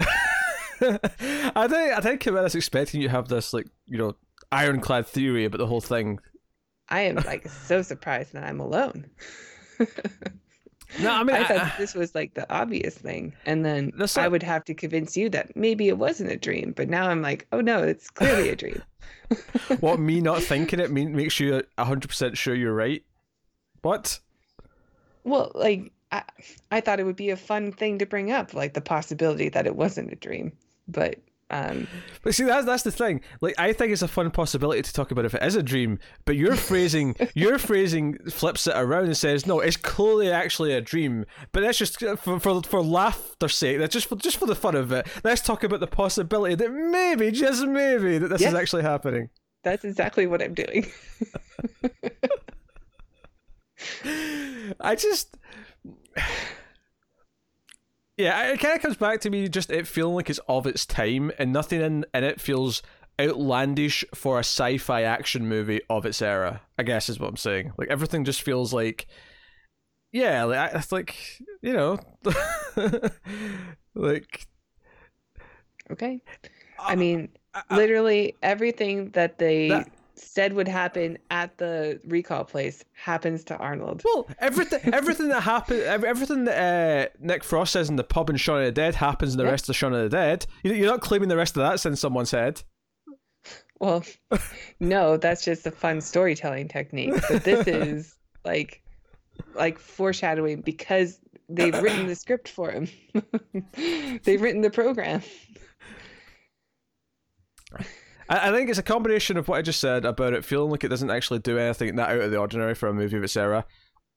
I 0.80 1.68
think 1.68 1.98
I 1.98 2.00
think 2.00 2.20
Camilla's 2.20 2.54
expecting 2.54 3.00
you 3.02 3.08
to 3.08 3.12
have 3.12 3.28
this 3.28 3.52
like 3.52 3.66
you 3.86 3.98
know 3.98 4.16
ironclad 4.50 5.06
theory 5.06 5.44
about 5.44 5.58
the 5.58 5.66
whole 5.66 5.80
thing. 5.80 6.18
I 6.88 7.02
am 7.02 7.16
like 7.16 7.48
so 7.48 7.82
surprised 7.82 8.32
that 8.32 8.44
I'm 8.44 8.60
alone. 8.60 9.10
No, 10.98 11.12
I 11.12 11.22
mean 11.22 11.36
I 11.36 11.40
I- 11.40 11.44
thought 11.44 11.78
this 11.78 11.94
was 11.94 12.14
like 12.14 12.34
the 12.34 12.50
obvious 12.52 12.94
thing. 12.96 13.34
And 13.46 13.64
then 13.64 13.92
I 14.16 14.28
would 14.28 14.42
have 14.42 14.64
to 14.64 14.74
convince 14.74 15.16
you 15.16 15.28
that 15.30 15.54
maybe 15.56 15.88
it 15.88 15.98
wasn't 15.98 16.32
a 16.32 16.36
dream. 16.36 16.72
But 16.76 16.88
now 16.88 17.08
I'm 17.08 17.22
like, 17.22 17.46
oh 17.52 17.60
no, 17.60 17.82
it's 17.82 18.10
clearly 18.10 18.48
a 18.48 18.56
dream. 18.56 18.82
what 19.80 20.00
me 20.00 20.20
not 20.20 20.42
thinking 20.42 20.80
it 20.80 20.90
mean 20.90 21.14
makes 21.14 21.38
you 21.38 21.62
hundred 21.78 22.08
percent 22.08 22.36
sure 22.36 22.54
you're 22.54 22.74
right. 22.74 23.02
What? 23.82 24.18
Well, 25.24 25.52
like 25.54 25.92
I, 26.12 26.22
I 26.70 26.80
thought 26.80 27.00
it 27.00 27.04
would 27.04 27.16
be 27.16 27.30
a 27.30 27.36
fun 27.36 27.72
thing 27.72 27.98
to 27.98 28.06
bring 28.06 28.32
up, 28.32 28.54
like 28.54 28.74
the 28.74 28.80
possibility 28.80 29.48
that 29.50 29.66
it 29.66 29.76
wasn't 29.76 30.12
a 30.12 30.16
dream. 30.16 30.52
But 30.88 31.16
um, 31.50 31.88
But 32.22 32.34
see, 32.34 32.44
that's 32.44 32.64
that's 32.64 32.82
the 32.84 32.92
thing. 32.92 33.20
Like, 33.40 33.54
I 33.58 33.72
think 33.72 33.92
it's 33.92 34.02
a 34.02 34.08
fun 34.08 34.30
possibility 34.30 34.82
to 34.82 34.92
talk 34.92 35.10
about 35.10 35.24
if 35.24 35.34
it 35.34 35.42
is 35.42 35.56
a 35.56 35.62
dream. 35.62 35.98
But 36.24 36.36
your 36.36 36.56
phrasing, 36.68 37.16
your 37.34 37.58
phrasing 37.58 38.18
flips 38.30 38.66
it 38.66 38.74
around 38.76 39.06
and 39.06 39.16
says, 39.16 39.46
"No, 39.46 39.60
it's 39.60 39.76
clearly 39.76 40.30
actually 40.30 40.72
a 40.72 40.80
dream." 40.80 41.26
But 41.52 41.60
that's 41.62 41.78
just 41.78 41.98
for 42.00 42.38
for, 42.38 42.62
for 42.62 42.82
laughter's 42.82 43.56
sake. 43.56 43.78
That's 43.78 43.92
just 43.92 44.06
for 44.06 44.16
just 44.16 44.36
for 44.36 44.46
the 44.46 44.54
fun 44.54 44.76
of 44.76 44.92
it. 44.92 45.06
Let's 45.24 45.40
talk 45.40 45.64
about 45.64 45.80
the 45.80 45.86
possibility 45.86 46.54
that 46.54 46.70
maybe, 46.70 47.30
just 47.30 47.66
maybe, 47.66 48.18
that 48.18 48.28
this 48.28 48.42
is 48.42 48.54
actually 48.54 48.82
happening. 48.82 49.30
that's 49.62 49.84
exactly 49.84 50.26
what 50.26 50.42
I'm 50.42 50.54
doing. 50.54 50.90
I 54.80 54.94
just. 54.94 55.36
Yeah, 58.20 58.52
it 58.52 58.60
kind 58.60 58.74
of 58.76 58.82
comes 58.82 58.96
back 58.96 59.20
to 59.22 59.30
me 59.30 59.48
just 59.48 59.70
it 59.70 59.86
feeling 59.86 60.14
like 60.14 60.28
it's 60.30 60.40
of 60.48 60.66
its 60.66 60.84
time, 60.86 61.32
and 61.38 61.52
nothing 61.52 61.80
in, 61.80 62.04
in 62.14 62.24
it 62.24 62.40
feels 62.40 62.82
outlandish 63.20 64.04
for 64.14 64.36
a 64.36 64.40
sci-fi 64.40 65.02
action 65.02 65.46
movie 65.48 65.80
of 65.90 66.06
its 66.06 66.20
era. 66.22 66.62
I 66.78 66.82
guess 66.82 67.08
is 67.08 67.18
what 67.20 67.28
I'm 67.28 67.36
saying. 67.36 67.72
Like 67.78 67.88
everything 67.88 68.24
just 68.24 68.42
feels 68.42 68.72
like, 68.72 69.06
yeah, 70.12 70.44
like 70.44 70.74
it's 70.74 70.92
like 70.92 71.16
you 71.62 71.72
know, 71.72 71.98
like 73.94 74.46
Okay. 75.90 76.22
Uh, 76.78 76.82
I 76.82 76.96
mean, 76.96 77.30
I- 77.54 77.62
I- 77.70 77.76
literally 77.76 78.36
everything 78.42 79.10
that 79.10 79.38
they 79.38 79.68
That- 79.68 79.90
said 80.20 80.52
would 80.52 80.68
happen 80.68 81.18
at 81.30 81.56
the 81.58 82.00
recall 82.04 82.44
place 82.44 82.84
happens 82.92 83.42
to 83.44 83.56
Arnold. 83.56 84.02
Well, 84.04 84.28
everything, 84.38 84.80
everything 84.94 85.28
that 85.28 85.40
happened, 85.42 85.80
everything 85.82 86.44
that 86.44 87.10
uh, 87.12 87.16
Nick 87.20 87.42
Frost 87.42 87.72
says 87.72 87.88
in 87.88 87.96
the 87.96 88.04
pub 88.04 88.30
in 88.30 88.36
Shaun 88.36 88.58
of 88.60 88.66
the 88.66 88.72
Dead 88.72 88.94
happens 88.94 89.32
in 89.32 89.38
the 89.38 89.44
Yeah. 89.44 89.50
rest 89.50 89.68
of 89.68 89.76
Shaun 89.76 89.94
of 89.94 90.02
the 90.02 90.08
Dead. 90.16 90.46
You- 90.62 90.74
You're 90.74 90.90
not 90.90 91.00
claiming 91.00 91.28
the 91.28 91.36
rest 91.36 91.56
of 91.56 91.62
that's 91.62 91.86
in 91.86 91.96
someone's 91.96 92.30
head. 92.30 92.62
Well, 93.80 94.04
no, 94.80 95.16
that's 95.16 95.44
just 95.44 95.66
a 95.66 95.70
fun 95.70 96.00
storytelling 96.02 96.68
technique. 96.68 97.14
But 97.28 97.44
this 97.44 97.66
is 97.66 98.14
like 98.44 98.82
like 99.54 99.78
foreshadowing 99.78 100.60
because 100.60 101.18
they've 101.48 101.76
written 101.82 102.06
the 102.06 102.14
script 102.14 102.48
for 102.48 102.70
him. 102.70 102.88
they've 104.24 104.40
written 104.42 104.60
the 104.60 104.70
program. 104.70 105.22
I, 108.30 108.48
I 108.48 108.52
think 108.52 108.70
it's 108.70 108.78
a 108.78 108.82
combination 108.82 109.36
of 109.36 109.48
what 109.48 109.58
I 109.58 109.62
just 109.62 109.80
said 109.80 110.04
about 110.06 110.32
it 110.32 110.44
feeling 110.44 110.70
like 110.70 110.84
it 110.84 110.88
doesn't 110.88 111.10
actually 111.10 111.40
do 111.40 111.58
anything 111.58 111.96
that 111.96 112.08
out 112.08 112.20
of 112.20 112.30
the 112.30 112.38
ordinary 112.38 112.74
for 112.74 112.88
a 112.88 112.94
movie 112.94 113.16
of 113.18 113.24
its 113.24 113.36
era, 113.36 113.66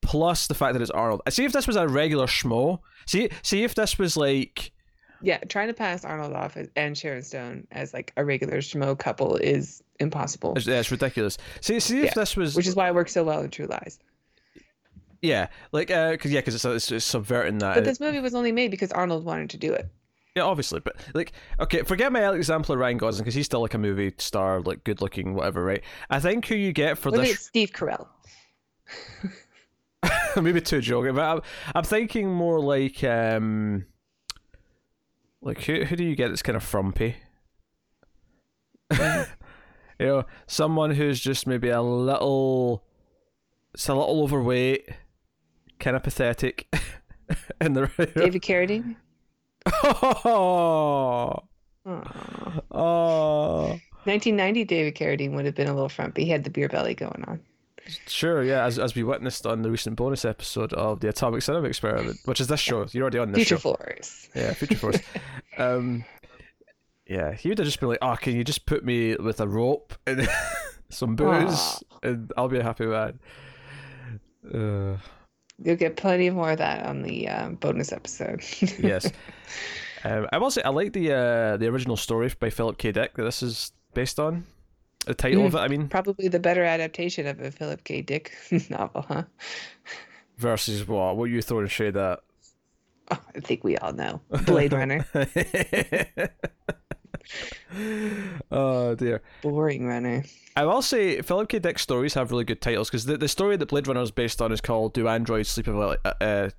plus 0.01 0.47
the 0.47 0.53
fact 0.53 0.73
that 0.73 0.81
it's 0.81 0.91
Arnold. 0.91 1.21
I 1.25 1.31
see 1.31 1.43
if 1.43 1.51
this 1.51 1.67
was 1.67 1.75
a 1.75 1.87
regular 1.87 2.27
schmo. 2.27 2.79
See, 3.07 3.29
see 3.41 3.63
if 3.63 3.75
this 3.75 3.97
was 3.99 4.15
like 4.15 4.71
Yeah, 5.21 5.39
trying 5.49 5.67
to 5.67 5.73
pass 5.73 6.05
Arnold 6.05 6.33
off 6.33 6.55
as, 6.55 6.69
and 6.75 6.97
Sharon 6.97 7.23
Stone 7.23 7.67
as 7.71 7.93
like 7.93 8.13
a 8.15 8.23
regular 8.23 8.57
schmo 8.59 8.97
couple 8.97 9.35
is 9.35 9.81
impossible. 9.99 10.53
it's, 10.55 10.67
yeah, 10.67 10.79
it's 10.79 10.91
ridiculous. 10.91 11.37
See, 11.61 11.79
see 11.79 11.99
if 11.99 12.05
Yeah, 12.05 12.13
this 12.15 12.37
was 12.37 12.55
Which 12.55 12.67
is 12.67 12.75
why 12.75 12.87
it 12.87 12.95
works 12.95 13.11
so 13.13 13.23
well 13.23 13.41
in 13.41 13.49
True 13.49 13.65
Lies. 13.67 13.99
yeah, 15.21 15.47
like 15.71 15.89
uh, 15.89 16.11
because 16.11 16.31
yeah, 16.31 16.41
because 16.41 16.55
it's, 16.55 16.65
it's 16.65 16.91
it's 16.91 17.05
subverting 17.05 17.59
that. 17.59 17.75
But 17.75 17.85
this 17.85 17.99
movie 17.99 18.19
was 18.19 18.35
only 18.35 18.51
made 18.51 18.71
because 18.71 18.91
Arnold 18.91 19.23
wanted 19.25 19.49
to 19.51 19.57
do 19.57 19.73
it. 19.73 19.87
Yeah, 20.35 20.43
obviously, 20.43 20.79
but 20.79 20.95
like, 21.13 21.31
okay, 21.59 21.83
forget 21.83 22.11
my 22.11 22.33
example 22.33 22.73
of 22.73 22.79
Ryan 22.79 22.97
Gosling 22.97 23.23
because 23.23 23.35
he's 23.35 23.45
still 23.45 23.61
like 23.61 23.75
a 23.75 23.77
movie 23.77 24.13
star, 24.17 24.61
like 24.61 24.83
good 24.83 24.99
looking, 24.99 25.35
whatever, 25.35 25.63
right? 25.63 25.83
I 26.09 26.19
think 26.19 26.47
who 26.47 26.55
you 26.55 26.73
get 26.73 26.97
for 26.97 27.09
at 27.09 27.15
this, 27.15 27.41
Steve 27.41 27.71
Carell. 27.71 28.07
maybe 30.41 30.59
too 30.59 30.81
joking, 30.81 31.13
but 31.13 31.21
I'm, 31.21 31.41
I'm 31.75 31.83
thinking 31.83 32.31
more 32.31 32.59
like, 32.59 33.03
um, 33.03 33.85
like 35.41 35.61
who 35.61 35.83
who 35.83 35.95
do 35.95 36.03
you 36.03 36.15
get 36.15 36.29
that's 36.29 36.41
kind 36.41 36.55
of 36.55 36.63
frumpy? 36.63 37.17
you 38.91 39.25
know, 39.99 40.25
someone 40.47 40.91
who's 40.91 41.19
just 41.19 41.45
maybe 41.45 41.69
a 41.69 41.81
little, 41.81 42.83
it's 43.75 43.87
a 43.87 43.93
little 43.93 44.23
overweight, 44.23 44.89
kind 45.79 45.95
of 45.95 46.01
pathetic, 46.01 46.67
in 47.61 47.73
the 47.73 47.87
David 48.15 48.41
Carradine. 48.41 48.95
Oh, 49.65 51.43
Aw. 51.85 52.61
oh. 52.71 53.79
1990 54.05 54.65
David 54.65 54.95
Carradine 54.95 55.33
would 55.33 55.45
have 55.45 55.55
been 55.55 55.67
a 55.67 55.73
little 55.73 55.89
frumpy. 55.89 56.25
He 56.25 56.31
had 56.31 56.43
the 56.43 56.49
beer 56.49 56.67
belly 56.67 56.93
going 56.93 57.23
on. 57.27 57.39
Sure, 58.07 58.43
yeah, 58.43 58.65
as 58.65 58.79
as 58.79 58.95
we 58.95 59.03
witnessed 59.03 59.45
on 59.45 59.61
the 59.61 59.69
recent 59.69 59.97
bonus 59.97 60.23
episode 60.23 60.71
of 60.73 61.01
the 61.01 61.09
Atomic 61.09 61.41
Cinema 61.41 61.67
Experiment, 61.67 62.17
which 62.25 62.39
is 62.39 62.47
this 62.47 62.59
show. 62.59 62.85
You're 62.91 63.03
already 63.03 63.19
on 63.19 63.31
this 63.31 63.45
show. 63.45 63.57
Future 63.57 63.61
show. 63.61 63.75
Force. 63.75 64.29
Yeah, 64.33 64.53
Future 64.53 64.77
Force. 64.77 64.99
um, 65.57 66.05
yeah, 67.05 67.33
he 67.33 67.49
would 67.49 67.57
have 67.57 67.65
just 67.65 67.79
been 67.81 67.89
like, 67.89 67.99
"Oh, 68.01 68.15
can 68.15 68.35
you 68.35 68.43
just 68.45 68.65
put 68.65 68.85
me 68.85 69.15
with 69.15 69.41
a 69.41 69.47
rope 69.47 69.93
and 70.07 70.27
some 70.89 71.15
booze, 71.17 71.83
and 72.01 72.31
I'll 72.37 72.47
be 72.47 72.59
a 72.59 72.63
happy 72.63 72.85
man." 72.85 73.19
Uh, 74.53 74.97
You'll 75.61 75.75
get 75.75 75.95
plenty 75.95 76.29
more 76.29 76.51
of 76.51 76.57
that 76.57 76.85
on 76.85 77.03
the 77.03 77.27
um, 77.27 77.55
bonus 77.55 77.91
episode. 77.91 78.43
yes, 78.79 79.11
um, 80.03 80.27
I 80.31 80.37
will 80.37 80.51
say 80.51 80.61
I 80.63 80.69
like 80.69 80.93
the 80.93 81.13
uh, 81.13 81.57
the 81.57 81.67
original 81.67 81.97
story 81.97 82.31
by 82.39 82.49
Philip 82.49 82.77
K. 82.77 82.91
Dick 82.91 83.15
that 83.15 83.23
this 83.23 83.43
is 83.43 83.71
based 83.93 84.19
on. 84.19 84.45
The 85.05 85.13
title 85.13 85.45
of 85.45 85.53
it, 85.53 85.57
I 85.57 85.67
mean, 85.67 85.89
Probably 85.89 86.29
the 86.29 86.39
better 86.39 86.63
adaptation 86.63 87.27
of 87.27 87.41
a 87.41 87.51
Philip 87.51 87.83
K. 87.83 88.01
Dick 88.01 88.33
novel, 88.69 89.05
huh? 89.07 89.23
versus 90.37 90.87
what? 90.87 91.17
What 91.17 91.25
you 91.25 91.41
throwing 91.41 91.67
shade 91.67 91.97
at? 91.97 92.21
Oh, 93.11 93.19
I 93.35 93.39
think 93.41 93.65
we 93.65 93.77
all 93.77 93.91
know. 93.91 94.21
Blade 94.45 94.71
Runner. 94.71 95.05
oh 98.51 98.95
dear. 98.95 99.21
Boring 99.41 99.85
Runner. 99.87 100.23
I 100.55 100.65
will 100.65 100.81
say 100.81 101.21
Philip 101.21 101.49
K. 101.49 101.59
Dick 101.59 101.79
stories 101.79 102.13
have 102.13 102.31
really 102.31 102.43
good 102.43 102.61
titles 102.61 102.89
because 102.89 103.05
the, 103.05 103.17
the 103.17 103.27
story 103.27 103.57
that 103.57 103.65
Blade 103.67 103.87
Runner 103.87 104.01
is 104.01 104.11
based 104.11 104.41
on 104.41 104.51
is 104.51 104.61
called 104.61 104.93
"Do 104.93 105.07
Androids 105.07 105.49
Sleep 105.49 105.67
of 105.67 105.75
Ele- 105.75 105.97
uh, 106.05 106.13
uh, 106.21 106.49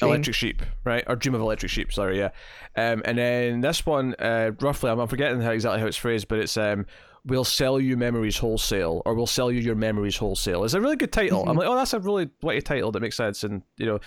Electric 0.00 0.34
Sheep?" 0.34 0.62
Right, 0.84 1.04
or 1.06 1.16
"Dream 1.16 1.34
of 1.34 1.40
Electric 1.42 1.70
Sheep?" 1.70 1.92
Sorry, 1.92 2.18
yeah. 2.18 2.30
Um, 2.76 3.02
and 3.04 3.18
then 3.18 3.60
this 3.60 3.84
one, 3.84 4.14
uh, 4.18 4.52
roughly, 4.60 4.90
I'm, 4.90 4.98
I'm 4.98 5.08
forgetting 5.08 5.40
how 5.40 5.50
exactly 5.50 5.80
how 5.80 5.86
it's 5.86 5.96
phrased, 5.98 6.28
but 6.28 6.38
it's 6.38 6.56
um, 6.56 6.86
"We'll 7.26 7.44
sell 7.44 7.78
you 7.78 7.96
memories 7.98 8.38
wholesale," 8.38 9.02
or 9.04 9.14
"We'll 9.14 9.26
sell 9.26 9.52
you 9.52 9.60
your 9.60 9.74
memories 9.74 10.16
wholesale." 10.16 10.64
It's 10.64 10.74
a 10.74 10.80
really 10.80 10.96
good 10.96 11.12
title. 11.12 11.46
I'm 11.46 11.56
like, 11.56 11.68
oh, 11.68 11.74
that's 11.76 11.92
a 11.92 12.00
really 12.00 12.30
witty 12.42 12.62
title 12.62 12.90
that 12.92 13.00
makes 13.00 13.16
sense, 13.16 13.44
and 13.44 13.62
you 13.76 13.86
know. 13.86 14.00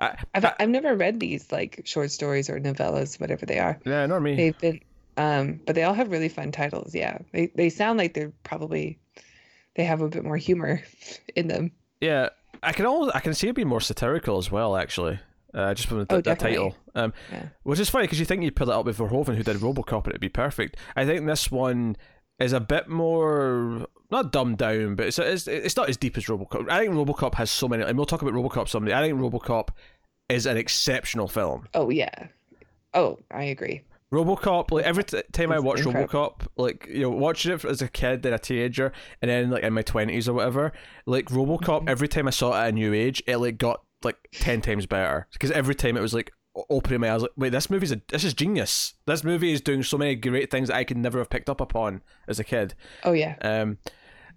I, 0.00 0.16
I've 0.32 0.44
I- 0.44 0.54
I've 0.60 0.68
never 0.68 0.94
read 0.94 1.18
these 1.18 1.50
like 1.50 1.82
short 1.84 2.10
stories 2.12 2.48
or 2.48 2.60
novellas, 2.60 3.20
whatever 3.20 3.44
they 3.44 3.58
are. 3.58 3.78
yeah, 3.84 4.06
not 4.06 4.22
me. 4.22 4.36
They've 4.36 4.58
been, 4.58 4.80
um, 5.16 5.60
but 5.66 5.74
they 5.74 5.82
all 5.84 5.94
have 5.94 6.10
really 6.10 6.28
fun 6.28 6.52
titles. 6.52 6.94
Yeah, 6.94 7.18
they 7.32 7.46
they 7.54 7.68
sound 7.70 7.98
like 7.98 8.14
they're 8.14 8.32
probably 8.44 8.98
they 9.76 9.84
have 9.84 10.00
a 10.02 10.08
bit 10.08 10.24
more 10.24 10.36
humor 10.36 10.82
in 11.36 11.48
them. 11.48 11.72
Yeah, 12.00 12.30
I 12.62 12.72
can 12.72 12.86
almost 12.86 13.14
I 13.16 13.20
can 13.20 13.34
see 13.34 13.48
it 13.48 13.54
being 13.54 13.68
more 13.68 13.80
satirical 13.80 14.38
as 14.38 14.50
well. 14.50 14.76
Actually, 14.76 15.18
uh, 15.54 15.74
just 15.74 15.88
from 15.88 15.98
the, 16.00 16.06
Oh, 16.14 16.20
the 16.20 16.34
title, 16.34 16.76
um, 16.94 17.12
Yeah. 17.30 17.48
which 17.62 17.78
is 17.80 17.88
funny 17.90 18.04
because 18.04 18.18
you 18.20 18.26
think 18.26 18.42
you'd 18.42 18.56
put 18.56 18.68
it 18.68 18.74
up 18.74 18.84
with 18.86 18.98
Verhoeven, 18.98 19.36
who 19.36 19.42
did 19.42 19.56
RoboCop, 19.58 20.04
and 20.04 20.08
it'd 20.08 20.20
be 20.20 20.28
perfect. 20.28 20.76
I 20.96 21.04
think 21.04 21.26
this 21.26 21.50
one 21.50 21.96
is 22.38 22.52
a 22.52 22.60
bit 22.60 22.88
more 22.88 23.86
not 24.10 24.32
dumbed 24.32 24.58
down, 24.58 24.94
but 24.96 25.06
it's 25.06 25.18
it's, 25.18 25.46
it's 25.46 25.76
not 25.76 25.88
as 25.88 25.96
deep 25.96 26.16
as 26.16 26.24
RoboCop. 26.24 26.68
I 26.70 26.80
think 26.80 26.94
RoboCop 26.94 27.34
has 27.34 27.50
so 27.50 27.68
many, 27.68 27.82
and 27.82 27.96
we'll 27.96 28.06
talk 28.06 28.22
about 28.22 28.34
RoboCop 28.34 28.68
someday. 28.68 28.94
I 28.94 29.02
think 29.02 29.18
RoboCop 29.18 29.68
is 30.28 30.46
an 30.46 30.56
exceptional 30.56 31.28
film. 31.28 31.66
Oh 31.74 31.90
yeah. 31.90 32.26
Oh, 32.94 33.18
I 33.30 33.44
agree. 33.44 33.82
RoboCop, 34.12 34.70
like 34.70 34.84
every 34.84 35.04
t- 35.04 35.22
time 35.32 35.50
I 35.52 35.56
It's 35.56 35.64
watch 35.64 35.80
incredible. 35.80 36.08
RoboCop, 36.12 36.46
like 36.56 36.86
you 36.86 37.00
know, 37.02 37.10
watching 37.10 37.52
it 37.52 37.64
as 37.64 37.80
a 37.82 37.88
kid, 37.88 38.22
then 38.22 38.32
a 38.34 38.38
teenager, 38.38 38.92
and 39.22 39.30
then 39.30 39.50
like 39.50 39.62
in 39.64 39.72
my 39.72 39.82
twenties 39.82 40.28
or 40.28 40.34
whatever, 40.34 40.72
like 41.06 41.26
RoboCop, 41.26 41.62
Mm-hmm. 41.80 41.88
every 41.88 42.08
time 42.08 42.26
I 42.28 42.30
saw 42.30 42.52
it 42.52 42.64
at 42.64 42.68
a 42.68 42.72
new 42.72 42.92
age, 42.92 43.22
it 43.26 43.38
like 43.38 43.56
got 43.58 43.80
like 44.04 44.16
ten 44.32 44.60
times 44.60 44.86
better 44.86 45.26
because 45.32 45.50
every 45.52 45.74
time 45.74 45.96
it 45.96 46.00
was 46.00 46.12
like 46.12 46.30
opening 46.68 47.00
my 47.00 47.10
eyes, 47.10 47.22
like, 47.22 47.30
wait, 47.36 47.48
this 47.50 47.70
movie's 47.70 47.92
a 47.92 48.00
this 48.08 48.24
is 48.24 48.34
genius. 48.34 48.94
This 49.06 49.24
movie 49.24 49.52
is 49.52 49.60
doing 49.62 49.82
so 49.82 49.96
many 49.96 50.14
great 50.14 50.50
things 50.50 50.68
that 50.68 50.76
I 50.76 50.84
could 50.84 50.98
never 50.98 51.18
have 51.18 51.30
picked 51.30 51.48
up 51.48 51.60
upon 51.62 52.02
as 52.28 52.38
a 52.38 52.44
kid. 52.44 52.74
Oh 53.04 53.12
yeah. 53.12 53.36
Um, 53.40 53.78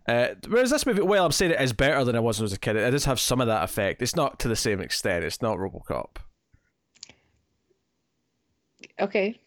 uh, 0.08 0.36
whereas 0.48 0.70
this 0.70 0.86
movie, 0.86 1.02
well, 1.02 1.26
I'm 1.26 1.32
saying 1.32 1.52
it 1.52 1.60
is 1.60 1.74
better 1.74 2.06
than 2.06 2.16
I 2.16 2.20
was 2.20 2.38
when 2.40 2.44
I 2.44 2.46
was 2.46 2.54
a 2.54 2.60
kid. 2.60 2.76
It 2.78 2.92
does 2.92 3.06
have 3.06 3.20
some 3.20 3.42
of 3.42 3.48
that 3.48 3.64
effect. 3.64 4.02
It's 4.04 4.16
not 4.16 4.40
to 4.40 4.48
the 4.48 4.56
same 4.56 4.80
extent. 4.80 5.26
It's 5.26 5.42
not 5.42 5.58
RoboCop. 5.58 6.18
Okay. 9.00 9.40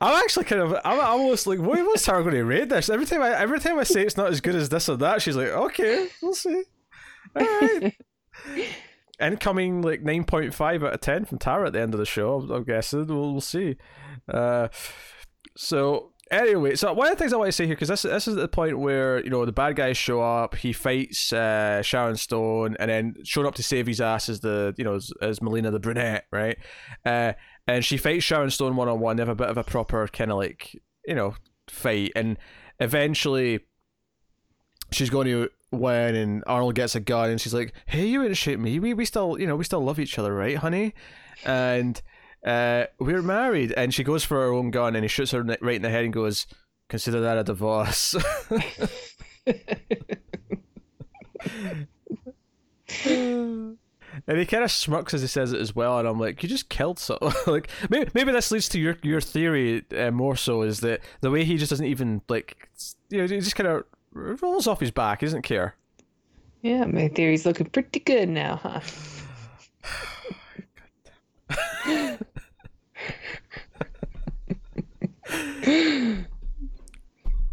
I'm 0.00 0.22
actually 0.22 0.44
kind 0.44 0.62
of 0.62 0.76
I'm 0.84 1.00
almost 1.00 1.46
like 1.46 1.58
what 1.58 1.78
was 1.84 2.02
Tara 2.02 2.22
going 2.22 2.34
to 2.34 2.44
rate 2.44 2.68
this? 2.68 2.88
Every 2.88 3.06
time 3.06 3.22
I 3.22 3.38
every 3.38 3.60
time 3.60 3.78
I 3.78 3.84
say 3.84 4.02
it's 4.02 4.16
not 4.16 4.30
as 4.30 4.40
good 4.40 4.54
as 4.54 4.68
this 4.68 4.88
or 4.88 4.96
that, 4.96 5.22
she's 5.22 5.36
like, 5.36 5.48
okay, 5.48 6.08
we'll 6.22 6.34
see. 6.34 6.64
All 7.36 7.46
right. 7.46 7.94
Incoming 9.20 9.82
like 9.82 10.02
nine 10.02 10.24
point 10.24 10.54
five 10.54 10.82
out 10.82 10.94
of 10.94 11.00
ten 11.00 11.24
from 11.24 11.38
Tara 11.38 11.68
at 11.68 11.72
the 11.72 11.80
end 11.80 11.94
of 11.94 12.00
the 12.00 12.06
show. 12.06 12.40
I'm, 12.40 12.50
I'm 12.50 12.64
guessing 12.64 13.06
we'll, 13.06 13.32
we'll 13.32 13.40
see. 13.40 13.76
Uh, 14.32 14.68
so 15.56 16.12
anyway, 16.32 16.74
so 16.74 16.92
one 16.92 17.06
of 17.06 17.12
the 17.12 17.18
things 17.18 17.32
I 17.32 17.36
want 17.36 17.48
to 17.48 17.52
say 17.52 17.66
here 17.66 17.74
because 17.74 17.88
this 17.88 18.02
this 18.02 18.26
is 18.26 18.34
the 18.34 18.48
point 18.48 18.78
where 18.78 19.22
you 19.22 19.30
know 19.30 19.44
the 19.44 19.52
bad 19.52 19.76
guys 19.76 19.96
show 19.96 20.20
up. 20.20 20.56
He 20.56 20.72
fights 20.72 21.32
uh, 21.32 21.82
Sharon 21.82 22.16
Stone, 22.16 22.76
and 22.80 22.90
then 22.90 23.14
showing 23.24 23.46
up 23.46 23.54
to 23.56 23.62
save 23.62 23.86
his 23.86 24.00
ass 24.00 24.28
as 24.28 24.40
the 24.40 24.74
you 24.76 24.84
know 24.84 24.94
as, 24.94 25.12
as 25.20 25.42
Melina 25.42 25.70
the 25.70 25.78
brunette, 25.78 26.24
right? 26.32 26.58
Uh, 27.04 27.34
and 27.66 27.84
she 27.84 27.96
fights 27.96 28.24
Sharon 28.24 28.50
Stone 28.50 28.76
one 28.76 28.88
on 28.88 29.00
one. 29.00 29.16
They 29.16 29.22
have 29.22 29.28
a 29.28 29.34
bit 29.34 29.48
of 29.48 29.56
a 29.56 29.64
proper 29.64 30.06
kind 30.08 30.30
of 30.30 30.36
like 30.36 30.80
you 31.06 31.14
know 31.14 31.34
fight, 31.68 32.12
and 32.16 32.38
eventually 32.80 33.60
she's 34.90 35.10
going 35.10 35.28
to 35.28 35.50
win, 35.70 36.14
and 36.14 36.44
Arnold 36.46 36.74
gets 36.74 36.94
a 36.94 37.00
gun, 37.00 37.30
and 37.30 37.40
she's 37.40 37.54
like, 37.54 37.72
"Hey, 37.86 38.06
you 38.06 38.22
didn't 38.22 38.36
shoot 38.36 38.58
me. 38.58 38.78
We 38.78 38.94
we 38.94 39.04
still 39.04 39.38
you 39.38 39.46
know 39.46 39.56
we 39.56 39.64
still 39.64 39.84
love 39.84 39.98
each 39.98 40.18
other, 40.18 40.34
right, 40.34 40.56
honey?" 40.56 40.94
And 41.44 42.00
uh, 42.46 42.86
we're 42.98 43.22
married, 43.22 43.72
and 43.72 43.94
she 43.94 44.04
goes 44.04 44.24
for 44.24 44.38
her 44.38 44.52
own 44.52 44.70
gun, 44.70 44.96
and 44.96 45.04
he 45.04 45.08
shoots 45.08 45.32
her 45.32 45.42
right 45.42 45.76
in 45.76 45.82
the 45.82 45.90
head 45.90 46.04
and 46.04 46.12
goes, 46.12 46.46
"Consider 46.88 47.20
that 47.20 47.38
a 47.38 47.44
divorce." 47.44 48.16
and 54.26 54.38
he 54.38 54.46
kind 54.46 54.64
of 54.64 54.70
smirks 54.70 55.14
as 55.14 55.20
he 55.20 55.26
says 55.26 55.52
it 55.52 55.60
as 55.60 55.74
well, 55.74 55.98
and 55.98 56.06
I'm 56.08 56.18
like, 56.18 56.42
"You 56.42 56.48
just 56.48 56.68
killed 56.68 56.98
so 56.98 57.18
like 57.46 57.68
maybe 57.90 58.10
maybe 58.14 58.32
this 58.32 58.50
leads 58.50 58.68
to 58.70 58.80
your 58.80 58.96
your 59.02 59.20
theory 59.20 59.84
uh, 59.96 60.10
more 60.10 60.36
so 60.36 60.62
is 60.62 60.80
that 60.80 61.00
the 61.20 61.30
way 61.30 61.44
he 61.44 61.56
just 61.56 61.70
doesn't 61.70 61.86
even 61.86 62.22
like 62.28 62.68
you 63.10 63.18
know 63.18 63.26
he 63.26 63.40
just 63.40 63.56
kind 63.56 63.68
of 63.68 63.84
rolls 64.12 64.66
off 64.66 64.80
his 64.80 64.90
back, 64.90 65.20
he 65.20 65.26
doesn't 65.26 65.42
care. 65.42 65.76
Yeah, 66.62 66.84
my 66.84 67.08
theory's 67.08 67.44
looking 67.44 67.66
pretty 67.66 68.00
good 68.00 68.28
now, 68.28 68.56
huh? 68.62 68.80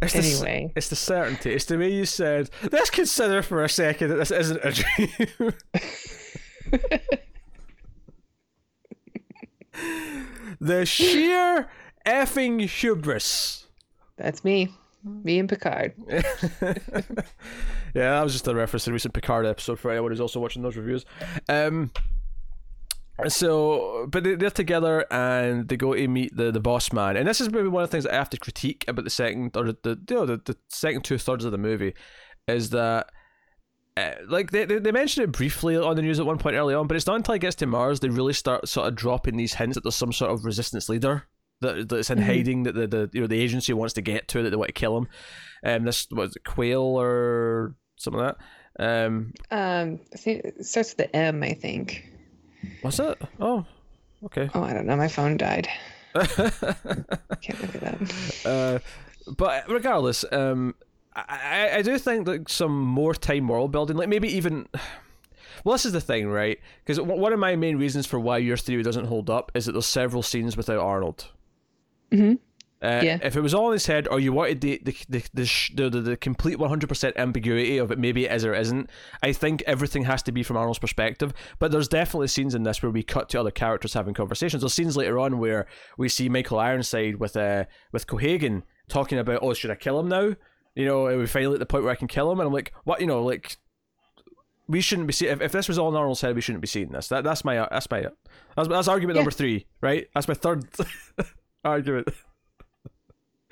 It's 0.02 0.14
the, 0.14 0.18
Anyway. 0.20 0.72
it's 0.74 0.88
the 0.88 0.96
certainty. 0.96 1.52
It's 1.52 1.66
the 1.66 1.76
way 1.76 1.92
you 1.92 2.06
said. 2.06 2.48
Let's 2.72 2.88
consider 2.90 3.42
for 3.42 3.62
a 3.62 3.68
second 3.68 4.08
that 4.08 4.16
this 4.16 4.30
isn't 4.30 4.60
a 4.64 4.72
dream. 4.72 5.52
the 10.60 10.84
sheer 10.86 11.68
effing 12.06 12.60
hubris. 12.68 13.66
That's 14.16 14.44
me. 14.44 14.68
Me 15.02 15.38
and 15.38 15.48
Picard. 15.48 15.94
yeah, 16.08 16.22
that 17.94 18.22
was 18.22 18.32
just 18.34 18.46
a 18.48 18.54
reference 18.54 18.84
to 18.84 18.90
the 18.90 18.94
recent 18.94 19.14
Picard 19.14 19.46
episode 19.46 19.78
for 19.78 19.90
anyone 19.90 20.10
who's 20.10 20.20
also 20.20 20.40
watching 20.40 20.60
those 20.62 20.76
reviews. 20.76 21.06
Um, 21.48 21.90
so, 23.28 24.06
but 24.10 24.24
they- 24.24 24.34
they're 24.34 24.50
together 24.50 25.06
and 25.10 25.68
they 25.68 25.76
go 25.78 25.94
to 25.94 26.06
meet 26.08 26.36
the, 26.36 26.52
the 26.52 26.60
boss 26.60 26.92
man, 26.92 27.16
and 27.16 27.26
this 27.26 27.40
is 27.40 27.50
maybe 27.50 27.68
one 27.68 27.82
of 27.82 27.88
the 27.90 27.92
things 27.92 28.04
I 28.06 28.14
have 28.14 28.30
to 28.30 28.36
critique 28.38 28.84
about 28.88 29.04
the 29.04 29.10
second 29.10 29.56
or 29.56 29.64
the 29.64 29.76
the 29.82 29.98
you 30.08 30.16
know, 30.16 30.26
the, 30.26 30.36
the 30.44 30.56
second 30.68 31.02
two 31.04 31.16
thirds 31.18 31.44
of 31.44 31.52
the 31.52 31.58
movie 31.58 31.94
is 32.46 32.70
that. 32.70 33.10
Uh, 33.96 34.12
like 34.28 34.50
they, 34.52 34.64
they 34.64 34.78
they 34.78 34.92
mentioned 34.92 35.24
it 35.24 35.32
briefly 35.32 35.76
on 35.76 35.96
the 35.96 36.02
news 36.02 36.20
at 36.20 36.26
one 36.26 36.38
point 36.38 36.54
early 36.56 36.74
on, 36.74 36.86
but 36.86 36.96
it's 36.96 37.06
not 37.06 37.16
until 37.16 37.32
he 37.34 37.38
gets 37.40 37.56
to 37.56 37.66
Mars 37.66 38.00
they 38.00 38.08
really 38.08 38.32
start 38.32 38.68
sort 38.68 38.86
of 38.88 38.94
dropping 38.94 39.36
these 39.36 39.54
hints 39.54 39.74
that 39.74 39.82
there's 39.82 39.96
some 39.96 40.12
sort 40.12 40.30
of 40.30 40.44
resistance 40.44 40.88
leader 40.88 41.24
that 41.60 41.88
that's 41.88 42.08
in 42.08 42.18
Mhm. 42.18 42.24
hiding 42.24 42.62
that 42.62 42.74
the, 42.74 42.86
the 42.86 43.10
you 43.12 43.20
know 43.20 43.26
the 43.26 43.40
agency 43.40 43.72
wants 43.72 43.92
to 43.94 44.00
get 44.00 44.28
to 44.28 44.42
that 44.42 44.50
they 44.50 44.56
want 44.56 44.68
to 44.68 44.72
kill 44.72 44.96
him. 44.96 45.08
Um, 45.64 45.84
this 45.84 46.06
was 46.10 46.36
it, 46.36 46.44
Quail 46.44 46.80
or 46.80 47.74
something 47.96 48.20
like 48.22 48.36
that. 48.78 49.06
Um, 49.06 49.32
Um, 49.50 50.00
I 50.14 50.16
think 50.16 50.44
it 50.44 50.64
starts 50.64 50.90
with 50.96 50.98
the 50.98 51.16
M, 51.16 51.42
I 51.42 51.52
think. 51.52 52.04
was 52.84 52.98
it? 53.00 53.20
Oh, 53.40 53.66
okay. 54.26 54.48
Oh, 54.54 54.62
I 54.62 54.72
don't 54.72 54.86
know. 54.86 54.96
My 54.96 55.08
phone 55.08 55.36
died. 55.36 55.68
Can't 56.14 57.60
look 57.60 57.74
it 57.74 57.84
up. 57.84 58.00
uh, 58.46 58.78
but 59.36 59.68
regardless, 59.68 60.24
um, 60.32 60.74
I, 61.14 61.70
I 61.78 61.82
do 61.82 61.98
think 61.98 62.26
that 62.26 62.48
some 62.50 62.78
more 62.80 63.14
time 63.14 63.48
world 63.48 63.72
building, 63.72 63.96
like 63.96 64.08
maybe 64.08 64.28
even. 64.36 64.66
Well, 65.62 65.74
this 65.74 65.84
is 65.84 65.92
the 65.92 66.00
thing, 66.00 66.26
right? 66.30 66.58
Because 66.82 66.98
one 66.98 67.34
of 67.34 67.38
my 67.38 67.54
main 67.54 67.76
reasons 67.76 68.06
for 68.06 68.18
why 68.18 68.38
your 68.38 68.56
theory 68.56 68.82
doesn't 68.82 69.04
hold 69.04 69.28
up 69.28 69.52
is 69.54 69.66
that 69.66 69.72
there's 69.72 69.84
several 69.84 70.22
scenes 70.22 70.56
without 70.56 70.78
Arnold. 70.78 71.28
Mhm. 72.10 72.38
Uh, 72.82 73.00
Yeah. 73.04 73.18
If 73.22 73.36
it 73.36 73.42
was 73.42 73.52
all 73.52 73.66
in 73.66 73.74
his 73.74 73.84
head, 73.84 74.08
or 74.08 74.18
you 74.20 74.32
wanted 74.32 74.62
the 74.62 74.80
the 74.82 74.96
the 75.10 75.22
the, 75.34 75.44
sh- 75.44 75.72
the, 75.74 75.90
the, 75.90 76.00
the 76.00 76.16
complete 76.16 76.58
one 76.58 76.70
hundred 76.70 76.88
percent 76.88 77.14
ambiguity 77.18 77.76
of 77.76 77.90
it, 77.90 77.98
maybe 77.98 78.24
it 78.24 78.32
is 78.32 78.42
or 78.46 78.54
isn't. 78.54 78.88
I 79.22 79.34
think 79.34 79.62
everything 79.66 80.04
has 80.04 80.22
to 80.22 80.32
be 80.32 80.42
from 80.42 80.56
Arnold's 80.56 80.78
perspective. 80.78 81.34
But 81.58 81.72
there's 81.72 81.88
definitely 81.88 82.28
scenes 82.28 82.54
in 82.54 82.62
this 82.62 82.82
where 82.82 82.90
we 82.90 83.02
cut 83.02 83.28
to 83.30 83.40
other 83.40 83.50
characters 83.50 83.92
having 83.92 84.14
conversations. 84.14 84.62
There's 84.62 84.72
scenes 84.72 84.96
later 84.96 85.18
on 85.18 85.38
where 85.38 85.66
we 85.98 86.08
see 86.08 86.30
Michael 86.30 86.58
Ironside 86.58 87.16
with 87.16 87.36
uh 87.36 87.64
with 87.92 88.06
Cohaagen 88.06 88.62
talking 88.88 89.18
about, 89.18 89.40
oh, 89.42 89.52
should 89.52 89.70
I 89.70 89.74
kill 89.74 90.00
him 90.00 90.08
now? 90.08 90.36
You 90.74 90.86
know, 90.86 91.04
we 91.18 91.26
finally 91.26 91.54
at 91.54 91.60
the 91.60 91.66
point 91.66 91.84
where 91.84 91.92
I 91.92 91.96
can 91.96 92.08
kill 92.08 92.30
him? 92.30 92.38
And 92.40 92.46
I'm 92.46 92.52
like, 92.52 92.72
what? 92.84 93.00
You 93.00 93.06
know, 93.06 93.22
like 93.24 93.56
we 94.68 94.80
shouldn't 94.80 95.06
be 95.08 95.12
seeing. 95.12 95.32
If, 95.32 95.40
if 95.40 95.52
this 95.52 95.68
was 95.68 95.78
all 95.78 95.94
Arnold's 95.96 96.20
head, 96.20 96.34
we 96.34 96.40
shouldn't 96.40 96.62
be 96.62 96.68
seeing 96.68 96.88
this. 96.90 97.08
That 97.08 97.24
that's 97.24 97.44
my 97.44 97.56
that's 97.70 97.90
my 97.90 98.06
that's, 98.56 98.68
that's 98.68 98.88
argument 98.88 99.16
Yeah. 99.16 99.20
number 99.22 99.30
three, 99.32 99.66
right? 99.80 100.08
That's 100.14 100.28
my 100.28 100.34
third 100.34 100.64
argument. 101.64 102.08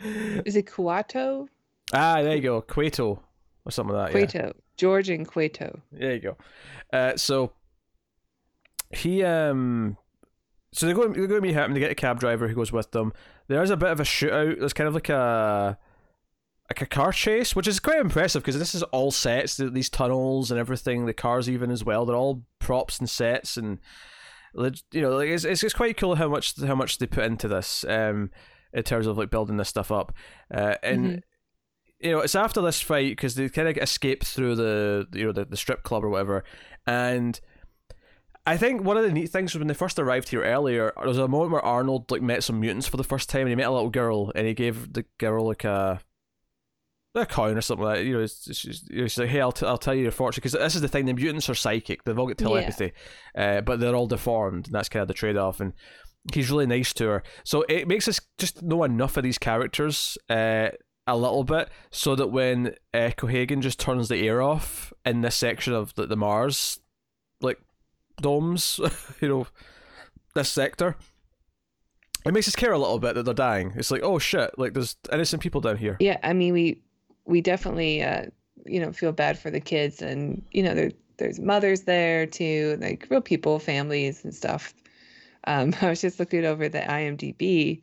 Is 0.01 0.55
it 0.57 0.67
Kuato? 0.67 1.49
Ah, 1.93 2.23
there 2.23 2.37
you 2.37 2.43
go, 2.43 2.61
Cueto 2.61 3.21
or 3.65 3.73
something 3.73 3.97
like 3.97 4.13
that. 4.13 4.19
yeah. 4.19 4.27
Cueto. 4.27 4.53
George 4.77 5.09
and 5.09 5.27
Cueto. 5.27 5.81
There 5.91 6.15
you 6.15 6.21
go. 6.21 6.37
Uh, 6.93 7.17
so 7.17 7.53
he 8.93 9.25
um, 9.25 9.97
so 10.73 10.87
they 10.87 10.93
go 10.93 11.09
they 11.09 11.27
go 11.27 11.35
to 11.35 11.41
meet 11.41 11.55
him. 11.55 11.75
They 11.75 11.81
get 11.81 11.91
a 11.91 11.97
cab 11.97 12.21
driver 12.21 12.47
who 12.47 12.55
goes 12.55 12.71
with 12.71 12.93
them. 12.93 13.13
There's 13.49 13.71
a 13.71 13.77
bit 13.77 13.91
of 13.91 13.99
a 13.99 14.05
shootout. 14.05 14.61
There's 14.61 14.73
kind 14.73 14.87
of 14.87 14.95
like 14.95 15.09
a 15.09 15.77
like 16.71 16.83
a 16.83 16.87
car 16.87 17.13
chase, 17.13 17.57
which 17.57 17.67
is 17.67 17.81
quite 17.81 17.99
impressive 18.01 18.43
because 18.43 18.59
this 18.59 18.75
is 18.75 18.83
all 18.85 19.11
sets. 19.11 19.57
These 19.57 19.89
tunnels 19.91 20.51
and 20.51 20.61
everything. 20.61 21.07
The 21.07 21.15
cars 21.15 21.49
even 21.49 21.71
as 21.71 21.85
well. 21.85 22.05
They're 22.05 22.17
all 22.17 22.45
props 22.59 22.99
and 22.99 23.09
sets 23.09 23.57
and 23.57 23.79
you 24.93 25.01
know 25.03 25.17
like 25.17 25.29
it's 25.29 25.45
it's, 25.45 25.63
it's 25.63 25.75
quite 25.75 25.97
cool 25.97 26.15
how 26.17 26.29
much 26.29 26.61
how 26.61 26.75
much 26.75 26.99
they 26.99 27.07
put 27.07 27.25
into 27.25 27.47
this 27.49 27.85
um 27.89 28.31
in 28.73 28.83
terms 28.83 29.07
of 29.07 29.17
like 29.17 29.31
building 29.31 29.57
this 29.59 29.69
stuff 29.69 29.93
up 29.93 30.13
uh, 30.53 30.75
and 30.83 31.07
Mhm. 31.07 31.23
you 32.01 32.11
know 32.13 32.21
it's 32.21 32.35
after 32.35 32.61
this 32.63 32.81
fight 32.81 33.13
because 33.13 33.35
they 33.35 33.49
kind 33.51 33.69
of 33.69 33.77
escape 33.77 34.25
through 34.25 34.57
the 34.57 35.07
you 35.13 35.27
know 35.27 35.33
the, 35.33 35.45
the 35.45 35.57
strip 35.57 35.83
club 35.83 36.03
or 36.03 36.09
whatever 36.09 36.45
and 36.87 37.39
I 38.47 38.57
think 38.57 38.83
one 38.83 38.97
of 38.97 39.03
the 39.05 39.13
neat 39.13 39.29
things 39.31 39.53
was 39.53 39.59
when 39.59 39.69
they 39.69 39.75
first 39.75 39.99
arrived 39.99 40.31
here 40.31 40.43
earlier, 40.43 40.93
there 40.97 41.07
was 41.07 41.19
a 41.19 41.29
moment 41.29 41.53
where 41.53 41.65
Arnold 41.65 42.11
like 42.11 42.23
met 42.23 42.43
some 42.43 42.59
mutants 42.61 42.89
for 42.89 42.97
the 42.97 43.05
first 43.05 43.29
time, 43.29 43.43
and 43.43 43.51
he 43.51 43.55
met 43.55 43.67
a 43.67 43.71
little 43.71 43.91
girl, 43.91 44.33
and 44.35 44.47
he 44.47 44.55
gave 44.55 44.95
the 44.95 45.05
girl 45.19 45.47
like 45.47 45.65
a 45.65 46.01
a 47.15 47.27
coin 47.27 47.57
or 47.57 47.61
something 47.61 47.85
like 47.85 47.99
that. 47.99 48.05
You 48.05 48.15
know, 48.15 48.21
it's 48.21 49.19
like, 49.19 49.29
hey, 49.29 49.41
I'll, 49.41 49.53
t- 49.53 49.67
I'll 49.67 49.79
tell 49.79 49.95
you 49.95 50.03
your 50.03 50.13
fortune 50.13 50.41
because 50.41 50.53
this 50.53 50.75
is 50.75 50.81
the 50.81 50.89
thing. 50.89 51.07
The 51.07 51.15
mutants 51.15 51.49
are 51.49 51.55
psychic; 51.55 52.05
they've 52.05 52.19
all 52.19 52.27
got 52.27 52.39
telepathy, 52.39 52.93
yeah. 53.35 53.59
uh, 53.59 53.61
but 53.61 53.81
they're 53.81 53.95
all 53.95 54.07
deformed, 54.07 54.67
and 54.67 54.75
that's 54.75 54.89
kind 54.89 55.03
of 55.03 55.09
the 55.09 55.15
trade-off. 55.15 55.61
And 55.61 55.73
he's 56.33 56.51
really 56.51 56.67
nice 56.67 56.93
to 56.95 57.07
her, 57.07 57.23
so 57.45 57.65
it 57.69 57.89
makes 57.89 58.09
us 58.09 58.21
just 58.39 58.63
know 58.63 58.85
enough 58.85 59.17
of 59.17 59.23
these 59.23 59.39
characters 59.39 60.19
uh, 60.29 60.69
a 61.07 61.17
little 61.17 61.45
bit, 61.45 61.71
so 61.91 62.15
that 62.15 62.29
when 62.29 62.75
uh, 62.95 63.11
Cohaagen 63.17 63.61
just 63.61 63.81
turns 63.81 64.09
the 64.09 64.27
air 64.27 64.43
off 64.43 64.93
in 65.05 65.23
this 65.23 65.37
section 65.37 65.73
of 65.73 65.95
the, 65.95 66.07
the 66.07 66.17
Mars, 66.17 66.81
like 67.41 67.59
domes, 68.21 68.81
you 69.21 69.29
know, 69.29 69.47
this 70.35 70.51
sector. 70.51 70.97
It 72.27 72.35
makes 72.35 72.49
us 72.49 72.57
care 72.57 72.73
a 72.73 72.79
little 72.79 72.99
bit 72.99 73.15
that 73.15 73.23
they're 73.23 73.33
dying. 73.33 73.73
It's 73.77 73.93
like, 73.93 74.03
oh 74.03 74.19
shit, 74.19 74.51
like 74.59 74.75
there's 74.75 74.97
innocent 75.11 75.41
people 75.41 75.61
down 75.61 75.79
here. 75.79 75.97
Yeah, 76.01 76.19
I 76.23 76.33
mean, 76.33 76.53
we 76.53 76.83
we 77.29 77.43
definitely 77.43 78.03
uh, 78.03 78.25
you 78.67 78.81
know 78.81 78.93
feel 78.93 79.13
bad 79.13 79.39
for 79.39 79.51
the 79.51 79.61
kids 79.61 80.03
and 80.03 80.43
you 80.51 80.63
know 80.63 80.75
there 80.75 80.91
there's 81.19 81.39
mothers 81.39 81.83
there 81.83 82.27
too 82.27 82.79
like 82.81 83.07
real 83.11 83.21
people 83.21 83.59
families 83.59 84.25
and 84.25 84.35
stuff. 84.35 84.75
Um, 85.45 85.73
i 85.83 85.89
was 85.89 86.01
just 86.01 86.19
looking 86.19 86.45
over 86.45 86.69
the 86.69 86.81
imdb 86.81 87.81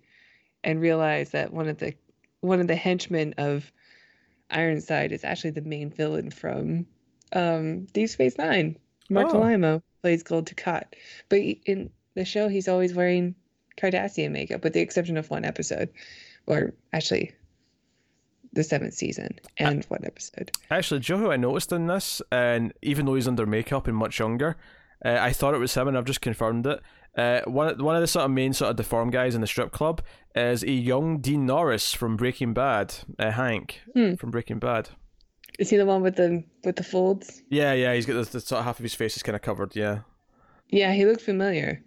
and 0.64 0.82
realized 0.82 1.32
that 1.32 1.54
one 1.54 1.70
of 1.70 1.78
the 1.78 1.94
one 2.42 2.60
of 2.60 2.68
the 2.68 2.76
henchmen 2.76 3.34
of 3.38 3.72
ironside 4.52 5.12
is 5.12 5.24
actually 5.24 5.52
the 5.52 5.62
main 5.62 5.90
villain 5.90 6.30
from 6.30 6.86
um, 7.34 7.86
deep 7.86 8.10
space 8.10 8.38
nine. 8.38 8.78
Mark 9.10 9.34
oh. 9.34 9.82
plays 10.02 10.24
Gul 10.24 10.44
Dukat 10.44 10.84
but 11.30 11.38
in 11.38 11.90
the 12.16 12.26
show 12.26 12.48
he's 12.48 12.68
always 12.68 12.94
wearing 12.94 13.36
cardassian 13.78 14.32
makeup 14.32 14.64
with 14.64 14.74
the 14.74 14.82
exception 14.82 15.18
of 15.18 15.30
one 15.30 15.46
episode 15.46 15.90
or 16.48 16.74
actually 16.94 17.34
the 18.56 18.64
seventh 18.64 18.94
season 18.94 19.38
and 19.58 19.84
uh, 19.84 19.88
one 19.90 20.04
episode. 20.04 20.52
Actually, 20.72 21.02
Joe, 21.02 21.18
who 21.18 21.32
I 21.32 21.38
noticed 21.38 21.72
in 21.72 21.88
this, 21.88 22.22
and 22.32 22.74
even 22.82 23.06
though 23.06 23.16
he's 23.16 23.28
under 23.28 23.46
makeup 23.46 23.88
and 23.88 23.96
much 23.96 24.20
younger, 24.20 24.58
uh, 25.04 25.18
I 25.20 25.32
thought 25.32 25.54
it 25.54 25.60
was 25.60 25.76
him, 25.76 25.88
and 25.88 25.98
I've 25.98 26.06
just 26.06 26.22
confirmed 26.22 26.66
it. 26.66 26.82
Uh, 27.16 27.42
one 27.46 27.82
one 27.82 27.96
of 27.96 28.02
the 28.02 28.08
sort 28.08 28.26
of 28.26 28.32
main 28.32 28.52
sort 28.54 28.72
of 28.72 28.76
deformed 28.76 29.14
guys 29.14 29.36
in 29.36 29.42
the 29.42 29.48
strip 29.48 29.72
club 29.72 30.02
is 30.36 30.64
a 30.64 30.72
young 30.72 31.20
Dean 31.20 31.46
Norris 31.46 31.94
from 31.94 32.18
Breaking 32.18 32.54
Bad, 32.54 32.96
uh, 33.20 33.32
Hank 33.32 33.82
hmm. 33.94 34.16
from 34.16 34.32
Breaking 34.32 34.60
Bad. 34.60 34.90
Is 35.58 35.70
he 35.70 35.78
the 35.78 35.86
one 35.86 36.02
with 36.02 36.16
the 36.16 36.44
with 36.64 36.76
the 36.76 36.84
folds? 36.84 37.42
Yeah, 37.50 37.74
yeah, 37.74 37.94
he's 37.94 38.06
got 38.06 38.14
the, 38.14 38.24
the 38.24 38.42
sort 38.42 38.60
of 38.60 38.66
half 38.66 38.80
of 38.80 38.84
his 38.84 38.96
face 38.96 39.16
is 39.16 39.24
kind 39.24 39.36
of 39.36 39.42
covered. 39.42 39.76
Yeah. 39.76 40.00
Yeah, 40.70 40.94
he 40.94 41.06
looked 41.06 41.22
familiar. 41.22 41.84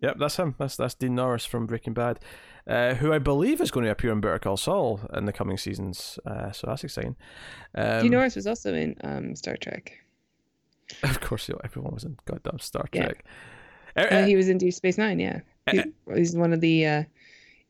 Yep, 0.00 0.16
that's 0.18 0.36
him. 0.36 0.54
That's 0.58 0.76
that's 0.76 0.94
Dean 0.94 1.14
Norris 1.14 1.46
from 1.46 1.66
Breaking 1.66 1.92
Bad 1.92 2.18
uh, 2.66 2.94
who 2.94 3.12
I 3.12 3.18
believe 3.18 3.60
is 3.60 3.70
going 3.70 3.84
to 3.84 3.90
appear 3.90 4.12
in 4.12 4.20
Better 4.20 4.38
Call 4.38 4.56
Saul 4.56 5.00
in 5.12 5.26
the 5.26 5.32
coming 5.32 5.58
seasons. 5.58 6.18
Uh, 6.24 6.52
so 6.52 6.66
that's 6.66 6.84
exciting. 6.84 7.16
Um, 7.74 8.02
Dean 8.02 8.12
Norris 8.12 8.36
was 8.36 8.46
also 8.46 8.74
in 8.74 8.96
um, 9.04 9.36
Star 9.36 9.56
Trek. 9.56 9.92
Of 11.02 11.20
course, 11.20 11.48
you 11.48 11.54
know, 11.54 11.60
everyone 11.64 11.94
was 11.94 12.04
in 12.04 12.16
goddamn 12.24 12.58
Star 12.58 12.86
Trek. 12.92 13.24
Yeah. 13.96 14.02
Uh, 14.02 14.26
he 14.26 14.36
was 14.36 14.48
in 14.48 14.58
Deep 14.58 14.74
Space 14.74 14.98
Nine. 14.98 15.18
Yeah, 15.20 15.40
he, 15.70 15.82
he's 16.14 16.34
one 16.34 16.52
of 16.52 16.60
the 16.60 16.86
uh, 16.86 17.04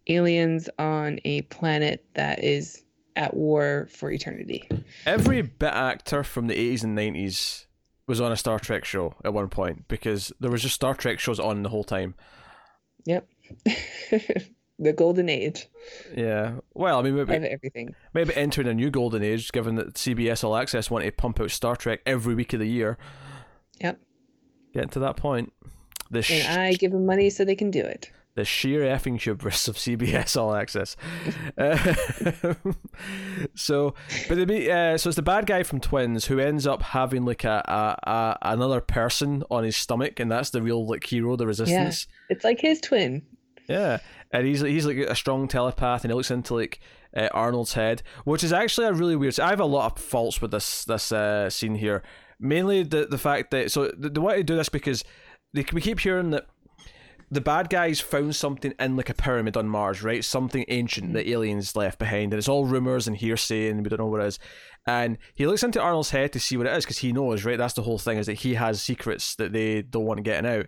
aliens 0.07 0.69
on 0.79 1.19
a 1.25 1.43
planet 1.43 2.05
that 2.15 2.43
is 2.43 2.83
at 3.17 3.35
war 3.35 3.89
for 3.91 4.11
eternity. 4.11 4.69
Every 5.07 5.43
bit 5.43 5.73
actor 5.73 6.25
from 6.25 6.47
the 6.47 6.55
80s 6.55 6.85
and 6.85 6.99
90s 6.99 7.67
was 8.07 8.21
on 8.21 8.33
a 8.33 8.37
Star 8.37 8.59
Trek 8.59 8.85
show 8.85 9.15
at 9.25 9.33
one 9.33 9.49
point 9.49 9.87
because 9.89 10.33
there 10.41 10.51
was 10.51 10.63
just 10.63 10.75
Star 10.75 10.95
Trek 10.95 11.19
shows 11.19 11.39
on 11.39 11.63
the 11.63 11.69
whole 11.69 11.85
time. 11.85 12.15
Yep. 13.05 13.29
the 14.79 14.93
golden 14.93 15.29
age. 15.29 15.69
Yeah. 16.17 16.57
Well, 16.75 16.99
I 16.99 17.03
mean, 17.03 17.15
maybe 17.15 17.35
of 17.37 17.45
everything. 17.45 17.95
Maybe 18.13 18.35
entering 18.35 18.69
a 18.69 18.75
new 18.75 18.91
golden 18.91 19.23
age, 19.23 19.53
given 19.53 19.77
that 19.77 19.95
CBS 19.95 20.43
All 20.45 20.57
Access 20.57 20.91
want 20.91 21.05
to 21.05 21.13
pump 21.13 21.41
out 21.41 21.51
Star 21.51 21.77
Trek 21.77 22.01
every 22.07 22.35
week 22.35 22.53
of 22.53 22.61
the 22.61 22.69
year. 22.69 22.99
Yep. 23.81 24.01
Getting 24.73 24.91
to 24.91 25.01
that 25.01 25.17
point. 25.17 25.53
The 26.11 26.23
sh- 26.23 26.45
and 26.47 26.61
I 26.61 26.75
give 26.75 26.93
them 26.93 27.07
money 27.07 27.31
so 27.31 27.45
they 27.45 27.55
can 27.55 27.71
do 27.71 27.81
it. 27.81 28.11
The 28.35 28.45
sheer 28.45 28.81
effing 28.81 29.21
hubris 29.21 29.69
of 29.69 29.77
CBS 29.77 30.37
All 30.37 30.57
Access. 30.57 30.97
uh, 31.59 31.95
so, 33.55 33.95
but 34.29 34.35
the 34.35 34.73
uh, 34.73 34.99
so 34.99 35.09
it's 35.09 35.17
the 35.17 35.23
bad 35.23 35.47
guy 35.47 35.63
from 35.63 35.81
Twins 35.81 36.27
who 36.27 36.41
ends 36.41 36.67
up 36.67 36.83
having 36.83 37.25
like 37.25 37.45
a, 37.45 37.63
a, 37.65 38.11
a 38.11 38.39
another 38.43 38.81
person 38.81 39.45
on 39.53 39.63
his 39.63 39.77
stomach, 39.77 40.19
and 40.19 40.33
that's 40.33 40.51
the 40.51 40.63
real 40.63 40.85
like 40.85 41.05
hero, 41.05 41.37
the 41.37 41.47
Resistance. 41.47 42.09
Yeah, 42.09 42.35
it's 42.35 42.45
like 42.45 42.61
his 42.61 42.81
twin. 42.81 43.23
Yeah, 43.69 43.99
and 44.31 44.47
he's 44.47 44.61
he's 44.61 44.87
like 44.87 44.97
a 44.99 45.15
strong 45.15 45.49
telepath, 45.49 46.05
and 46.05 46.11
he 46.11 46.15
looks 46.15 46.31
into 46.31 46.55
like 46.55 46.81
uh, 47.17 47.29
Arnold's 47.33 47.75
head, 47.75 48.03
which 48.25 48.45
is 48.45 48.53
actually 48.53 48.87
a 48.87 48.93
really 48.93 49.17
weird. 49.17 49.39
I 49.41 49.51
have 49.51 49.61
a 49.61 49.65
lot 49.65 49.93
of 49.93 50.03
faults 50.03 50.41
with 50.41 50.51
this 50.51 50.85
this 50.85 51.13
uh, 51.13 51.49
scene 51.51 51.77
here. 51.77 52.03
Mainly 52.39 52.83
the 52.83 53.07
the 53.07 53.19
fact 53.19 53.51
that 53.53 53.71
so 53.71 53.91
the, 53.97 54.11
the 54.11 54.21
way 54.21 54.37
to 54.37 54.43
do 54.43 54.57
this 54.57 54.69
because 54.69 55.05
they, 55.55 55.65
we 55.73 55.81
keep 55.81 56.01
hearing 56.01 56.31
that 56.31 56.47
the 57.31 57.41
bad 57.41 57.71
guys 57.71 58.01
found 58.01 58.37
something 58.37 58.75
in 58.79 58.97
like 58.97 59.09
a 59.09 59.15
pyramid 59.15 59.57
on 59.57 59.69
Mars, 59.69 60.03
right? 60.03 60.25
Something 60.25 60.65
ancient 60.69 61.15
that 61.15 61.29
aliens 61.29 61.75
left 61.75 61.99
behind, 61.99 62.33
and 62.33 62.39
it's 62.39 62.49
all 62.49 62.67
rumors 62.67 63.07
and 63.07 63.17
hearsay, 63.17 63.71
and 63.71 63.83
we 63.83 63.89
don't 63.89 63.99
know 63.99 64.07
what 64.07 64.21
it 64.21 64.27
is. 64.27 64.39
And 64.87 65.17
he 65.35 65.47
looks 65.47 65.63
into 65.63 65.81
Arnold's 65.81 66.11
head 66.11 66.33
to 66.35 66.41
see 66.41 66.59
what 66.59 66.67
it 66.67 66.77
is 66.77 66.85
because 66.85 66.99
he 66.99 67.13
knows, 67.13 67.45
right? 67.45 67.57
That's 67.57 67.73
the 67.73 67.83
whole 67.83 67.99
thing 67.99 68.19
is 68.19 68.27
that 68.27 68.35
he 68.35 68.55
has 68.55 68.83
secrets 68.83 69.35
that 69.37 69.53
they 69.53 69.81
don't 69.81 70.05
want 70.05 70.23
getting 70.23 70.51
out 70.51 70.67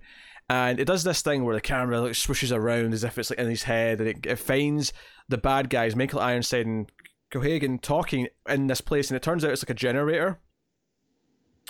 and 0.48 0.78
it 0.78 0.84
does 0.84 1.04
this 1.04 1.22
thing 1.22 1.44
where 1.44 1.54
the 1.54 1.60
camera 1.60 2.00
like 2.00 2.14
swishes 2.14 2.52
around 2.52 2.94
as 2.94 3.04
if 3.04 3.18
it's 3.18 3.30
like 3.30 3.38
in 3.38 3.48
his 3.48 3.64
head, 3.64 4.00
and 4.00 4.08
it, 4.08 4.26
it 4.26 4.38
finds 4.38 4.92
the 5.28 5.38
bad 5.38 5.70
guys, 5.70 5.96
Michael 5.96 6.20
Ironside 6.20 6.66
and 6.66 6.90
Cohaagen, 7.32 7.80
talking 7.80 8.28
in 8.48 8.66
this 8.68 8.80
place, 8.80 9.10
and 9.10 9.16
it 9.16 9.22
turns 9.22 9.44
out 9.44 9.50
it's 9.50 9.62
like 9.62 9.70
a 9.70 9.74
generator. 9.74 10.40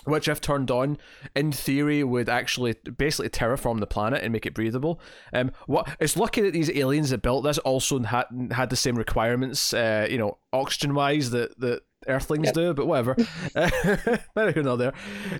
Which, 0.05 0.27
if 0.29 0.39
turned 0.39 0.71
on, 0.71 0.99
in 1.35 1.51
theory, 1.51 2.01
would 2.01 2.29
actually 2.29 2.75
basically 2.97 3.29
terraform 3.29 3.79
the 3.81 3.87
planet 3.87 4.23
and 4.23 4.31
make 4.31 4.45
it 4.45 4.53
breathable. 4.53 5.01
Um, 5.33 5.51
what 5.65 5.89
it's 5.99 6.15
lucky 6.15 6.41
that 6.41 6.53
these 6.53 6.69
aliens 6.69 7.09
that 7.09 7.23
built 7.23 7.43
this 7.43 7.57
also 7.57 7.99
had 8.03 8.25
had 8.51 8.69
the 8.69 8.75
same 8.77 8.95
requirements, 8.95 9.73
uh, 9.73 10.07
you 10.09 10.17
know, 10.17 10.37
oxygen 10.53 10.93
wise 10.93 11.31
that 11.31 11.59
that 11.59 11.81
Earthlings 12.07 12.45
yep. 12.45 12.53
do, 12.53 12.73
but 12.73 12.87
whatever. 12.87 13.15
Neither 13.55 14.51
here 14.53 14.77
there. 14.77 14.93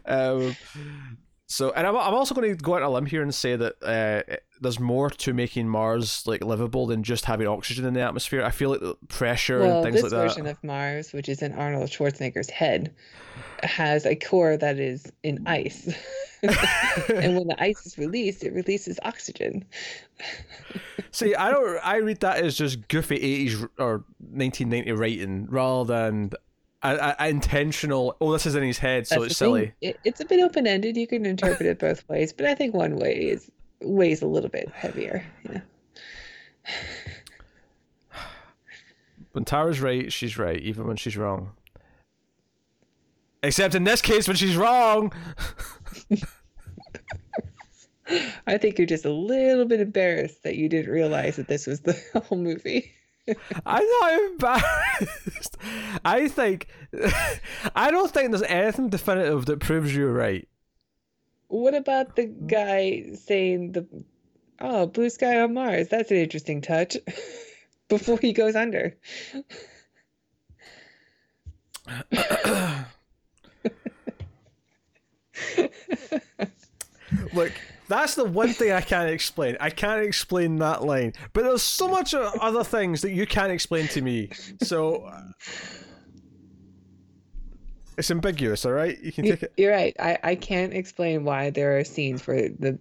Um, 0.06 0.56
so, 1.50 1.72
and 1.72 1.88
I'm, 1.88 1.96
I'm 1.96 2.14
also 2.14 2.36
going 2.36 2.56
to 2.56 2.62
go 2.62 2.76
out 2.76 2.82
on 2.82 2.90
a 2.90 2.92
limb 2.92 3.06
here 3.06 3.22
and 3.22 3.34
say 3.34 3.56
that 3.56 3.76
uh, 3.82 4.36
there's 4.60 4.82
more 4.82 5.10
to 5.10 5.34
making 5.34 5.70
Mars 5.70 6.28
like 6.28 6.44
livable 6.44 6.88
than 6.88 7.04
just 7.04 7.24
having 7.24 7.48
oxygen 7.48 7.86
in 7.86 7.94
the 7.94 8.02
atmosphere. 8.02 8.44
I 8.44 8.52
feel 8.52 8.70
like 8.70 8.82
the 8.82 8.96
pressure 9.08 9.60
well, 9.60 9.78
and 9.78 9.86
things 9.86 10.04
like 10.04 10.12
that. 10.12 10.24
This 10.24 10.34
version 10.34 10.48
of 10.48 10.62
Mars, 10.62 11.14
which 11.14 11.30
is 11.30 11.42
in 11.42 11.54
Arnold 11.54 11.90
Schwarzenegger's 11.90 12.50
head, 12.50 12.94
has 13.64 14.06
a 14.06 14.16
core 14.16 14.58
that 14.58 14.78
is 14.78 15.10
in 15.24 15.48
ice. 15.48 15.88
and 16.44 17.38
when 17.38 17.48
the 17.48 17.56
ice 17.60 17.86
is 17.86 17.98
released, 17.98 18.44
it 18.44 18.52
releases 18.54 19.00
oxygen. 19.04 19.64
See, 21.12 21.34
I 21.34 21.50
don't. 21.52 21.80
I 21.82 21.98
read 21.98 22.20
that 22.20 22.44
as 22.44 22.58
just 22.58 22.90
goofy 22.90 23.48
'80s 23.48 23.70
or 23.80 24.04
1990 24.20 24.92
writing 24.92 25.48
rather 25.50 25.86
than 25.86 26.32
a, 26.84 27.16
a, 27.20 27.28
intentional. 27.28 28.16
Oh, 28.22 28.32
this 28.34 28.46
is 28.46 28.56
in 28.56 28.64
his 28.64 28.78
head, 28.78 29.08
so 29.08 29.22
That's 29.22 29.32
it's 29.32 29.38
silly. 29.38 29.74
It, 29.82 30.00
it's 30.04 30.20
a 30.22 30.26
bit 30.26 30.42
open 30.42 30.68
ended. 30.68 30.98
You 30.98 31.08
can 31.08 31.26
interpret 31.26 31.68
it 31.68 31.80
both 31.80 32.08
ways, 32.08 32.34
but 32.34 32.46
I 32.46 32.56
think 32.56 32.74
one 32.74 32.98
way 32.98 33.16
is 33.16 33.50
weighs 33.82 34.22
a 34.22 34.28
little 34.28 34.50
bit 34.50 34.70
heavier. 34.70 35.26
Yeah. 35.50 35.62
when 39.32 39.46
Tara's 39.46 39.82
right, 39.82 40.12
she's 40.12 40.38
right, 40.38 40.60
even 40.62 40.88
when 40.88 40.98
she's 40.98 41.18
wrong. 41.18 41.52
Except 43.44 43.76
in 43.76 43.84
this 43.84 44.02
case, 44.02 44.28
when 44.28 44.38
she's 44.38 44.58
wrong. 44.58 45.14
I 48.48 48.58
think 48.58 48.78
you're 48.78 48.88
just 48.88 49.06
a 49.06 49.12
little 49.12 49.66
bit 49.66 49.82
embarrassed 49.82 50.44
that 50.44 50.56
you 50.56 50.70
didn't 50.70 50.92
realize 50.92 51.36
that 51.36 51.48
this 51.48 51.68
was 51.68 51.82
the 51.82 52.02
whole 52.28 52.38
movie. 52.38 52.94
I'm 53.66 53.86
not 54.02 54.22
embarrassed. 54.32 55.58
I 56.06 56.28
think 56.28 56.68
I 57.76 57.92
don't 57.92 58.12
think 58.12 58.32
there's 58.32 58.44
anything 58.44 58.90
definitive 58.90 59.46
that 59.48 59.60
proves 59.60 59.96
you're 59.96 60.14
right. 60.14 60.48
What 61.48 61.74
about 61.74 62.16
the 62.16 62.26
guy 62.26 63.14
saying 63.14 63.74
the 63.74 63.88
oh 64.60 64.88
blue 64.88 65.10
sky 65.10 65.42
on 65.42 65.54
Mars? 65.54 65.90
That's 65.90 66.12
an 66.12 66.18
interesting 66.18 66.62
touch. 66.62 66.98
Before 67.90 68.18
he 68.20 68.34
goes 68.34 68.56
under. 68.56 68.98
Look, 77.34 77.54
that's 77.88 78.16
the 78.16 78.26
one 78.26 78.54
thing 78.54 78.72
I 78.72 78.82
can't 78.82 79.10
explain. 79.10 79.58
I 79.60 79.70
can't 79.70 80.04
explain 80.04 80.58
that 80.58 80.84
line. 80.84 81.14
But 81.34 81.44
there's 81.44 81.64
so 81.64 81.88
much 81.88 82.14
other 82.14 82.64
things 82.64 83.02
that 83.02 83.12
you 83.12 83.26
can't 83.26 83.52
explain 83.52 83.88
to 83.90 84.02
me. 84.02 84.30
So 84.62 85.04
uh, 85.04 85.22
it's 87.98 88.12
ambiguous, 88.12 88.66
all 88.66 88.74
right? 88.74 89.00
You 89.02 89.12
can 89.12 89.26
take 89.26 89.44
it. 89.44 89.54
You're 89.58 89.72
right. 89.72 89.96
I, 90.00 90.18
I 90.24 90.36
can't 90.36 90.74
explain 90.74 91.24
why 91.24 91.50
there 91.50 91.78
are 91.78 91.84
scenes 91.84 92.26
where 92.28 92.50
the 92.50 92.80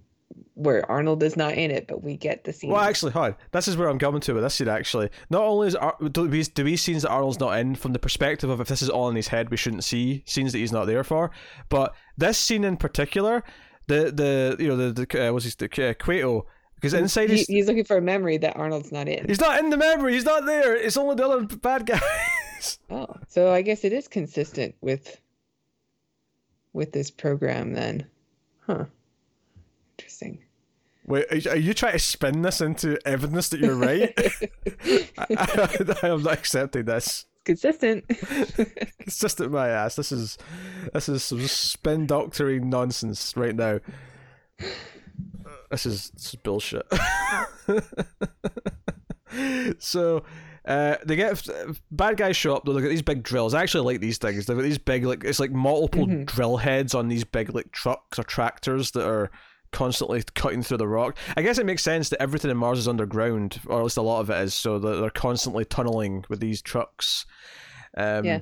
where 0.55 0.91
Arnold 0.91 1.23
is 1.23 1.37
not 1.37 1.53
in 1.53 1.71
it, 1.71 1.87
but 1.87 2.03
we 2.03 2.17
get 2.17 2.45
the 2.45 2.53
scene. 2.53 2.71
Well, 2.71 2.81
actually, 2.81 3.13
hold 3.13 3.27
on. 3.27 3.37
This 3.53 3.69
is 3.69 3.77
where 3.77 3.89
I'm 3.89 3.99
coming 3.99 4.23
to 4.23 4.33
with 4.33 4.43
this 4.43 4.55
scene. 4.55 4.69
Actually, 4.69 5.11
not 5.29 5.43
only 5.43 5.69
is 5.69 5.77
Ar- 5.77 5.97
do 6.11 6.29
we 6.29 6.43
do 6.43 6.65
we 6.65 6.77
scenes 6.77 7.03
that 7.03 7.11
Arnold's 7.11 7.39
not 7.39 7.59
in 7.59 7.75
from 7.75 7.93
the 7.93 7.99
perspective 7.99 8.49
of 8.49 8.61
if 8.61 8.69
this 8.69 8.83
is 8.83 8.89
all 8.89 9.09
in 9.09 9.17
his 9.17 9.29
head, 9.29 9.51
we 9.51 9.57
shouldn't 9.57 9.85
see 9.85 10.23
scenes 10.27 10.53
that 10.53 10.59
he's 10.59 10.73
not 10.73 10.87
there 10.87 11.05
for. 11.05 11.31
But 11.69 11.95
this 12.17 12.39
scene 12.39 12.65
in 12.65 12.79
particular, 12.79 13.45
the 13.87 14.13
the 14.13 14.57
you 14.59 14.69
know 14.69 14.77
the 14.77 15.07
the 15.07 15.29
uh, 15.29 15.33
what's 15.33 15.45
his 15.45 15.55
the 15.57 15.67
uh, 15.67 15.95
Cueto 15.95 16.47
because 16.75 16.93
inside 16.95 17.31
he, 17.31 17.39
his, 17.39 17.47
he's 17.47 17.67
looking 17.67 17.85
for 17.85 17.97
a 17.97 18.03
memory 18.03 18.37
that 18.39 18.57
Arnold's 18.57 18.93
not 18.93 19.09
in. 19.09 19.27
he's 19.27 19.41
not 19.41 19.59
in 19.59 19.71
the 19.71 19.77
memory. 19.77 20.13
He's 20.13 20.25
not 20.25 20.45
there. 20.45 20.77
It's 20.77 20.97
only 20.97 21.17
the 21.17 21.27
other 21.27 21.57
bad 21.57 21.87
guys. 21.87 22.79
Oh, 22.91 23.07
so 23.29 23.53
I 23.53 23.63
guess 23.63 23.85
it 23.85 23.93
is 23.93 24.09
consistent 24.09 24.75
with 24.81 25.21
with 26.73 26.93
this 26.93 27.11
program 27.11 27.73
then, 27.73 28.07
huh? 28.67 28.85
Interesting. 29.99 30.39
Wait, 31.07 31.25
are 31.31 31.37
you- 31.37 31.51
are 31.51 31.57
you 31.57 31.75
trying 31.75 31.93
to 31.93 31.99
spin 31.99 32.43
this 32.43 32.61
into 32.61 32.99
evidence 33.07 33.49
that 33.51 33.61
you're 33.61 33.77
right? 33.77 34.13
I, 35.19 35.97
I, 36.03 36.07
am 36.09 36.23
not 36.23 36.33
accepting 36.33 36.85
this. 36.85 37.27
Consistent. 37.47 38.05
It's 38.11 39.19
just 39.19 39.41
at 39.41 39.51
my 39.51 39.69
ass. 39.69 39.97
This 39.97 40.13
is 40.13 40.37
this 40.93 41.09
is 41.09 41.23
some 41.23 41.41
spin 41.47 42.07
doctoring 42.07 42.69
nonsense 42.69 43.35
right 43.37 43.55
now. 43.55 43.81
This 45.71 45.87
is, 45.87 46.11
this 46.11 46.29
is 46.29 46.35
bullshit. 46.37 46.87
so 49.79 50.23
uh, 50.65 50.97
they 51.05 51.17
get 51.17 51.47
bad 51.91 52.17
guys 52.17 52.37
show 52.37 52.57
up. 52.57 52.65
They 52.65 52.73
look 52.73 52.85
at 52.85 52.91
these 52.91 53.03
big 53.03 53.23
drills. 53.23 53.55
I 53.55 53.63
actually 53.63 53.85
like 53.93 54.01
these 54.01 54.19
things. 54.19 54.47
They've 54.47 54.57
got 54.57 54.63
these 54.63 54.79
big 54.79 55.05
like 55.05 55.25
it's 55.25 55.41
like 55.41 55.53
multiple 55.53 56.07
Mhm. 56.07 56.27
drill 56.27 56.57
heads 56.57 56.95
on 56.95 57.09
these 57.09 57.25
big 57.25 57.55
like 57.55 57.73
trucks 57.73 58.19
or 58.19 58.25
tractors 58.25 58.93
that 58.93 59.07
are 59.07 59.31
constantly 59.73 60.23
cutting 60.35 60.63
through 60.63 60.79
the 60.79 60.89
rock. 60.89 61.17
I 61.37 61.43
guess 61.43 61.59
it 61.59 61.67
makes 61.67 61.83
sense 61.83 62.09
that 62.11 62.23
everything 62.23 62.51
in 62.51 62.57
Mars 62.57 62.79
is 62.79 62.89
underground, 62.89 63.61
or 63.67 63.79
at 63.79 63.83
least 63.85 63.97
a 63.97 64.03
lot 64.03 64.21
of 64.21 64.31
it 64.31 64.41
is. 64.43 64.55
So 64.55 64.79
they're 64.79 65.11
constantly 65.11 65.65
tunneling 65.65 66.25
with 66.29 66.41
these 66.41 66.63
trucks. 66.63 67.27
Um, 67.97 68.25
Yeah. 68.25 68.41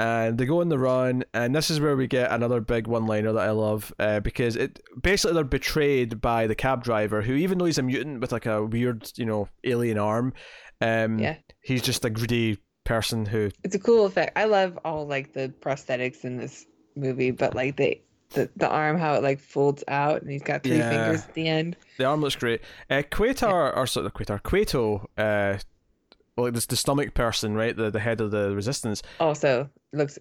And 0.00 0.38
they 0.38 0.46
go 0.46 0.60
on 0.60 0.68
the 0.68 0.78
run, 0.78 1.24
and 1.34 1.52
this 1.52 1.70
is 1.72 1.80
where 1.80 1.96
we 1.96 2.06
get 2.06 2.30
another 2.30 2.60
big 2.60 2.86
one-liner 2.86 3.32
that 3.32 3.48
I 3.48 3.50
love, 3.50 3.92
uh, 3.98 4.20
because 4.20 4.54
it 4.54 4.78
basically 5.02 5.34
they're 5.34 5.42
betrayed 5.42 6.20
by 6.20 6.46
the 6.46 6.54
cab 6.54 6.84
driver, 6.84 7.20
who 7.20 7.32
even 7.34 7.58
though 7.58 7.64
he's 7.64 7.78
a 7.78 7.82
mutant 7.82 8.20
with 8.20 8.30
like 8.30 8.46
a 8.46 8.64
weird, 8.64 9.10
you 9.16 9.24
know, 9.24 9.48
alien 9.64 9.98
arm, 9.98 10.34
um, 10.80 11.18
Yeah. 11.18 11.34
he's 11.62 11.82
just 11.82 12.04
a 12.04 12.10
greedy 12.10 12.58
person 12.84 13.26
who 13.26 13.50
It's 13.64 13.74
a 13.74 13.80
cool 13.80 14.06
effect. 14.06 14.38
I 14.38 14.44
love 14.44 14.78
all 14.84 15.04
like 15.04 15.32
the 15.32 15.52
prosthetics 15.60 16.24
in 16.24 16.36
this 16.36 16.64
movie, 16.94 17.32
but 17.32 17.56
like 17.56 17.76
the 17.76 18.00
the, 18.30 18.50
the 18.56 18.68
arm 18.68 18.98
how 18.98 19.14
it 19.14 19.22
like 19.22 19.40
folds 19.40 19.82
out 19.88 20.20
and 20.22 20.30
he's 20.30 20.42
got 20.42 20.62
three 20.62 20.76
Yeah. 20.78 20.90
fingers 20.90 21.22
at 21.24 21.34
the 21.34 21.48
end. 21.48 21.76
the 21.96 22.04
arm 22.04 22.20
looks 22.20 22.36
great. 22.36 22.60
Uh, 22.90 23.02
Quatar 23.10 23.76
or 23.76 23.86
sort 23.86 24.06
of 24.06 24.12
Quatar, 24.14 24.40
Quato, 24.42 25.06
uh, 25.16 25.58
like 26.36 26.54
this 26.54 26.66
the 26.66 26.76
stomach 26.76 27.14
person, 27.14 27.54
right? 27.54 27.76
The 27.76 27.90
the 27.90 28.00
head 28.00 28.20
of 28.20 28.30
the 28.30 28.54
resistance. 28.54 29.02
Also 29.18 29.68
looks 29.92 30.18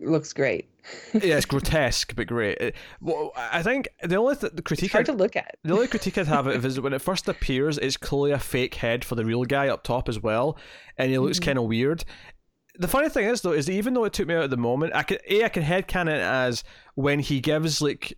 looks 0.00 0.32
great. 0.32 0.68
yeah, 1.14 1.36
it's 1.36 1.46
grotesque 1.54 2.14
but 2.16 2.26
great. 2.26 2.58
It, 2.58 2.74
well, 3.00 3.32
I 3.36 3.62
think 3.62 3.88
the 4.02 4.16
only 4.16 4.36
th- 4.36 4.52
the 4.52 4.58
It's 4.58 4.66
critique 4.66 4.92
hard 4.92 5.06
to 5.06 5.12
look 5.12 5.36
at. 5.36 5.56
The 5.62 5.74
only 5.74 5.86
critique 5.88 6.16
I'd 6.16 6.26
have 6.28 6.46
it 6.48 6.64
is 6.64 6.80
when 6.80 6.92
it 6.92 7.02
first 7.02 7.28
appears, 7.28 7.76
it's 7.78 7.96
clearly 7.96 8.30
a 8.32 8.38
fake 8.38 8.76
head 8.76 9.04
for 9.04 9.14
the 9.16 9.24
real 9.24 9.44
guy 9.44 9.68
up 9.68 9.82
top 9.84 10.08
as 10.08 10.18
well, 10.20 10.56
and 10.96 11.10
he 11.10 11.18
looks 11.18 11.38
Mhm. 11.38 11.44
kind 11.44 11.58
of 11.58 11.64
weird. 11.64 12.04
The 12.76 12.88
funny 12.88 13.08
thing 13.08 13.26
is 13.26 13.40
though, 13.40 13.52
is 13.52 13.66
that 13.66 13.72
even 13.72 13.94
though 13.94 14.04
it 14.04 14.12
took 14.12 14.28
me 14.28 14.34
out 14.34 14.44
at 14.44 14.50
the 14.50 14.56
moment, 14.56 14.94
I 14.94 15.02
can 15.02 15.18
a 15.28 15.44
I 15.44 15.48
can 15.48 15.62
headcanon 15.62 16.14
it 16.14 16.20
as 16.20 16.64
when 16.94 17.20
he 17.20 17.40
gives 17.40 17.80
like, 17.80 18.16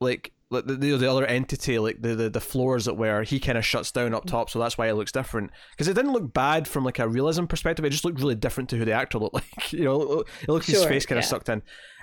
like. 0.00 0.32
Like 0.48 0.64
the, 0.64 0.76
the 0.76 0.96
the 0.96 1.10
other 1.10 1.26
entity, 1.26 1.76
like 1.80 2.00
the, 2.00 2.14
the, 2.14 2.30
the 2.30 2.40
floors 2.40 2.84
that 2.84 2.94
where 2.94 3.24
he 3.24 3.40
kind 3.40 3.58
of 3.58 3.66
shuts 3.66 3.90
down 3.90 4.14
up 4.14 4.26
top, 4.26 4.48
so 4.48 4.60
that's 4.60 4.78
why 4.78 4.86
it 4.86 4.94
looks 4.94 5.10
different. 5.10 5.50
Because 5.72 5.88
it 5.88 5.94
didn't 5.94 6.12
look 6.12 6.32
bad 6.32 6.68
from 6.68 6.84
like 6.84 7.00
a 7.00 7.08
realism 7.08 7.46
perspective; 7.46 7.84
it 7.84 7.90
just 7.90 8.04
looked 8.04 8.20
really 8.20 8.36
different 8.36 8.70
to 8.70 8.76
who 8.76 8.84
the 8.84 8.92
actor 8.92 9.18
looked 9.18 9.34
like. 9.34 9.72
You 9.72 9.82
know, 9.82 10.00
it 10.00 10.08
looked, 10.08 10.48
looked 10.48 10.66
his 10.66 10.84
face 10.84 11.04
kind 11.04 11.18
of 11.18 11.24
yeah. 11.24 11.28
sucked 11.28 11.48
in. 11.48 11.62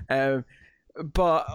Um, 0.10 0.44
but 1.02 1.48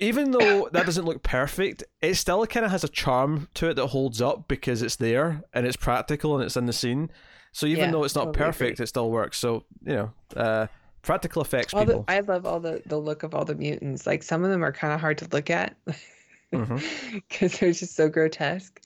even 0.00 0.30
though 0.30 0.68
that 0.72 0.86
doesn't 0.86 1.04
look 1.04 1.22
perfect, 1.22 1.82
it 2.00 2.14
still 2.14 2.46
kind 2.46 2.64
of 2.64 2.72
has 2.72 2.84
a 2.84 2.88
charm 2.88 3.48
to 3.54 3.70
it 3.70 3.74
that 3.74 3.88
holds 3.88 4.22
up 4.22 4.46
because 4.48 4.82
it's 4.82 4.96
there 4.96 5.42
and 5.52 5.66
it's 5.66 5.76
practical 5.76 6.34
and 6.36 6.44
it's 6.44 6.56
in 6.56 6.66
the 6.66 6.72
scene. 6.72 7.10
So 7.58 7.66
even 7.66 7.86
Yeah, 7.86 7.90
though 7.90 8.04
it's 8.04 8.14
not 8.14 8.26
totally 8.26 8.44
perfect, 8.44 8.74
agree. 8.74 8.84
it 8.84 8.86
still 8.86 9.10
works. 9.10 9.36
So 9.36 9.64
you 9.84 9.96
know, 9.96 10.10
uh, 10.36 10.68
practical 11.02 11.42
effects 11.42 11.74
All 11.74 11.84
the, 11.84 11.86
people. 11.94 12.04
I 12.06 12.20
love 12.20 12.46
all 12.46 12.60
the 12.60 12.80
the 12.86 12.98
look 12.98 13.24
of 13.24 13.34
all 13.34 13.44
the 13.44 13.56
mutants. 13.56 14.06
Like 14.06 14.22
some 14.22 14.44
of 14.44 14.50
them 14.50 14.62
are 14.62 14.70
kind 14.70 14.92
of 14.92 15.00
hard 15.00 15.18
to 15.18 15.28
look 15.32 15.50
at 15.50 15.76
because 16.52 17.58
they're 17.58 17.72
just 17.72 17.96
so 17.96 18.08
grotesque. 18.08 18.80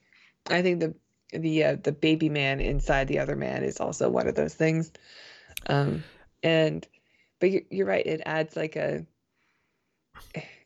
I 0.48 0.62
think 0.62 0.80
the 0.80 0.94
the 1.38 1.64
uh, 1.64 1.76
the 1.82 1.92
baby 1.92 2.30
man 2.30 2.60
inside 2.60 3.08
the 3.08 3.18
other 3.18 3.36
man 3.36 3.62
is 3.62 3.78
also 3.78 4.08
one 4.08 4.26
of 4.26 4.36
those 4.36 4.54
things. 4.54 4.90
Um, 5.66 6.02
and 6.42 6.88
but 7.40 7.50
you're, 7.50 7.62
you're 7.70 7.86
right. 7.86 8.06
It 8.06 8.22
adds 8.24 8.56
like 8.56 8.76
a 8.76 9.04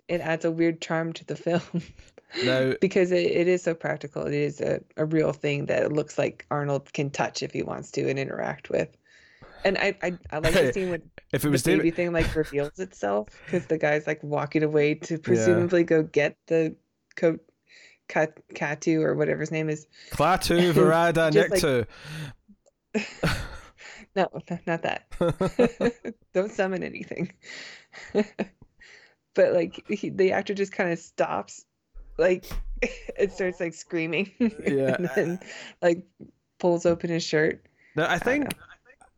it 0.07 0.21
adds 0.21 0.45
a 0.45 0.51
weird 0.53 0.81
charm 0.81 1.13
to 1.15 1.25
the 1.25 1.35
film 1.47 1.83
Now, 2.45 2.73
because 2.81 3.13
it, 3.13 3.25
it 3.27 3.49
is 3.49 3.63
so 3.63 3.75
practical. 3.75 4.27
It 4.27 4.35
is 4.35 4.61
a, 4.61 4.81
a 4.97 5.05
real 5.05 5.33
thing 5.33 5.67
that 5.67 5.83
it 5.83 5.93
looks 5.93 6.19
like 6.19 6.47
Arnold 6.51 6.93
can 6.93 7.11
touch 7.11 7.43
if 7.43 7.53
he 7.53 7.63
wants 7.63 7.91
to 7.93 8.09
and 8.09 8.19
interact 8.19 8.71
with. 8.71 8.89
And 9.65 9.79
I 9.79 9.97
I, 10.03 10.19
I 10.31 10.39
like 10.39 10.55
the 10.55 10.73
scene 10.75 10.91
when 10.91 11.03
if 11.33 11.43
it 11.45 11.49
the 11.49 11.51
was 11.51 11.63
baby 11.63 11.79
David, 11.85 11.95
thing 11.97 12.13
like 12.13 12.35
reveals 12.37 12.79
itself 12.79 13.29
because 13.45 13.67
the 13.67 13.79
guy's 13.79 14.07
like 14.07 14.23
walking 14.23 14.63
away 14.63 14.95
to 14.95 15.19
presumably 15.29 15.83
go 15.85 16.03
get 16.03 16.37
the 16.47 16.77
coat 17.17 17.41
cat 18.09 18.39
Katu 18.55 19.03
or 19.03 19.15
whatever 19.15 19.41
his 19.41 19.51
name 19.51 19.69
is. 19.69 19.87
Klaatu, 20.11 20.73
Barada 20.73 21.33
Nikto. 21.33 21.87
like- 22.95 23.37
No, 24.15 24.29
not 24.67 24.83
that. 24.83 25.05
Don't 26.33 26.51
summon 26.51 26.83
anything. 26.83 27.33
but 29.35 29.53
like 29.53 29.85
he, 29.91 30.09
the 30.09 30.33
actor 30.33 30.55
just 30.55 30.73
kind 30.73 30.91
of 30.93 30.99
stops, 30.99 31.66
like 32.19 32.47
it 32.83 33.33
starts 33.33 33.61
like 33.61 33.75
screaming, 33.75 34.31
Yeah. 34.39 34.97
and 34.97 35.11
then 35.15 35.41
like 35.83 36.05
pulls 36.59 36.87
open 36.87 37.11
his 37.11 37.23
shirt. 37.25 37.65
now, 37.97 38.07
I 38.07 38.15
I 38.15 38.19
think 38.19 38.45
know. 38.45 38.61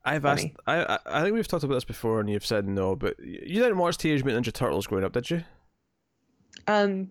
I've 0.04 0.24
asked. 0.24 0.46
I, 0.66 0.84
I 0.84 0.98
I 1.06 1.22
think 1.22 1.34
we've 1.34 1.46
talked 1.48 1.64
about 1.64 1.74
this 1.74 1.84
before, 1.84 2.20
and 2.20 2.30
you've 2.30 2.46
said 2.46 2.66
no. 2.66 2.96
But 2.96 3.18
you 3.20 3.60
didn't 3.60 3.78
watch 3.78 3.98
Teenage 3.98 4.24
Mutant 4.24 4.46
Ninja 4.46 4.52
Turtles 4.52 4.86
growing 4.86 5.04
up, 5.04 5.12
did 5.12 5.28
you? 5.30 5.44
Um, 6.66 7.10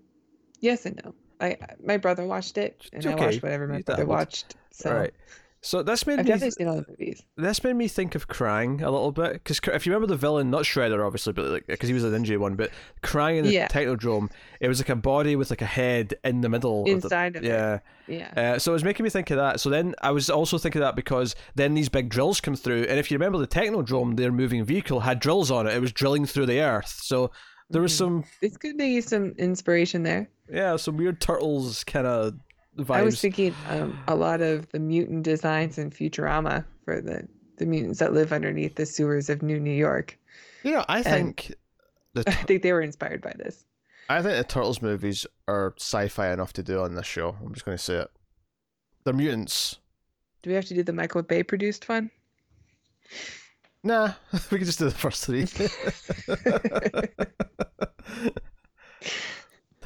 yes 0.60 0.86
and 0.86 1.00
no. 1.04 1.14
I 1.40 1.58
my 1.84 1.98
brother 1.98 2.26
watched 2.26 2.58
it, 2.58 2.90
and 2.94 3.06
I 3.06 3.14
watched 3.16 3.44
whatever 3.44 3.68
my 3.68 3.82
brother 3.82 4.06
watched. 4.06 4.56
So 4.72 4.92
Right. 4.96 5.14
So 5.62 5.82
this 5.84 6.06
made 6.06 6.20
I've 6.20 6.26
me 6.26 6.32
definitely 6.32 6.52
seen 6.52 6.86
movies. 6.88 7.24
this 7.36 7.64
made 7.64 7.76
me 7.76 7.88
think 7.88 8.14
of 8.16 8.28
Krang 8.28 8.82
a 8.82 8.90
little 8.92 9.12
bit 9.12 9.34
because 9.34 9.60
if 9.74 9.86
you 9.86 9.92
remember 9.92 10.08
the 10.08 10.16
villain, 10.16 10.50
not 10.52 10.64
Shredder, 10.64 11.06
obviously, 11.06 11.34
but 11.34 11.46
like 11.46 11.68
because 11.68 11.90
he 11.90 11.94
was 11.96 12.04
a 12.04 12.10
ninja 12.12 12.38
one, 12.38 12.56
but 12.56 12.70
Krang 13.02 13.40
in 13.40 13.46
the 13.46 13.52
Yeah. 13.52 13.68
Technodrome, 13.68 14.30
it 14.62 14.68
was 14.68 14.80
like 14.80 14.90
a 14.90 14.96
body 14.96 15.36
with 15.36 15.50
like 15.50 15.62
a 15.64 15.66
head 15.66 16.14
in 16.24 16.42
the 16.42 16.48
middle. 16.50 16.82
of 16.82 16.86
the- 16.86 16.92
Inside 16.92 17.36
of 17.36 17.44
it. 17.44 17.48
yeah. 17.48 17.80
Yeah. 18.08 18.32
Uh, 18.56 18.60
so 18.60 18.72
it 18.72 18.74
was 18.74 18.84
making 18.84 19.04
me 19.04 19.10
think 19.10 19.32
of 19.32 19.38
that. 19.38 19.60
So 19.60 19.70
then 19.70 19.94
I 20.02 20.12
was 20.12 20.30
also 20.30 20.58
thinking 20.58 20.82
of 20.82 20.88
that 20.88 20.96
because 20.96 21.36
then 21.56 21.74
these 21.74 21.90
big 21.90 22.10
drills 22.10 22.40
come 22.40 22.56
through, 22.56 22.84
and 22.84 23.00
if 23.00 23.10
you 23.12 23.18
remember 23.18 23.38
the 23.40 23.48
Technodrome, 23.48 24.16
their 24.16 24.32
moving 24.32 24.64
vehicle 24.64 25.02
had 25.02 25.20
drills 25.20 25.50
on 25.52 25.68
it. 25.68 25.74
It 25.74 25.82
was 25.82 25.92
drilling 25.92 26.26
through 26.28 26.46
the 26.46 26.62
earth. 26.62 27.00
So 27.02 27.32
there 27.70 27.82
was 27.82 27.92
Mhm. 27.94 27.98
some 27.98 28.24
This 28.42 28.56
could 28.56 28.78
be 28.78 29.02
some 29.02 29.34
inspiration 29.38 30.04
there. 30.04 30.30
yeah, 30.50 30.78
some 30.78 30.96
weird 30.98 31.20
turtles 31.20 31.84
kind 31.84 32.08
of 32.08 32.36
vibes. 32.78 32.96
I 32.96 33.04
was 33.04 33.22
thinking 33.22 33.54
um, 33.70 33.98
a 34.08 34.16
lot 34.16 34.42
of 34.42 34.70
the 34.70 34.80
mutant 34.80 35.24
designs 35.24 35.78
in 35.78 35.92
Futurama 35.92 36.66
for 36.86 37.02
the 37.02 37.28
the 37.58 37.66
mutants 37.66 38.00
that 38.00 38.14
live 38.14 38.32
underneath 38.32 38.76
the 38.76 38.86
sewers 38.86 39.30
of 39.30 39.42
New 39.42 39.60
New 39.60 39.72
York. 39.72 40.18
you 40.64 40.72
know, 40.72 40.86
I 40.88 41.02
think 41.02 41.54
the 42.14 42.24
I 42.28 42.32
think 42.32 42.64
they 42.64 42.74
were 42.74 42.82
inspired 42.82 43.22
by 43.22 43.34
this. 43.38 43.66
I 44.10 44.22
think 44.22 44.38
the 44.38 44.44
Turtles 44.44 44.82
movies 44.82 45.26
are 45.48 45.74
sci-fi 45.78 46.32
enough 46.32 46.54
to 46.54 46.64
do 46.64 46.80
on 46.80 46.96
this 46.96 47.06
show. 47.06 47.36
I'm 47.44 47.54
just 47.54 47.66
going 47.66 47.78
to 47.78 47.84
say 47.84 47.96
it. 47.96 48.10
They're 49.04 49.14
mutants. 49.14 49.78
Do 50.42 50.50
we 50.50 50.56
have 50.56 50.66
to 50.66 50.74
do 50.74 50.84
the 50.84 50.94
Michael 50.94 51.24
Bay 51.24 51.44
produced 51.44 51.90
one? 51.90 52.10
Nah, 53.84 54.14
we 54.52 54.58
can 54.58 54.66
just 54.66 54.80
do 54.80 54.86
the 54.86 54.92
first 54.92 55.26
three. 55.26 55.46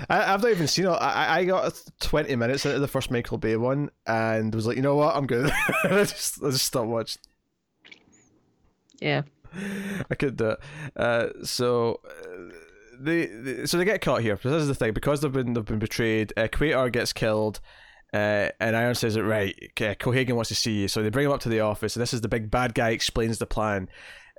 I, 0.09 0.33
I've 0.33 0.41
not 0.41 0.51
even 0.51 0.67
seen 0.67 0.85
it. 0.85 0.89
I, 0.89 1.39
I 1.39 1.45
got 1.45 1.81
20 2.01 2.35
minutes 2.35 2.65
into 2.65 2.79
the 2.79 2.87
first 2.87 3.11
Michael 3.11 3.37
Bay 3.37 3.55
one 3.57 3.89
and 4.07 4.53
was 4.53 4.65
like, 4.67 4.75
you 4.75 4.81
know 4.81 4.95
what, 4.95 5.15
I'm 5.15 5.27
good. 5.27 5.51
I 5.83 5.89
just 6.03 6.43
I 6.43 6.49
just 6.49 6.65
stopped 6.65 6.87
watching. 6.87 7.21
Yeah. 8.99 9.23
I 10.09 10.15
could 10.15 10.37
do 10.37 10.51
it. 10.51 10.59
Uh, 10.95 11.27
so 11.43 11.99
uh, 12.07 12.53
they, 12.99 13.25
they 13.25 13.65
so 13.65 13.77
they 13.77 13.85
get 13.85 14.01
caught 14.01 14.21
here. 14.21 14.39
This 14.41 14.53
is 14.61 14.67
the 14.67 14.75
thing 14.75 14.93
because 14.93 15.21
they've 15.21 15.31
been 15.31 15.53
they've 15.53 15.65
been 15.65 15.79
betrayed. 15.79 16.33
Uh, 16.37 16.47
gets 16.47 17.11
killed, 17.13 17.59
Uh, 18.13 18.49
and 18.59 18.75
Iron 18.75 18.95
says 18.95 19.15
it 19.15 19.23
right. 19.23 19.55
Okay, 19.71 19.95
Cohaagen 19.95 20.33
wants 20.33 20.49
to 20.49 20.55
see 20.55 20.81
you, 20.81 20.87
so 20.87 21.01
they 21.01 21.09
bring 21.09 21.25
him 21.25 21.31
up 21.31 21.41
to 21.41 21.49
the 21.49 21.59
office. 21.61 21.95
And 21.95 22.01
this 22.01 22.13
is 22.13 22.21
the 22.21 22.29
big 22.29 22.49
bad 22.49 22.73
guy 22.73 22.91
explains 22.91 23.39
the 23.39 23.45
plan, 23.45 23.89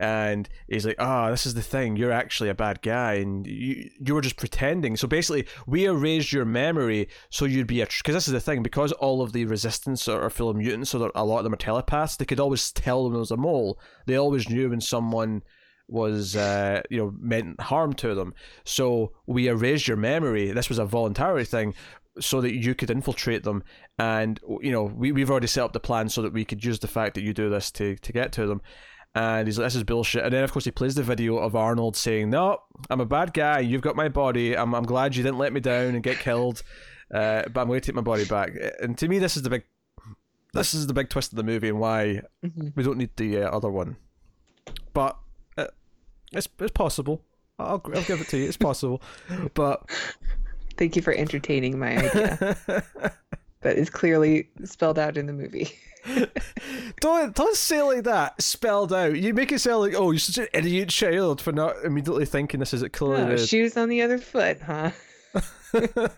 and 0.02 0.48
he's 0.66 0.84
like, 0.84 0.96
"Ah, 0.98 1.28
oh, 1.28 1.30
this 1.30 1.46
is 1.46 1.54
the 1.54 1.62
thing. 1.62 1.96
You're 1.96 2.10
actually 2.10 2.48
a 2.48 2.54
bad 2.54 2.82
guy, 2.82 3.14
and 3.14 3.46
you 3.46 3.88
you 4.00 4.14
were 4.14 4.20
just 4.20 4.36
pretending. 4.36 4.96
So 4.96 5.06
basically, 5.06 5.46
we 5.64 5.84
erased 5.84 6.32
your 6.32 6.44
memory 6.44 7.08
so 7.30 7.44
you'd 7.44 7.68
be 7.68 7.82
a 7.82 7.86
because 7.86 8.14
this 8.14 8.26
is 8.26 8.32
the 8.32 8.40
thing 8.40 8.64
because 8.64 8.90
all 8.92 9.22
of 9.22 9.32
the 9.32 9.44
resistance 9.44 10.08
are, 10.08 10.20
are 10.20 10.30
full 10.30 10.50
of 10.50 10.56
mutants, 10.56 10.90
so 10.90 11.12
a 11.14 11.24
lot 11.24 11.38
of 11.38 11.44
them 11.44 11.54
are 11.54 11.56
telepaths. 11.56 12.16
They 12.16 12.24
could 12.24 12.40
always 12.40 12.72
tell 12.72 13.04
when 13.04 13.12
there 13.12 13.20
was 13.20 13.30
a 13.30 13.36
mole. 13.36 13.78
They 14.06 14.16
always 14.16 14.50
knew 14.50 14.70
when 14.70 14.80
someone." 14.80 15.42
was 15.88 16.36
uh, 16.36 16.80
you 16.88 16.96
know 16.96 17.12
meant 17.18 17.60
harm 17.60 17.92
to 17.92 18.14
them 18.14 18.32
so 18.64 19.12
we 19.26 19.48
erased 19.48 19.86
your 19.86 19.96
memory 19.96 20.50
this 20.52 20.68
was 20.68 20.78
a 20.78 20.86
voluntary 20.86 21.44
thing 21.44 21.74
so 22.20 22.40
that 22.40 22.54
you 22.54 22.74
could 22.74 22.90
infiltrate 22.90 23.42
them 23.42 23.62
and 23.98 24.40
you 24.60 24.70
know 24.70 24.84
we, 24.84 25.12
we've 25.12 25.30
already 25.30 25.46
set 25.46 25.64
up 25.64 25.72
the 25.72 25.80
plan 25.80 26.08
so 26.08 26.22
that 26.22 26.32
we 26.32 26.44
could 26.44 26.64
use 26.64 26.78
the 26.78 26.88
fact 26.88 27.14
that 27.14 27.22
you 27.22 27.34
do 27.34 27.50
this 27.50 27.70
to, 27.70 27.96
to 27.96 28.12
get 28.12 28.32
to 28.32 28.46
them 28.46 28.62
and 29.14 29.46
he's 29.46 29.58
like 29.58 29.66
this 29.66 29.76
is 29.76 29.84
bullshit. 29.84 30.24
And 30.24 30.32
then 30.32 30.44
of 30.44 30.52
course 30.52 30.64
he 30.64 30.70
plays 30.70 30.94
the 30.94 31.02
video 31.02 31.36
of 31.36 31.54
arnold 31.54 31.96
saying 31.96 32.30
no 32.30 32.58
i'm 32.90 33.00
a 33.00 33.06
bad 33.06 33.32
guy. 33.34 33.60
You've 33.60 33.82
got 33.82 33.96
my 33.96 34.08
body. 34.08 34.56
I'm, 34.56 34.74
I'm 34.74 34.84
glad 34.84 35.16
you 35.16 35.22
didn't 35.22 35.38
let 35.38 35.52
me 35.52 35.60
down 35.60 35.94
and 35.94 36.02
get 36.02 36.18
killed 36.18 36.62
uh, 37.12 37.42
but 37.52 37.60
i'm 37.60 37.66
going 37.66 37.80
to 37.80 37.86
take 37.86 37.94
my 37.94 38.02
body 38.02 38.24
back. 38.24 38.52
And 38.80 38.96
to 38.98 39.08
me 39.08 39.18
this 39.18 39.36
is 39.36 39.42
the 39.42 39.50
big 39.50 39.64
this 40.54 40.74
is 40.74 40.86
the 40.86 40.94
big 40.94 41.08
twist 41.08 41.32
of 41.32 41.36
the 41.36 41.42
movie 41.42 41.68
and 41.68 41.80
why 41.80 42.22
mm-hmm. 42.44 42.68
we 42.74 42.82
don't 42.82 42.98
need 42.98 43.10
the 43.16 43.42
uh, 43.42 43.50
other 43.50 43.70
one. 43.70 43.96
But 44.92 45.16
uh, 45.56 45.68
it's, 46.32 46.48
it's 46.58 46.72
possible. 46.72 47.22
I'll, 47.58 47.82
I'll 47.94 48.02
give 48.02 48.20
it 48.20 48.28
to 48.28 48.36
you. 48.36 48.48
It's 48.48 48.58
possible. 48.58 49.00
But 49.54 49.88
Thank 50.76 50.96
you 50.96 51.02
for 51.02 51.12
entertaining 51.12 51.78
my 51.78 51.98
idea. 51.98 52.84
that 53.62 53.76
is 53.76 53.90
clearly 53.90 54.48
spelled 54.64 54.98
out 54.98 55.16
in 55.16 55.26
the 55.26 55.32
movie. 55.32 55.70
don't 57.00 57.34
don't 57.34 57.56
say 57.56 57.82
like 57.82 58.04
that. 58.04 58.40
Spelled 58.42 58.92
out. 58.92 59.16
You 59.16 59.34
make 59.34 59.52
it 59.52 59.60
sound 59.60 59.80
like 59.80 59.94
oh, 59.94 60.10
you're 60.10 60.18
such 60.18 60.38
an 60.38 60.48
idiot 60.52 60.88
child 60.88 61.40
for 61.40 61.52
not 61.52 61.76
immediately 61.84 62.26
thinking 62.26 62.60
this 62.60 62.74
is 62.74 62.82
it 62.82 62.90
clearly. 62.90 63.34
Oh, 63.34 63.36
shoes 63.36 63.76
on 63.76 63.88
the 63.88 64.02
other 64.02 64.18
foot, 64.18 64.60
huh? 64.60 64.90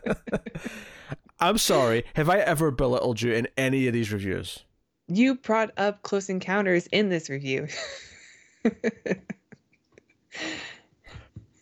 I'm 1.41 1.59
sorry. 1.59 2.05
Have 2.15 2.31
I 2.31 2.39
ever 2.39 2.71
belittled 2.71 3.21
you 3.21 3.33
in 3.33 3.49
any 3.57 3.87
of 3.87 3.93
these 3.93 4.13
reviews? 4.13 4.65
You 5.09 5.35
brought 5.35 5.71
up 5.77 6.03
Close 6.03 6.31
Encounters 6.31 6.87
in 6.87 7.11
this 7.11 7.29
review. 7.29 7.69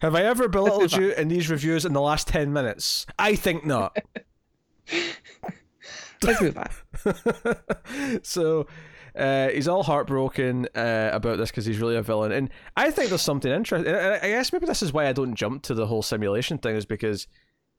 Have 0.00 0.14
I 0.14 0.22
ever 0.22 0.48
belittled 0.48 0.92
you 0.92 1.12
in 1.12 1.28
these 1.28 1.50
reviews 1.50 1.84
in 1.84 1.92
the 1.92 2.00
last 2.00 2.28
10 2.28 2.52
minutes? 2.52 3.06
I 3.18 3.34
think 3.34 3.64
not. 3.64 3.96
Let's 6.23 6.40
move 6.40 6.59
on. 6.59 8.23
so 8.23 8.66
uh, 9.16 9.49
he's 9.49 9.69
all 9.69 9.82
heartbroken 9.82 10.69
uh, 10.74 11.11
about 11.12 11.39
this 11.39 11.51
because 11.51 11.66
he's 11.66 11.78
really 11.78 11.97
a 11.97 12.03
villain. 12.03 12.32
And 12.32 12.51
I 12.77 12.90
think 12.90 13.09
there's 13.09 13.23
something 13.23 13.51
interesting. 13.51 13.93
And 13.93 14.15
I 14.15 14.28
guess 14.28 14.53
maybe 14.53 14.66
this 14.66 14.82
is 14.82 14.93
why 14.93 15.07
I 15.07 15.12
don't 15.12 15.35
jump 15.35 15.62
to 15.65 15.74
the 15.74 15.86
whole 15.86 16.03
simulation 16.03 16.59
thing, 16.59 16.77
is 16.77 16.86
because 16.86 17.27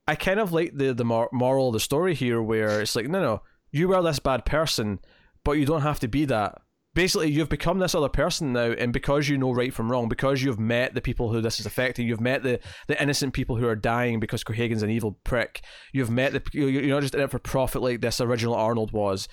I 0.07 0.15
kind 0.15 0.39
of 0.39 0.53
like 0.53 0.77
the, 0.77 0.93
the 0.93 1.05
moral 1.05 1.67
of 1.67 1.73
the 1.73 1.79
story 1.79 2.13
here 2.13 2.41
where 2.41 2.81
it's 2.81 2.95
like, 2.95 3.07
no, 3.07 3.21
no, 3.21 3.41
you 3.71 3.93
are 3.93 4.03
this 4.03 4.19
bad 4.19 4.45
person, 4.45 4.99
but 5.43 5.53
you 5.53 5.65
don't 5.65 5.81
have 5.81 5.99
to 6.01 6.07
be 6.07 6.25
that 6.25 6.61
basically 6.93 7.31
you've 7.31 7.49
become 7.49 7.79
this 7.79 7.95
other 7.95 8.09
person 8.09 8.53
now 8.53 8.71
and 8.71 8.93
because 8.93 9.27
you 9.27 9.37
know 9.37 9.51
right 9.51 9.73
from 9.73 9.91
wrong 9.91 10.07
because 10.07 10.43
you've 10.43 10.59
met 10.59 10.93
the 10.93 11.01
people 11.01 11.31
who 11.31 11.41
this 11.41 11.59
is 11.59 11.65
affecting 11.65 12.07
you've 12.07 12.21
met 12.21 12.43
the, 12.43 12.59
the 12.87 13.01
innocent 13.01 13.33
people 13.33 13.55
who 13.55 13.67
are 13.67 13.75
dying 13.75 14.19
because 14.19 14.43
Cohaagen's 14.43 14.83
an 14.83 14.89
evil 14.89 15.17
prick 15.23 15.63
you've 15.91 16.11
met 16.11 16.33
the 16.33 16.41
you're 16.53 16.83
not 16.83 17.01
just 17.01 17.15
in 17.15 17.21
it 17.21 17.31
for 17.31 17.39
profit 17.39 17.81
like 17.81 18.01
this 18.01 18.21
original 18.21 18.55
Arnold 18.55 18.91
was 18.91 19.27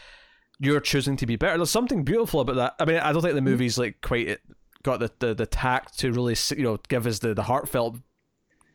you're 0.63 0.81
choosing 0.81 1.17
to 1.17 1.25
be 1.25 1.37
better. 1.37 1.57
There's 1.57 1.71
something 1.71 2.05
beautiful 2.05 2.41
about 2.41 2.57
that. 2.57 2.75
I 2.79 2.85
mean 2.85 2.99
I 2.99 3.13
don't 3.13 3.23
think 3.23 3.35
the 3.35 3.41
movie's 3.41 3.79
like 3.79 4.01
quite 4.03 4.39
got 4.83 5.01
the, 5.01 5.11
the, 5.19 5.35
the 5.35 5.47
tact 5.47 5.99
to 5.99 6.13
really 6.13 6.37
you 6.57 6.63
know 6.63 6.79
give 6.89 7.07
us 7.07 7.19
the, 7.19 7.35
the 7.35 7.43
heartfelt 7.43 7.99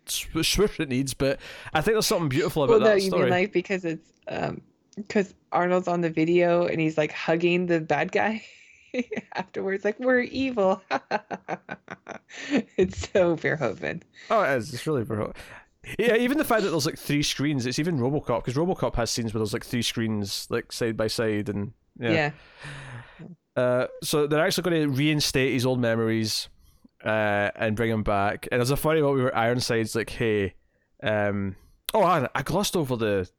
swoosh 0.08 0.80
it 0.80 0.88
needs 0.88 1.16
but 1.16 1.40
I 1.74 1.82
think 1.82 1.96
there's 1.96 2.06
something 2.06 2.30
beautiful 2.30 2.64
about 2.64 2.74
well, 2.74 2.80
no, 2.82 2.86
that 2.88 3.02
you 3.02 3.08
story. 3.08 3.24
mean 3.24 3.32
like 3.32 3.52
because 3.52 3.86
it's 3.86 4.12
um 4.28 4.62
because 4.96 5.34
Arnold's 5.52 5.88
on 5.88 6.02
the 6.02 6.12
video 6.12 6.68
and 6.68 6.80
he's 6.80 6.98
like 6.98 7.12
hugging 7.12 7.66
the 7.66 7.82
bad 7.82 8.12
guy 8.12 8.46
afterwards, 9.34 9.86
like 9.86 10.00
we're 10.00 10.22
evil. 10.22 10.82
it's 12.78 13.10
so 13.12 13.36
Verhoeven. 13.36 14.04
Oh, 14.30 14.44
it 14.44 14.58
is. 14.58 14.74
It's 14.74 14.88
really 14.88 15.04
Verhoeven. 15.04 15.36
Yeah, 16.00 16.16
even 16.16 16.38
the 16.38 16.44
fact 16.44 16.64
that 16.64 16.70
there's 16.70 16.86
like 16.86 16.98
three 16.98 17.24
screens. 17.24 17.66
It's 17.66 17.80
even 17.80 18.00
RoboCop 18.00 18.44
because 18.44 18.56
RoboCop 18.56 18.96
has 18.96 19.12
scenes 19.12 19.34
where 19.34 19.40
there's 19.40 19.54
like 19.54 19.66
three 19.66 19.84
screens, 19.84 20.48
like 20.50 20.72
side 20.72 20.98
by 20.98 21.08
side, 21.08 21.50
and 21.50 21.74
yeah. 22.00 22.12
yeah. 22.12 22.32
Uh, 23.56 23.88
so 24.04 24.28
they're 24.28 24.46
actually 24.46 24.70
going 24.70 24.82
to 24.82 24.90
reinstate 24.90 25.54
his 25.54 25.66
old 25.66 25.80
memories 25.80 26.50
uh, 27.06 27.52
and 27.56 27.76
bring 27.76 27.92
him 27.92 28.04
back. 28.04 28.48
And 28.52 28.60
there's 28.60 28.72
a 28.72 28.78
funny 28.78 29.02
one 29.02 29.16
where 29.16 29.36
Ironside's 29.36 29.96
like, 29.96 30.10
"Hey, 30.10 30.56
um, 31.04 31.56
oh, 31.94 32.04
I, 32.04 32.28
I 32.34 32.42
glossed 32.42 32.76
over 32.76 32.96
the 32.96 33.30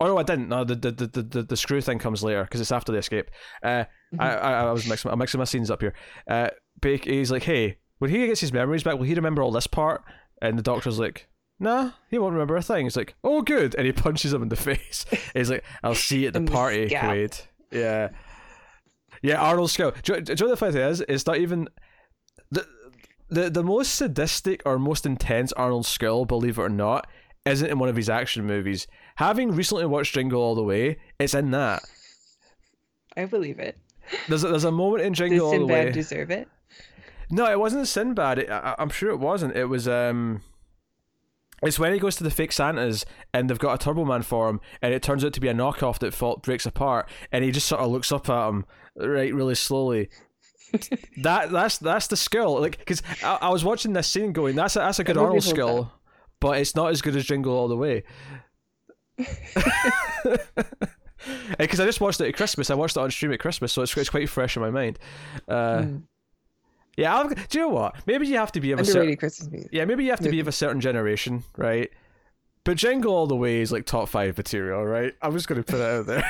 Oh 0.00 0.06
no, 0.06 0.18
I 0.18 0.22
didn't. 0.22 0.48
No, 0.48 0.64
the 0.64 0.74
the 0.74 0.90
the 0.90 1.22
the, 1.22 1.42
the 1.42 1.56
screw 1.56 1.80
thing 1.80 1.98
comes 1.98 2.22
later 2.22 2.42
because 2.42 2.60
it's 2.60 2.72
after 2.72 2.92
the 2.92 2.98
escape. 2.98 3.30
Uh. 3.62 3.84
I, 4.18 4.34
I, 4.34 4.52
I 4.64 4.72
was 4.72 4.86
mixing 4.88 5.10
I'm 5.10 5.18
mixing 5.18 5.38
my 5.38 5.44
scenes 5.44 5.70
up 5.70 5.80
here. 5.80 5.94
Uh, 6.28 6.48
Bake, 6.80 7.04
he's 7.04 7.30
like, 7.30 7.44
hey, 7.44 7.78
when 7.98 8.10
he 8.10 8.26
gets 8.26 8.40
his 8.40 8.52
memories 8.52 8.82
back, 8.82 8.96
will 8.96 9.04
he 9.04 9.14
remember 9.14 9.42
all 9.42 9.52
this 9.52 9.66
part? 9.66 10.02
And 10.42 10.58
the 10.58 10.62
doctor's 10.62 10.98
like, 10.98 11.28
nah, 11.58 11.92
he 12.10 12.18
won't 12.18 12.32
remember 12.32 12.56
a 12.56 12.62
thing. 12.62 12.84
He's 12.86 12.96
like, 12.96 13.14
oh, 13.24 13.42
good, 13.42 13.74
and 13.76 13.86
he 13.86 13.92
punches 13.92 14.32
him 14.32 14.42
in 14.42 14.48
the 14.48 14.56
face. 14.70 15.06
he's 15.32 15.50
like, 15.50 15.64
I'll 15.82 15.94
see 15.94 16.22
you 16.22 16.28
at 16.28 16.34
the 16.34 16.42
party, 16.42 16.88
Quaid. 16.88 17.46
Yeah, 17.70 18.10
yeah, 19.22 19.40
Arnold 19.40 19.70
Skull. 19.70 19.92
Do, 20.02 20.20
do, 20.20 20.20
do 20.20 20.32
you 20.32 20.46
know 20.46 20.50
the 20.50 20.56
funny 20.56 20.72
thing 20.72 20.82
is? 20.82 21.00
It's 21.08 21.26
not 21.26 21.38
even 21.38 21.68
the 22.50 22.66
the 23.28 23.50
the 23.50 23.64
most 23.64 23.94
sadistic 23.94 24.62
or 24.66 24.78
most 24.78 25.06
intense 25.06 25.52
Arnold 25.52 25.86
Skull, 25.86 26.24
believe 26.24 26.58
it 26.58 26.62
or 26.62 26.68
not, 26.68 27.06
isn't 27.46 27.70
in 27.70 27.78
one 27.78 27.88
of 27.88 27.96
his 27.96 28.08
action 28.10 28.44
movies. 28.44 28.86
Having 29.16 29.52
recently 29.52 29.86
watched 29.86 30.14
Jingle 30.14 30.42
All 30.42 30.54
the 30.54 30.62
Way, 30.62 30.98
it's 31.18 31.34
in 31.34 31.50
that. 31.52 31.82
I 33.16 33.24
believe 33.26 33.58
it. 33.58 33.78
There's 34.28 34.44
a, 34.44 34.48
there's 34.48 34.64
a 34.64 34.72
moment 34.72 35.04
in 35.04 35.14
Jingle 35.14 35.46
All 35.46 35.58
the 35.58 35.66
Way. 35.66 35.90
deserve 35.90 36.30
it? 36.30 36.48
No, 37.30 37.50
it 37.50 37.58
wasn't 37.58 37.88
Sinbad. 37.88 38.38
It, 38.38 38.50
I, 38.50 38.74
I'm 38.78 38.90
sure 38.90 39.10
it 39.10 39.18
wasn't. 39.18 39.56
It 39.56 39.66
was 39.66 39.88
um. 39.88 40.42
It's 41.62 41.78
when 41.78 41.94
he 41.94 41.98
goes 41.98 42.16
to 42.16 42.24
the 42.24 42.30
fake 42.30 42.52
Santas 42.52 43.06
and 43.32 43.48
they've 43.48 43.58
got 43.58 43.80
a 43.80 43.82
Turbo 43.82 44.04
Man 44.04 44.22
for 44.22 44.50
him, 44.50 44.60
and 44.82 44.92
it 44.92 45.02
turns 45.02 45.24
out 45.24 45.32
to 45.32 45.40
be 45.40 45.48
a 45.48 45.54
knockoff 45.54 45.98
that 46.00 46.12
fault 46.12 46.42
breaks 46.42 46.66
apart, 46.66 47.08
and 47.32 47.42
he 47.42 47.50
just 47.50 47.66
sort 47.66 47.80
of 47.80 47.90
looks 47.90 48.12
up 48.12 48.28
at 48.28 48.48
him, 48.48 48.66
right, 48.96 49.32
really 49.32 49.54
slowly. 49.54 50.10
that 51.22 51.50
that's 51.50 51.78
that's 51.78 52.08
the 52.08 52.16
skill, 52.16 52.60
like 52.60 52.78
because 52.78 53.02
I, 53.22 53.38
I, 53.42 53.48
was 53.50 53.64
watching 53.64 53.92
this 53.92 54.08
scene 54.08 54.32
going, 54.32 54.56
that's 54.56 54.76
a, 54.76 54.80
that's 54.80 54.98
a 54.98 55.04
good 55.04 55.16
Arnold 55.16 55.44
skill, 55.44 55.92
but 56.40 56.58
it's 56.58 56.74
not 56.74 56.90
as 56.90 57.00
good 57.00 57.16
as 57.16 57.24
Jingle 57.24 57.56
All 57.56 57.68
the 57.68 57.76
Way. 57.76 58.02
Because 61.58 61.80
I 61.80 61.86
just 61.86 62.00
watched 62.00 62.20
it 62.20 62.28
at 62.28 62.34
Christmas. 62.34 62.70
I 62.70 62.74
watched 62.74 62.96
it 62.96 63.00
on 63.00 63.10
stream 63.10 63.32
at 63.32 63.40
Christmas, 63.40 63.72
so 63.72 63.82
it's, 63.82 63.96
it's 63.96 64.10
quite 64.10 64.28
fresh 64.28 64.56
in 64.56 64.62
my 64.62 64.70
mind. 64.70 64.98
Uh, 65.48 65.78
mm. 65.78 66.02
Yeah, 66.96 67.16
I'll, 67.16 67.28
do 67.28 67.36
you 67.52 67.60
know 67.60 67.68
what? 67.68 67.96
Maybe 68.06 68.26
you 68.26 68.36
have 68.36 68.52
to 68.52 68.60
be 68.60 68.72
of 68.72 68.80
a 68.80 68.84
certain. 68.84 69.16
Yeah, 69.72 69.84
maybe 69.84 70.04
you 70.04 70.10
have 70.10 70.20
to 70.20 70.30
be 70.30 70.40
of 70.40 70.48
a 70.48 70.52
certain 70.52 70.80
generation, 70.80 71.42
right? 71.56 71.90
But 72.64 72.76
Jingle 72.76 73.12
All 73.14 73.26
the 73.26 73.36
Way 73.36 73.60
is 73.60 73.72
like 73.72 73.84
top 73.84 74.08
five 74.08 74.36
material, 74.36 74.84
right? 74.84 75.12
I'm 75.20 75.32
just 75.32 75.48
going 75.48 75.62
to 75.62 75.70
put 75.70 75.80
it 75.80 75.82
out 75.82 76.06
there. 76.06 76.24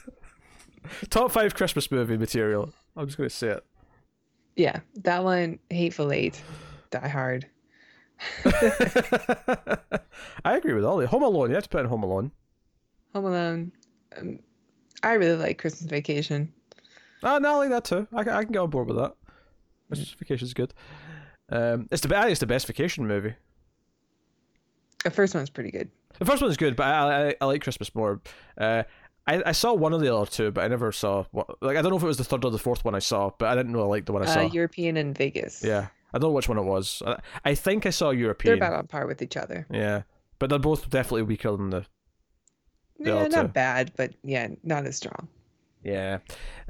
top 1.10 1.30
five 1.30 1.54
Christmas 1.54 1.90
movie 1.90 2.16
material. 2.16 2.72
I'm 2.96 3.06
just 3.06 3.18
going 3.18 3.28
to 3.28 3.34
say 3.34 3.48
it. 3.48 3.64
Yeah, 4.56 4.80
that 5.04 5.22
one, 5.22 5.60
Hateful 5.70 6.12
Eight, 6.12 6.42
Die 6.90 7.08
Hard. 7.08 7.46
I 10.44 10.56
agree 10.56 10.74
with 10.74 10.84
all 10.84 10.96
the 10.96 11.06
Home 11.06 11.22
Alone. 11.22 11.50
You 11.50 11.54
have 11.54 11.64
to 11.64 11.68
put 11.68 11.80
in 11.82 11.86
Home 11.86 12.02
Alone. 12.02 12.32
Home 13.14 13.26
Alone. 13.26 13.72
Um, 14.16 14.38
I 15.02 15.14
really 15.14 15.36
like 15.36 15.58
Christmas 15.58 15.90
Vacation. 15.90 16.52
Oh, 17.22 17.38
no, 17.38 17.54
I 17.54 17.56
like 17.56 17.70
that 17.70 17.84
too. 17.84 18.06
I, 18.12 18.20
I 18.20 18.44
can 18.44 18.52
get 18.52 18.60
on 18.60 18.70
board 18.70 18.88
with 18.88 18.96
that. 18.96 19.14
Christmas 19.88 20.10
Vacation 20.18 20.46
is 20.46 20.54
good. 20.54 20.74
Um, 21.50 21.88
it's 21.90 22.02
the 22.02 22.08
think 22.08 22.30
it's 22.30 22.40
the 22.40 22.46
best 22.46 22.66
vacation 22.66 23.06
movie. 23.06 23.34
The 25.04 25.10
first 25.10 25.34
one's 25.34 25.50
pretty 25.50 25.70
good. 25.70 25.90
The 26.18 26.24
first 26.24 26.42
one's 26.42 26.56
good, 26.56 26.76
but 26.76 26.86
I 26.86 27.28
I, 27.28 27.34
I 27.40 27.44
like 27.46 27.62
Christmas 27.62 27.94
more. 27.94 28.20
Uh, 28.58 28.82
I, 29.26 29.42
I 29.46 29.52
saw 29.52 29.72
one 29.72 29.92
of 29.92 30.00
the 30.00 30.14
other 30.14 30.26
two, 30.30 30.50
but 30.50 30.64
I 30.64 30.68
never 30.68 30.92
saw 30.92 31.24
what. 31.30 31.62
Like 31.62 31.76
I 31.76 31.82
don't 31.82 31.90
know 31.90 31.96
if 31.96 32.02
it 32.02 32.06
was 32.06 32.18
the 32.18 32.24
third 32.24 32.44
or 32.44 32.50
the 32.50 32.58
fourth 32.58 32.84
one 32.84 32.94
I 32.94 32.98
saw, 32.98 33.30
but 33.38 33.48
I 33.48 33.54
didn't 33.54 33.72
know 33.72 33.82
I 33.82 33.86
liked 33.86 34.06
the 34.06 34.12
one 34.12 34.22
I 34.22 34.26
saw. 34.26 34.40
Uh, 34.40 34.48
European 34.48 34.96
and 34.96 35.16
Vegas. 35.16 35.64
Yeah, 35.64 35.88
I 36.12 36.18
don't 36.18 36.30
know 36.30 36.34
which 36.34 36.48
one 36.48 36.58
it 36.58 36.64
was. 36.64 37.02
I, 37.06 37.18
I 37.44 37.54
think 37.54 37.86
I 37.86 37.90
saw 37.90 38.10
European. 38.10 38.58
They're 38.58 38.68
about 38.68 38.78
on 38.78 38.86
par 38.88 39.06
with 39.06 39.22
each 39.22 39.36
other. 39.36 39.66
Yeah, 39.70 40.02
but 40.38 40.50
they're 40.50 40.58
both 40.58 40.90
definitely 40.90 41.22
weaker 41.22 41.56
than 41.56 41.70
the. 41.70 41.86
Yeah, 42.98 43.26
not 43.28 43.52
bad, 43.52 43.92
but 43.96 44.14
yeah, 44.22 44.48
not 44.62 44.86
as 44.86 44.96
strong. 44.96 45.28
Yeah, 45.84 46.18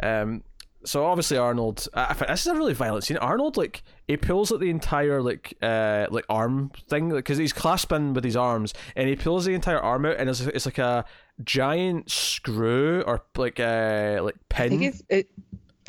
um, 0.02 0.42
so 0.84 1.04
obviously 1.04 1.36
Arnold. 1.36 1.88
I, 1.94 2.14
this 2.14 2.40
is 2.40 2.46
a 2.46 2.54
really 2.54 2.74
violent 2.74 3.04
scene. 3.04 3.16
Arnold 3.16 3.56
like 3.56 3.82
he 4.06 4.16
pulls 4.16 4.52
at 4.52 4.60
the 4.60 4.70
entire 4.70 5.20
like 5.20 5.54
uh 5.62 6.06
like 6.10 6.24
arm 6.28 6.70
thing 6.88 7.10
because 7.10 7.38
he's 7.38 7.52
clasping 7.52 8.14
with 8.14 8.24
his 8.24 8.36
arms, 8.36 8.74
and 8.94 9.08
he 9.08 9.16
pulls 9.16 9.44
the 9.44 9.54
entire 9.54 9.80
arm 9.80 10.06
out, 10.06 10.16
and 10.18 10.30
it's, 10.30 10.40
it's 10.40 10.66
like 10.66 10.78
a 10.78 11.04
giant 11.42 12.10
screw 12.10 13.02
or 13.02 13.22
like 13.36 13.58
uh 13.58 14.20
like 14.22 14.36
pin. 14.48 14.66
I 14.66 14.68
think 14.68 14.82
it's 14.82 15.02
it. 15.08 15.28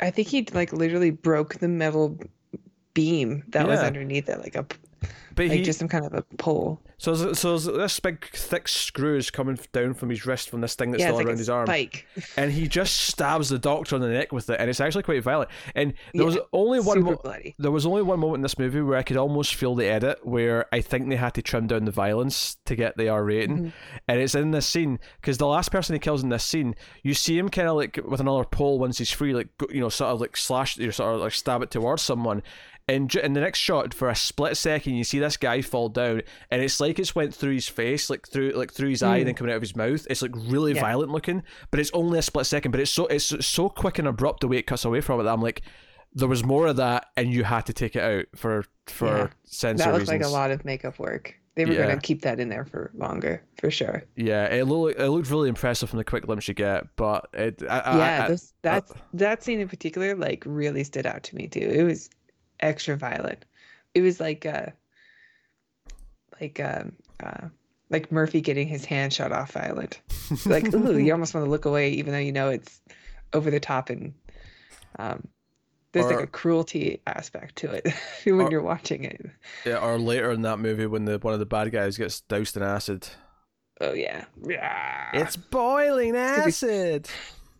I 0.02 0.10
think 0.10 0.28
he 0.28 0.46
like 0.52 0.72
literally 0.72 1.10
broke 1.10 1.54
the 1.56 1.68
metal 1.68 2.18
beam 2.94 3.44
that 3.48 3.68
was 3.68 3.80
underneath 3.80 4.28
it, 4.28 4.40
like 4.40 4.56
a 4.56 4.66
but 5.34 5.48
like 5.48 5.52
he, 5.52 5.62
just 5.62 5.78
some 5.78 5.88
kind 5.88 6.04
of 6.04 6.14
a 6.14 6.22
pole. 6.36 6.80
So 7.00 7.14
there's- 7.14 7.38
so 7.38 7.50
there's 7.58 7.64
this 7.64 8.00
big 8.00 8.24
thick 8.32 8.68
screw 8.68 9.16
is 9.16 9.30
coming 9.30 9.58
down 9.72 9.94
from 9.94 10.10
his 10.10 10.26
wrist 10.26 10.50
from 10.50 10.60
this 10.60 10.74
thing 10.74 10.90
that's 10.90 11.02
yeah, 11.02 11.10
like 11.12 11.26
around 11.26 11.38
his 11.38 11.48
arm. 11.48 11.66
spike. 11.66 12.06
and 12.36 12.52
he 12.52 12.68
just 12.68 12.96
stabs 12.96 13.48
the 13.48 13.58
doctor 13.58 13.94
on 13.96 14.02
the 14.02 14.08
neck 14.08 14.32
with 14.32 14.50
it, 14.50 14.60
and 14.60 14.68
it's 14.68 14.80
actually 14.80 15.02
quite 15.02 15.22
violent. 15.22 15.50
And 15.74 15.94
there 16.12 16.26
was 16.26 16.36
only 16.52 16.78
one 16.80 17.02
mo- 17.02 17.20
there 17.58 17.70
was 17.70 17.86
only 17.86 18.02
one 18.02 18.20
moment 18.20 18.36
in 18.38 18.42
this 18.42 18.58
movie 18.58 18.80
where 18.82 18.98
I 18.98 19.02
could 19.02 19.16
almost 19.16 19.54
feel 19.54 19.74
the 19.74 19.86
edit 19.86 20.26
where 20.26 20.66
I 20.74 20.80
think 20.82 21.08
they 21.08 21.16
had 21.16 21.34
to 21.34 21.42
trim 21.42 21.66
down 21.66 21.86
the 21.86 21.90
violence 21.90 22.56
to 22.66 22.76
get 22.76 22.96
the 22.96 23.08
R 23.08 23.24
rating, 23.24 23.56
Mm-hmm. 23.58 23.68
and 24.08 24.20
it's 24.20 24.34
in 24.34 24.50
this 24.50 24.66
scene 24.66 24.98
because 25.20 25.38
the 25.38 25.46
last 25.46 25.72
person 25.72 25.94
he 25.94 25.98
kills 25.98 26.22
in 26.22 26.28
this 26.28 26.44
scene, 26.44 26.74
you 27.02 27.14
see 27.14 27.38
him 27.38 27.48
kind 27.48 27.68
of 27.68 27.76
like 27.76 27.98
with 28.06 28.20
another 28.20 28.44
pole 28.44 28.78
once 28.78 28.98
he's 28.98 29.10
free, 29.10 29.32
like 29.34 29.48
you 29.70 29.80
know, 29.80 29.88
sort 29.88 30.10
of 30.12 30.20
like 30.20 30.36
slash, 30.36 30.76
you 30.76 30.84
know, 30.86 30.90
sort 30.90 31.14
of 31.14 31.20
like 31.22 31.32
stab 31.32 31.62
it 31.62 31.70
towards 31.70 32.02
someone. 32.02 32.42
And 32.90 33.14
in 33.14 33.34
the 33.34 33.40
next 33.40 33.58
shot, 33.60 33.94
for 33.94 34.08
a 34.08 34.16
split 34.16 34.56
second, 34.56 34.94
you 34.94 35.04
see 35.04 35.18
this 35.20 35.36
guy 35.36 35.62
fall 35.62 35.88
down, 35.88 36.22
and 36.50 36.60
it's 36.62 36.80
like 36.80 36.98
it's 36.98 37.14
went 37.14 37.34
through 37.34 37.54
his 37.54 37.68
face, 37.68 38.10
like 38.10 38.26
through 38.28 38.50
like 38.52 38.72
through 38.72 38.90
his 38.90 39.02
eye, 39.02 39.18
and 39.18 39.28
then 39.28 39.34
coming 39.34 39.52
out 39.52 39.56
of 39.56 39.62
his 39.62 39.76
mouth. 39.76 40.06
It's 40.10 40.22
like 40.22 40.32
really 40.34 40.72
Mm. 40.72 40.76
Yeah. 40.76 40.80
violent 40.82 41.12
looking, 41.12 41.42
but 41.70 41.78
it's 41.80 41.90
only 41.92 42.18
a 42.18 42.22
split 42.22 42.46
second. 42.46 42.70
But 42.72 42.80
it's 42.80 42.90
so 42.90 43.06
it's 43.06 43.46
so 43.46 43.68
quick 43.68 43.98
and 43.98 44.08
abrupt 44.08 44.40
the 44.40 44.48
way 44.48 44.56
it 44.58 44.66
cuts 44.66 44.84
away 44.84 45.00
from 45.00 45.20
it 45.20 45.24
that 45.24 45.32
I'm 45.32 45.42
like, 45.42 45.62
there 46.12 46.28
was 46.28 46.42
more 46.44 46.66
of 46.66 46.76
that, 46.76 47.06
and 47.16 47.32
you 47.32 47.44
had 47.44 47.66
to 47.66 47.72
take 47.72 47.94
it 47.94 48.02
out 48.02 48.26
for 48.34 48.64
for 48.86 49.06
Yeah. 49.06 49.28
censor 49.44 49.84
That 49.84 49.94
looked 49.94 50.08
like 50.08 50.22
a 50.22 50.28
lot 50.28 50.50
of 50.50 50.64
makeup 50.64 50.98
work. 50.98 51.36
They 51.56 51.64
were 51.66 51.72
Yeah. 51.72 51.88
gonna 51.88 52.00
keep 52.00 52.22
that 52.22 52.40
in 52.40 52.48
there 52.48 52.64
for 52.64 52.90
longer, 52.94 53.42
for 53.60 53.70
sure. 53.70 54.04
Yeah, 54.16 54.46
it 54.46 54.64
looked 54.64 54.98
it 54.98 55.08
looked 55.10 55.30
really 55.30 55.48
impressive 55.48 55.90
from 55.90 55.98
the 55.98 56.04
quick 56.04 56.24
glimpse 56.24 56.48
you 56.48 56.54
get, 56.54 56.86
but 56.96 57.28
it 57.34 57.62
I, 57.68 57.78
I- 57.80 57.96
yeah, 57.98 58.24
I- 58.24 58.28
this, 58.28 58.52
that 58.62 58.88
that 59.14 59.42
scene 59.44 59.60
in 59.60 59.68
particular 59.68 60.14
like 60.16 60.42
really 60.46 60.82
stood 60.84 61.06
out 61.06 61.22
to 61.24 61.36
me 61.36 61.46
too. 61.48 61.60
It 61.60 61.82
was 61.82 62.08
extra 62.60 62.96
violent. 62.96 63.44
It 63.94 64.02
was 64.02 64.20
like 64.20 64.46
uh 64.46 64.66
like 66.40 66.60
um 66.60 66.92
uh 67.22 67.48
like 67.90 68.12
Murphy 68.12 68.40
getting 68.40 68.68
his 68.68 68.84
hand 68.84 69.12
shot 69.12 69.32
off 69.32 69.52
violent. 69.52 70.00
Like 70.46 70.72
ooh, 70.74 70.98
you 70.98 71.12
almost 71.12 71.34
want 71.34 71.44
to 71.46 71.50
look 71.50 71.64
away 71.64 71.90
even 71.90 72.12
though 72.12 72.18
you 72.20 72.32
know 72.32 72.48
it's 72.50 72.80
over 73.32 73.50
the 73.50 73.60
top 73.60 73.90
and 73.90 74.14
um 74.98 75.26
there's 75.92 76.06
Or- 76.06 76.10
like 76.16 76.24
a 76.24 76.28
cruelty 76.28 77.00
aspect 77.06 77.56
to 77.56 77.70
it 77.72 77.86
when 78.24 78.40
Or- 78.42 78.50
you're 78.50 78.62
watching 78.62 79.04
it. 79.04 79.20
yeah, 79.66 79.78
or 79.78 79.98
later 79.98 80.30
in 80.30 80.42
that 80.42 80.58
movie 80.60 80.86
when 80.86 81.04
the 81.04 81.18
one 81.18 81.34
of 81.34 81.40
the 81.40 81.46
bad 81.46 81.72
guys 81.72 81.96
gets 81.98 82.20
doused 82.22 82.56
in 82.56 82.62
acid. 82.62 83.08
Oh 83.80 83.92
yeah. 83.94 84.26
Yeah. 84.46 85.08
It's 85.14 85.36
boiling 85.36 86.14
acid. 86.14 87.08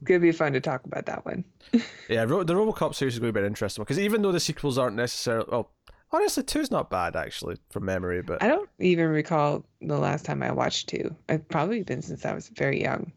Gonna 0.04 0.20
be 0.20 0.32
fun 0.32 0.52
to 0.52 0.60
talk 0.60 0.84
about 0.84 1.06
that 1.06 1.24
one. 1.24 1.44
Yeah, 2.08 2.24
the 2.24 2.54
RoboCop 2.54 2.96
series 2.96 3.14
is 3.14 3.20
going 3.20 3.32
to 3.32 3.38
be 3.38 3.44
an 3.44 3.46
interesting 3.46 3.82
because 3.84 4.00
even 4.00 4.22
though 4.22 4.32
the 4.32 4.40
sequels 4.40 4.78
aren't 4.78 4.96
necessarily 4.96 5.46
well, 5.48 5.70
honestly, 6.10 6.42
two's 6.42 6.70
not 6.70 6.90
bad 6.90 7.14
actually 7.14 7.56
from 7.70 7.84
memory, 7.84 8.20
but 8.22 8.42
I 8.42 8.48
don't 8.48 8.68
even 8.80 9.06
recall 9.06 9.64
the 9.80 9.96
last 9.96 10.24
time 10.24 10.42
I 10.42 10.50
watched 10.50 10.88
two. 10.88 11.14
It's 11.28 11.44
probably 11.48 11.84
been 11.84 12.02
since 12.02 12.24
I 12.24 12.34
was 12.34 12.48
very 12.48 12.82
young. 12.82 13.12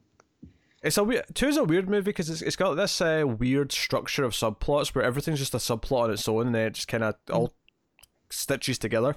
It's 0.84 0.98
a 0.98 1.04
weird. 1.04 1.26
Two's 1.34 1.58
a 1.58 1.64
weird 1.64 1.90
movie 1.90 2.12
because 2.12 2.30
it's, 2.30 2.42
it's 2.42 2.58
got 2.58 2.76
this 2.76 3.00
uh, 3.00 3.24
weird 3.26 3.72
structure 3.72 4.26
of 4.26 4.34
subplots 4.34 4.94
where 4.94 5.04
everything's 5.04 5.40
just 5.40 5.54
a 5.54 5.58
subplot 5.58 6.04
on 6.04 6.12
its 6.12 6.28
own, 6.28 6.48
and 6.48 6.56
then 6.56 6.68
it 6.68 6.74
just 6.74 6.90
kind 6.90 7.04
of 7.04 7.16
all 7.32 7.54
stitches 8.30 8.78
together. 8.78 9.16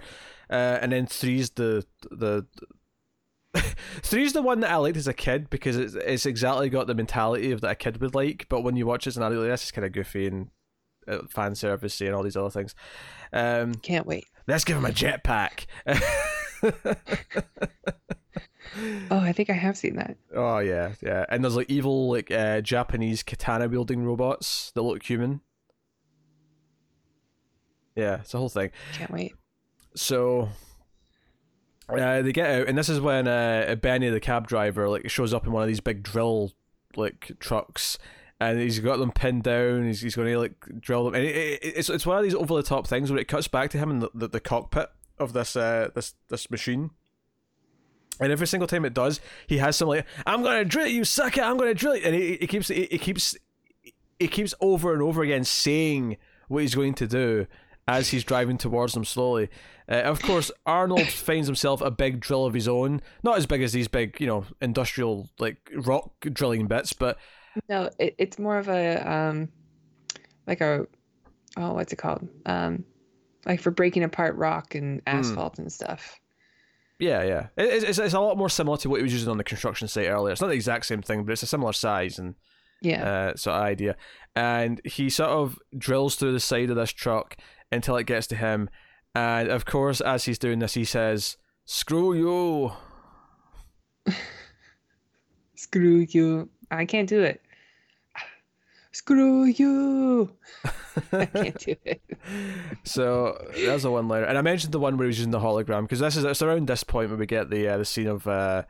Uh, 0.48 0.78
and 0.80 0.93
then 0.93 1.06
three's 1.06 1.51
the 1.51 1.84
the. 2.10 2.47
Three's 4.03 4.33
the 4.33 4.43
one 4.43 4.61
that 4.61 4.70
I 4.70 4.77
liked 4.77 4.97
as 4.97 5.09
a 5.09 5.15
kid 5.15 5.51
because 5.51 5.77
it's 5.77 5.95
it's 5.95 6.27
exactly 6.27 6.69
got 6.69 6.87
the 6.87 6.95
mentality 6.95 7.53
of 7.53 7.61
that 7.62 7.70
a 7.70 7.74
kid 7.74 8.01
would 8.01 8.15
like, 8.15 8.47
but 8.49 8.62
when 8.62 8.77
you 8.77 8.87
watch 8.87 9.07
it 9.07 9.11
as 9.11 9.16
an 9.16 9.23
adult, 9.23 9.47
this 9.47 9.65
is 9.65 9.70
kind 9.70 9.85
of 9.85 9.93
goofy 9.93 10.27
and 10.27 10.49
uh, 11.09 11.19
fan 11.28 11.53
servicey 11.53 12.07
and 12.07 12.15
all 12.15 12.23
these 12.23 12.37
other 12.37 12.51
things. 12.51 12.74
Um, 13.33 13.74
Can't 13.77 14.07
wait. 14.07 14.27
let's 14.47 14.65
give 14.65 14.77
him 14.77 14.85
a 14.85 14.91
jetpack. 14.91 15.66
Oh, 19.11 19.19
I 19.20 19.33
think 19.33 19.49
I 19.49 19.55
have 19.55 19.77
seen 19.77 19.97
that. 19.97 20.16
Oh 20.35 20.59
yeah, 20.59 20.93
yeah. 21.01 21.24
And 21.31 21.43
there's 21.43 21.57
like 21.57 21.70
evil 21.70 22.11
like 22.11 22.31
uh, 22.31 22.61
Japanese 22.61 23.23
katana 23.23 23.69
wielding 23.69 24.05
robots 24.05 24.70
that 24.74 24.83
look 24.83 25.03
human. 25.03 25.41
Yeah, 27.95 28.20
it's 28.20 28.35
a 28.35 28.39
whole 28.39 28.51
thing. 28.51 28.70
Can't 28.93 29.11
wait. 29.11 29.35
So 29.95 30.51
uh, 31.88 32.22
they 32.22 32.32
get 32.32 32.50
out, 32.50 32.68
and 32.68 32.76
this 32.76 32.88
is 32.88 33.00
when 33.00 33.28
uh, 33.28 33.76
Benny, 33.80 34.08
the 34.08 34.20
cab 34.20 34.48
driver, 34.48 34.88
like 34.88 35.08
shows 35.08 35.32
up 35.32 35.46
in 35.46 35.52
one 35.52 35.62
of 35.62 35.68
these 35.68 35.80
big 35.80 36.02
drill 36.02 36.52
like 36.96 37.32
trucks, 37.38 37.98
and 38.40 38.58
he's 38.58 38.80
got 38.80 38.98
them 38.98 39.12
pinned 39.12 39.44
down. 39.44 39.86
He's, 39.86 40.00
he's 40.00 40.16
going 40.16 40.28
to 40.28 40.38
like 40.38 40.80
drill 40.80 41.04
them, 41.04 41.14
and 41.14 41.24
it, 41.24 41.36
it, 41.36 41.60
it's 41.62 41.88
it's 41.88 42.04
one 42.04 42.18
of 42.18 42.24
these 42.24 42.34
over 42.34 42.54
the 42.54 42.62
top 42.62 42.86
things 42.86 43.10
where 43.10 43.20
it 43.20 43.28
cuts 43.28 43.46
back 43.46 43.70
to 43.70 43.78
him 43.78 43.90
in 43.90 43.98
the, 44.00 44.10
the, 44.14 44.28
the 44.28 44.40
cockpit 44.40 44.88
of 45.18 45.32
this 45.32 45.56
uh 45.56 45.90
this 45.94 46.14
this 46.28 46.50
machine. 46.50 46.90
And 48.18 48.32
every 48.32 48.46
single 48.46 48.66
time 48.66 48.86
it 48.86 48.94
does, 48.94 49.20
he 49.46 49.58
has 49.58 49.76
some 49.76 49.88
like, 49.88 50.06
"I'm 50.26 50.42
gonna 50.42 50.64
drill 50.64 50.86
you, 50.88 51.04
suck 51.04 51.36
it! 51.38 51.44
I'm 51.44 51.56
gonna 51.56 51.74
drill 51.74 51.96
you," 51.96 52.02
and 52.04 52.14
he, 52.14 52.36
he 52.40 52.46
keeps 52.46 52.68
he, 52.68 52.88
he 52.90 52.98
keeps 52.98 53.36
he 54.18 54.26
keeps 54.26 54.54
over 54.60 54.92
and 54.92 55.02
over 55.02 55.22
again 55.22 55.44
saying 55.44 56.16
what 56.48 56.62
he's 56.62 56.74
going 56.74 56.94
to 56.94 57.06
do 57.06 57.46
as 57.88 58.08
he's 58.08 58.24
driving 58.24 58.58
towards 58.58 58.94
them 58.94 59.04
slowly. 59.04 59.48
Uh, 59.88 60.02
of 60.02 60.20
course, 60.22 60.50
Arnold 60.66 61.06
finds 61.08 61.46
himself 61.46 61.80
a 61.80 61.90
big 61.90 62.20
drill 62.20 62.44
of 62.44 62.54
his 62.54 62.66
own, 62.68 63.00
not 63.22 63.38
as 63.38 63.46
big 63.46 63.62
as 63.62 63.72
these 63.72 63.88
big, 63.88 64.20
you 64.20 64.26
know, 64.26 64.44
industrial 64.60 65.28
like 65.38 65.70
rock 65.76 66.12
drilling 66.20 66.66
bits, 66.66 66.92
but 66.92 67.18
No, 67.68 67.90
it, 67.98 68.14
it's 68.18 68.38
more 68.38 68.58
of 68.58 68.68
a 68.68 68.96
um, 69.10 69.48
like 70.46 70.60
a 70.60 70.86
oh, 71.56 71.72
what's 71.74 71.92
it 71.92 71.96
called? 71.96 72.28
Um, 72.44 72.84
like 73.44 73.60
for 73.60 73.70
breaking 73.70 74.02
apart 74.02 74.34
rock 74.36 74.74
and 74.74 75.00
asphalt 75.06 75.58
and 75.60 75.72
stuff. 75.72 76.18
yeah, 76.98 77.22
yeah, 77.22 77.46
it, 77.56 77.84
it's 77.84 77.98
it's 78.00 78.14
a 78.14 78.20
lot 78.20 78.36
more 78.36 78.48
similar 78.50 78.76
to 78.78 78.88
what 78.90 78.96
he 78.96 79.02
was 79.04 79.12
using 79.12 79.28
on 79.30 79.38
the 79.38 79.44
construction 79.44 79.86
site 79.86 80.08
earlier. 80.08 80.32
It's 80.32 80.40
not 80.40 80.48
the 80.48 80.54
exact 80.54 80.86
same 80.86 81.02
thing, 81.02 81.22
but 81.24 81.32
it's 81.32 81.44
a 81.44 81.46
similar 81.46 81.72
size 81.72 82.18
and 82.18 82.34
Yeah. 82.82 83.08
uh, 83.32 83.36
sort 83.36 83.54
of 83.56 83.62
idea. 83.62 83.96
And 84.34 84.80
he 84.84 85.08
sort 85.10 85.30
of 85.30 85.58
drills 85.78 86.16
through 86.16 86.32
the 86.32 86.40
side 86.40 86.70
of 86.70 86.76
this 86.76 86.90
truck 86.92 87.36
until 87.72 87.97
it 87.97 88.05
gets 88.05 88.26
to 88.28 88.36
him. 88.36 88.68
And 89.14 89.48
of 89.48 89.64
course, 89.64 90.01
as 90.01 90.24
he's 90.24 90.38
doing 90.38 90.59
this, 90.59 90.74
he 90.74 90.84
says, 90.84 91.36
"Screw 91.64 92.14
you." 92.14 92.72
Screw 95.55 96.06
you. 96.09 96.51
I 96.70 96.84
can't 96.84 97.09
do 97.09 97.22
it. 97.22 97.40
Screw 98.93 99.44
you. 99.44 100.30
I 101.12 101.26
can't 101.26 101.59
do 101.59 101.76
it. 101.84 102.02
So 102.84 103.43
that's 103.64 103.84
a 103.84 103.90
one 103.90 104.09
liner, 104.09 104.26
and 104.26 104.36
I 104.36 104.43
mentioned 104.43 104.72
the 104.72 104.80
one 104.80 104.97
where 104.97 105.06
he 105.06 105.09
was 105.09 105.18
using 105.18 105.30
the 105.30 105.40
hologram 105.40 105.82
because 105.82 106.01
this 106.01 106.16
is 106.16 106.24
it's 106.24 106.43
around 106.43 106.66
this 106.66 106.84
point 106.84 107.09
where 107.09 107.18
we 107.18 107.26
get 107.26 107.51
the 107.51 107.68
uh, 107.68 107.78
the 107.78 107.84
scene 107.84 108.09
of 108.09 108.26
uh, 108.26 108.64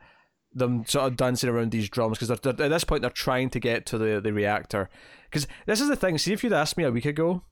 them 0.53 0.85
sort 0.85 1.07
of 1.07 1.17
dancing 1.17 1.49
around 1.49 1.71
these 1.71 1.89
drums 1.89 2.17
because 2.17 2.31
at 2.31 2.57
this 2.57 2.83
point 2.83 3.01
they're 3.01 3.11
trying 3.11 3.49
to 3.49 3.59
get 3.59 3.85
to 3.87 3.97
the 3.97 4.21
the 4.21 4.33
reactor. 4.33 4.89
Because 5.29 5.45
this 5.65 5.81
is 5.81 5.89
the 5.89 5.97
thing. 5.97 6.17
See, 6.17 6.31
if 6.31 6.41
you'd 6.41 6.53
asked 6.53 6.77
me 6.77 6.85
a 6.85 6.91
week 6.91 7.05
ago 7.05 7.43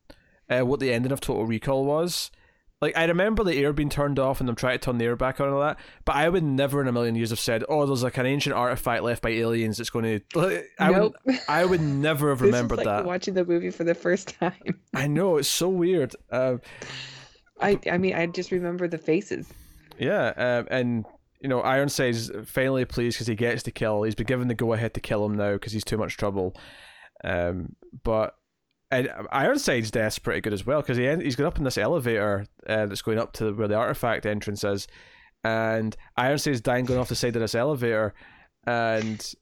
uh, 0.49 0.61
what 0.61 0.80
the 0.80 0.91
ending 0.93 1.11
of 1.11 1.22
Total 1.22 1.45
Recall 1.45 1.85
was. 1.85 2.31
Like 2.81 2.97
I 2.97 3.05
remember 3.05 3.43
the 3.43 3.55
air 3.55 3.72
being 3.72 3.89
turned 3.89 4.19
off 4.19 4.39
and 4.41 4.49
them 4.49 4.55
trying 4.55 4.77
to 4.77 4.84
turn 4.85 4.97
the 4.97 5.05
air 5.05 5.15
back 5.15 5.39
on 5.39 5.47
and 5.47 5.55
all 5.55 5.61
that, 5.61 5.80
but 6.03 6.15
I 6.17 6.27
would 6.27 6.43
never 6.43 6.81
in 6.81 6.88
a 6.88 6.91
million 6.91 7.15
years 7.15 7.30
have 7.30 7.39
said, 7.39 7.63
"Oh, 7.69 7.85
there's 7.85 8.03
like 8.03 8.17
an 8.17 8.26
ancient 8.26 8.53
artifact 8.53 9.01
left 9.01 9.22
by 9.22 9.30
aliens 9.30 9.77
that's 9.77 9.89
going 9.89 10.22
to." 10.35 10.63
I 10.77 10.91
Nope. 10.91 11.15
would, 11.26 11.39
I 11.47 11.63
would 11.65 11.80
never 11.81 12.30
have 12.30 12.41
remembered 12.41 12.77
like 12.80 12.85
that. 12.85 13.05
watching 13.05 13.34
the 13.34 13.45
movie 13.45 13.72
for 13.72 13.85
the 13.85 13.95
first 13.95 14.38
time. 14.39 14.81
I 14.93 15.07
know 15.07 15.38
it's 15.38 15.47
so 15.47 15.69
weird. 15.69 16.15
Um, 16.31 16.61
I 17.61 17.80
I 17.89 17.97
mean 17.97 18.13
I 18.13 18.26
just 18.27 18.51
remember 18.51 18.88
the 18.89 18.97
faces. 18.97 19.47
Yeah, 19.97 20.34
um, 20.35 20.67
and 20.69 21.05
you 21.41 21.47
know, 21.47 21.61
Ironside's 21.61 22.30
finally 22.45 22.84
pleased 22.85 23.15
because 23.15 23.27
he 23.27 23.35
gets 23.35 23.63
to 23.63 23.72
kill. 23.72 24.03
He's 24.03 24.15
been 24.15 24.26
given 24.27 24.47
the 24.49 24.53
go 24.53 24.73
ahead 24.73 24.93
to 24.95 24.99
kill 24.99 25.26
him 25.26 25.35
now 25.35 25.53
because 25.53 25.72
he's 25.72 25.85
too 25.85 25.97
much 25.97 26.17
trouble. 26.17 26.55
Um, 27.23 27.76
but 28.03 28.35
and 28.91 29.10
Ironside's 29.32 29.91
death's 29.91 30.20
pretty 30.20 30.41
good 30.41 30.53
as 30.53 30.66
well 30.66 30.82
because 30.82 30.98
he 30.98 31.07
he's 31.24 31.36
got 31.36 31.48
up 31.48 31.57
in 31.57 31.64
this 31.64 31.78
elevator 31.78 32.45
uh, 32.68 32.86
that's 32.86 33.02
going 33.02 33.20
up 33.20 33.34
to 33.34 33.52
where 33.53 33.68
the 33.68 33.76
artifact 33.76 34.26
entrance 34.26 34.64
is, 34.64 34.88
and 35.44 35.95
Ironside's 36.18 36.62
dying 36.62 36.86
going 36.86 36.99
off 36.99 37.10
the 37.10 37.16
side 37.16 37.36
of 37.36 37.41
this 37.41 37.56
elevator, 37.56 38.14
and. 38.66 39.34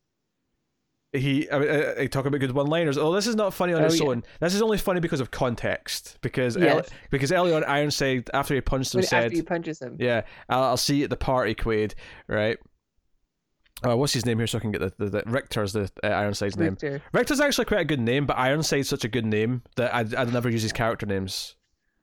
He, 1.16 1.48
I 1.52 1.60
mean, 1.60 1.70
uh, 1.70 1.94
I 2.00 2.08
talk 2.08 2.26
about 2.26 2.40
good 2.40 2.54
one-liners. 2.54 2.98
Oh, 2.98 3.14
this 3.14 3.28
is 3.28 3.36
not 3.36 3.54
funny 3.54 3.72
on 3.74 3.84
Oh, 3.84 3.86
its 3.86 4.00
yeah. 4.00 4.08
own. 4.08 4.24
This 4.40 4.56
is 4.56 4.64
only 4.64 4.80
funny 4.80 5.00
because 5.00 5.20
of 5.20 5.30
context. 5.30 6.18
Because 6.24 6.58
El- 6.58 6.82
because 7.12 7.32
early 7.32 7.54
on, 7.54 7.64
Ironside 7.66 8.32
after 8.34 8.56
he 8.56 8.62
punched 8.62 8.96
him 8.96 9.02
When, 9.02 9.06
said, 9.08 9.26
after 9.26 9.36
he 9.36 9.42
punches 9.44 9.80
him. 9.80 9.96
yeah, 10.00 10.24
I'll, 10.50 10.64
I'll 10.64 10.78
see 10.78 10.96
you 10.98 11.04
at 11.04 11.12
the 11.12 11.16
party, 11.16 11.54
Quaid, 11.54 11.94
right? 12.28 12.58
Uh, 13.86 13.98
what's 13.98 14.14
his 14.14 14.26
name 14.26 14.38
here 14.38 14.48
so 14.48 14.58
I 14.58 14.62
can 14.62 14.72
get 14.72 14.80
the, 14.82 14.94
the, 14.98 15.10
the 15.10 15.24
Richter's 15.26 15.74
the 15.74 15.90
uh, 16.04 16.08
Ironside's 16.08 16.58
name. 16.58 16.74
Richter. 16.74 17.02
Richter's 17.12 17.40
actually 17.40 17.66
quite 17.66 17.82
a 17.82 17.86
good 17.86 18.00
name, 18.00 18.26
but 18.26 18.38
Ironside's 18.38 18.88
such 18.90 19.04
a 19.04 19.10
good 19.10 19.26
name 19.26 19.64
that 19.76 19.94
I'd, 19.94 20.16
I'd 20.16 20.32
never 20.34 20.50
use 20.50 20.62
his 20.64 20.74
character 20.74 21.06
names. 21.06 21.56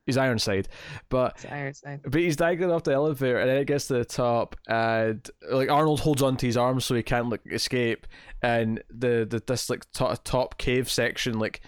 He's 0.07 0.17
Ironside, 0.17 0.67
but 1.09 1.35
It's 1.37 1.53
Ironside. 1.53 2.01
but 2.03 2.21
he's 2.21 2.35
diagonal 2.35 2.75
off 2.75 2.83
the 2.85 2.93
elevator, 2.93 3.39
and 3.39 3.49
then 3.49 3.59
it 3.59 3.67
gets 3.67 3.87
to 3.89 3.95
the 3.95 4.05
top, 4.05 4.57
and 4.67 5.29
like 5.53 5.71
Arnold 5.71 6.01
holds 6.01 6.23
onto 6.23 6.47
his 6.47 6.57
arm 6.57 6.81
so 6.81 6.95
he 6.95 7.03
can't 7.03 7.29
like 7.29 7.43
escape, 7.53 8.07
and 8.43 8.83
the 8.91 9.27
the 9.29 9.43
this 9.47 9.71
like 9.71 9.85
top, 9.93 10.25
top 10.25 10.59
cave 10.59 10.91
section 10.91 11.39
like 11.39 11.61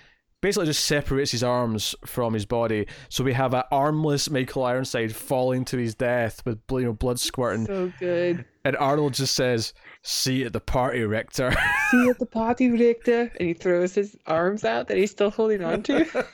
basically 0.43 0.67
just 0.67 0.85
separates 0.85 1.31
his 1.31 1.43
arms 1.43 1.95
from 2.05 2.35
his 2.35 2.45
body, 2.45 2.87
so 3.09 3.25
we 3.25 3.33
have 3.33 3.55
an 3.55 3.63
armless 3.73 4.29
Michael 4.29 4.65
Ironside 4.65 5.15
falling 5.15 5.65
to 5.67 5.79
his 5.79 5.95
death 5.95 6.45
with 6.45 6.59
you 6.71 6.81
know 6.81 6.93
blood 6.93 7.19
squirting, 7.19 7.65
So 7.65 7.91
good. 7.99 8.45
and 8.67 8.77
Arnold 8.77 9.15
just 9.15 9.35
says, 9.35 9.73
"See 10.03 10.41
you 10.41 10.47
at 10.47 10.53
the 10.53 10.61
party, 10.61 11.03
Richter." 11.05 11.51
See 11.91 11.97
you 12.05 12.11
at 12.11 12.19
the 12.19 12.27
party, 12.27 12.71
Richter. 12.71 13.33
And 13.39 13.49
he 13.49 13.55
throws 13.55 13.95
his 13.95 14.17
arms 14.27 14.65
out 14.65 14.89
that 14.89 14.99
he's 14.99 15.11
still 15.13 15.31
holding 15.31 15.65
on 15.65 15.83
to. 15.85 16.27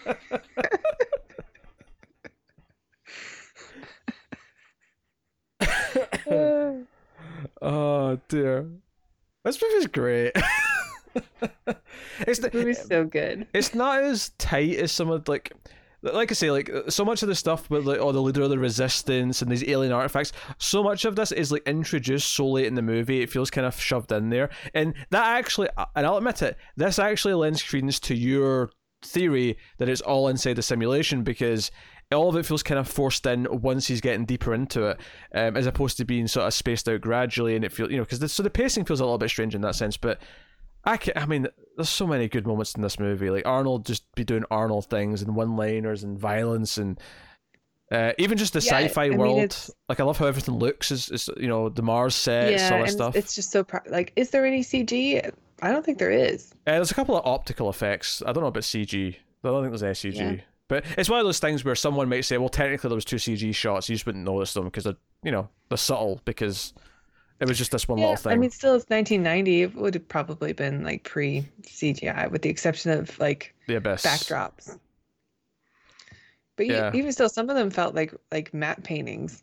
oh 7.62 8.20
dear, 8.28 8.66
this 9.44 9.60
movie's 9.62 9.86
great. 9.86 10.32
it's 12.20 12.40
the 12.40 12.50
movie's 12.52 12.86
so 12.86 13.04
good. 13.04 13.46
it's 13.54 13.74
not 13.74 14.02
as 14.02 14.30
tight 14.38 14.76
as 14.76 14.92
some 14.92 15.10
of 15.10 15.28
like 15.28 15.52
like 16.00 16.30
I 16.30 16.34
say, 16.34 16.50
like 16.52 16.70
so 16.88 17.04
much 17.04 17.22
of 17.22 17.28
the 17.28 17.34
stuff 17.34 17.68
with 17.70 17.84
like 17.84 17.98
oh 17.98 18.12
the 18.12 18.22
leader 18.22 18.42
of 18.42 18.50
the 18.50 18.58
resistance 18.58 19.42
and 19.42 19.50
these 19.50 19.68
alien 19.68 19.92
artifacts, 19.92 20.32
so 20.58 20.82
much 20.82 21.04
of 21.04 21.16
this 21.16 21.32
is 21.32 21.50
like 21.50 21.66
introduced 21.66 22.34
so 22.34 22.48
late 22.48 22.66
in 22.66 22.74
the 22.74 22.82
movie, 22.82 23.20
it 23.20 23.30
feels 23.30 23.50
kind 23.50 23.66
of 23.66 23.78
shoved 23.80 24.12
in 24.12 24.30
there. 24.30 24.50
And 24.74 24.94
that 25.10 25.38
actually 25.38 25.68
and 25.96 26.06
I'll 26.06 26.16
admit 26.16 26.42
it, 26.42 26.56
this 26.76 26.98
actually 26.98 27.34
lends 27.34 27.62
credence 27.62 27.98
to 28.00 28.14
your 28.14 28.70
theory 29.02 29.56
that 29.78 29.88
it's 29.88 30.00
all 30.00 30.28
inside 30.28 30.54
the 30.54 30.62
simulation 30.62 31.22
because 31.22 31.70
all 32.12 32.28
of 32.28 32.36
it 32.36 32.46
feels 32.46 32.62
kind 32.62 32.78
of 32.78 32.88
forced 32.88 33.26
in 33.26 33.46
once 33.60 33.86
he's 33.86 34.00
getting 34.00 34.24
deeper 34.24 34.54
into 34.54 34.86
it, 34.86 35.00
um, 35.34 35.56
as 35.56 35.66
opposed 35.66 35.96
to 35.98 36.04
being 36.04 36.26
sort 36.26 36.46
of 36.46 36.54
spaced 36.54 36.88
out 36.88 37.00
gradually. 37.00 37.54
And 37.54 37.64
it 37.64 37.72
feels, 37.72 37.90
you 37.90 37.98
know, 37.98 38.04
because 38.04 38.32
so 38.32 38.42
the 38.42 38.50
pacing 38.50 38.86
feels 38.86 39.00
a 39.00 39.04
little 39.04 39.18
bit 39.18 39.28
strange 39.28 39.54
in 39.54 39.60
that 39.60 39.74
sense. 39.74 39.96
But 39.96 40.20
I, 40.88 40.96
can, 40.96 41.12
I 41.16 41.26
mean, 41.26 41.46
there's 41.76 41.88
so 41.88 42.06
many 42.06 42.28
good 42.28 42.46
moments 42.46 42.74
in 42.74 42.82
this 42.82 42.98
movie. 42.98 43.30
Like 43.30 43.46
Arnold 43.46 43.86
just 43.86 44.04
be 44.14 44.24
doing 44.24 44.44
Arnold 44.50 44.86
things 44.86 45.22
and 45.22 45.36
one-liners 45.36 46.02
and 46.02 46.18
violence 46.18 46.78
and 46.78 46.98
uh, 47.90 48.12
even 48.18 48.36
just 48.36 48.52
the 48.52 48.60
Yeah, 48.60 48.80
sci-fi 48.80 49.04
I 49.04 49.08
mean, 49.10 49.18
world. 49.18 49.70
like 49.88 50.00
I 50.00 50.02
love 50.04 50.18
how 50.18 50.26
everything 50.26 50.56
looks. 50.56 50.90
Is, 50.90 51.08
is 51.10 51.30
you 51.38 51.48
know 51.48 51.68
the 51.68 51.82
Mars 51.82 52.14
sets, 52.14 52.62
yeah, 52.62 52.74
all 52.76 52.82
that 52.84 52.90
stuff. 52.90 53.16
it's 53.16 53.34
just 53.34 53.50
so 53.50 53.64
pro- 53.64 53.80
like. 53.90 54.12
Is 54.16 54.30
there 54.30 54.44
any 54.44 54.60
CG? 54.62 55.30
I 55.62 55.72
don't 55.72 55.84
think 55.84 55.98
there 55.98 56.10
is. 56.10 56.52
Uh, 56.66 56.72
there's 56.72 56.90
a 56.90 56.94
couple 56.94 57.16
of 57.16 57.26
optical 57.26 57.70
effects. 57.70 58.22
I 58.26 58.32
don't 58.32 58.42
know 58.42 58.48
about 58.48 58.62
CG. 58.64 59.14
I 59.14 59.48
don't 59.48 59.62
think 59.62 59.72
there's 59.78 59.82
any 59.82 60.12
CG. 60.12 60.36
Yeah. 60.36 60.42
But 60.68 60.84
it's 60.98 61.08
one 61.08 61.18
of 61.18 61.24
those 61.24 61.38
things 61.38 61.64
where 61.64 61.74
someone 61.74 62.10
might 62.10 62.26
say, 62.26 62.36
"Well, 62.36 62.50
technically 62.50 62.88
there 62.88 62.94
was 62.94 63.06
two 63.06 63.16
CG 63.16 63.54
shots. 63.54 63.88
You 63.88 63.94
just 63.96 64.04
wouldn't 64.04 64.24
notice 64.24 64.52
them 64.52 64.64
because 64.64 64.84
they're, 64.84 64.96
you 65.22 65.32
know, 65.32 65.48
they're 65.70 65.78
subtle 65.78 66.20
because 66.26 66.74
it 67.40 67.48
was 67.48 67.58
just 67.58 67.70
this 67.70 67.88
one 67.88 67.98
Yeah, 67.98 68.04
little 68.04 68.16
thing." 68.16 68.32
I 68.32 68.36
mean, 68.36 68.50
still, 68.50 68.74
it's 68.74 68.88
1990. 68.88 69.62
It 69.62 69.74
would 69.74 69.94
have 69.94 70.08
probably 70.08 70.52
been 70.52 70.82
like 70.84 71.04
pre 71.04 71.46
CGI, 71.62 72.30
with 72.30 72.42
the 72.42 72.50
exception 72.50 72.90
of 72.92 73.18
like 73.18 73.54
the 73.66 73.76
abyss 73.76 74.02
backdrops. 74.02 74.78
But 76.56 76.66
Yeah. 76.66 76.90
even 76.92 77.12
still, 77.12 77.28
some 77.28 77.48
of 77.50 77.56
them 77.56 77.70
felt 77.70 77.94
like 77.94 78.12
like 78.30 78.52
matte 78.52 78.82
paintings. 78.84 79.42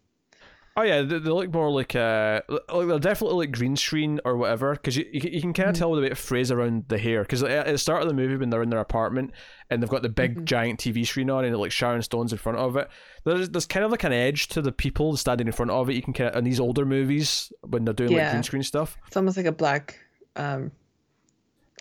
Oh 0.78 0.82
yeah, 0.82 1.04
they, 1.04 1.20
they 1.20 1.30
look 1.30 1.54
more 1.54 1.72
like 1.72 1.96
uh, 1.96 2.42
like 2.50 2.88
they're 2.88 3.00
definitely 3.00 3.38
like 3.46 3.52
green 3.56 3.78
screen 3.78 4.20
or 4.26 4.36
whatever 4.36 4.74
because 4.74 4.98
you, 4.98 5.06
you 5.14 5.22
you 5.32 5.40
can 5.42 5.54
kind 5.54 5.70
of 5.70 5.76
Mhm. 5.76 5.80
tell 5.80 5.96
the 5.96 6.02
bit 6.02 6.12
of 6.12 6.18
phrase 6.20 6.52
around 6.52 6.84
the 6.90 6.98
hair 6.98 7.22
because 7.22 7.42
at 7.44 7.66
the 7.68 7.78
start 7.78 8.02
of 8.02 8.10
the 8.10 8.14
movie 8.14 8.36
when 8.36 8.50
they're 8.50 8.62
in 8.62 8.70
their 8.70 8.82
apartment 8.82 9.32
and 9.70 9.82
they've 9.82 9.90
got 9.90 10.02
the 10.02 10.10
big 10.10 10.36
Mhm. 10.42 10.44
giant 10.46 10.80
TV 10.82 11.06
screen 11.08 11.30
on 11.30 11.46
and 11.46 11.56
like 11.58 11.72
Sharon 11.72 12.02
Stone's 12.02 12.34
in 12.34 12.38
front 12.40 12.58
of 12.58 12.76
it. 12.76 12.90
There's 13.24 13.50
there's 13.52 13.66
kind 13.66 13.86
of 13.86 13.92
like 13.92 14.04
an 14.04 14.12
edge 14.12 14.50
to 14.50 14.62
the 14.62 14.74
people 14.74 15.16
standing 15.16 15.48
in 15.48 15.54
front 15.54 15.72
of 15.72 15.90
it. 15.90 15.94
You 15.94 16.02
can 16.02 16.12
kind 16.12 16.30
of 16.32 16.36
in 16.36 16.44
these 16.44 16.60
older 16.60 16.86
movies 16.86 17.54
when 17.62 17.86
they're 17.86 17.94
doing 17.94 18.12
like 18.12 18.32
green 18.32 18.44
screen 18.44 18.64
stuff. 18.64 18.98
It's 19.08 19.16
almost 19.16 19.38
like 19.38 19.46
a 19.46 19.54
black 19.54 19.98
um, 20.36 20.72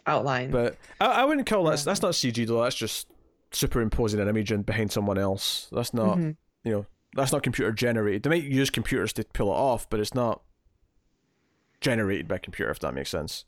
outline. 0.07 0.51
But 0.53 0.77
I, 1.01 1.07
I 1.07 1.25
wouldn't 1.25 1.47
call 1.49 1.65
that 1.65 1.79
Yeah. 1.79 1.85
that's 1.85 2.03
not 2.03 2.13
CG 2.13 2.47
though. 2.47 2.63
That's 2.63 2.77
just 2.77 3.09
superimposing 3.51 4.21
an 4.21 4.29
image 4.29 4.53
in 4.53 4.63
behind 4.63 4.93
someone 4.93 5.19
else. 5.19 5.69
That's 5.73 5.93
not 5.95 6.19
Mhm. 6.19 6.37
you 6.65 6.73
know 6.73 6.87
that's 7.15 7.33
not 7.33 7.43
computer 7.43 7.73
generated. 7.73 8.23
They 8.23 8.31
might 8.31 8.45
use 8.45 8.71
computers 8.71 9.13
to 9.15 9.25
pull 9.25 9.49
it 9.49 9.57
off, 9.57 9.89
but 9.89 10.01
it's 10.01 10.15
not 10.15 10.43
generated 11.81 12.29
by 12.29 12.39
computer. 12.39 12.71
If 12.71 12.81
that 12.81 12.95
makes 12.95 13.11
sense. 13.11 13.45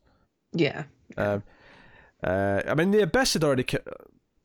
Yeah. 0.53 0.85
Um, 1.17 1.43
uh, 2.23 2.63
I 2.67 2.75
mean, 2.75 2.91
the 2.91 3.03
Abyss 3.03 3.35
had 3.35 3.45
already. 3.45 3.65
Ca- 3.65 3.79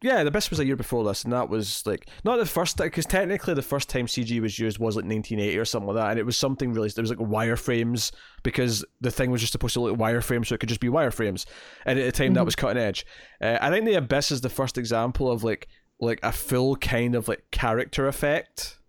yeah, 0.03 0.23
the 0.23 0.30
Abyss 0.30 0.49
was 0.49 0.60
a 0.60 0.65
year 0.65 0.76
before 0.76 1.03
this, 1.03 1.23
and 1.23 1.31
that 1.31 1.48
was 1.48 1.85
like 1.85 2.10
not 2.23 2.38
the 2.38 2.45
first 2.48 2.77
because 2.77 3.06
technically 3.06 3.53
the 3.53 3.61
first 3.61 3.88
time 3.88 4.07
CG 4.07 4.41
was 4.41 4.57
used 4.57 4.80
was 4.80 4.95
like 4.95 5.06
1980 5.06 5.57
or 5.60 5.65
something 5.65 5.88
like 5.93 6.03
that, 6.03 6.10
and 6.11 6.19
it 6.19 6.26
was 6.26 6.35
something 6.35 6.73
really. 6.73 6.89
There 6.89 7.03
was 7.03 7.11
like 7.11 7.19
wireframes 7.19 8.11
because 8.41 8.84
the 8.99 9.11
thing 9.11 9.30
was 9.30 9.41
just 9.41 9.52
supposed 9.52 9.76
to 9.76 9.81
look 9.81 9.99
like 9.99 10.14
wireframes, 10.15 10.48
so 10.48 10.56
it 10.56 10.60
could 10.60 10.69
just 10.69 10.81
be 10.81 10.88
wireframes, 10.88 11.45
and 11.85 11.99
at 11.99 12.06
the 12.06 12.11
time 12.11 12.34
that 12.34 12.41
Mhm. 12.41 12.45
was 12.45 12.56
cutting 12.56 12.81
edge. 12.81 13.06
Uh, 13.39 13.60
I 13.61 13.69
think 13.69 13.85
the 13.85 13.93
Abyss 13.93 14.31
is 14.31 14.41
the 14.41 14.49
first 14.49 14.77
example 14.77 15.31
of 15.31 15.43
like 15.43 15.68
like 15.99 16.19
a 16.23 16.31
full 16.31 16.76
kind 16.77 17.14
of 17.14 17.27
like 17.27 17.43
character 17.52 18.07
effect, 18.07 18.80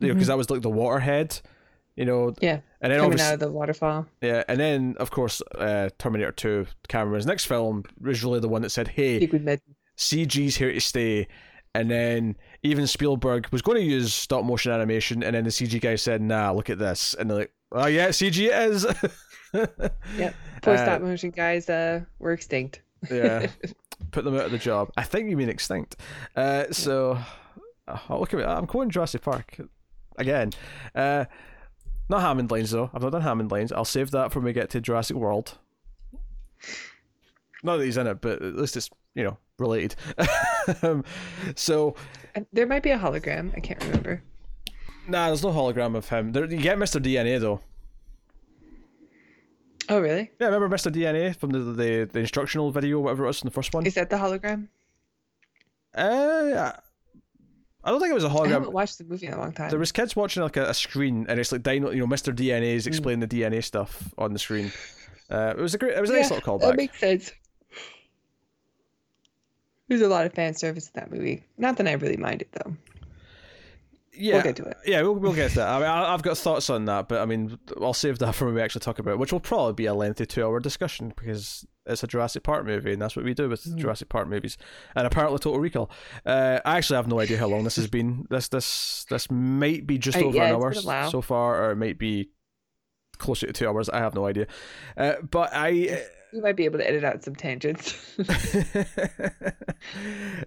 you 0.00 0.08
know, 0.08 0.14
because 0.14 0.28
that 0.28 0.36
was 0.36 0.50
like 0.50 0.62
the 0.62 0.70
waterhead, 0.70 1.40
you 1.96 2.04
know, 2.04 2.34
Yeah. 2.40 2.60
and 2.80 2.92
then 2.92 3.00
Coming 3.00 3.20
out 3.20 3.34
of 3.34 3.40
the 3.40 3.50
waterfall. 3.50 4.06
yeah, 4.20 4.42
and 4.48 4.58
then 4.58 4.96
of 4.98 5.10
course, 5.10 5.42
uh, 5.56 5.90
Terminator 5.98 6.32
Two, 6.32 6.66
Cameron's 6.88 7.26
next 7.26 7.44
film 7.46 7.84
was 8.00 8.24
really 8.24 8.40
the 8.40 8.48
one 8.48 8.62
that 8.62 8.70
said, 8.70 8.88
"Hey, 8.88 9.26
CG's 9.96 10.56
here 10.56 10.72
to 10.72 10.80
stay." 10.80 11.28
And 11.74 11.88
then 11.88 12.36
even 12.64 12.88
Spielberg 12.88 13.46
was 13.52 13.62
going 13.62 13.78
to 13.78 13.84
use 13.84 14.12
stop 14.12 14.44
motion 14.44 14.72
animation, 14.72 15.22
and 15.22 15.36
then 15.36 15.44
the 15.44 15.50
CG 15.50 15.80
guy 15.80 15.94
said, 15.94 16.20
"Nah, 16.20 16.50
look 16.50 16.68
at 16.68 16.78
this," 16.80 17.14
and 17.14 17.30
they're 17.30 17.38
like, 17.38 17.52
"Oh 17.70 17.86
yeah, 17.86 18.08
CG 18.08 18.46
it 18.46 18.70
is." 18.72 18.86
Yep. 19.52 20.34
Poor 20.62 20.74
Uh, 20.74 20.76
stop 20.76 21.00
motion 21.02 21.30
guys 21.30 21.68
uh, 21.68 22.00
were 22.20 22.30
extinct. 22.32 22.82
yeah, 23.10 23.48
put 24.12 24.24
them 24.24 24.36
out 24.36 24.44
of 24.44 24.52
the 24.52 24.58
job. 24.58 24.92
I 24.96 25.02
think 25.02 25.28
you 25.28 25.36
mean 25.36 25.48
extinct. 25.48 25.96
Uh, 26.36 26.64
so, 26.70 27.18
oh, 27.88 28.20
look 28.20 28.32
at 28.32 28.38
me. 28.38 28.44
I'm 28.44 28.66
quoting 28.68 28.90
Jurassic 28.90 29.22
Park 29.22 29.60
again. 30.20 30.52
Uh, 30.94 31.24
not 32.08 32.20
Hammond 32.22 32.50
lines 32.50 32.70
though. 32.70 32.90
I've 32.92 33.02
not 33.02 33.12
done 33.12 33.22
Hammond 33.22 33.50
lines. 33.50 33.72
I'll 33.72 33.84
save 33.84 34.10
that 34.12 34.32
for 34.32 34.40
when 34.40 34.46
we 34.46 34.52
get 34.52 34.70
to 34.70 34.80
Jurassic 34.80 35.16
World. 35.16 35.58
Not 37.62 37.76
that 37.76 37.84
he's 37.84 37.96
in 37.96 38.06
it, 38.06 38.20
but 38.20 38.42
at 38.42 38.56
least 38.56 38.76
it's 38.76 38.90
you 39.14 39.24
know 39.24 39.38
related. 39.58 39.94
um, 40.82 41.04
so 41.54 41.94
There 42.52 42.66
might 42.66 42.82
be 42.82 42.90
a 42.90 42.98
hologram. 42.98 43.56
I 43.56 43.60
can't 43.60 43.82
remember. 43.84 44.22
nah, 45.08 45.26
there's 45.28 45.42
no 45.42 45.50
hologram 45.50 45.94
of 45.96 46.08
him. 46.08 46.32
There, 46.32 46.44
you 46.46 46.58
get 46.58 46.78
Mr. 46.78 47.00
DNA 47.02 47.38
though. 47.40 47.60
Oh, 49.88 49.98
really? 50.00 50.30
Yeah, 50.40 50.46
remember 50.46 50.68
Mr. 50.74 50.92
DNA 50.92 51.34
from 51.34 51.50
the 51.50 51.58
the, 51.58 52.08
the 52.12 52.20
instructional 52.20 52.70
video, 52.70 53.00
whatever 53.00 53.24
it 53.24 53.26
was 53.28 53.42
in 53.42 53.46
the 53.46 53.52
first 53.52 53.74
one. 53.74 53.86
Is 53.86 53.94
that 53.94 54.08
the 54.10 54.16
hologram? 54.16 54.68
Uh, 55.94 56.72
I 57.82 57.90
don't 57.90 58.00
think 58.00 58.10
it 58.10 58.14
was 58.14 58.24
a 58.24 58.28
I 58.28 58.30
hologram. 58.30 58.48
haven't 58.50 58.72
watched 58.72 58.98
the 58.98 59.04
movie 59.04 59.26
in 59.26 59.32
a 59.32 59.38
long 59.38 59.52
time. 59.52 59.70
There 59.70 59.78
was 59.78 59.90
kids 59.92 60.14
watching 60.14 60.42
like 60.42 60.56
a, 60.56 60.68
a 60.70 60.74
screen, 60.74 61.26
and 61.28 61.40
it's 61.40 61.50
like 61.52 61.62
Dino, 61.62 61.90
you 61.90 62.00
know, 62.00 62.06
Mr. 62.06 62.34
DNA 62.34 62.74
is 62.74 62.86
explaining 62.86 63.20
the 63.20 63.28
DNA 63.28 63.64
stuff 63.64 64.12
on 64.18 64.32
the 64.32 64.38
screen. 64.38 64.70
Uh, 65.30 65.54
it 65.56 65.60
was 65.60 65.74
a 65.74 65.78
great, 65.78 65.94
it 65.96 66.00
was 66.00 66.10
a 66.10 66.14
nice 66.14 66.30
Yeah, 66.30 66.36
little 66.36 66.58
That 66.58 66.76
makes 66.76 66.98
sense. 66.98 67.32
There's 69.88 70.02
a 70.02 70.08
lot 70.08 70.26
of 70.26 70.32
fan 70.34 70.54
service 70.54 70.86
in 70.86 70.92
that 71.00 71.10
movie. 71.10 71.42
Not 71.58 71.76
that 71.78 71.88
I 71.88 71.92
really 71.92 72.16
mind 72.16 72.42
it 72.42 72.48
though. 72.52 72.76
Yeah, 74.20 74.34
We'll 74.34 74.42
get 74.42 74.56
to 74.56 74.64
it. 74.64 74.76
yeah, 74.86 75.02
we'll, 75.02 75.14
we'll 75.14 75.32
get 75.34 75.50
to 75.50 75.56
that. 75.56 75.68
I 75.68 75.78
mean, 75.78 75.88
I, 75.88 76.14
I've 76.14 76.22
got 76.22 76.36
thoughts 76.38 76.70
on 76.70 76.84
that, 76.84 77.08
but 77.08 77.20
I 77.20 77.26
mean, 77.26 77.58
I'll 77.80 77.94
save 77.94 78.18
that 78.20 78.34
for 78.34 78.46
when 78.46 78.54
we 78.54 78.60
actually 78.60 78.80
talk 78.82 78.98
about 78.98 79.12
it, 79.12 79.18
which 79.18 79.32
will 79.32 79.40
probably 79.40 79.74
be 79.74 79.86
a 79.86 79.94
lengthy 79.94 80.26
two-hour 80.26 80.60
discussion 80.60 81.12
because 81.16 81.66
it's 81.86 82.02
a 82.02 82.06
Jurassic 82.06 82.42
Park 82.42 82.66
movie, 82.66 82.92
and 82.92 83.00
that's 83.02 83.16
what 83.16 83.24
we 83.24 83.34
do 83.34 83.48
with 83.48 83.64
Mhm. 83.64 83.78
Jurassic 83.78 84.08
Park 84.08 84.28
movies, 84.28 84.56
and 84.94 85.06
apparently 85.06 85.38
Total 85.38 85.58
Recall. 85.58 85.90
Uh, 86.26 86.60
I 86.64 86.76
actually 86.76 86.96
have 86.96 87.08
no 87.08 87.20
idea 87.20 87.38
how 87.38 87.48
long 87.48 87.64
this 87.64 87.76
has 87.76 87.88
been. 87.88 88.26
This 88.30 88.48
this 88.48 89.06
this 89.10 89.30
might 89.30 89.86
be 89.86 89.98
just 89.98 90.18
Uh, 90.18 90.24
over 90.26 90.36
yeah, 90.36 90.46
an 90.48 90.54
hour 90.56 90.70
been 90.70 90.78
a 90.84 90.86
while. 90.86 91.10
so 91.10 91.20
far, 91.22 91.64
or 91.64 91.70
it 91.72 91.76
might 91.76 91.98
be 91.98 92.30
closer 93.18 93.46
to 93.46 93.52
two 93.52 93.68
hours. 93.68 93.88
I 93.88 93.98
have 93.98 94.14
no 94.14 94.26
idea. 94.26 94.46
Uh, 94.96 95.14
but 95.30 95.50
I. 95.54 96.04
You 96.32 96.42
might 96.42 96.54
be 96.54 96.64
able 96.64 96.78
to 96.78 96.88
edit 96.88 97.02
out 97.02 97.24
some 97.24 97.34
tangents. 97.34 98.16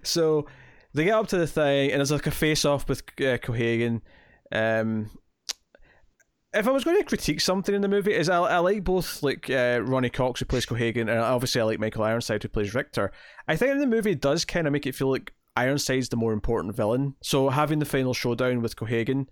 so 0.02 0.46
they 0.94 1.04
get 1.04 1.14
up 1.14 1.28
to 1.28 1.38
the 1.38 1.46
thing, 1.46 1.90
and 1.90 1.98
there's 1.98 2.12
like 2.12 2.26
a 2.26 2.30
face 2.30 2.64
off 2.64 2.88
with 2.88 3.02
uh, 3.18 3.38
Cohaagen. 3.38 4.00
Um, 4.52 5.10
if 6.52 6.68
I 6.68 6.70
was 6.70 6.84
going 6.84 6.96
to 6.98 7.04
critique 7.04 7.40
something 7.40 7.74
in 7.74 7.82
the 7.82 7.88
movie, 7.88 8.14
is 8.14 8.28
I, 8.28 8.38
I 8.38 8.58
like 8.58 8.84
both 8.84 9.22
like 9.22 9.50
uh, 9.50 9.80
Ronny 9.82 10.08
Cox 10.08 10.40
who 10.40 10.46
plays 10.46 10.66
Cohaagen, 10.66 11.02
and 11.02 11.10
obviously 11.10 11.60
I 11.60 11.64
like 11.64 11.80
Michael 11.80 12.04
Ironside 12.04 12.42
who 12.42 12.48
plays 12.48 12.74
Richter. 12.74 13.10
I 13.48 13.56
think 13.56 13.72
in 13.72 13.78
the 13.80 13.86
movie 13.86 14.12
it 14.12 14.20
does 14.20 14.44
kind 14.44 14.66
of 14.66 14.72
make 14.72 14.86
it 14.86 14.94
feel 14.94 15.10
like 15.10 15.32
Ironside's 15.56 16.08
the 16.08 16.16
more 16.16 16.32
important 16.32 16.76
villain. 16.76 17.14
So 17.22 17.48
having 17.48 17.80
the 17.80 17.84
final 17.84 18.14
showdown 18.14 18.62
with 18.62 18.76
Cohaagen 18.76 19.26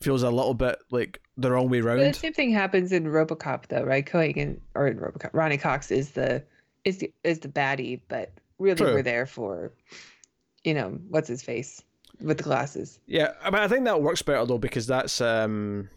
feels 0.00 0.22
a 0.22 0.30
little 0.30 0.54
bit 0.54 0.76
like 0.90 1.20
the 1.38 1.50
wrong 1.50 1.70
way 1.70 1.80
around. 1.80 1.98
The 1.98 2.04
round. 2.04 2.16
same 2.16 2.34
thing 2.34 2.50
happens 2.50 2.92
in 2.92 3.04
RoboCop, 3.04 3.68
though, 3.68 3.82
right? 3.82 4.04
Cohaagen 4.04 4.60
or 4.74 4.86
in 4.86 4.98
RoboCop, 4.98 5.30
Ronny 5.32 5.56
Cox 5.56 5.90
is 5.90 6.10
the 6.10 6.44
is 6.84 6.98
the 6.98 7.12
is 7.24 7.40
the 7.40 7.48
baddie, 7.48 8.00
but 8.08 8.32
really 8.58 8.76
True. 8.76 8.94
we're 8.94 9.02
there 9.02 9.26
for, 9.26 9.72
you 10.66 10.74
know, 10.74 10.98
what's 11.08 11.28
his 11.28 11.42
face 11.42 11.82
with 12.20 12.38
the 12.38 12.42
glasses. 12.42 12.98
Yeah, 13.06 13.32
I 13.42 13.50
mean, 13.50 13.62
I 13.62 13.68
think 13.68 13.84
that 13.84 14.02
works 14.02 14.20
better 14.20 14.44
though 14.44 14.58
because 14.58 14.86
that's 14.86 15.20
um, 15.20 15.88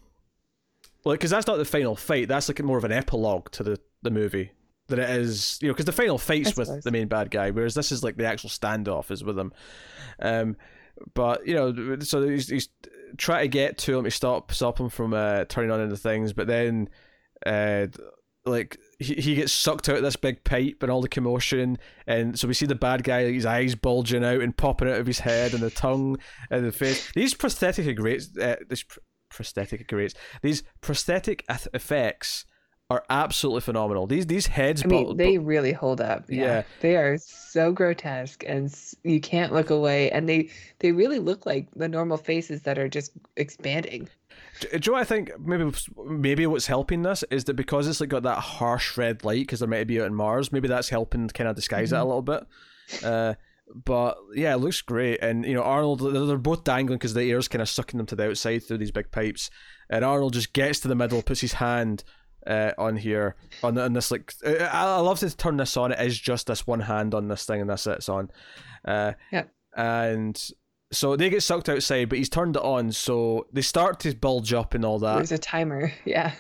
well, 1.04 1.16
because 1.16 1.32
that's 1.32 1.48
not 1.48 1.58
the 1.58 1.66
final 1.66 1.96
fight. 1.96 2.28
That's 2.28 2.48
like 2.48 2.62
more 2.62 2.78
of 2.78 2.84
an 2.84 2.92
epilogue 2.92 3.50
to 3.52 3.64
the 3.64 3.80
the 4.04 4.12
movie 4.12 4.52
than 4.88 5.00
it 5.00 5.10
is, 5.10 5.58
you 5.62 5.68
know, 5.68 5.74
because 5.74 5.86
the 5.86 5.92
final 5.92 6.18
fight's 6.18 6.56
with 6.56 6.84
the 6.84 6.92
main 6.92 7.08
bad 7.08 7.32
guy, 7.32 7.50
whereas 7.50 7.74
this 7.74 7.92
is 7.92 8.04
like 8.04 8.16
the 8.16 8.26
actual 8.26 8.50
standoff 8.50 9.12
is 9.12 9.24
with 9.24 9.38
him. 9.38 9.54
Um, 10.20 10.56
but 11.14 11.48
you 11.48 11.56
know, 11.56 12.00
so 12.00 12.28
he's, 12.28 12.50
he's 12.50 12.70
trying 13.18 13.46
to 13.46 13.48
get 13.48 13.80
to 13.80 13.98
him 13.98 14.04
to 14.04 14.12
stop 14.12 14.52
stop 14.52 14.80
him 14.80 14.90
from 14.90 15.16
uh, 15.16 15.46
turning 15.46 15.72
on 15.72 15.82
into 15.82 15.98
things, 15.98 16.32
but 16.32 16.46
then 16.46 16.90
uh, 17.44 17.88
like 18.46 18.78
he, 19.00 19.16
he 19.16 19.36
gets 19.36 19.54
sucked 19.54 19.90
out 19.90 19.98
of 19.98 20.04
this 20.04 20.18
big 20.18 20.44
pipe 20.44 20.78
and 20.82 20.92
all 20.92 21.02
the 21.02 21.10
commotion, 21.10 21.78
and 22.06 22.38
so 22.38 22.48
we 22.48 22.54
see 22.54 22.66
the 22.66 22.76
bad 22.76 23.04
guy, 23.04 23.32
his 23.32 23.46
eyes 23.46 23.74
bulging 23.74 24.24
out 24.26 24.42
and 24.42 24.56
popping 24.56 24.90
out 24.90 25.00
of 25.00 25.08
his 25.08 25.20
head, 25.20 25.54
and 25.54 25.64
the 25.64 25.72
tongue 25.72 26.18
and 26.52 26.66
the 26.66 26.72
face. 26.72 27.12
These 27.14 27.34
prosthetic 27.34 27.88
are 27.88 27.94
great. 27.94 28.28
Uh, 28.40 28.58
this 28.68 28.84
pr- 28.84 29.00
prosthetic 29.30 29.82
are 29.82 29.86
great. 29.86 30.14
These 30.42 30.64
prosthetic 30.82 31.46
effects 31.74 32.46
are 32.90 33.04
absolutely 33.10 33.62
phenomenal. 33.62 34.08
These 34.08 34.26
these 34.28 34.48
heads. 34.48 34.84
I 34.84 34.88
mean, 34.88 35.16
they 35.16 35.38
really 35.38 35.74
hold 35.74 36.02
up. 36.02 36.26
Yeah. 36.28 36.44
Yeah. 36.44 36.64
they 36.82 36.96
are 36.96 37.18
so 37.20 37.72
grotesque, 37.72 38.44
and 38.48 38.74
you 39.04 39.22
can't 39.22 39.54
look 39.54 39.70
away. 39.70 40.12
And 40.12 40.28
they 40.28 40.50
they 40.80 40.92
really 40.92 41.20
look 41.20 41.46
like 41.46 41.68
the 41.76 41.88
normal 41.88 42.18
faces 42.18 42.64
that 42.64 42.78
are 42.80 42.90
just 42.90 43.12
expanding. 43.38 44.10
Do, 44.60 44.68
do 44.68 44.76
you 44.76 44.80
know 44.88 44.94
what 44.94 45.02
I 45.02 45.06
think? 45.06 45.32
Maybe 45.40 45.72
maybe 46.06 46.46
what's 46.48 46.68
helping 46.68 47.04
this 47.04 47.24
is 47.32 47.46
that 47.46 47.56
because 47.56 47.88
it's 47.88 48.00
like 48.02 48.10
got 48.10 48.24
that 48.24 48.40
harsh 48.40 48.98
red 48.98 49.24
light 49.24 49.42
because 49.42 49.60
they're 49.60 49.68
meant 49.70 49.82
to 49.82 49.86
be 49.86 50.00
out 50.02 50.08
in 50.08 50.16
Mars. 50.16 50.52
Maybe 50.52 50.68
that's 50.68 50.90
helping 50.90 51.28
kind 51.30 51.48
of 51.50 51.56
disguise 51.56 51.92
it 51.92 51.96
a 51.96 52.00
Mhm. 52.00 52.06
little 52.06 52.22
bit. 52.22 52.44
Uh, 53.04 53.34
but 53.86 54.18
yeah, 54.34 54.54
it 54.54 54.58
looks 54.58 54.82
great. 54.82 55.20
And 55.22 55.46
you 55.46 55.54
know, 55.54 55.62
Arnold 55.64 56.00
they're 56.02 56.38
both 56.38 56.64
dangling 56.64 56.98
because 56.98 57.14
the 57.14 57.30
air's 57.30 57.48
kind 57.48 57.62
of 57.62 57.70
sucking 57.70 57.98
them 57.98 58.08
to 58.08 58.16
the 58.16 58.30
outside 58.30 58.60
through 58.60 58.80
these 58.80 58.92
big 58.92 59.12
pipes. 59.12 59.50
And 59.90 60.04
Arnold 60.04 60.34
just 60.34 60.54
gets 60.54 60.80
to 60.82 60.88
the 60.88 60.96
middle, 60.96 61.22
puts 61.22 61.42
his 61.42 61.54
hand 61.54 62.04
uh, 62.48 62.72
on 62.78 62.98
here 62.98 63.36
on 63.64 63.78
on 63.78 63.94
this 63.94 64.10
like. 64.12 64.34
I, 64.46 64.56
I 64.66 65.00
love 65.02 65.20
to 65.20 65.36
turn 65.38 65.58
this 65.58 65.78
on. 65.78 65.92
It 65.92 66.00
is 66.00 66.18
just 66.20 66.48
this 66.48 66.66
one 66.66 66.80
hand 66.82 67.14
on 67.14 67.28
this 67.28 67.46
thing, 67.46 67.62
and 67.62 67.70
that's 67.70 67.86
it. 67.86 67.98
It's 67.98 68.10
on. 68.10 68.30
Uh, 68.86 69.14
Yep. 69.32 69.52
And 69.78 70.50
so 70.92 71.16
they 71.16 71.30
get 71.30 71.44
sucked 71.44 71.70
outside, 71.70 72.10
but 72.10 72.18
he's 72.18 72.30
turned 72.30 72.56
it 72.56 72.64
on, 72.64 72.92
so 72.92 73.48
they 73.54 73.62
start 73.62 74.00
to 74.02 74.16
bulge 74.16 74.54
up 74.54 74.74
and 74.74 74.84
all 74.84 75.00
that. 75.00 75.16
There's 75.16 75.32
a 75.32 75.38
timer. 75.38 75.92
Yeah. 76.06 76.34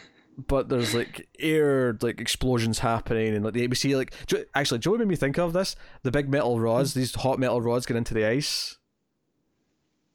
But 0.47 0.69
there's 0.69 0.95
like 0.95 1.27
air, 1.37 1.97
like 2.01 2.21
explosions 2.21 2.79
happening, 2.79 3.35
and 3.35 3.43
like 3.43 3.53
the 3.53 3.67
ABC, 3.67 3.93
like 3.97 4.13
do, 4.27 4.45
actually, 4.55 4.79
Joe 4.79 4.97
made 4.97 5.09
me 5.09 5.17
think 5.17 5.37
of 5.37 5.51
this: 5.51 5.75
the 6.03 6.11
big 6.11 6.29
metal 6.29 6.61
rods, 6.61 6.93
these 6.93 7.13
hot 7.13 7.39
metal 7.39 7.59
rods, 7.59 7.85
get 7.85 7.97
into 7.97 8.13
the 8.13 8.25
ice. 8.25 8.77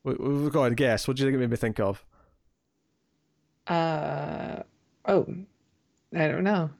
We, 0.02 0.15
we've 0.15 0.51
got 0.51 0.73
a 0.73 0.74
guess. 0.74 1.06
What 1.06 1.19
do 1.19 1.23
you 1.23 1.27
think 1.28 1.36
it 1.36 1.40
made 1.40 1.51
me 1.51 1.56
think 1.59 1.78
of? 1.78 2.02
Uh 3.66 4.62
oh, 5.05 5.27
I 6.16 6.28
don't 6.28 6.44
know. 6.44 6.70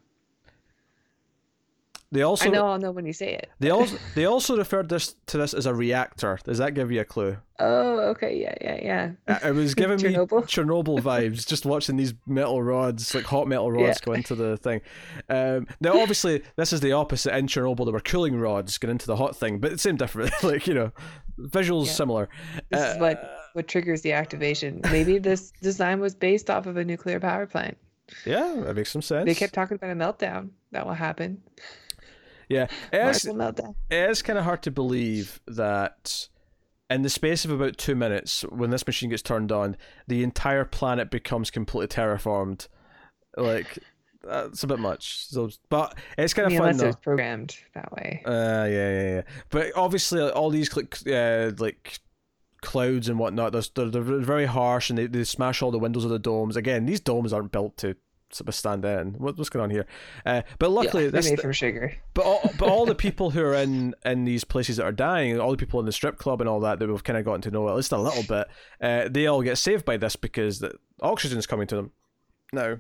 They 2.15 2.23
also 2.23 2.47
I 2.47 2.53
know 2.53 2.67
I'll 2.69 2.79
know 2.79 2.93
when 2.93 3.07
you 3.07 3.13
say 3.13 3.35
it. 3.35 3.51
they 3.59 3.71
also 3.71 3.99
they 4.15 4.25
also 4.25 4.57
referred 4.57 4.89
this 4.89 5.17
to 5.27 5.37
this 5.37 5.53
as 5.53 5.67
a 5.67 5.75
reactor. 5.75 6.39
Does 6.45 6.59
that 6.59 6.75
give 6.75 6.93
you 6.93 7.01
a 7.01 7.05
clue? 7.05 7.37
Oh, 7.59 7.99
okay, 8.11 8.41
yeah, 8.41 8.55
yeah, 8.61 8.79
yeah. 8.83 9.11
Uh, 9.43 9.49
It 9.49 9.53
was 9.55 9.75
giving 9.75 9.97
me 10.01 10.15
Chernobyl? 10.15 10.43
Chernobyl 10.47 11.01
vibes 11.01 11.45
just 11.47 11.67
watching 11.67 11.97
these 11.97 12.15
metal 12.27 12.63
rods, 12.63 13.15
like 13.15 13.25
hot 13.25 13.49
metal 13.49 13.71
rods, 13.71 13.99
Yeah. 14.01 14.05
go 14.07 14.13
into 14.13 14.35
the 14.37 14.57
thing. 14.57 14.81
Um, 15.29 15.67
now, 15.81 16.01
obviously, 16.01 16.43
this 16.57 16.73
is 16.73 16.81
the 16.81 16.93
opposite. 16.93 17.35
In 17.37 17.47
Chernobyl, 17.49 17.85
there 17.85 17.93
were 17.93 18.01
cooling 18.01 18.37
rods 18.39 18.79
going 18.79 18.93
into 18.93 19.07
the 19.07 19.17
hot 19.17 19.37
thing, 19.37 19.59
but 19.59 19.79
same 19.81 19.97
different. 19.97 20.33
like 20.45 20.67
you 20.69 20.75
know, 20.75 20.93
visuals 21.41 21.87
Yeah. 21.87 21.93
similar. 21.93 22.29
This 22.71 22.81
Uh, 22.81 22.87
is 22.95 23.01
what 23.01 23.31
what 23.55 23.69
triggers 23.69 24.03
the 24.03 24.13
activation. 24.13 24.81
Maybe 24.91 25.19
this 25.19 25.53
design 25.63 26.01
was 26.01 26.15
based 26.15 26.49
off 26.51 26.67
of 26.67 26.77
a 26.77 26.85
nuclear 26.85 27.19
power 27.21 27.47
plant. 27.47 27.77
Yeah, 28.27 28.53
that 28.67 28.75
makes 28.77 28.91
some 28.93 29.01
sense. 29.03 29.27
They 29.27 29.35
kept 29.35 29.53
talking 29.55 29.77
about 29.77 29.91
a 29.91 29.95
meltdown. 29.95 30.51
That 30.73 30.87
will 30.87 30.93
happen. 30.95 31.41
Yeah, 32.49 32.67
it 32.93 33.03
Mars 33.03 33.19
is, 33.19 33.25
will 33.27 33.35
meltdown. 33.35 33.75
it 33.91 34.11
is 34.11 34.23
kind 34.23 34.39
of 34.39 34.45
hard 34.45 34.63
to 34.63 34.71
believe 34.71 35.41
that 35.47 36.29
in 36.91 37.03
the 37.03 37.11
space 37.11 37.45
of 37.45 37.51
about 37.51 37.77
two 37.79 37.95
minutes, 37.95 38.43
when 38.51 38.71
this 38.71 38.87
machine 38.87 39.11
gets 39.11 39.23
turned 39.23 39.51
on, 39.51 39.77
the 40.07 40.23
entire 40.23 40.65
planet 40.65 41.11
becomes 41.11 41.51
completely 41.51 41.89
terraformed. 41.89 42.69
Like 43.37 43.79
that's 44.23 44.63
a 44.63 44.67
bit 44.67 44.79
much. 44.79 45.27
So, 45.29 45.51
but 45.69 45.97
it's 46.17 46.35
kind 46.35 46.45
I 46.45 46.47
of 46.47 46.53
mean, 46.53 46.59
fun 46.61 46.69
unless 46.71 46.81
though. 46.81 46.85
it 46.85 46.89
was 46.89 46.97
programmed 46.97 47.57
that 47.75 47.93
way. 47.93 48.23
Uh, 48.25 48.67
yeah, 48.69 48.91
yeah, 48.91 49.03
yeah. 49.03 49.23
But 49.51 49.73
obviously, 49.77 50.21
all 50.31 50.51
these 50.51 50.75
like, 50.77 50.97
uh, 51.07 51.53
like 51.59 51.99
clouds 52.63 53.09
and 53.09 53.19
whatnot, 53.19 53.53
they're, 53.53 53.63
they're, 53.75 54.03
they're 54.03 54.21
very 54.21 54.47
harsh, 54.47 54.91
and 54.91 54.99
they, 54.99 55.07
they 55.07 55.25
smash 55.25 55.63
all 55.63 55.71
the 55.71 55.79
windows 55.79 56.05
of 56.05 56.11
the 56.11 56.19
domes. 56.19 56.57
Again, 56.57 56.87
these 56.87 57.01
domes 57.01 57.33
aren't 57.33 57.53
built 57.53 57.77
to 57.79 57.97
withstand 58.43 58.85
in. 58.85 59.15
What, 59.15 59.37
what's 59.37 59.51
going 59.51 59.63
on 59.63 59.71
here? 59.71 59.87
Uh, 60.25 60.43
but 60.59 60.71
luckily, 60.71 61.05
yeah, 61.05 61.11
this, 61.11 61.33
from 61.41 61.53
sugar. 61.53 61.97
but 62.15 62.25
all, 62.25 62.51
but 62.59 62.69
all 62.69 62.87
the 62.87 62.95
people 63.07 63.31
who 63.31 63.43
are 63.43 63.55
in 63.55 63.95
in 64.05 64.25
these 64.25 64.45
places 64.45 64.79
that 64.79 64.85
are 64.85 64.93
dying, 64.93 65.39
all 65.39 65.51
the 65.51 65.57
people 65.57 65.81
in 65.81 65.87
the 65.87 65.93
strip 65.93 66.19
club 66.19 66.41
and 66.41 66.49
all 66.49 66.61
that 66.61 66.79
that 66.79 66.89
we've 66.89 67.05
kind 67.05 67.19
of 67.19 67.25
gotten 67.25 67.43
to 67.43 67.51
know 67.51 67.69
at 67.69 67.77
least 67.77 67.93
a 67.93 67.99
little 67.99 68.23
bit, 68.23 68.49
uh, 68.81 69.09
they 69.11 69.27
all 69.27 69.43
get 69.43 69.59
saved 69.59 69.85
by 69.85 69.97
this 69.97 70.17
because 70.17 70.61
the 70.61 70.73
oxygen's 71.01 71.47
coming 71.47 71.67
to 71.67 71.77
them. 71.77 71.93
Now, 72.53 72.79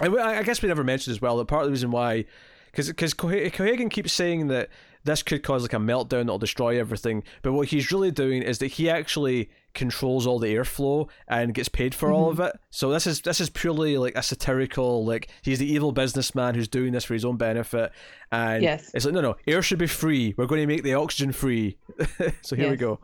I, 0.00 0.06
I 0.06 0.42
guess 0.42 0.62
we 0.62 0.68
never 0.68 0.84
mentioned 0.84 1.12
as 1.12 1.20
well 1.20 1.36
that 1.38 1.46
part 1.46 1.62
of 1.62 1.68
the 1.68 1.72
reason 1.72 1.90
why, 1.90 2.24
because 2.66 2.88
because 2.88 3.14
Cohaagen 3.14 3.90
keeps 3.90 4.12
saying 4.12 4.48
that 4.48 4.68
this 5.04 5.22
could 5.22 5.42
cause 5.42 5.62
like 5.62 5.72
a 5.72 5.76
meltdown 5.76 6.24
that'll 6.24 6.38
destroy 6.38 6.78
everything, 6.78 7.22
but 7.42 7.52
what 7.52 7.68
he's 7.68 7.90
really 7.90 8.10
doing 8.10 8.42
is 8.42 8.58
that 8.58 8.68
he 8.68 8.90
actually 8.90 9.50
controls 9.78 10.26
all 10.26 10.38
the 10.38 10.54
airflow 10.54 11.08
and 11.26 11.54
gets 11.54 11.68
paid 11.70 11.94
for 11.94 12.12
all 12.12 12.28
of 12.28 12.38
it. 12.40 12.54
So 12.70 12.90
this 12.90 13.06
is 13.06 13.22
this 13.22 13.40
is 13.40 13.48
purely 13.48 13.96
like 13.96 14.14
a 14.16 14.22
satirical 14.22 15.06
like 15.06 15.28
he's 15.40 15.58
the 15.58 15.72
evil 15.72 15.92
businessman 15.92 16.54
who's 16.54 16.68
doing 16.68 16.92
this 16.92 17.04
for 17.04 17.14
his 17.14 17.24
own 17.24 17.36
benefit, 17.38 17.92
and 18.30 18.62
Yes. 18.62 18.90
it's 18.92 19.06
like 19.06 19.14
no 19.14 19.22
no 19.22 19.36
air 19.46 19.62
should 19.62 19.78
be 19.78 19.86
free. 19.86 20.34
We're 20.36 20.46
going 20.46 20.60
to 20.60 20.66
make 20.66 20.82
the 20.82 20.94
oxygen 20.94 21.32
free. 21.32 21.78
so 22.42 22.54
here 22.56 22.68
we 22.70 22.76
go. 22.76 23.00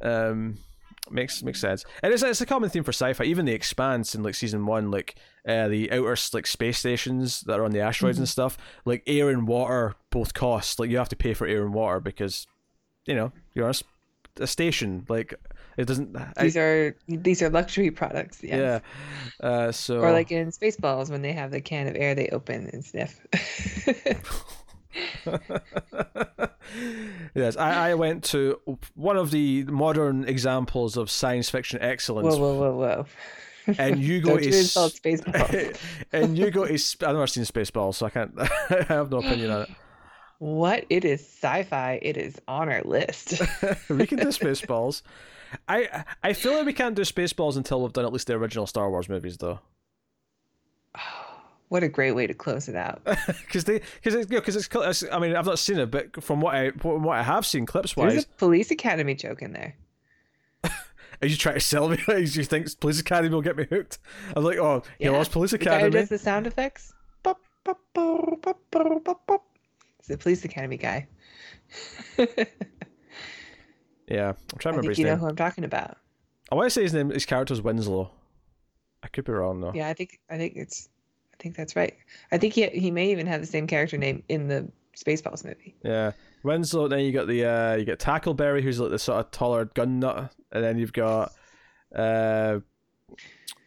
Um, 0.00 0.58
makes 1.10 1.42
makes 1.42 1.60
sense. 1.60 1.84
And 2.02 2.12
it's 2.12 2.22
it's 2.22 2.40
a 2.40 2.46
common 2.46 2.70
theme 2.70 2.84
for 2.84 2.92
sci-fi. 2.92 3.24
Even 3.24 3.44
the 3.44 3.52
Expanse 3.52 4.14
in 4.14 4.22
like 4.22 4.34
season 4.34 4.66
one, 4.66 4.90
like 4.90 5.16
uh, 5.46 5.68
the 5.68 5.90
outer 5.92 6.16
like 6.32 6.46
space 6.46 6.78
stations 6.78 7.40
that 7.42 7.58
are 7.58 7.64
on 7.64 7.72
the 7.72 7.80
asteroids 7.80 8.18
and 8.18 8.28
stuff, 8.28 8.56
like 8.84 9.02
air 9.06 9.28
and 9.30 9.48
water 9.48 9.94
both 10.10 10.34
cost. 10.34 10.78
Like 10.78 10.90
you 10.90 10.98
have 10.98 11.08
to 11.10 11.16
pay 11.16 11.34
for 11.34 11.46
air 11.46 11.64
and 11.64 11.74
water 11.74 12.00
because, 12.00 12.46
you 13.06 13.14
know, 13.14 13.32
you're 13.54 13.66
on 13.66 13.74
a, 14.38 14.44
a 14.44 14.46
station. 14.46 15.04
Like 15.08 15.34
it 15.78 15.86
doesn't. 15.86 16.14
I- 16.14 16.42
These 16.42 16.56
are 16.56 16.96
these 17.08 17.40
are 17.40 17.48
luxury 17.48 17.90
products. 17.90 18.40
Yes. 18.42 18.82
yeah. 19.40 19.48
Uh, 19.48 19.72
so 19.72 20.00
Or 20.00 20.12
like 20.12 20.30
in 20.30 20.48
Spaceballs 20.50 21.10
when 21.10 21.22
they 21.22 21.32
have 21.32 21.50
the 21.50 21.60
can 21.60 21.88
of 21.88 21.96
air 21.96 22.14
they 22.14 22.28
open 22.28 22.68
and 22.72 22.84
sniff. 22.84 23.18
yes, 27.34 27.56
I, 27.56 27.90
I 27.90 27.94
went 27.94 28.24
to 28.24 28.60
one 28.94 29.16
of 29.16 29.30
the 29.30 29.64
modern 29.64 30.24
examples 30.28 30.96
of 30.96 31.10
science 31.10 31.50
fiction 31.50 31.80
excellence, 31.80 32.36
whoa, 32.36 32.54
whoa, 32.54 32.72
whoa, 32.72 32.76
whoa. 33.66 33.74
and 33.78 33.98
you 34.02 34.20
go 34.20 34.30
Don't 34.30 34.38
to 34.42 34.50
you 34.50 34.58
insult 34.58 34.94
Spaceballs. 34.94 35.78
and 36.12 36.36
you 36.36 36.50
go 36.50 36.66
to 36.66 36.78
sp- 36.78 37.04
I've 37.04 37.14
never 37.14 37.26
seen 37.26 37.44
Spaceballs, 37.44 37.96
so 37.96 38.06
I 38.06 38.10
can't. 38.10 38.32
I 38.38 38.84
have 38.88 39.10
no 39.10 39.18
opinion 39.18 39.50
on 39.50 39.62
it. 39.62 39.70
What? 40.38 40.84
It 40.88 41.04
is 41.04 41.20
sci-fi. 41.20 41.98
It 42.00 42.16
is 42.16 42.40
on 42.46 42.68
our 42.68 42.82
list. 42.82 43.40
we 43.88 44.06
can 44.06 44.18
do 44.18 44.26
Spaceballs. 44.28 45.02
I 45.68 46.04
I 46.22 46.32
feel 46.32 46.54
like 46.54 46.66
we 46.66 46.72
can't 46.72 46.94
do 46.94 47.02
Spaceballs 47.02 47.56
until 47.56 47.82
we've 47.82 47.92
done 47.92 48.04
at 48.04 48.12
least 48.12 48.26
the 48.26 48.34
original 48.34 48.66
Star 48.66 48.90
Wars 48.90 49.08
movies, 49.08 49.36
though, 49.38 49.60
what 51.68 51.82
a 51.82 51.88
great 51.88 52.12
way 52.12 52.26
to 52.26 52.34
close 52.34 52.68
it 52.68 52.76
out. 52.76 53.02
because 53.26 53.64
they 53.64 53.80
because 53.96 54.14
it's 54.14 54.26
because 54.26 54.56
it's, 54.56 54.68
cl- 54.70 54.84
it's. 54.88 55.04
I 55.10 55.18
mean, 55.18 55.34
I've 55.36 55.46
not 55.46 55.58
seen 55.58 55.78
it, 55.78 55.90
but 55.90 56.22
from 56.22 56.40
what 56.40 56.54
I 56.54 56.70
from 56.72 57.02
what 57.02 57.18
I 57.18 57.22
have 57.22 57.46
seen 57.46 57.66
clips 57.66 57.96
wise, 57.96 58.12
There's 58.12 58.24
a 58.24 58.28
Police 58.38 58.70
Academy 58.70 59.14
joke 59.14 59.42
in 59.42 59.52
there. 59.52 59.74
are 60.64 61.26
you 61.26 61.36
trying 61.36 61.54
to 61.56 61.60
sell 61.60 61.88
me? 61.88 61.98
Do 62.06 62.18
you 62.20 62.44
think 62.44 62.78
Police 62.80 63.00
Academy 63.00 63.34
will 63.34 63.42
get 63.42 63.56
me 63.56 63.66
hooked? 63.68 63.98
I'm 64.36 64.44
like, 64.44 64.58
oh, 64.58 64.82
Yeah. 64.98 65.10
lost 65.10 65.32
Police 65.32 65.52
The 65.52 65.58
guy 65.58 65.76
Academy. 65.76 65.90
does 66.00 66.08
the 66.08 66.18
sound 66.18 66.46
effects. 66.46 66.92
Bop, 67.22 67.40
bop, 67.64 67.78
bop, 67.94 68.42
bop, 68.42 68.58
bop, 68.70 69.04
bop, 69.04 69.26
bop. 69.26 69.44
It's 69.98 70.08
the 70.08 70.16
Police 70.18 70.44
Academy 70.44 70.76
guy. 70.76 71.08
Yeah, 74.08 74.28
I'm 74.28 74.58
trying 74.58 74.58
to 74.58 74.68
I 74.68 74.70
remember 74.70 74.90
his 74.90 74.98
you 74.98 75.04
know 75.04 75.16
who 75.16 75.26
I'm 75.26 75.36
talking 75.36 75.64
about. 75.64 75.96
I 76.50 76.54
want 76.54 76.66
to 76.66 76.70
say 76.70 76.82
his 76.82 76.94
name. 76.94 77.10
His 77.10 77.26
character's 77.26 77.60
Winslow. 77.62 78.10
I 79.02 79.08
could 79.08 79.24
be 79.24 79.32
wrong 79.32 79.60
though. 79.60 79.72
Yeah, 79.74 79.88
I 79.88 79.94
think 79.94 80.18
I 80.30 80.36
think 80.38 80.54
it's 80.56 80.88
I 81.32 81.36
think 81.42 81.56
that's 81.56 81.76
right. 81.76 81.94
I 82.32 82.38
think 82.38 82.54
he 82.54 82.66
he 82.68 82.90
may 82.90 83.10
even 83.10 83.26
have 83.26 83.40
the 83.40 83.46
same 83.46 83.66
character 83.66 83.98
name 83.98 84.22
in 84.28 84.48
the 84.48 84.68
Spaceballs 84.96 85.44
movie. 85.44 85.76
Yeah. 85.84 86.12
Winslow. 86.42 86.88
Then 86.88 87.00
you 87.00 87.12
got 87.12 87.26
the 87.26 87.44
uh, 87.44 87.74
you 87.76 87.84
got 87.84 87.98
Tackleberry, 87.98 88.62
who's 88.62 88.80
like 88.80 88.90
the 88.90 88.98
sort 88.98 89.20
of 89.20 89.30
taller 89.30 89.66
gun 89.66 90.00
nut, 90.00 90.32
and 90.52 90.64
then 90.64 90.78
you've 90.78 90.92
got 90.92 91.32
Uh, 91.94 92.60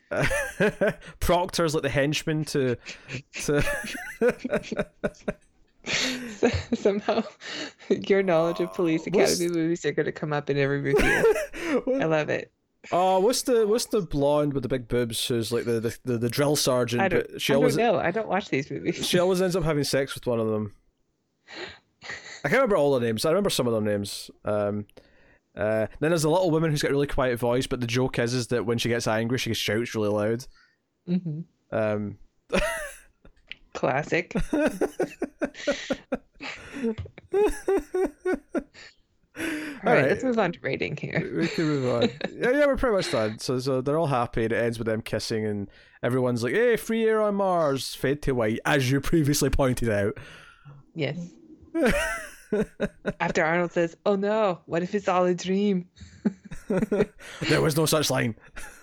Proctor's 1.19 1.73
like 1.73 1.83
the 1.83 1.89
henchman 1.89 2.45
to 2.45 2.75
to 3.45 3.63
Somehow, 6.73 7.23
your 7.89 8.23
knowledge 8.23 8.59
of 8.59 8.73
Police 8.73 9.07
Academy 9.07 9.45
what's... 9.45 9.55
movies 9.55 9.85
are 9.85 9.91
going 9.91 10.05
to 10.05 10.11
come 10.11 10.33
up 10.33 10.49
in 10.49 10.57
every 10.57 10.81
review. 10.81 11.35
I 11.99 12.05
love 12.05 12.29
it. 12.29 12.51
Oh, 12.91 13.19
what's 13.19 13.43
the 13.43 13.67
what's 13.67 13.85
the 13.85 14.01
blonde 14.01 14.53
with 14.53 14.63
the 14.63 14.69
big 14.69 14.87
boobs 14.87 15.27
who's 15.27 15.51
like 15.51 15.65
the 15.65 15.79
the, 15.79 15.97
the, 16.03 16.17
the 16.17 16.29
drill 16.29 16.55
sergeant? 16.55 17.01
I 17.01 17.09
don't, 17.09 17.39
she 17.41 17.53
always, 17.53 17.77
I 17.77 17.83
don't 17.83 17.93
know. 17.93 17.99
I 17.99 18.11
don't 18.11 18.27
watch 18.27 18.49
these 18.49 18.71
movies. 18.71 19.07
She 19.07 19.19
always 19.19 19.41
ends 19.41 19.55
up 19.55 19.63
having 19.63 19.83
sex 19.83 20.15
with 20.15 20.25
one 20.25 20.39
of 20.39 20.47
them. 20.47 20.73
I 22.43 22.49
can't 22.49 22.53
remember 22.53 22.77
all 22.77 22.93
the 22.93 23.05
names. 23.05 23.23
I 23.23 23.29
remember 23.29 23.51
some 23.51 23.67
of 23.67 23.73
their 23.73 23.81
names. 23.81 24.31
Um, 24.45 24.87
uh, 25.55 25.87
then 25.99 26.09
there's 26.09 26.23
a 26.23 26.29
little 26.29 26.49
woman 26.49 26.71
who's 26.71 26.81
got 26.81 26.89
a 26.89 26.93
really 26.93 27.07
quiet 27.07 27.37
voice, 27.37 27.67
but 27.67 27.81
the 27.81 27.87
joke 27.87 28.17
is 28.17 28.33
is 28.33 28.47
that 28.47 28.65
when 28.65 28.77
she 28.77 28.89
gets 28.89 29.07
angry, 29.07 29.37
she 29.37 29.53
shouts 29.53 29.93
really 29.93 30.09
loud. 30.09 30.45
Mm-hmm. 31.07 31.75
Um, 31.75 32.17
Classic. 33.73 34.35
All 39.83 39.93
right, 39.93 40.07
let's 40.07 40.23
move 40.23 40.37
on 40.37 40.51
to 40.51 40.59
rating 40.61 40.97
here. 40.97 41.31
We 41.35 41.47
can 41.47 41.65
move 41.65 41.89
on. 41.89 42.03
yeah, 42.33 42.51
yeah, 42.51 42.65
we're 42.65 42.75
pretty 42.75 42.95
much 42.95 43.11
done. 43.11 43.39
So, 43.39 43.59
so 43.59 43.81
they're 43.81 43.97
all 43.97 44.07
happy. 44.07 44.43
And 44.43 44.53
it 44.53 44.57
ends 44.57 44.77
with 44.77 44.87
them 44.87 45.01
kissing, 45.01 45.45
and 45.45 45.69
everyone's 46.03 46.43
like, 46.43 46.53
"Hey, 46.53 46.75
free 46.75 47.05
air 47.05 47.21
on 47.21 47.35
Mars." 47.35 47.95
Fade 47.95 48.21
to 48.23 48.33
white, 48.33 48.59
as 48.65 48.91
you 48.91 48.99
previously 48.99 49.49
pointed 49.49 49.89
out. 49.89 50.17
Yes. 50.93 51.17
After 53.19 53.43
Arnold 53.43 53.71
says, 53.71 53.95
"Oh 54.05 54.15
no, 54.15 54.59
what 54.65 54.83
if 54.83 54.93
it's 54.93 55.07
all 55.07 55.25
a 55.25 55.33
dream?" 55.33 55.87
there 56.67 57.61
was 57.61 57.77
no 57.77 57.85
such 57.85 58.11
line. 58.11 58.35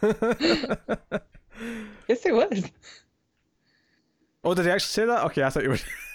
yes, 0.02 0.78
there 2.24 2.34
was. 2.34 2.64
Oh, 4.44 4.54
did 4.54 4.66
he 4.66 4.70
actually 4.70 4.88
say 4.88 5.04
that? 5.06 5.24
Okay, 5.24 5.42
I 5.42 5.50
thought 5.50 5.62
you 5.64 5.70
were. 5.70 5.78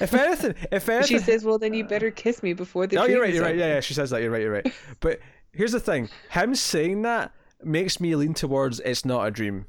if 0.00 0.14
anything, 0.14 0.54
if 0.70 0.88
anything, 0.88 1.18
she 1.18 1.18
says, 1.18 1.44
"Well, 1.44 1.58
then 1.58 1.74
you 1.74 1.84
better 1.84 2.10
kiss 2.10 2.42
me 2.42 2.52
before 2.52 2.86
the." 2.86 2.98
Oh, 2.98 3.06
you're 3.06 3.20
right. 3.20 3.34
You're 3.34 3.44
right. 3.44 3.56
Yeah, 3.56 3.74
yeah. 3.74 3.80
She 3.80 3.94
says 3.94 4.10
that. 4.10 4.22
You're 4.22 4.30
right. 4.30 4.42
You're 4.42 4.52
right. 4.52 4.72
But 5.00 5.20
here's 5.52 5.72
the 5.72 5.80
thing: 5.80 6.08
him 6.30 6.54
saying 6.54 7.02
that 7.02 7.32
makes 7.62 8.00
me 8.00 8.14
lean 8.14 8.34
towards 8.34 8.80
it's 8.80 9.04
not 9.04 9.26
a 9.26 9.30
dream. 9.30 9.66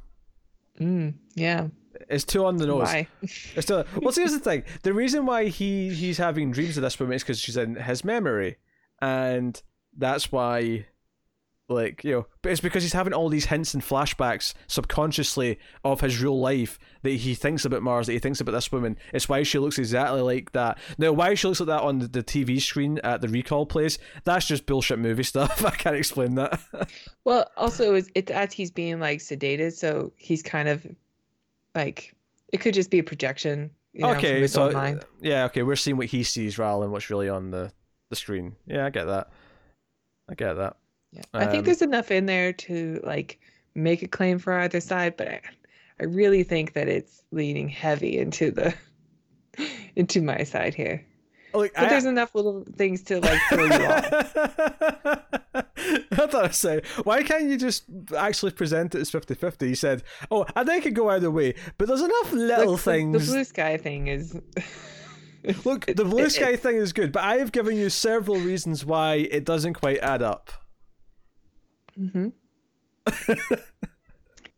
Mm, 0.80 1.16
yeah. 1.36 1.68
It's 2.10 2.24
too 2.24 2.46
on 2.46 2.58
the 2.58 2.68
nose. 2.68 2.88
Why? 2.88 3.08
It's 3.22 3.66
too. 3.66 3.84
Well, 4.02 4.12
see, 4.12 4.22
here's 4.22 4.34
the 4.34 4.40
thing: 4.40 4.64
the 4.84 4.94
reason 4.94 5.26
why 5.26 5.46
he 5.46 5.94
he's 5.94 6.18
having 6.18 6.52
dreams 6.52 6.78
of 6.78 6.84
this 6.84 7.00
woman 7.00 7.16
is 7.16 7.24
because 7.24 7.40
she's 7.40 7.58
in 7.58 7.76
his 7.76 8.04
memory, 8.04 8.58
and 9.02 9.62
that's 9.98 10.32
why 10.32 10.86
like 11.72 12.04
you 12.04 12.12
know 12.12 12.28
but 12.42 12.52
it's 12.52 12.62
because 12.62 12.84
he's 12.84 12.94
having 12.94 13.14
all 13.14 13.30
these 13.30 13.46
hints 13.46 13.74
and 13.74 13.84
flashbacks 13.84 14.54
subconsciously 14.68 15.60
of 15.84 16.02
his 16.02 16.22
real 16.22 16.40
life 16.40 16.80
that 17.04 17.12
he 17.12 17.36
thinks 17.36 17.66
about 17.66 17.82
mars 17.82 18.08
that 18.08 18.14
he 18.14 18.20
thinks 18.20 18.40
about 18.40 18.52
this 18.52 18.72
woman. 18.72 18.98
It's 19.14 19.28
why 19.28 19.44
she 19.44 19.60
looks 19.60 19.78
exactly 19.78 20.22
like 20.22 20.52
that. 20.54 20.78
Now 20.98 21.12
why 21.12 21.34
she 21.34 21.48
looks 21.48 21.60
like 21.60 21.68
that 21.68 21.82
on 21.82 22.00
the, 22.00 22.08
the 22.08 22.24
tv 22.24 22.62
screen 22.62 23.00
at 23.04 23.22
the 23.22 23.28
recall 23.28 23.66
place 23.66 23.98
that's 24.24 24.48
just 24.48 24.66
bullshit 24.66 25.00
movie 25.00 25.24
stuff. 25.32 25.64
I 25.66 25.72
can't 25.72 25.96
explain 25.96 26.36
that. 26.36 26.60
Well 27.24 27.50
also 27.56 27.94
it's, 27.96 28.10
it's 28.16 28.32
as 28.32 28.52
he's 28.52 28.72
being 28.72 29.00
like 29.00 29.20
sedated 29.20 29.74
so 29.74 30.12
he's 30.18 30.42
kind 30.42 30.68
of 30.68 30.86
like 31.76 32.14
it 32.52 32.58
could 32.58 32.74
just 32.74 32.90
be 32.90 33.00
a 33.00 33.04
projection 33.04 33.70
you 33.94 34.02
know, 34.02 34.12
okay 34.12 34.48
so 34.48 34.70
uh, 34.70 35.00
yeah 35.22 35.46
okay 35.46 35.64
we're 35.64 35.76
seeing 35.76 35.98
what 35.98 36.08
he 36.08 36.24
sees 36.24 36.58
rather 36.58 36.82
than 36.82 36.92
what's 36.92 37.10
really 37.10 37.30
on 37.30 37.52
the 37.52 37.72
the 38.10 38.16
screen. 38.16 38.56
Yeah 38.66 38.86
i 38.86 38.90
get 38.90 39.06
that. 39.06 39.30
I 40.30 40.34
get 40.34 40.54
that 40.54 40.78
yeah, 41.12 41.22
I 41.34 41.46
think 41.46 41.60
um, 41.60 41.66
there's 41.66 41.82
enough 41.82 42.12
in 42.12 42.26
there 42.26 42.54
to 42.54 43.02
like 43.04 43.40
make 43.76 44.02
a 44.02 44.08
claim 44.08 44.40
for 44.40 44.54
either 44.54 44.80
side, 44.80 45.18
but 45.18 45.28
I, 45.28 45.42
I 46.00 46.06
really 46.06 46.44
think 46.44 46.74
that 46.74 46.88
it's 46.88 47.24
leaning 47.32 47.70
heavy 47.70 48.18
into 48.18 48.52
the 48.52 48.74
into 49.96 50.22
my 50.22 50.44
side 50.44 50.74
here. 50.74 51.06
Like, 51.54 51.74
but 51.74 51.84
I, 51.84 51.90
there's 51.90 52.06
enough 52.06 52.34
little 52.34 52.64
things 52.76 53.04
to 53.04 53.20
like 53.20 53.42
throw 53.50 53.66
you 53.66 53.86
off. 53.86 54.36
I 55.54 56.28
thought 56.28 56.46
I'd 56.46 56.56
say, 56.56 56.82
why 57.04 57.24
can't 57.24 57.50
you 57.50 57.58
just 57.58 57.84
actually 58.16 58.52
present 58.52 58.96
it 58.96 59.02
as 59.02 59.10
50 59.10 59.34
50? 59.34 59.68
You 59.68 59.76
said, 59.76 60.04
oh, 60.30 60.46
I 60.56 60.64
think 60.64 60.86
it 60.86 60.90
could 60.90 60.96
go 60.96 61.10
either 61.10 61.32
way, 61.32 61.56
but 61.78 61.88
there's 61.88 62.02
enough 62.02 62.32
little 62.32 62.74
Look, 62.74 62.82
things. 62.82 63.28
The 63.28 63.34
blue 63.34 63.44
sky 63.44 63.78
thing 63.78 64.08
is. 64.08 64.40
Look, 65.66 65.88
the 65.88 66.06
blue 66.06 66.30
sky 66.30 66.56
thing 66.56 66.78
is 66.78 66.94
good, 66.94 67.12
but 67.12 67.24
I 67.24 67.38
have 67.38 67.52
given 67.52 67.76
you 67.76 67.90
several 67.90 68.38
reasons 68.38 68.86
why 68.86 69.16
it 69.16 69.44
doesn't 69.44 69.74
quite 69.74 70.00
add 70.00 70.22
up. 70.22 70.52
Mm-hmm. 72.00 73.54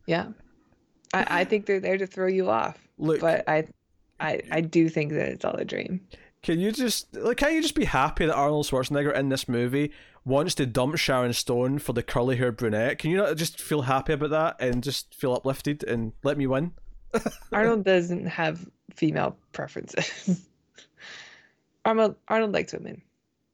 yeah. 0.06 0.28
I, 1.14 1.42
I 1.42 1.44
think 1.44 1.66
they're 1.66 1.80
there 1.80 1.98
to 1.98 2.08
throw 2.08 2.28
you 2.28 2.50
off. 2.50 2.78
Look, 2.98 3.22
but 3.22 3.48
I, 3.48 3.68
I, 4.20 4.42
I 4.52 4.62
do 4.62 4.90
think 4.90 5.12
that 5.14 5.30
it's 5.30 5.46
all 5.46 5.56
a 5.56 5.66
dream. 5.66 6.02
Can 6.44 6.60
you 6.60 6.72
just 6.74 7.16
like? 7.16 7.38
Can 7.38 7.54
you 7.54 7.62
just 7.62 7.76
be 7.76 7.86
happy 7.86 8.26
that 8.26 8.36
Arnold 8.36 8.66
Schwarzenegger 8.66 9.16
in 9.16 9.30
this 9.30 9.48
movie 9.48 9.92
wants 10.26 10.54
to 10.56 10.66
dump 10.66 10.98
Sharon 10.98 11.32
Stone 11.32 11.80
for 11.80 11.94
the 11.94 12.04
curly-haired 12.04 12.58
brunette? 12.58 13.00
Can 13.00 13.12
you 13.12 13.18
not 13.18 13.38
just 13.38 13.62
feel 13.62 13.84
happy 13.84 14.14
about 14.14 14.30
that 14.32 14.58
and 14.60 14.84
just 14.84 15.16
feel 15.16 15.34
uplifted 15.34 15.84
and 15.86 16.12
let 16.22 16.38
me 16.38 16.46
win? 16.46 16.74
Arnold 17.54 17.86
doesn't 17.86 18.26
have 18.26 18.68
female 18.94 19.38
preferences. 19.54 20.42
Arnold 21.86 22.16
Arnold 22.28 22.52
likes 22.52 22.74
women. 22.74 23.02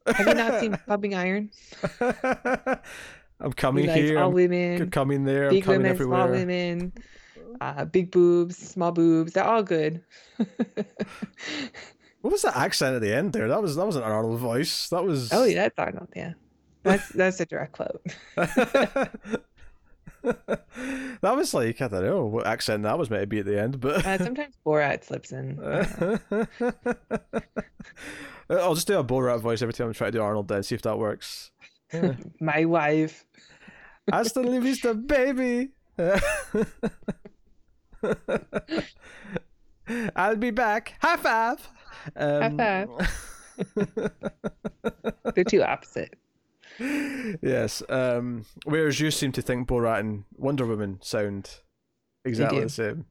Have 0.07 0.27
you 0.27 0.33
not 0.33 0.59
seen 0.59 0.75
Pumping 0.87 1.13
Iron? 1.13 1.51
I'm 3.39 3.53
coming 3.53 3.87
here. 3.89 4.19
All 4.19 4.27
I'm 4.27 4.33
women. 4.33 4.89
Coming 4.89 5.23
there. 5.23 5.49
Big 5.49 5.63
I'm 5.63 5.65
coming 5.65 5.79
women, 5.79 5.91
everywhere. 5.91 6.17
small 6.19 6.31
women, 6.31 6.93
uh, 7.61 7.85
big 7.85 8.11
boobs, 8.11 8.57
small 8.57 8.91
boobs. 8.91 9.33
They're 9.33 9.43
all 9.45 9.63
good. 9.63 10.03
what 12.21 12.31
was 12.31 12.41
that 12.41 12.57
accent 12.57 12.95
at 12.95 13.01
the 13.01 13.15
end 13.15 13.33
there? 13.33 13.47
That 13.47 13.61
was 13.61 13.75
that 13.75 13.85
was 13.85 13.95
an 13.95 14.03
Arnold 14.03 14.39
voice. 14.39 14.89
That 14.89 15.03
was. 15.03 15.31
Oh 15.31 15.45
yeah, 15.45 15.63
that's 15.63 15.79
Arnold. 15.79 16.09
Yeah, 16.15 16.33
that's 16.83 17.09
that's 17.13 17.39
a 17.39 17.45
direct 17.45 17.71
quote. 17.71 18.01
that 18.35 19.11
was 21.21 21.53
like 21.53 21.81
I 21.81 21.87
don't 21.87 22.03
know 22.03 22.25
what 22.25 22.45
accent 22.45 22.83
that 22.83 22.99
was 22.99 23.09
meant 23.09 23.23
to 23.23 23.27
be 23.27 23.39
at 23.39 23.45
the 23.45 23.59
end, 23.59 23.79
but 23.79 24.05
uh, 24.05 24.17
sometimes 24.17 24.55
Borat 24.65 25.05
slips 25.05 25.31
in. 25.31 25.59
I'll 28.49 28.75
just 28.75 28.87
do 28.87 28.97
a 28.97 29.03
Borat 29.03 29.39
voice 29.39 29.61
every 29.61 29.73
time 29.73 29.89
I 29.89 29.93
try 29.93 30.07
to 30.07 30.11
do 30.11 30.21
Arnold. 30.21 30.47
Then 30.49 30.63
see 30.63 30.75
if 30.75 30.81
that 30.81 30.97
works. 30.97 31.51
My 32.39 32.65
wife. 32.65 33.25
Hasta 34.11 34.41
la 34.41 34.59
vista, 34.59 34.93
baby. 34.93 35.69
I'll 40.15 40.35
be 40.35 40.51
back. 40.51 40.95
High 41.01 41.17
five. 41.17 41.67
Um, 42.15 42.57
High 42.59 42.85
five. 42.85 44.11
They're 45.35 45.43
too 45.43 45.63
opposite. 45.63 46.17
Yes. 46.79 47.83
Um, 47.89 48.45
whereas 48.65 48.99
you 48.99 49.11
seem 49.11 49.31
to 49.33 49.41
think 49.41 49.67
Borat 49.67 49.99
and 49.99 50.23
Wonder 50.37 50.65
Woman 50.65 50.99
sound 51.01 51.59
exactly 52.23 52.61
the 52.61 52.69
same. 52.69 53.05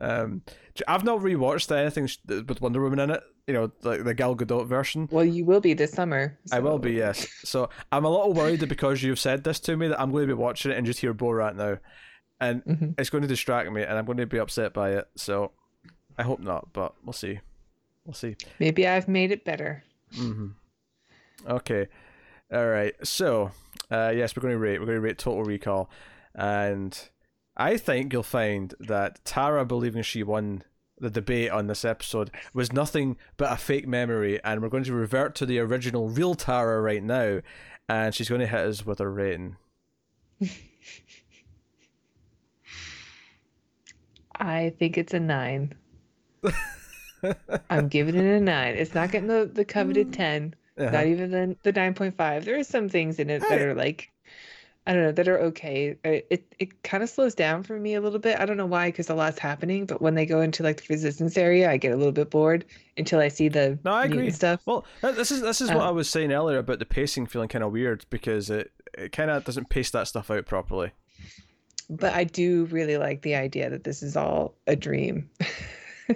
Um, 0.00 0.42
I've 0.88 1.04
not 1.04 1.20
rewatched 1.20 1.70
anything 1.76 2.08
with 2.46 2.60
Wonder 2.60 2.80
Woman 2.80 2.98
in 2.98 3.10
it 3.10 3.22
you 3.50 3.56
know, 3.56 3.72
like 3.82 4.04
the 4.04 4.14
Gal 4.14 4.36
Gadot 4.36 4.68
version. 4.68 5.08
Well, 5.10 5.24
you 5.24 5.44
will 5.44 5.58
be 5.58 5.74
this 5.74 5.90
summer. 5.90 6.38
So. 6.44 6.56
I 6.56 6.60
will 6.60 6.78
be, 6.78 6.92
yes. 6.92 7.26
So 7.42 7.68
I'm 7.90 8.04
a 8.04 8.08
little 8.08 8.32
worried 8.32 8.60
that 8.60 8.68
because 8.68 9.02
you've 9.02 9.18
said 9.18 9.42
this 9.42 9.58
to 9.60 9.76
me 9.76 9.88
that 9.88 10.00
I'm 10.00 10.12
going 10.12 10.28
to 10.28 10.34
be 10.36 10.40
watching 10.40 10.70
it 10.70 10.78
and 10.78 10.86
just 10.86 11.00
hear 11.00 11.12
Borat 11.12 11.56
now, 11.56 11.78
and 12.40 12.64
mm-hmm. 12.64 12.90
it's 12.96 13.10
going 13.10 13.22
to 13.22 13.28
distract 13.28 13.72
me, 13.72 13.82
and 13.82 13.98
I'm 13.98 14.04
going 14.04 14.18
to 14.18 14.26
be 14.26 14.38
upset 14.38 14.72
by 14.72 14.90
it. 14.90 15.08
So 15.16 15.50
I 16.16 16.22
hope 16.22 16.38
not, 16.38 16.72
but 16.72 16.94
we'll 17.04 17.12
see. 17.12 17.40
We'll 18.04 18.14
see. 18.14 18.36
Maybe 18.60 18.86
I've 18.86 19.08
made 19.08 19.32
it 19.32 19.44
better. 19.44 19.82
Mm-hmm. 20.14 20.48
Okay. 21.48 21.88
All 22.52 22.68
right. 22.68 22.94
So, 23.02 23.50
uh, 23.90 24.12
yes, 24.14 24.36
we're 24.36 24.42
going 24.42 24.54
to 24.54 24.58
rate. 24.58 24.78
We're 24.78 24.86
going 24.86 24.96
to 24.96 25.02
rate 25.02 25.18
Total 25.18 25.42
Recall, 25.42 25.90
and 26.36 26.96
I 27.56 27.78
think 27.78 28.12
you'll 28.12 28.22
find 28.22 28.74
that 28.78 29.24
Tara 29.24 29.64
believing 29.64 30.02
she 30.02 30.22
won 30.22 30.62
the 31.00 31.10
debate 31.10 31.50
on 31.50 31.66
this 31.66 31.84
episode 31.84 32.30
was 32.54 32.72
nothing 32.72 33.16
but 33.36 33.52
a 33.52 33.56
fake 33.56 33.88
memory, 33.88 34.42
and 34.44 34.62
we're 34.62 34.68
going 34.68 34.84
to 34.84 34.92
revert 34.92 35.34
to 35.36 35.46
the 35.46 35.58
original 35.58 36.08
real 36.08 36.34
Tara 36.34 36.80
right 36.80 37.02
now, 37.02 37.40
and 37.88 38.14
she's 38.14 38.28
going 38.28 38.42
to 38.42 38.46
hit 38.46 38.60
us 38.60 38.86
with 38.86 38.98
her 38.98 39.10
rating. 39.10 39.56
I 44.40 44.72
think 44.78 44.96
it's 44.96 45.12
a 45.12 45.20
nine. 45.20 45.74
I'm 47.68 47.88
giving 47.88 48.14
it 48.16 48.24
a 48.24 48.40
nine. 48.40 48.74
It's 48.74 48.94
not 48.94 49.10
getting 49.10 49.28
the, 49.28 49.50
the 49.52 49.64
coveted 49.64 50.12
10, 50.14 50.54
uh-huh. 50.78 50.90
not 50.90 51.06
even 51.06 51.30
the, 51.30 51.56
the 51.62 51.72
9.5. 51.72 52.44
There 52.44 52.58
are 52.58 52.64
some 52.64 52.88
things 52.88 53.18
in 53.18 53.28
it 53.28 53.42
that 53.48 53.60
are 53.60 53.74
like 53.74 54.10
I 54.90 54.92
don't 54.92 55.02
know 55.04 55.12
that 55.12 55.28
are 55.28 55.38
okay. 55.38 55.94
It 56.02 56.48
it, 56.58 56.82
kind 56.82 57.04
of 57.04 57.08
slows 57.08 57.32
down 57.36 57.62
for 57.62 57.78
me 57.78 57.94
a 57.94 58.00
little 58.00 58.18
bit. 58.18 58.40
I 58.40 58.44
don't 58.44 58.56
know 58.56 58.66
why, 58.66 58.88
because 58.88 59.08
a 59.08 59.14
lot's 59.14 59.38
happening. 59.38 59.86
But 59.86 60.02
when 60.02 60.16
they 60.16 60.26
go 60.26 60.40
into 60.40 60.64
like 60.64 60.78
the 60.78 60.86
resistance 60.92 61.38
area, 61.38 61.70
I 61.70 61.76
get 61.76 61.92
a 61.92 61.96
little 61.96 62.10
bit 62.10 62.28
bored 62.28 62.64
until 62.96 63.20
I 63.20 63.28
see 63.28 63.46
the 63.46 63.78
no, 63.84 63.92
I 63.92 64.06
agree 64.06 64.32
stuff. 64.32 64.62
Well, 64.66 64.84
this 65.00 65.30
is 65.30 65.42
this 65.42 65.60
is 65.60 65.70
um, 65.70 65.76
what 65.76 65.86
I 65.86 65.92
was 65.92 66.10
saying 66.10 66.32
earlier 66.32 66.58
about 66.58 66.80
the 66.80 66.86
pacing 66.86 67.28
feeling 67.28 67.48
kind 67.48 67.62
of 67.62 67.70
weird 67.70 68.04
because 68.10 68.50
it 68.50 68.72
it 68.98 69.12
kind 69.12 69.30
of 69.30 69.44
doesn't 69.44 69.70
pace 69.70 69.92
that 69.92 70.08
stuff 70.08 70.28
out 70.28 70.46
properly. 70.46 70.90
But 71.88 72.14
I 72.14 72.24
do 72.24 72.64
really 72.64 72.98
like 72.98 73.22
the 73.22 73.36
idea 73.36 73.70
that 73.70 73.84
this 73.84 74.02
is 74.02 74.16
all 74.16 74.56
a 74.66 74.74
dream, 74.74 75.30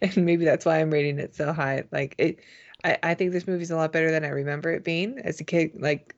and 0.00 0.16
maybe 0.18 0.44
that's 0.44 0.64
why 0.64 0.78
I'm 0.78 0.92
rating 0.92 1.18
it 1.18 1.34
so 1.34 1.52
high. 1.52 1.82
Like 1.90 2.14
it, 2.16 2.38
I 2.84 2.96
I 3.02 3.14
think 3.14 3.32
this 3.32 3.48
movie's 3.48 3.72
a 3.72 3.76
lot 3.76 3.90
better 3.90 4.12
than 4.12 4.24
I 4.24 4.28
remember 4.28 4.70
it 4.70 4.84
being 4.84 5.18
as 5.18 5.40
a 5.40 5.44
kid. 5.44 5.72
Like 5.74 6.14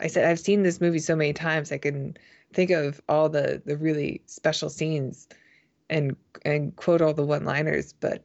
I 0.00 0.06
said, 0.06 0.24
I've 0.24 0.40
seen 0.40 0.62
this 0.62 0.80
movie 0.80 0.98
so 0.98 1.16
many 1.16 1.32
times. 1.32 1.72
I 1.72 1.78
can 1.78 2.16
think 2.52 2.70
of 2.70 3.00
all 3.08 3.28
the 3.28 3.62
the 3.64 3.76
really 3.76 4.22
special 4.26 4.70
scenes 4.70 5.28
and 5.90 6.16
and 6.44 6.74
quote 6.76 7.00
all 7.00 7.14
the 7.14 7.24
one 7.24 7.44
liners, 7.44 7.92
but 7.92 8.24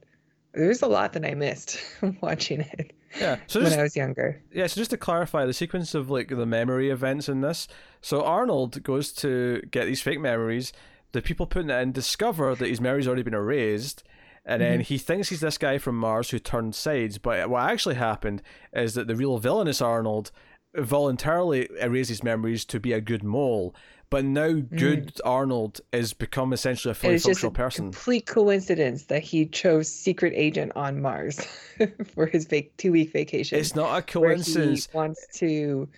there's 0.52 0.82
a 0.82 0.86
lot 0.86 1.12
that 1.14 1.24
I 1.24 1.34
missed 1.34 1.80
watching 2.20 2.60
it. 2.60 2.92
Yeah, 3.18 3.38
so 3.46 3.60
when 3.60 3.68
just, 3.68 3.78
I 3.78 3.82
was 3.82 3.96
younger. 3.96 4.42
Yeah, 4.52 4.66
so 4.66 4.80
just 4.80 4.90
to 4.90 4.96
clarify, 4.96 5.46
the 5.46 5.52
sequence 5.52 5.94
of 5.94 6.10
like 6.10 6.28
the 6.28 6.46
memory 6.46 6.90
events 6.90 7.28
in 7.28 7.42
this. 7.42 7.68
So 8.00 8.24
Arnold 8.24 8.82
goes 8.82 9.12
to 9.14 9.62
get 9.70 9.84
these 9.86 10.02
fake 10.02 10.20
memories. 10.20 10.72
The 11.12 11.22
people 11.22 11.46
putting 11.46 11.70
it 11.70 11.80
in 11.80 11.92
discover 11.92 12.54
that 12.54 12.68
his 12.68 12.80
memory's 12.80 13.06
already 13.06 13.22
been 13.22 13.34
erased, 13.34 14.02
and 14.44 14.60
then 14.60 14.80
mm-hmm. 14.80 14.82
he 14.82 14.98
thinks 14.98 15.28
he's 15.28 15.40
this 15.40 15.58
guy 15.58 15.78
from 15.78 15.96
Mars 15.96 16.30
who 16.30 16.40
turned 16.40 16.74
sides. 16.74 17.18
But 17.18 17.48
what 17.48 17.70
actually 17.70 17.94
happened 17.94 18.42
is 18.72 18.94
that 18.94 19.06
the 19.06 19.14
real 19.14 19.38
villainous 19.38 19.80
Arnold 19.80 20.32
voluntarily 20.74 21.68
erases 21.80 22.22
memories 22.22 22.64
to 22.66 22.80
be 22.80 22.92
a 22.92 23.00
good 23.00 23.22
mole. 23.22 23.74
But 24.10 24.24
now, 24.24 24.48
mm. 24.48 24.78
good 24.78 25.20
Arnold 25.24 25.80
has 25.92 26.12
become 26.12 26.52
essentially 26.52 26.92
a 26.92 26.94
fully 26.94 27.18
functional 27.18 27.50
person. 27.50 27.86
Complete 27.86 28.26
coincidence 28.26 29.04
that 29.06 29.22
he 29.22 29.46
chose 29.46 29.88
secret 29.88 30.32
agent 30.36 30.72
on 30.76 31.00
Mars 31.02 31.40
for 32.14 32.26
his 32.26 32.44
vac- 32.46 32.76
two 32.76 32.92
week 32.92 33.12
vacation. 33.12 33.58
It's 33.58 33.74
not 33.74 33.98
a 33.98 34.02
coincidence. 34.02 34.86
he 34.86 34.96
wants 34.96 35.26
to 35.38 35.88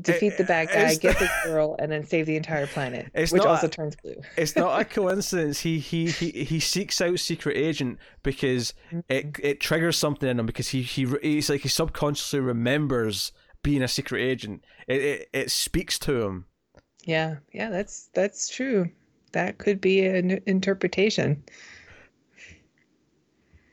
defeat 0.00 0.36
the 0.38 0.44
bad 0.44 0.68
guy, 0.68 0.94
get 0.94 1.18
the 1.18 1.30
girl, 1.44 1.76
and 1.78 1.90
then 1.90 2.06
save 2.06 2.26
the 2.26 2.36
entire 2.36 2.66
planet, 2.66 3.10
which 3.14 3.42
also 3.42 3.66
a, 3.66 3.70
turns 3.70 3.96
blue. 3.96 4.16
it's 4.36 4.56
not 4.56 4.80
a 4.80 4.84
coincidence. 4.86 5.60
He, 5.60 5.78
he 5.78 6.10
he 6.10 6.30
he 6.30 6.60
seeks 6.60 7.00
out 7.00 7.18
secret 7.18 7.56
agent 7.56 7.98
because 8.22 8.74
mm-hmm. 8.88 9.00
it 9.08 9.36
it 9.42 9.60
triggers 9.60 9.96
something 9.96 10.28
in 10.28 10.38
him 10.38 10.46
because 10.46 10.68
he 10.68 10.82
he 10.82 11.06
he's 11.22 11.50
like 11.50 11.60
he 11.60 11.68
subconsciously 11.68 12.40
remembers 12.40 13.32
being 13.64 13.82
a 13.82 13.88
secret 13.88 14.22
agent. 14.22 14.64
It, 14.86 15.02
it, 15.02 15.28
it 15.32 15.50
speaks 15.50 15.98
to 16.00 16.22
him. 16.22 16.44
Yeah, 17.04 17.38
yeah, 17.52 17.70
that's 17.70 18.10
that's 18.14 18.48
true. 18.48 18.88
That 19.32 19.58
could 19.58 19.80
be 19.80 20.06
an 20.06 20.40
interpretation. 20.46 21.42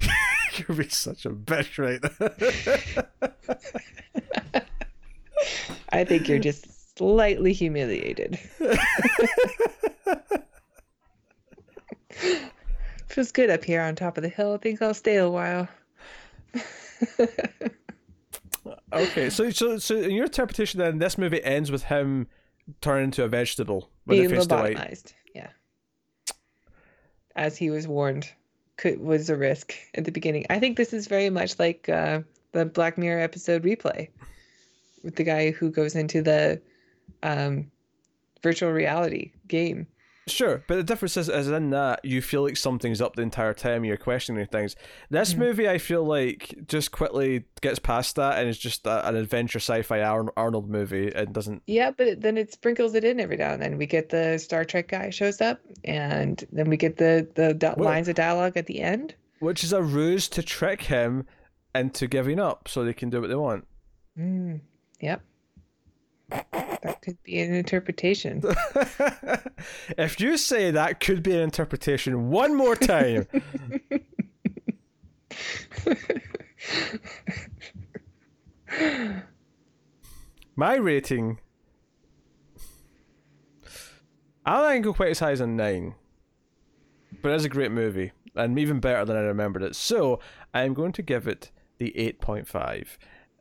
You're 0.55 0.75
being 0.75 0.89
such 0.89 1.27
a 1.27 1.29
bitch 1.29 1.77
right 1.77 2.01
I 5.93 6.03
think 6.05 6.27
you're 6.29 6.39
just 6.39 6.97
slightly 6.97 7.51
humiliated. 7.51 8.39
Feels 13.07 13.31
good 13.31 13.49
up 13.49 13.63
here 13.63 13.81
on 13.81 13.95
top 13.95 14.17
of 14.17 14.23
the 14.23 14.29
hill. 14.29 14.53
I 14.53 14.57
think 14.57 14.81
I'll 14.81 14.93
stay 14.93 15.17
a 15.17 15.29
while 15.29 15.67
okay, 18.93 19.29
so 19.29 19.49
so 19.49 19.77
so 19.77 19.95
in 19.95 20.11
your 20.11 20.25
interpretation, 20.25 20.79
then 20.79 20.99
this 20.99 21.17
movie 21.17 21.43
ends 21.43 21.71
with 21.71 21.83
him 21.83 22.27
turning 22.79 23.05
into 23.05 23.23
a 23.23 23.27
vegetable 23.27 23.89
being 24.07 24.29
lobotomized. 24.29 25.13
Yeah, 25.33 25.49
as 27.35 27.57
he 27.57 27.69
was 27.69 27.87
warned, 27.87 28.31
could 28.77 28.99
was 28.99 29.29
a 29.29 29.35
risk 29.35 29.75
at 29.95 30.05
the 30.05 30.11
beginning. 30.11 30.45
I 30.49 30.59
think 30.59 30.77
this 30.77 30.93
is 30.93 31.07
very 31.07 31.29
much 31.29 31.59
like 31.59 31.89
uh, 31.89 32.21
the 32.51 32.65
Black 32.65 32.97
Mirror 32.97 33.21
episode 33.21 33.63
replay 33.63 34.09
with 35.03 35.15
the 35.15 35.23
guy 35.23 35.51
who 35.51 35.71
goes 35.71 35.95
into 35.95 36.21
the 36.21 36.61
um, 37.23 37.71
virtual 38.41 38.71
reality 38.71 39.31
game 39.47 39.87
Sure, 40.27 40.63
but 40.67 40.75
the 40.75 40.83
difference 40.83 41.17
is, 41.17 41.29
is 41.29 41.47
in 41.47 41.71
that 41.71 42.05
you 42.05 42.21
feel 42.21 42.43
like 42.43 42.55
something's 42.55 43.01
up 43.01 43.15
the 43.15 43.23
entire 43.23 43.55
time. 43.55 43.83
You're 43.83 43.97
questioning 43.97 44.45
things. 44.45 44.75
This 45.09 45.31
mm-hmm. 45.31 45.39
movie, 45.39 45.67
I 45.67 45.79
feel 45.79 46.03
like, 46.03 46.67
just 46.67 46.91
quickly 46.91 47.45
gets 47.61 47.79
past 47.79 48.17
that 48.17 48.37
and 48.37 48.47
it's 48.47 48.59
just 48.59 48.85
a, 48.85 49.07
an 49.07 49.15
adventure 49.15 49.59
sci-fi 49.59 50.01
Arnold 50.01 50.69
movie 50.69 51.11
and 51.13 51.33
doesn't. 51.33 51.63
Yeah, 51.65 51.89
but 51.89 52.21
then 52.21 52.37
it 52.37 52.53
sprinkles 52.53 52.93
it 52.93 53.03
in 53.03 53.19
every 53.19 53.35
now 53.37 53.53
and 53.53 53.61
then. 53.61 53.77
We 53.77 53.87
get 53.87 54.09
the 54.09 54.37
Star 54.37 54.63
Trek 54.63 54.89
guy 54.89 55.09
shows 55.09 55.41
up, 55.41 55.59
and 55.83 56.43
then 56.51 56.69
we 56.69 56.77
get 56.77 56.97
the 56.97 57.27
the 57.33 57.55
di- 57.55 57.73
lines 57.77 58.07
of 58.07 58.15
dialogue 58.15 58.57
at 58.57 58.67
the 58.67 58.79
end, 58.79 59.15
which 59.39 59.63
is 59.63 59.73
a 59.73 59.81
ruse 59.81 60.29
to 60.29 60.43
trick 60.43 60.83
him 60.83 61.25
into 61.73 62.07
giving 62.07 62.39
up 62.39 62.67
so 62.67 62.83
they 62.83 62.93
can 62.93 63.09
do 63.09 63.21
what 63.21 63.29
they 63.29 63.35
want. 63.35 63.65
Mm, 64.17 64.61
yep. 64.99 65.21
That 66.83 67.01
could 67.01 67.21
be 67.23 67.39
an 67.39 67.53
interpretation. 67.53 68.41
if 69.97 70.19
you 70.19 70.37
say 70.37 70.71
that 70.71 70.99
could 70.99 71.21
be 71.21 71.33
an 71.33 71.41
interpretation 71.41 72.29
one 72.29 72.55
more 72.55 72.75
time. 72.75 73.27
My 80.55 80.75
rating. 80.75 81.39
I 84.45 84.73
think 84.73 84.85
go 84.85 84.93
quite 84.93 85.11
as 85.11 85.19
high 85.19 85.31
as 85.31 85.41
a 85.41 85.47
9. 85.47 85.95
But 87.21 87.31
it's 87.33 87.45
a 87.45 87.49
great 87.49 87.71
movie. 87.71 88.11
And 88.35 88.57
even 88.57 88.79
better 88.79 89.05
than 89.05 89.17
I 89.17 89.21
remembered 89.21 89.61
it. 89.63 89.75
So 89.75 90.19
I'm 90.53 90.73
going 90.73 90.93
to 90.93 91.01
give 91.01 91.27
it 91.27 91.51
the 91.77 91.93
8.5 91.97 92.97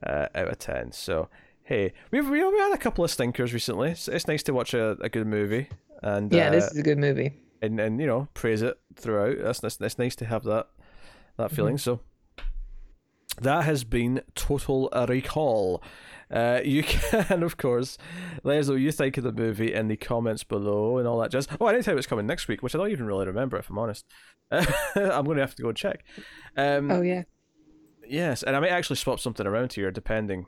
uh, 0.07 0.27
out 0.35 0.49
of 0.49 0.59
10. 0.59 0.93
So 0.93 1.29
hey, 1.71 1.93
we've 2.11 2.29
we, 2.29 2.45
we 2.45 2.59
had 2.59 2.75
a 2.75 2.79
couple 2.79 3.05
of 3.05 3.11
stinkers 3.11 3.55
recently. 3.55 3.93
It's, 3.93 4.09
it's 4.09 4.27
nice 4.27 4.43
to 4.43 4.53
watch 4.53 4.75
a, 4.75 4.97
a 5.01 5.09
good 5.09 5.27
movie, 5.27 5.69
and 6.03 6.31
yeah, 6.31 6.49
uh, 6.49 6.51
this 6.51 6.65
is 6.73 6.77
a 6.77 6.83
good 6.83 6.99
movie, 6.99 7.33
and 7.63 7.81
and 7.81 7.99
you 8.01 8.07
know 8.07 8.29
praise 8.35 8.61
it 8.61 8.79
throughout. 8.97 9.39
That's 9.41 9.61
that's, 9.61 9.77
that's 9.77 9.99
nice 9.99 10.17
to 10.17 10.27
have 10.27 10.43
that 10.45 10.67
that 11.39 11.53
feeling. 11.53 11.77
Mm-hmm. 11.77 11.97
So 11.97 12.01
that 13.41 13.65
has 13.65 13.85
been 13.85 14.21
Total 14.35 14.91
Recall. 15.09 15.83
Uh, 16.29 16.61
you 16.65 16.83
can, 16.87 17.43
of 17.43 17.57
course, 17.57 17.97
let 18.43 18.59
us 18.59 18.67
know 18.67 18.75
what 18.75 18.83
you 18.83 18.93
think 18.93 19.17
of 19.17 19.25
the 19.25 19.33
movie 19.33 19.73
in 19.73 19.87
the 19.87 19.97
comments 19.97 20.43
below 20.43 20.99
and 20.99 21.07
all 21.07 21.21
that 21.21 21.31
jazz. 21.31 21.47
Oh, 21.61 21.67
I 21.67 21.73
didn't 21.73 21.85
tell 21.85 21.95
you 21.95 21.99
it's 21.99 22.07
coming 22.07 22.27
next 22.27 22.49
week, 22.49 22.63
which 22.63 22.75
I 22.75 22.79
don't 22.79 22.91
even 22.91 23.07
really 23.07 23.27
remember, 23.27 23.57
if 23.57 23.71
I'm 23.71 23.79
honest. 23.79 24.05
I'm 24.51 25.25
going 25.25 25.37
to 25.37 25.43
have 25.43 25.55
to 25.55 25.63
go 25.63 25.69
and 25.69 25.77
check. 25.77 26.05
Um, 26.57 26.91
oh, 26.91 27.03
yeah. 27.03 27.23
Yes, 28.09 28.43
and 28.43 28.57
I 28.57 28.61
might 28.61 28.71
actually 28.71 28.97
swap 28.97 29.21
something 29.21 29.47
around 29.47 29.73
here, 29.73 29.91
depending 29.93 30.47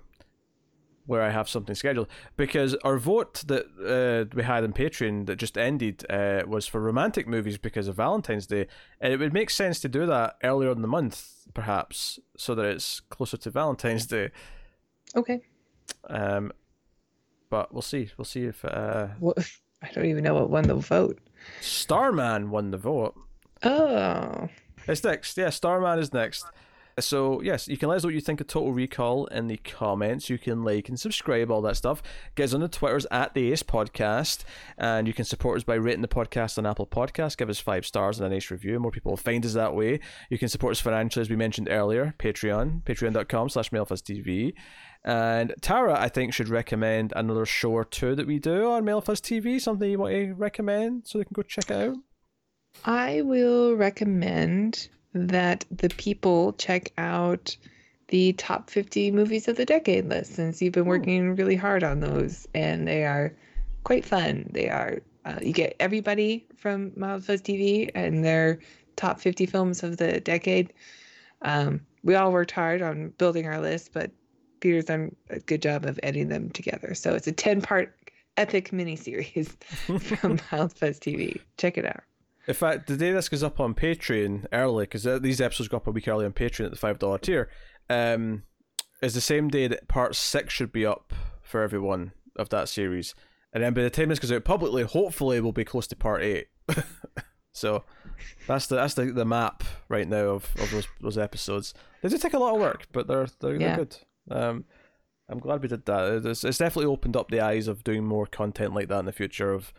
where 1.06 1.22
I 1.22 1.30
have 1.30 1.48
something 1.48 1.74
scheduled 1.74 2.08
because 2.36 2.74
our 2.76 2.98
vote 2.98 3.42
that 3.46 3.66
uh, 3.84 4.34
we 4.34 4.42
had 4.42 4.64
on 4.64 4.72
Patreon 4.72 5.26
that 5.26 5.36
just 5.36 5.58
ended 5.58 6.04
uh, 6.10 6.42
was 6.46 6.66
for 6.66 6.80
romantic 6.80 7.26
movies 7.26 7.58
because 7.58 7.88
of 7.88 7.96
Valentine's 7.96 8.46
Day, 8.46 8.66
and 9.00 9.12
it 9.12 9.18
would 9.18 9.32
make 9.32 9.50
sense 9.50 9.80
to 9.80 9.88
do 9.88 10.06
that 10.06 10.36
earlier 10.42 10.70
in 10.70 10.82
the 10.82 10.88
month, 10.88 11.46
perhaps, 11.54 12.18
so 12.36 12.54
that 12.54 12.64
it's 12.64 13.00
closer 13.00 13.36
to 13.36 13.50
Valentine's 13.50 14.06
Day. 14.06 14.30
Okay. 15.16 15.40
Um, 16.08 16.52
but 17.50 17.72
we'll 17.72 17.82
see. 17.82 18.10
We'll 18.16 18.24
see 18.24 18.44
if. 18.44 18.64
Uh, 18.64 19.08
what? 19.18 19.38
I 19.82 19.90
don't 19.92 20.06
even 20.06 20.22
know 20.22 20.34
what 20.34 20.48
won 20.48 20.62
the 20.64 20.76
vote. 20.76 21.18
Starman 21.60 22.50
won 22.50 22.70
the 22.70 22.78
vote. 22.78 23.16
Oh. 23.64 24.48
It's 24.86 25.02
next. 25.02 25.36
Yeah, 25.36 25.50
Starman 25.50 25.98
is 25.98 26.12
next. 26.12 26.46
So 26.98 27.40
yes, 27.40 27.68
you 27.68 27.76
can 27.76 27.88
let 27.88 27.96
us 27.96 28.02
know 28.02 28.08
what 28.08 28.14
you 28.14 28.20
think 28.20 28.40
of 28.40 28.46
Total 28.46 28.72
Recall 28.72 29.26
in 29.26 29.46
the 29.46 29.56
comments. 29.56 30.28
You 30.28 30.38
can 30.38 30.62
like 30.62 30.88
and 30.88 31.00
subscribe, 31.00 31.50
all 31.50 31.62
that 31.62 31.76
stuff. 31.76 32.02
Get 32.34 32.44
us 32.44 32.54
on 32.54 32.60
the 32.60 32.68
Twitters 32.68 33.06
at 33.10 33.34
the 33.34 33.52
Ace 33.52 33.62
Podcast, 33.62 34.44
and 34.76 35.06
you 35.06 35.14
can 35.14 35.24
support 35.24 35.56
us 35.56 35.64
by 35.64 35.74
rating 35.74 36.02
the 36.02 36.08
podcast 36.08 36.58
on 36.58 36.66
Apple 36.66 36.86
Podcasts. 36.86 37.36
Give 37.36 37.48
us 37.48 37.60
five 37.60 37.86
stars 37.86 38.20
and 38.20 38.26
a 38.26 38.34
nice 38.34 38.50
review. 38.50 38.78
More 38.78 38.90
people 38.90 39.12
will 39.12 39.16
find 39.16 39.44
us 39.46 39.54
that 39.54 39.74
way. 39.74 40.00
You 40.28 40.38
can 40.38 40.48
support 40.48 40.72
us 40.72 40.80
financially, 40.80 41.22
as 41.22 41.30
we 41.30 41.36
mentioned 41.36 41.68
earlier. 41.70 42.14
Patreon, 42.18 42.82
patreon.com/slash 42.82 43.70
TV. 43.70 44.54
And 45.04 45.54
Tara, 45.60 45.98
I 45.98 46.08
think, 46.08 46.32
should 46.32 46.48
recommend 46.48 47.12
another 47.16 47.46
show 47.46 47.72
or 47.72 47.84
two 47.84 48.14
that 48.14 48.26
we 48.26 48.38
do 48.38 48.70
on 48.70 48.84
Mild 48.84 49.04
Fuzz 49.04 49.20
TV. 49.20 49.60
Something 49.60 49.90
you 49.90 49.98
want 49.98 50.12
to 50.12 50.34
recommend 50.34 51.06
so 51.06 51.18
they 51.18 51.24
can 51.24 51.32
go 51.34 51.42
check 51.42 51.70
it 51.70 51.88
out. 51.88 51.96
I 52.84 53.22
will 53.22 53.74
recommend 53.74 54.88
that 55.14 55.64
the 55.70 55.88
people 55.90 56.52
check 56.54 56.92
out 56.98 57.56
the 58.08 58.32
top 58.34 58.68
50 58.68 59.10
movies 59.10 59.48
of 59.48 59.56
the 59.56 59.64
decade 59.64 60.06
list 60.08 60.34
since 60.34 60.60
you've 60.60 60.74
been 60.74 60.84
working 60.84 61.34
really 61.34 61.56
hard 61.56 61.82
on 61.82 62.00
those 62.00 62.46
and 62.54 62.86
they 62.86 63.04
are 63.04 63.34
quite 63.84 64.04
fun. 64.04 64.50
They 64.52 64.68
are, 64.68 65.00
uh, 65.24 65.38
you 65.40 65.52
get 65.52 65.76
everybody 65.80 66.46
from 66.56 66.92
Mild 66.96 67.24
Fuzz 67.24 67.40
TV 67.40 67.90
and 67.94 68.24
their 68.24 68.58
top 68.96 69.20
50 69.20 69.46
films 69.46 69.82
of 69.82 69.96
the 69.96 70.20
decade. 70.20 70.72
Um, 71.42 71.80
we 72.02 72.14
all 72.14 72.32
worked 72.32 72.50
hard 72.50 72.82
on 72.82 73.14
building 73.18 73.46
our 73.46 73.60
list, 73.60 73.92
but 73.92 74.10
Peter's 74.60 74.84
done 74.84 75.14
a 75.30 75.40
good 75.40 75.62
job 75.62 75.84
of 75.84 75.98
editing 76.02 76.28
them 76.28 76.50
together. 76.50 76.94
So 76.94 77.14
it's 77.14 77.26
a 77.26 77.32
10 77.32 77.62
part 77.62 77.96
epic 78.36 78.70
miniseries 78.70 79.48
from 80.20 80.38
Mild 80.50 80.72
Fuzz 80.72 80.98
TV. 80.98 81.40
Check 81.56 81.78
it 81.78 81.86
out. 81.86 82.02
In 82.48 82.54
fact, 82.54 82.86
the 82.88 82.96
day 82.96 83.12
this 83.12 83.28
goes 83.28 83.42
up 83.42 83.60
on 83.60 83.74
Patreon 83.74 84.46
early, 84.52 84.84
because 84.84 85.04
these 85.22 85.40
episodes 85.40 85.68
go 85.68 85.76
up 85.76 85.86
a 85.86 85.90
week 85.92 86.08
early 86.08 86.24
on 86.26 86.32
Patreon 86.32 86.64
at 86.66 86.70
the 86.72 86.76
five 86.76 86.98
dollar 86.98 87.18
tier, 87.18 87.48
um, 87.88 88.42
is 89.00 89.14
the 89.14 89.20
same 89.20 89.48
day 89.48 89.68
that 89.68 89.86
part 89.88 90.16
six 90.16 90.52
should 90.52 90.72
be 90.72 90.84
up 90.84 91.12
for 91.42 91.62
everyone 91.62 92.12
of 92.36 92.48
that 92.48 92.68
series, 92.68 93.14
and 93.52 93.62
then 93.62 93.74
by 93.74 93.82
the 93.82 93.90
time 93.90 94.08
this 94.08 94.18
goes 94.18 94.32
out 94.32 94.44
publicly, 94.44 94.82
hopefully 94.82 95.40
we'll 95.40 95.52
be 95.52 95.64
close 95.64 95.86
to 95.86 95.94
part 95.96 96.22
eight. 96.22 96.48
so 97.52 97.84
that's 98.46 98.66
the 98.66 98.76
that's 98.76 98.94
the, 98.94 99.06
the 99.06 99.24
map 99.24 99.62
right 99.88 100.08
now 100.08 100.28
of, 100.30 100.48
of 100.58 100.70
those 100.70 100.88
those 101.00 101.18
episodes. 101.18 101.74
They 102.02 102.08
do 102.08 102.18
take 102.18 102.32
a 102.34 102.38
lot 102.38 102.54
of 102.54 102.60
work, 102.60 102.86
but 102.92 103.06
they're 103.06 103.28
they're, 103.40 103.54
Yeah. 103.60 103.76
they're 103.76 103.84
good. 103.84 103.96
Um, 104.30 104.64
I'm 105.28 105.38
glad 105.38 105.62
we 105.62 105.68
did 105.68 105.86
that. 105.86 106.26
It's, 106.26 106.44
it's 106.44 106.58
definitely 106.58 106.90
opened 106.92 107.16
up 107.16 107.30
the 107.30 107.40
eyes 107.40 107.68
of 107.68 107.84
doing 107.84 108.04
more 108.04 108.26
content 108.26 108.74
like 108.74 108.88
that 108.88 108.98
in 109.00 109.06
the 109.06 109.12
future 109.12 109.52
of 109.52 109.72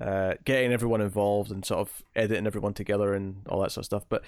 uh, 0.00 0.34
getting 0.44 0.72
everyone 0.72 1.00
involved 1.00 1.50
and 1.50 1.64
sort 1.64 1.80
of 1.80 2.02
editing 2.14 2.46
everyone 2.46 2.74
together 2.74 3.14
and 3.14 3.42
all 3.48 3.60
that 3.62 3.72
sort 3.72 3.82
of 3.82 3.86
stuff. 3.86 4.04
But 4.08 4.22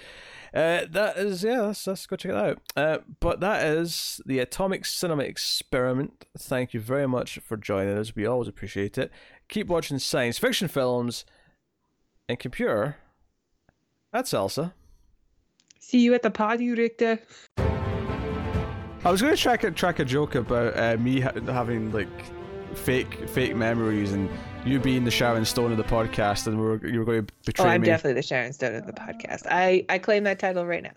uh, 0.53 0.85
that 0.91 1.17
is 1.17 1.43
yeah, 1.43 1.61
let's, 1.61 1.87
let's 1.87 2.05
go 2.05 2.15
check 2.15 2.31
it 2.31 2.37
out. 2.37 2.61
Uh, 2.75 2.97
but 3.19 3.39
that 3.39 3.65
is 3.65 4.21
the 4.25 4.39
Atomic 4.39 4.85
Cinema 4.85 5.23
Experiment. 5.23 6.25
Thank 6.37 6.73
you 6.73 6.79
very 6.79 7.07
much 7.07 7.39
for 7.39 7.57
joining 7.57 7.97
us. 7.97 8.15
We 8.15 8.25
always 8.25 8.47
appreciate 8.47 8.97
it. 8.97 9.11
Keep 9.47 9.67
watching 9.67 9.99
science 9.99 10.37
fiction 10.37 10.67
films 10.67 11.25
and 12.27 12.37
computer. 12.37 12.97
That's 14.11 14.33
Elsa. 14.33 14.73
See 15.79 15.99
you 15.99 16.13
at 16.13 16.21
the 16.21 16.31
party, 16.31 16.69
Richter. 16.71 17.19
I 19.03 19.09
was 19.09 19.21
going 19.21 19.35
to 19.35 19.41
track 19.41 19.63
a, 19.63 19.71
track 19.71 19.99
a 19.99 20.05
joke 20.05 20.35
about 20.35 20.77
uh, 20.77 20.95
me 20.97 21.21
ha- 21.21 21.33
having 21.47 21.91
like 21.91 22.07
fake 22.75 23.27
fake 23.29 23.55
memories 23.55 24.13
and 24.13 24.29
you 24.65 24.79
being 24.79 25.03
the 25.03 25.11
Sharon 25.11 25.45
Stone 25.45 25.71
of 25.71 25.77
the 25.77 25.83
podcast, 25.83 26.47
and 26.47 26.57
we 26.59 26.63
were, 26.65 26.87
you 26.87 26.99
were 26.99 27.05
going 27.05 27.25
to 27.25 27.33
betray 27.45 27.65
Oh, 27.65 27.65
betray 27.65 27.71
I'm 27.75 27.81
me. 27.81 27.87
definitely 27.87 28.13
the 28.13 28.27
Sharon 28.27 28.53
Stone 28.53 28.75
of 28.75 28.85
the 28.85 28.93
podcast. 28.93 29.43
I 29.49 29.85
I 29.89 29.97
claim 29.97 30.23
that 30.25 30.39
title 30.39 30.65
right 30.65 30.83
now. 30.83 30.91